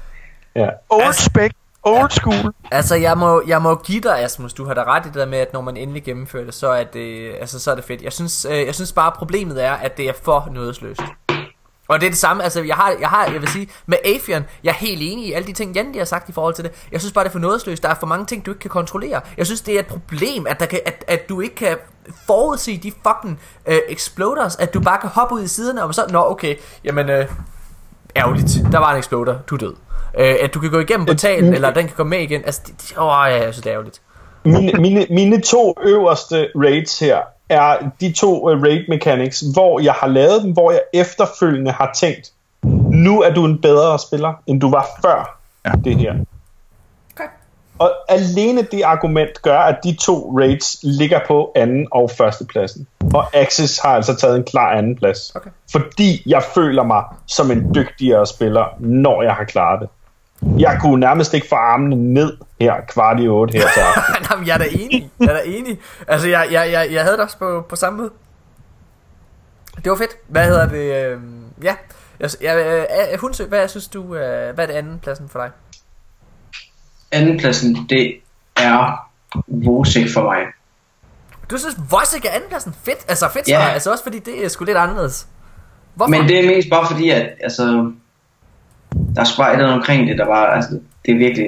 [0.55, 0.69] Ja.
[0.91, 1.53] Old altså, spec,
[1.83, 2.55] old school.
[2.71, 5.27] Altså, jeg må, jeg må give dig, Asmus, du har da ret i det der
[5.27, 8.03] med, at når man endelig gennemfører det, så er det, altså, så er det fedt.
[8.03, 11.01] Jeg synes, øh, jeg synes bare, problemet er, at det er for nådesløst.
[11.89, 14.45] Og det er det samme, altså jeg har, jeg har, jeg vil sige, med Afian,
[14.65, 16.73] jeg er helt enig i alle de ting, Jan har sagt i forhold til det.
[16.93, 17.83] Jeg synes bare, det er for nådesløst.
[17.83, 19.21] Der er for mange ting, du ikke kan kontrollere.
[19.37, 21.77] Jeg synes, det er et problem, at, der kan, at, at du ikke kan
[22.27, 26.07] forudse de fucking uh, exploders, at du bare kan hoppe ud i siderne, og så,
[26.11, 27.25] nå okay, jamen, uh,
[28.17, 29.75] ærgerligt, der var en exploder, du er død.
[30.15, 32.95] Uh, at du kan gå igennem portalen, eller den kan komme med igen, altså, det,
[32.99, 34.01] åh, ja, jeg synes, det er ærgerligt.
[34.45, 37.19] Mine, mine, mine to øverste raids her,
[37.49, 41.91] er de to uh, raid mechanics, hvor jeg har lavet dem, hvor jeg efterfølgende har
[41.95, 42.33] tænkt,
[42.93, 45.71] nu er du en bedre spiller, end du var før ja.
[45.85, 46.13] det her.
[47.15, 47.29] Okay.
[47.79, 52.87] Og alene det argument gør, at de to raids ligger på anden og første pladsen.
[53.15, 55.37] Og Axis har altså taget en klar anden plads.
[55.37, 55.51] Okay.
[55.73, 59.89] Fordi jeg føler mig som en dygtigere spiller, når jeg har klaret det.
[60.43, 64.15] Jeg kunne nærmest ikke få armene ned her kvart i otte her til aften.
[64.31, 65.11] Jamen, jeg er da enig.
[65.21, 65.79] Jeg er da enig.
[66.09, 68.11] Altså, jeg, jeg, jeg, jeg havde det også på, på samme måde.
[69.85, 70.11] Det var fedt.
[70.29, 71.13] Hvad hedder det?
[71.13, 71.21] Øh,
[71.63, 71.75] ja.
[72.21, 75.51] Jeg, jeg, jeg, Hunsø, hvad synes du, øh, hvad er det anden pladsen for dig?
[77.13, 78.15] Anden pladsen, det
[78.57, 79.09] er
[79.47, 80.39] Vosik for mig.
[81.51, 82.75] Du synes Vosik er anden pladsen?
[82.85, 83.05] Fedt.
[83.09, 83.69] Altså fedt ja.
[83.69, 85.27] Altså også fordi det er sgu lidt anderledes.
[85.95, 86.11] Hvorfor?
[86.11, 87.93] Men det er mest bare fordi, at altså,
[89.15, 90.71] der er sgu bare et eller omkring det, der var, altså,
[91.07, 91.47] det er virkelig,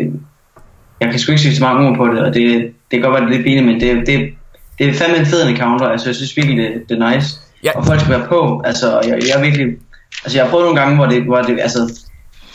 [1.01, 3.13] jeg kan sgu ikke sige så mange ord på det, og det, det kan godt
[3.13, 4.31] være, det er lidt pinligt, men det, det,
[4.79, 7.71] det er fandme en fed encounter, altså jeg synes virkelig, det, det er nice, ja.
[7.75, 9.67] og folk skal være på, altså jeg, jeg er virkelig,
[10.25, 12.07] altså jeg har prøvet nogle gange, hvor det, hvor det altså,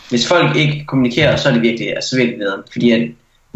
[0.10, 3.02] hvis folk ikke kommunikerer, så er det virkelig, altså virkelig nederen, fordi at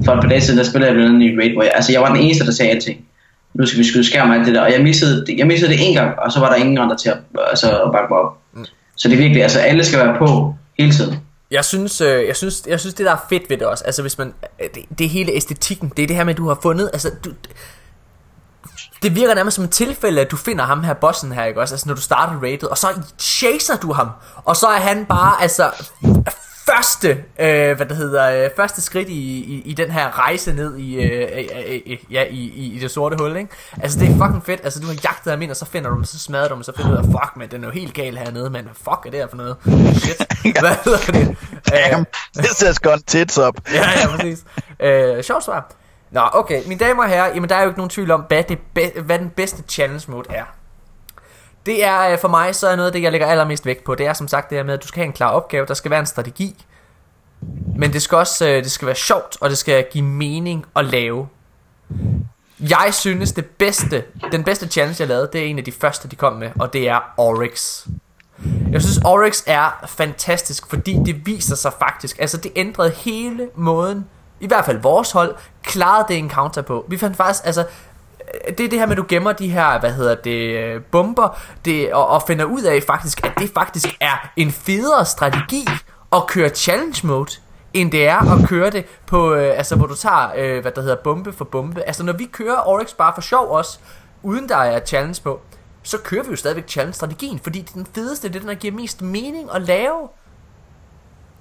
[0.06, 1.92] for et par dage siden, der spillede jeg blandt andet i Raid, hvor jeg, altså
[1.92, 3.06] jeg var den eneste, der sagde alting.
[3.54, 5.88] Nu skal vi skyde skærm og alt det der, og jeg missede, jeg missede det
[5.88, 7.18] en gang, og så var der ingen andre til at,
[7.50, 8.38] altså, at bakke mig op.
[8.54, 8.66] Mm.
[8.96, 11.16] Så det er virkelig, altså alle skal være på hele tiden.
[11.52, 13.84] Jeg synes, øh, jeg synes, jeg synes det der er fedt ved det også.
[13.84, 16.48] Altså hvis man øh, det, det hele æstetikken, det er det her med at du
[16.48, 17.32] har fundet, altså du
[19.04, 21.74] det virker nærmest som et tilfælde, at du finder ham her bossen her, ikke også?
[21.76, 22.88] Altså når du starter rated, og så
[23.20, 25.72] chaser du ham, og så er han bare altså
[26.76, 30.78] første, øh, hvad det hedder, øh, første skridt i, i, i den her rejse ned
[30.78, 33.50] i, øh, øh, øh, ja, i, i, i det sorte hul, ikke?
[33.82, 35.96] Altså det er fucking fedt, altså du har jagtet ham ind, og så finder du
[35.96, 37.74] dem, så smadrer du dem, så finder du ud af, fuck man, den er jo
[37.74, 39.56] helt gal hernede, men fuck er det her for noget?
[39.96, 40.18] Shit,
[40.60, 41.38] hvad hedder det?
[41.70, 42.06] Damn,
[42.38, 43.56] this has gone tits up.
[43.74, 44.44] ja, ja, præcis.
[44.80, 45.72] Øh, sjovt svar.
[46.12, 48.44] Nå, okay, mine damer og herrer, jamen der er jo ikke nogen tvivl om, hvad,
[48.44, 50.44] det be- hvad den bedste challenge mode er.
[51.66, 53.96] Det er øh, for mig, så er noget af det, jeg lægger allermest vægt på.
[53.96, 55.74] Det er som sagt det her med, at du skal have en klar opgave, der
[55.74, 56.66] skal være en strategi.
[57.76, 60.86] Men det skal også øh, det skal være sjovt, og det skal give mening at
[60.86, 61.28] lave.
[62.60, 66.08] Jeg synes det bedste, den bedste challenge jeg lavede, det er en af de første
[66.08, 67.88] de kom med, og det er Oryx.
[68.72, 74.06] Jeg synes Oryx er fantastisk, fordi det viser sig faktisk, altså det ændrede hele måden,
[74.40, 76.86] i hvert fald vores hold, klarede det encounter på.
[76.88, 77.66] Vi fandt faktisk, altså
[78.48, 81.40] det er det her med, at du gemmer de her, hvad hedder det, øh, bomber,
[81.66, 85.68] det, og, og finder ud af faktisk, at det faktisk er en federe strategi
[86.14, 87.32] at køre challenge mode,
[87.74, 90.82] end det er at køre det på, øh, altså hvor du tager, øh, hvad der
[90.82, 91.84] hedder, bombe for bombe.
[91.84, 93.80] Altså når vi kører Oryx bare for sjov også,
[94.24, 95.42] uden der er challenge på,
[95.84, 98.56] så kører vi jo stadigvæk challenge-strategien, fordi det er den fedeste, det er den, der
[98.56, 100.10] giver mest mening at lave.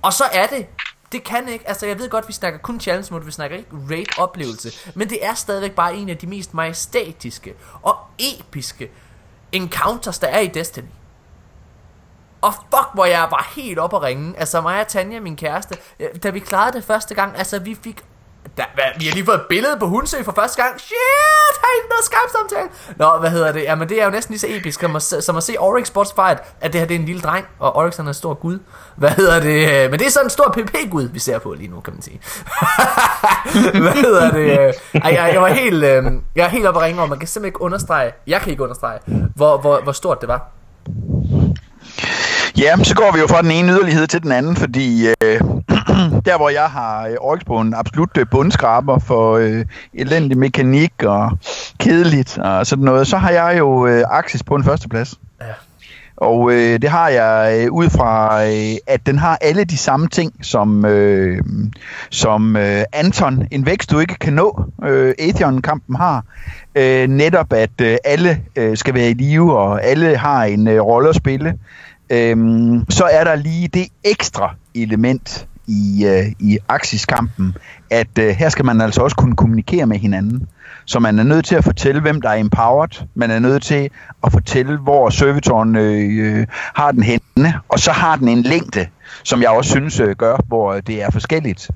[0.03, 0.67] Og så er det,
[1.13, 3.71] det kan ikke, altså jeg ved godt, vi snakker kun challenge mode, vi snakker ikke
[3.91, 8.91] raid oplevelse, men det er stadigvæk bare en af de mest majestatiske og episke
[9.53, 10.87] encounters, der er i Destiny.
[12.41, 14.39] Og fuck, hvor jeg var helt op at ringe.
[14.39, 17.75] Altså mig og Tanja, min kæreste, øh, da vi klarede det første gang, altså vi
[17.75, 18.05] fik...
[18.57, 20.81] Der, hvad, vi har lige fået et billede på Hunsø for første gang.
[20.81, 22.69] Shit, har I noget skarpt samtale?
[22.97, 23.63] Nå, hvad hedder det?
[23.63, 26.13] Jamen det er jo næsten lige så episk som at, som at se Oryx Sports
[26.13, 28.35] Fight, at det her det er en lille dreng, og Oryx han er en stor
[28.35, 28.59] gud.
[28.97, 29.85] Hvad hedder det?
[29.85, 32.03] Øh, men det er sådan en stor PP-gud, vi ser på lige nu, kan man
[32.03, 32.21] sige.
[33.83, 34.59] hvad hedder det?
[34.61, 36.05] Øh, ej, jeg, jeg var helt, øh,
[36.37, 38.63] jeg er helt oppe at ringe, over, man kan simpelthen ikke understrege, jeg kan ikke
[38.63, 38.99] understrege,
[39.35, 40.51] hvor, hvor, hvor stort det var.
[42.57, 45.41] Ja, så går vi jo fra den ene yderlighed til den anden, fordi øh,
[46.29, 50.93] der hvor jeg har øh, Oryx på en absolut øh, bundskraber for øh, elendig mekanik
[51.03, 51.39] og
[51.79, 55.15] kedeligt og sådan noget, så har jeg jo øh, Axis på en førsteplads.
[55.41, 55.47] Ja.
[56.17, 60.09] Og øh, det har jeg øh, ud fra, øh, at den har alle de samme
[60.09, 61.43] ting, som, øh,
[62.11, 66.25] som øh, Anton, en vækst du ikke kan nå, øh, Atheon-kampen har.
[66.75, 70.81] Øh, netop at øh, alle øh, skal være i live, og alle har en øh,
[70.81, 71.55] rolle at spille
[72.11, 77.57] øhm, så er der lige det ekstra element i, øh, i aksiskampen,
[77.91, 80.49] at øh, her skal man altså også kunne kommunikere med hinanden.
[80.85, 83.07] Så man er nødt til at fortælle, hvem der er empowered.
[83.15, 83.91] Man er nødt til
[84.25, 87.55] at fortælle, hvor servitoren øh, øh har den henne.
[87.69, 88.87] Og så har den en længde,
[89.25, 91.71] som jeg også synes øh, gør, hvor øh, det er forskelligt.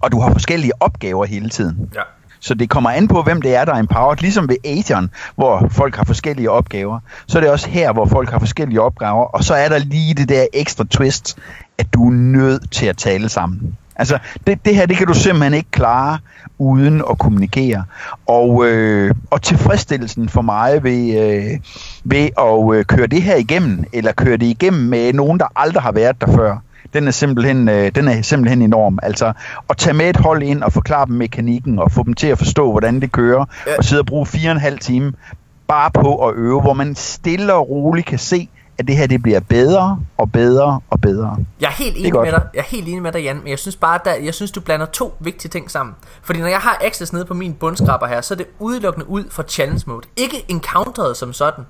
[0.00, 1.90] Og du har forskellige opgaver hele tiden.
[1.94, 2.02] Ja.
[2.42, 4.18] Så det kommer an på, hvem det er, der er empowered.
[4.18, 8.30] Ligesom ved Atheon, hvor folk har forskellige opgaver, så er det også her, hvor folk
[8.30, 9.24] har forskellige opgaver.
[9.24, 11.38] Og så er der lige det der ekstra twist,
[11.78, 13.76] at du er nødt til at tale sammen.
[13.96, 16.18] Altså, det, det her, det kan du simpelthen ikke klare
[16.58, 17.84] uden at kommunikere.
[18.26, 21.60] Og, øh, og tilfredsstillelsen for mig ved, øh,
[22.04, 25.82] ved at øh, køre det her igennem, eller køre det igennem med nogen, der aldrig
[25.82, 26.56] har været der før,
[26.94, 28.98] den er simpelthen, øh, den er simpelthen enorm.
[29.02, 29.32] Altså
[29.70, 32.38] at tage med et hold ind og forklare dem mekanikken og få dem til at
[32.38, 33.76] forstå, hvordan det kører, ja.
[33.78, 35.12] og sidde og bruge fire og en halv time
[35.68, 38.48] bare på at øve, hvor man stille og roligt kan se,
[38.78, 41.36] at det her det bliver bedre og bedre og bedre.
[41.60, 42.42] Jeg er helt enig med dig.
[42.54, 44.60] Jeg er helt enig med dig, Jan, men jeg synes bare, at jeg synes du
[44.60, 45.94] blander to vigtige ting sammen.
[46.22, 49.24] Fordi når jeg har access nede på min bundskraber her, så er det udelukkende ud
[49.30, 50.06] fra challenge mode.
[50.16, 51.64] Ikke encounteret som sådan.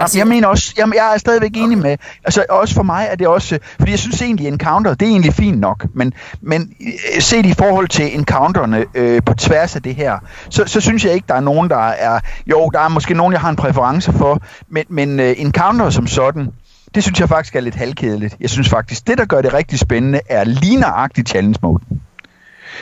[0.00, 3.16] Altså, jeg mener også, jeg, jeg er stadigvæk enig med, altså også for mig er
[3.16, 7.20] det også, fordi jeg synes egentlig Encounter, det er egentlig fint nok, men, men øh,
[7.22, 10.18] set i forhold til Encounterne øh, på tværs af det her,
[10.50, 13.32] så, så synes jeg ikke, der er nogen, der er, jo, der er måske nogen,
[13.32, 16.48] jeg har en præference for, men, men uh, Encounter som sådan,
[16.94, 18.36] det synes jeg faktisk er lidt halvkedeligt.
[18.40, 21.80] Jeg synes faktisk, det der gør det rigtig spændende, er ligneragtigt challenge mode.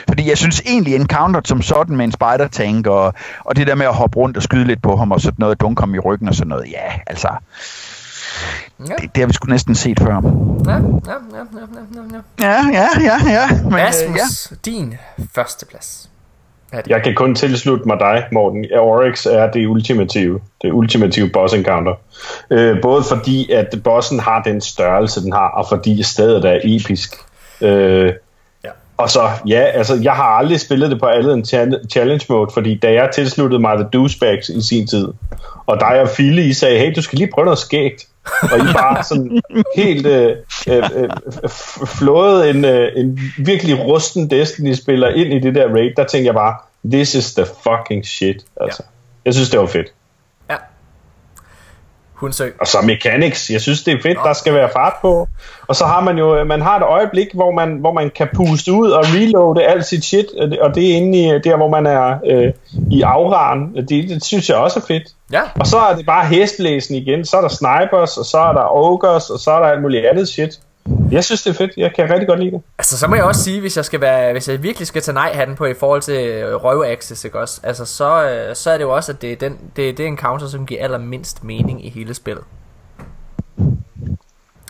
[0.07, 3.75] Fordi jeg synes egentlig Encounter som sådan med en spider tank og, og det der
[3.75, 5.99] med at hoppe rundt og skyde lidt på ham og sådan noget, dunke ham i
[5.99, 7.29] ryggen og sådan noget, ja, altså...
[8.79, 8.93] Ja.
[9.01, 10.13] Det, det har vi sgu næsten set før.
[10.65, 10.79] Ja, ja, ja,
[11.39, 12.47] ja, ja, ja.
[12.47, 13.63] Ja, ja, ja, ja.
[13.63, 14.71] Men, Asmus, øh, ja.
[14.71, 14.95] din
[15.35, 16.09] førsteplads.
[16.87, 18.65] Jeg kan kun tilslutte mig dig, Morten.
[18.79, 21.93] Oryx er det ultimative, det ultimative boss encounter.
[22.51, 27.15] Øh, både fordi, at bossen har den størrelse, den har, og fordi stedet er episk.
[27.61, 28.13] Øh,
[28.97, 31.45] og så, ja, altså, jeg har aldrig spillet det på andet end
[31.91, 35.07] challenge mode, fordi da jeg tilsluttede mig The Douchebags i sin tid,
[35.65, 38.07] og dig og Fille, I sagde, hey, du skal lige prøve noget skægt.
[38.41, 39.41] Og I bare sådan
[39.83, 40.35] helt øh,
[40.67, 41.09] øh, øh,
[41.85, 46.33] flået en, øh, en virkelig rusten Destiny-spiller ind i det der raid, der tænkte jeg
[46.33, 46.55] bare,
[46.85, 48.45] this is the fucking shit.
[48.61, 48.83] Altså.
[48.85, 48.89] Ja.
[49.25, 49.87] Jeg synes, det var fedt.
[52.23, 52.49] Hundsø.
[52.59, 53.49] Og så mechanics.
[53.49, 54.23] Jeg synes, det er fedt, Nå.
[54.23, 55.27] der skal være fart på.
[55.67, 58.71] Og så har man jo man har et øjeblik, hvor man, hvor man kan puste
[58.71, 60.25] ud og reloade alt sit shit,
[60.61, 62.53] og det er inde i der, hvor man er øh,
[62.91, 63.75] i afraren.
[63.75, 65.03] Det, det synes jeg også er fedt.
[65.31, 65.41] Ja.
[65.59, 67.25] Og så er det bare hestlæsen igen.
[67.25, 70.05] Så er der snipers, og så er der ogres, og så er der alt muligt
[70.05, 70.59] andet shit.
[71.11, 71.71] Jeg synes, det er fedt.
[71.77, 72.61] Jeg kan rigtig godt lide det.
[72.77, 75.13] Altså, så må jeg også sige, hvis jeg, skal være, hvis jeg virkelig skal tage
[75.13, 77.59] nej-hatten på i forhold til øh, røv-access, ikke også?
[77.63, 80.07] Altså, så, øh, så er det jo også, at det er, den, det, det er
[80.07, 82.43] en counter, som giver allermindst mening i hele spillet.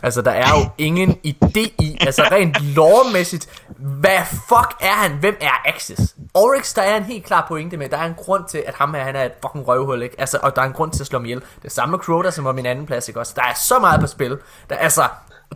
[0.04, 5.12] Altså, der er jo ingen idé i, altså rent lovmæssigt, hvad fuck er han?
[5.12, 6.16] Hvem er Axis?
[6.34, 8.94] Oryx, der er en helt klar pointe med, der er en grund til, at ham
[8.94, 10.16] her, han er et fucking røvhul, ikke?
[10.20, 11.42] Altså, og der er en grund til at slå ham ihjel.
[11.64, 13.34] Det samme med Crota, som var min anden plads, ikke også?
[13.36, 14.38] Der er så meget på spil.
[14.70, 15.04] Der, altså,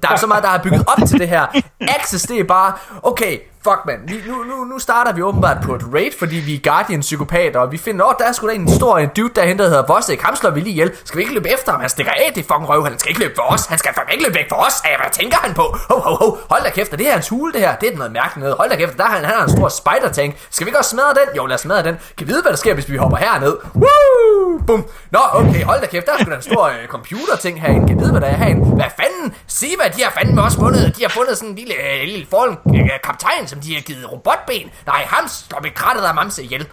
[0.01, 1.45] der er så meget, der er bygget op til det her.
[1.99, 5.75] Axis, det er bare, okay, fuck man, vi, nu, nu, nu starter vi åbenbart på
[5.75, 8.53] et raid, fordi vi er Guardian psykopater, og vi finder, åh, der er sgu da
[8.53, 10.91] en stor en dude derhen, der hedder Vosek, ham slår vi lige ihjel.
[11.05, 11.81] Skal vi ikke løbe efter ham?
[11.81, 13.65] Han stikker af, det er fucking røv, han skal ikke løbe for os.
[13.65, 14.73] Han skal fandme ikke løbe væk for os.
[14.85, 15.65] Ej, hvad tænker han på?
[15.89, 17.75] Ho, ho, ho, hold da kæft, det her er hans hule, det her.
[17.75, 18.55] Det er noget mærkeligt noget.
[18.59, 20.35] Hold da kæft, der er han, han har en stor spider tank.
[20.49, 21.35] Skal vi ikke også smadre den?
[21.37, 21.95] Jo, lad os smadre den.
[22.17, 23.53] Kan vi vide, hvad der sker, hvis vi hopper herned?
[23.75, 24.59] Woo!
[24.67, 24.85] Bum.
[25.11, 27.87] Nå, okay, hold da kæft, der er sgu da en stor øh, computer ting herinde.
[27.87, 28.65] Kan vi vide, hvad der er herinde?
[28.65, 29.35] Hvad fanden?
[29.47, 30.97] Se hvad de har fandme også fundet.
[30.97, 34.11] De har fundet sådan en lille, øh, lille fallen øh, kaptajn, som de har givet
[34.11, 34.71] robotben.
[34.85, 36.67] Nej, ham slår vi krattet af mamse ihjel.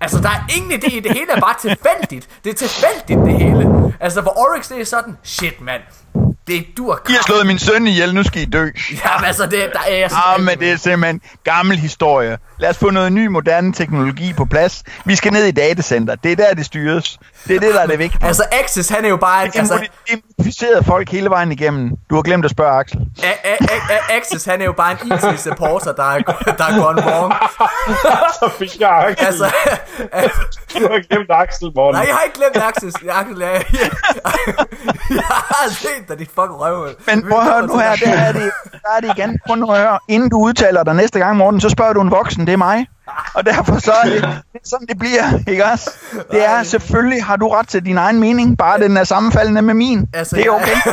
[0.00, 2.28] Altså, der er ingen idé i det hele, er bare tilfældigt.
[2.44, 3.94] Det er tilfældigt, det hele.
[4.00, 5.82] Altså, for Oryx, det er sådan, shit, mand.
[6.46, 8.70] Det dur I har slået min søn ihjel, nu skal I dø.
[8.90, 12.38] Jamen, altså, det, der er jeg Ah, men det er simpelthen gammel historie.
[12.58, 14.82] Lad os få noget ny, moderne teknologi på plads.
[15.04, 16.14] Vi skal ned i datacenter.
[16.14, 17.18] Det er der, det styres.
[17.48, 18.26] Det er det, der er det vigtige.
[18.26, 19.50] Altså, Axis, han er jo bare en...
[19.50, 19.74] Det Altså,
[20.06, 21.90] det er modificeret folk hele vejen igennem.
[22.10, 23.00] Du har glemt at spørge Axel.
[23.22, 26.18] A- A- A- A- Axis, han er jo bare en IT-supporter, der er,
[26.58, 27.34] der er gone wrong.
[28.40, 29.26] Så fik jeg Axel.
[29.26, 29.44] Altså,
[30.78, 31.98] du har glemt Axel, Morten.
[31.98, 32.94] nej, jeg har ikke glemt Axis.
[33.10, 33.90] Axel, jeg, jeg,
[35.10, 36.88] jeg har set dig, dit fucking røvhul.
[37.06, 39.38] Men prøv at høre nu her, der er det, der er det igen.
[39.46, 39.98] Prøv nu at høre.
[40.08, 42.86] Inden du udtaler dig næste gang, Morten, så spørger du en voksen, det er mig.
[43.34, 44.22] Og derfor så er det,
[44.52, 45.90] det er sådan, det bliver, ikke også?
[46.30, 49.74] Det er selvfølgelig, har du ret til din egen mening, bare den er sammenfaldende med
[49.74, 50.08] min.
[50.14, 50.76] Altså, det er jeg- okay.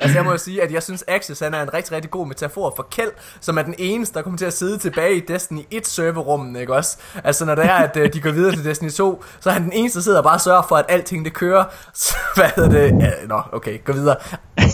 [0.00, 2.26] Altså jeg må jo sige, at jeg synes Axis han er en rigtig, rigtig god
[2.26, 3.10] metafor for Kjeld,
[3.40, 6.74] som er den eneste, der kommer til at sidde tilbage i Destiny 1 serverrummen, ikke
[6.74, 6.96] også?
[7.24, 9.62] Altså når det er, at øh, de går videre til Destiny 2, så er han
[9.64, 11.64] den eneste, der sidder og bare sørger for, at alting det kører.
[11.94, 12.96] Så, hvad hedder det?
[13.00, 14.16] Ja, nå, okay, gå videre.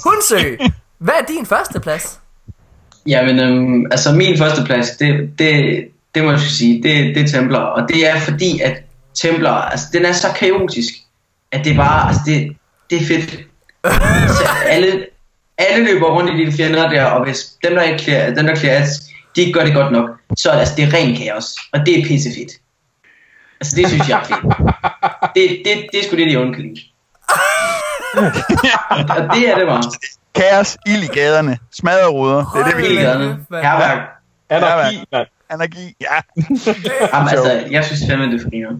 [0.05, 0.57] Hundsø,
[0.99, 2.20] hvad er din første plads?
[3.07, 7.29] Jamen, øhm, altså min første plads, det, det, det må jeg sige, det, det er
[7.29, 7.65] Templar.
[7.65, 8.83] Og det er fordi, at
[9.15, 10.95] Templar, altså den er så kaotisk,
[11.53, 12.57] at det bare, altså det,
[12.91, 13.31] det er fedt.
[14.39, 15.07] Så alle,
[15.59, 18.57] alle løber rundt i de fjender der, og hvis dem der ikke clear, dem der
[18.57, 18.87] clear
[19.37, 21.47] de gør det godt nok, så det, altså, det er ren kaos.
[21.73, 22.53] Og det er pissefedt.
[23.61, 24.45] Altså det synes jeg er fedt.
[25.35, 26.81] Det, det, det er sgu det, de kan lide.
[29.15, 29.83] og det er det bare.
[30.34, 32.36] Kaos, ild i gaderne, smadreruder.
[32.55, 33.62] Det er det, vi kan.
[33.62, 33.99] Herværk.
[34.50, 35.26] Anarki, mand.
[35.50, 36.07] Anarki, ja.
[37.15, 38.70] Jamen, altså, jeg synes fandme, det er for griner.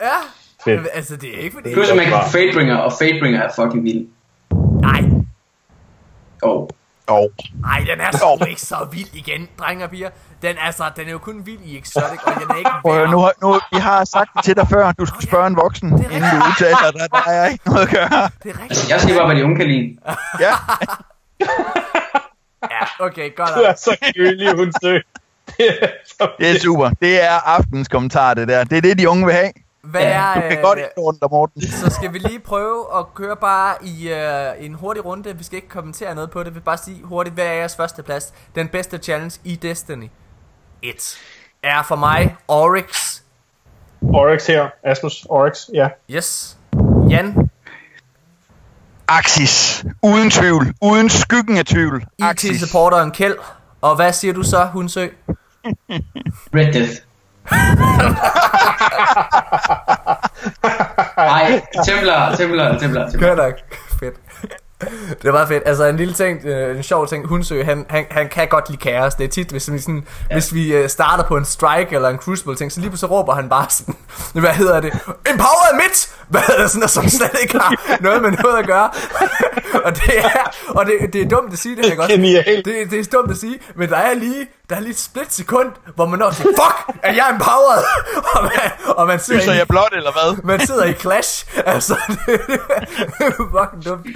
[0.00, 0.16] Ja,
[0.64, 0.88] Fedt.
[0.94, 1.72] Altså det er ikke fordi...
[1.72, 4.06] Plus at man kan Fatebringer, og Fatebringer er fucking vild.
[4.80, 5.02] Nej,
[6.42, 6.70] Og
[7.08, 10.10] Og nej, den er sgu ikke så vild igen, drenge og piger.
[10.42, 13.10] Den, altså, den er jo kun vild i Exotic, og den er ikke værd.
[13.10, 15.88] nu, har- nu, vi har sagt det til dig før, du skulle spørge en voksen,
[15.88, 17.10] inden du udtaler dig.
[17.12, 18.30] Der er ikke noget at gøre.
[18.42, 18.90] Det er rigtigt.
[18.90, 19.96] jeg siger bare, hvad de unge kan lide.
[20.44, 20.52] Ja,
[22.70, 24.98] Ja, okay, godt Du er så kølig, hun sø.
[25.58, 26.90] Det er så det er super.
[27.02, 28.64] Det er aftens kommentar, det der.
[28.64, 29.52] Det er det, de unge vil have.
[29.90, 30.34] Hvad Ja, er...
[30.34, 31.62] Du kan øh, godt ikke rundt om Morten.
[31.84, 35.36] Så skal vi lige prøve at køre bare i øh, en hurtig runde.
[35.38, 36.46] Vi skal ikke kommentere noget på det.
[36.46, 38.34] Vi vil bare sige hurtigt, hvad er jeres første plads?
[38.54, 40.08] Den bedste challenge i Destiny
[40.82, 41.18] 1
[41.62, 43.20] er for mig Oryx.
[44.02, 44.68] Oryx her.
[44.84, 45.88] Asmus Oryx, ja.
[46.10, 46.56] Yes.
[47.10, 47.50] Jan,
[49.08, 49.84] Axis.
[50.02, 50.74] Uden tvivl.
[50.82, 52.04] Uden skyggen af tvivl.
[52.22, 52.50] Axis.
[52.62, 53.36] IT-supporteren Kjeld.
[53.80, 55.06] Og hvad siger du så, Hundsø?
[56.54, 56.92] Red Death.
[61.16, 63.18] Nej, Templar, Templar, Templar, Templar.
[63.18, 63.54] Gør nok.
[64.00, 64.14] Fedt.
[65.22, 65.62] Det var fedt.
[65.66, 68.80] Altså en lille ting, øh, en sjov ting, Hundsø, han, han, han kan godt lide
[68.80, 69.14] kaos.
[69.14, 70.34] Det er tit, hvis vi, sådan, ja.
[70.34, 73.34] hvis vi øh, starter på en strike eller en crucible ting, så lige pludselig råber
[73.34, 73.94] han bare sådan,
[74.44, 74.92] hvad hedder det?
[75.30, 76.10] Empowered midt!
[76.28, 78.90] Hvad hedder det sådan, som slet ikke har noget med noget at gøre.
[79.86, 82.06] og det er, og det, det er dumt at sige det her?
[82.06, 82.64] Genialt.
[82.64, 85.32] Det, det er dumt at sige, men der er lige, der er lige et split
[85.34, 87.84] sekund, hvor man når til, fuck, er jeg empowered?
[88.34, 90.42] og, man, og man sidder Lyser i- jeg blot, eller hvad?
[90.44, 91.46] man sidder i clash.
[91.74, 92.58] Altså, det, det
[93.20, 94.06] er fucking dumt.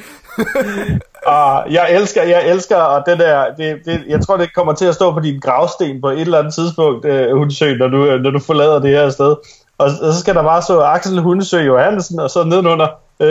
[1.26, 4.84] Uh, jeg elsker, jeg elsker, og det der, det, det, jeg tror, det kommer til
[4.84, 8.20] at stå på din gravsten på et eller andet tidspunkt, uh, Hundesø, når du, øh,
[8.20, 9.36] når du forlader det her sted.
[9.78, 12.86] Og, og så skal der bare stå Axel Hundesø Johansen, og så nedenunder
[13.20, 13.26] uh,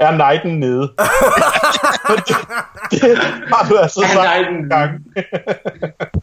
[0.00, 0.90] er Knighten nede.
[2.08, 2.36] Det,
[2.90, 3.18] det
[3.52, 4.90] har du altså sagt en gang.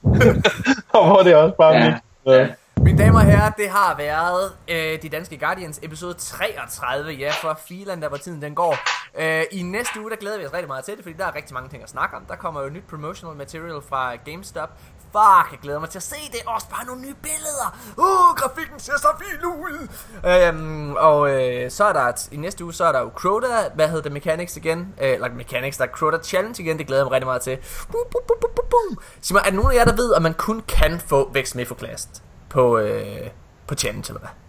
[0.96, 1.98] og hvor det også bare Ja.
[2.26, 2.48] ja.
[2.84, 7.12] Mine damer og herrer, det har været øh, De Danske Guardians episode 33.
[7.12, 8.78] Ja, for filen der hvor tiden den går.
[9.20, 11.36] Øh, I næste uge, der glæder vi os rigtig meget til det, fordi der er
[11.36, 12.26] rigtig mange ting at snakke om.
[12.30, 14.70] Der kommer jo nyt promotional material fra GameStop.
[15.12, 16.40] Fuck, jeg glæder mig til at se det.
[16.46, 17.78] Også bare nogle nye billeder.
[17.98, 19.88] Uh, grafikken ser så fin ud.
[20.26, 23.48] Øhm, og øh, så er der, et, i næste uge, så er der jo Crota,
[23.76, 24.80] hvad hedder det, Mechanics igen.
[25.02, 27.58] Øh, eller Mechanics, der er Crota Challenge igen, det glæder jeg mig rigtig meget til.
[27.92, 28.98] Boom, boom, boom, boom, boom.
[29.22, 31.56] Sig mig, er der nogen af jer, der ved, at man kun kan få Vex
[31.56, 33.30] Mefoclast på, øh,
[33.68, 34.41] på Challenge, eller hvad?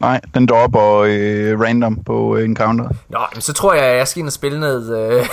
[0.00, 2.88] Nej, den dropper øh, random på øh, Encounter.
[3.08, 5.26] Nå, men så tror jeg, at jeg skal ind og spille ned øh,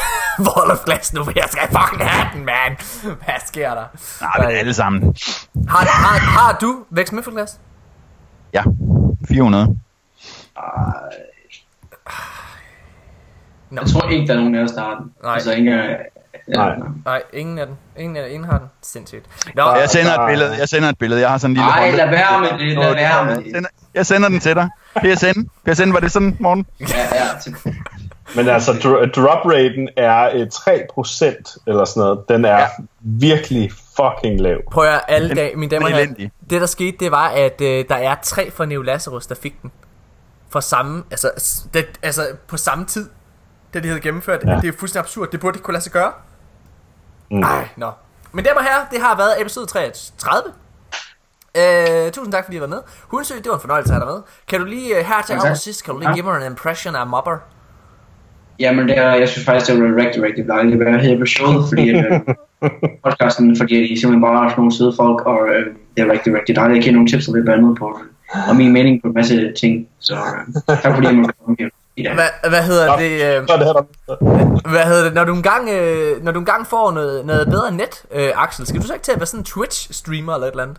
[0.47, 2.77] Wall of Glass nu, for jeg skal fucking have den, man.
[3.25, 3.85] Hvad sker der?
[4.21, 5.15] Nej, men alle sammen.
[5.67, 7.59] Har, har, har du Vex Mefoclast?
[8.53, 8.63] Ja,
[9.27, 9.67] 400.
[13.69, 13.81] Nå.
[13.81, 15.11] Jeg tror ikke, der er nogen af os, der har den.
[15.23, 15.33] Nej.
[15.33, 15.51] Altså.
[15.51, 15.87] Ja,
[16.47, 16.75] Nej.
[17.05, 17.75] Nej, ingen af den.
[17.97, 18.67] Ingen, af, ingen har den.
[18.81, 19.25] Sindssygt.
[19.55, 20.55] Nå, Jeg sender der- et billede.
[20.59, 21.21] Jeg sender et billede.
[21.21, 23.43] Jeg har sådan en lille Ej, hånd- lad være med det, lad være med Jeg
[23.43, 23.51] det.
[23.53, 24.69] sender, jeg sender den til dig.
[24.97, 25.49] PSN.
[25.65, 26.65] PSN, var det sådan, morgen?
[26.79, 27.51] Ja, ja,
[28.35, 32.19] Men altså, dro- drop raten er øh, 3% eller sådan noget.
[32.29, 32.67] Den er Ja.
[32.99, 34.57] virkelig fucking lav.
[34.71, 36.01] prøv at alle dage, mine damer og.
[36.49, 39.61] Det der skete, det var, at øh, der er tre fra Neo Lazarus, der fik
[39.61, 39.71] den.
[40.49, 41.29] For samme, altså,
[41.73, 43.09] det, altså på samme tid,
[43.73, 44.43] da de havde gennemført.
[44.45, 44.59] Ja.
[44.61, 45.31] Det er fuldstændig absurd.
[45.31, 46.11] Det burde ikke kunne lade sig gøre.
[47.31, 47.43] Mm.
[47.43, 47.91] Ej, nå.
[48.31, 50.51] Men damer og herrer, det har været episode 33.
[51.57, 54.13] Øh, tusind tak fordi I var med Hundsø, det var en fornøjelse at have dig
[54.15, 55.43] med Kan du lige, øh, her til tak.
[55.45, 56.13] allersidst Kan du lige Ja.
[56.15, 57.37] give mig en impression af Mopper?
[58.59, 61.25] Jamen, det er, jeg synes faktisk, det var rigtig, rigtig dejligt at være her på
[61.25, 62.19] showet, fordi øh,
[63.03, 65.65] podcasten, fordi de simpelthen bare er nogle søde folk, og øh,
[65.97, 66.75] det er rigtig, rigtig dejligt.
[66.75, 67.99] Jeg giver nogle tips og lidt andet på,
[68.49, 71.69] og min mening på en masse ting, så øh, tak fordi jeg måtte komme her
[72.03, 72.13] dag.
[72.13, 72.97] Hvad, hvad hedder Nå.
[72.97, 73.11] det?
[73.11, 73.43] Øh,
[74.71, 75.13] hvad hedder det?
[75.13, 78.81] Når du engang, øh, når du engang får noget, noget bedre net, øh, Axel, skal
[78.81, 80.77] du så ikke til at være sådan en Twitch-streamer eller et eller andet?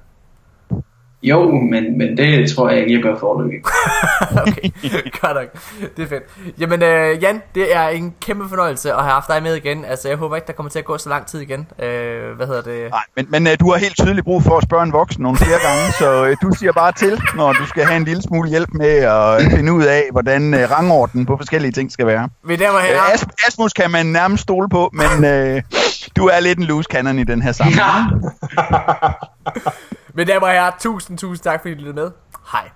[1.22, 3.58] Jo, men, men det tror jeg ikke, jeg gør forløbig.
[4.46, 4.70] okay,
[5.20, 5.62] godt nok.
[5.96, 6.22] Det er fedt.
[6.60, 9.84] Jamen, øh, Jan, det er en kæmpe fornøjelse at have haft dig med igen.
[9.84, 11.66] Altså, jeg håber ikke, der kommer til at gå så lang tid igen.
[11.82, 12.90] Øh, hvad hedder det?
[12.90, 15.38] Nej, men, men uh, du har helt tydeligt brug for at spørge en voksen nogle
[15.38, 18.48] flere gange, så uh, du siger bare til, når du skal have en lille smule
[18.48, 22.28] hjælp med at finde ud af, hvordan uh, rangordenen på forskellige ting skal være.
[22.44, 25.06] Mine damer og Uh, herrer, As- Asmus kan man nærmest stole på, men
[25.54, 25.60] uh,
[26.16, 27.86] du er lidt en loose cannon i den her sammenhæng.
[28.58, 29.08] Ja.
[30.16, 32.10] Men damer og herrer, tusind, tusind tak, fordi I lyttede med.
[32.52, 32.70] Hej.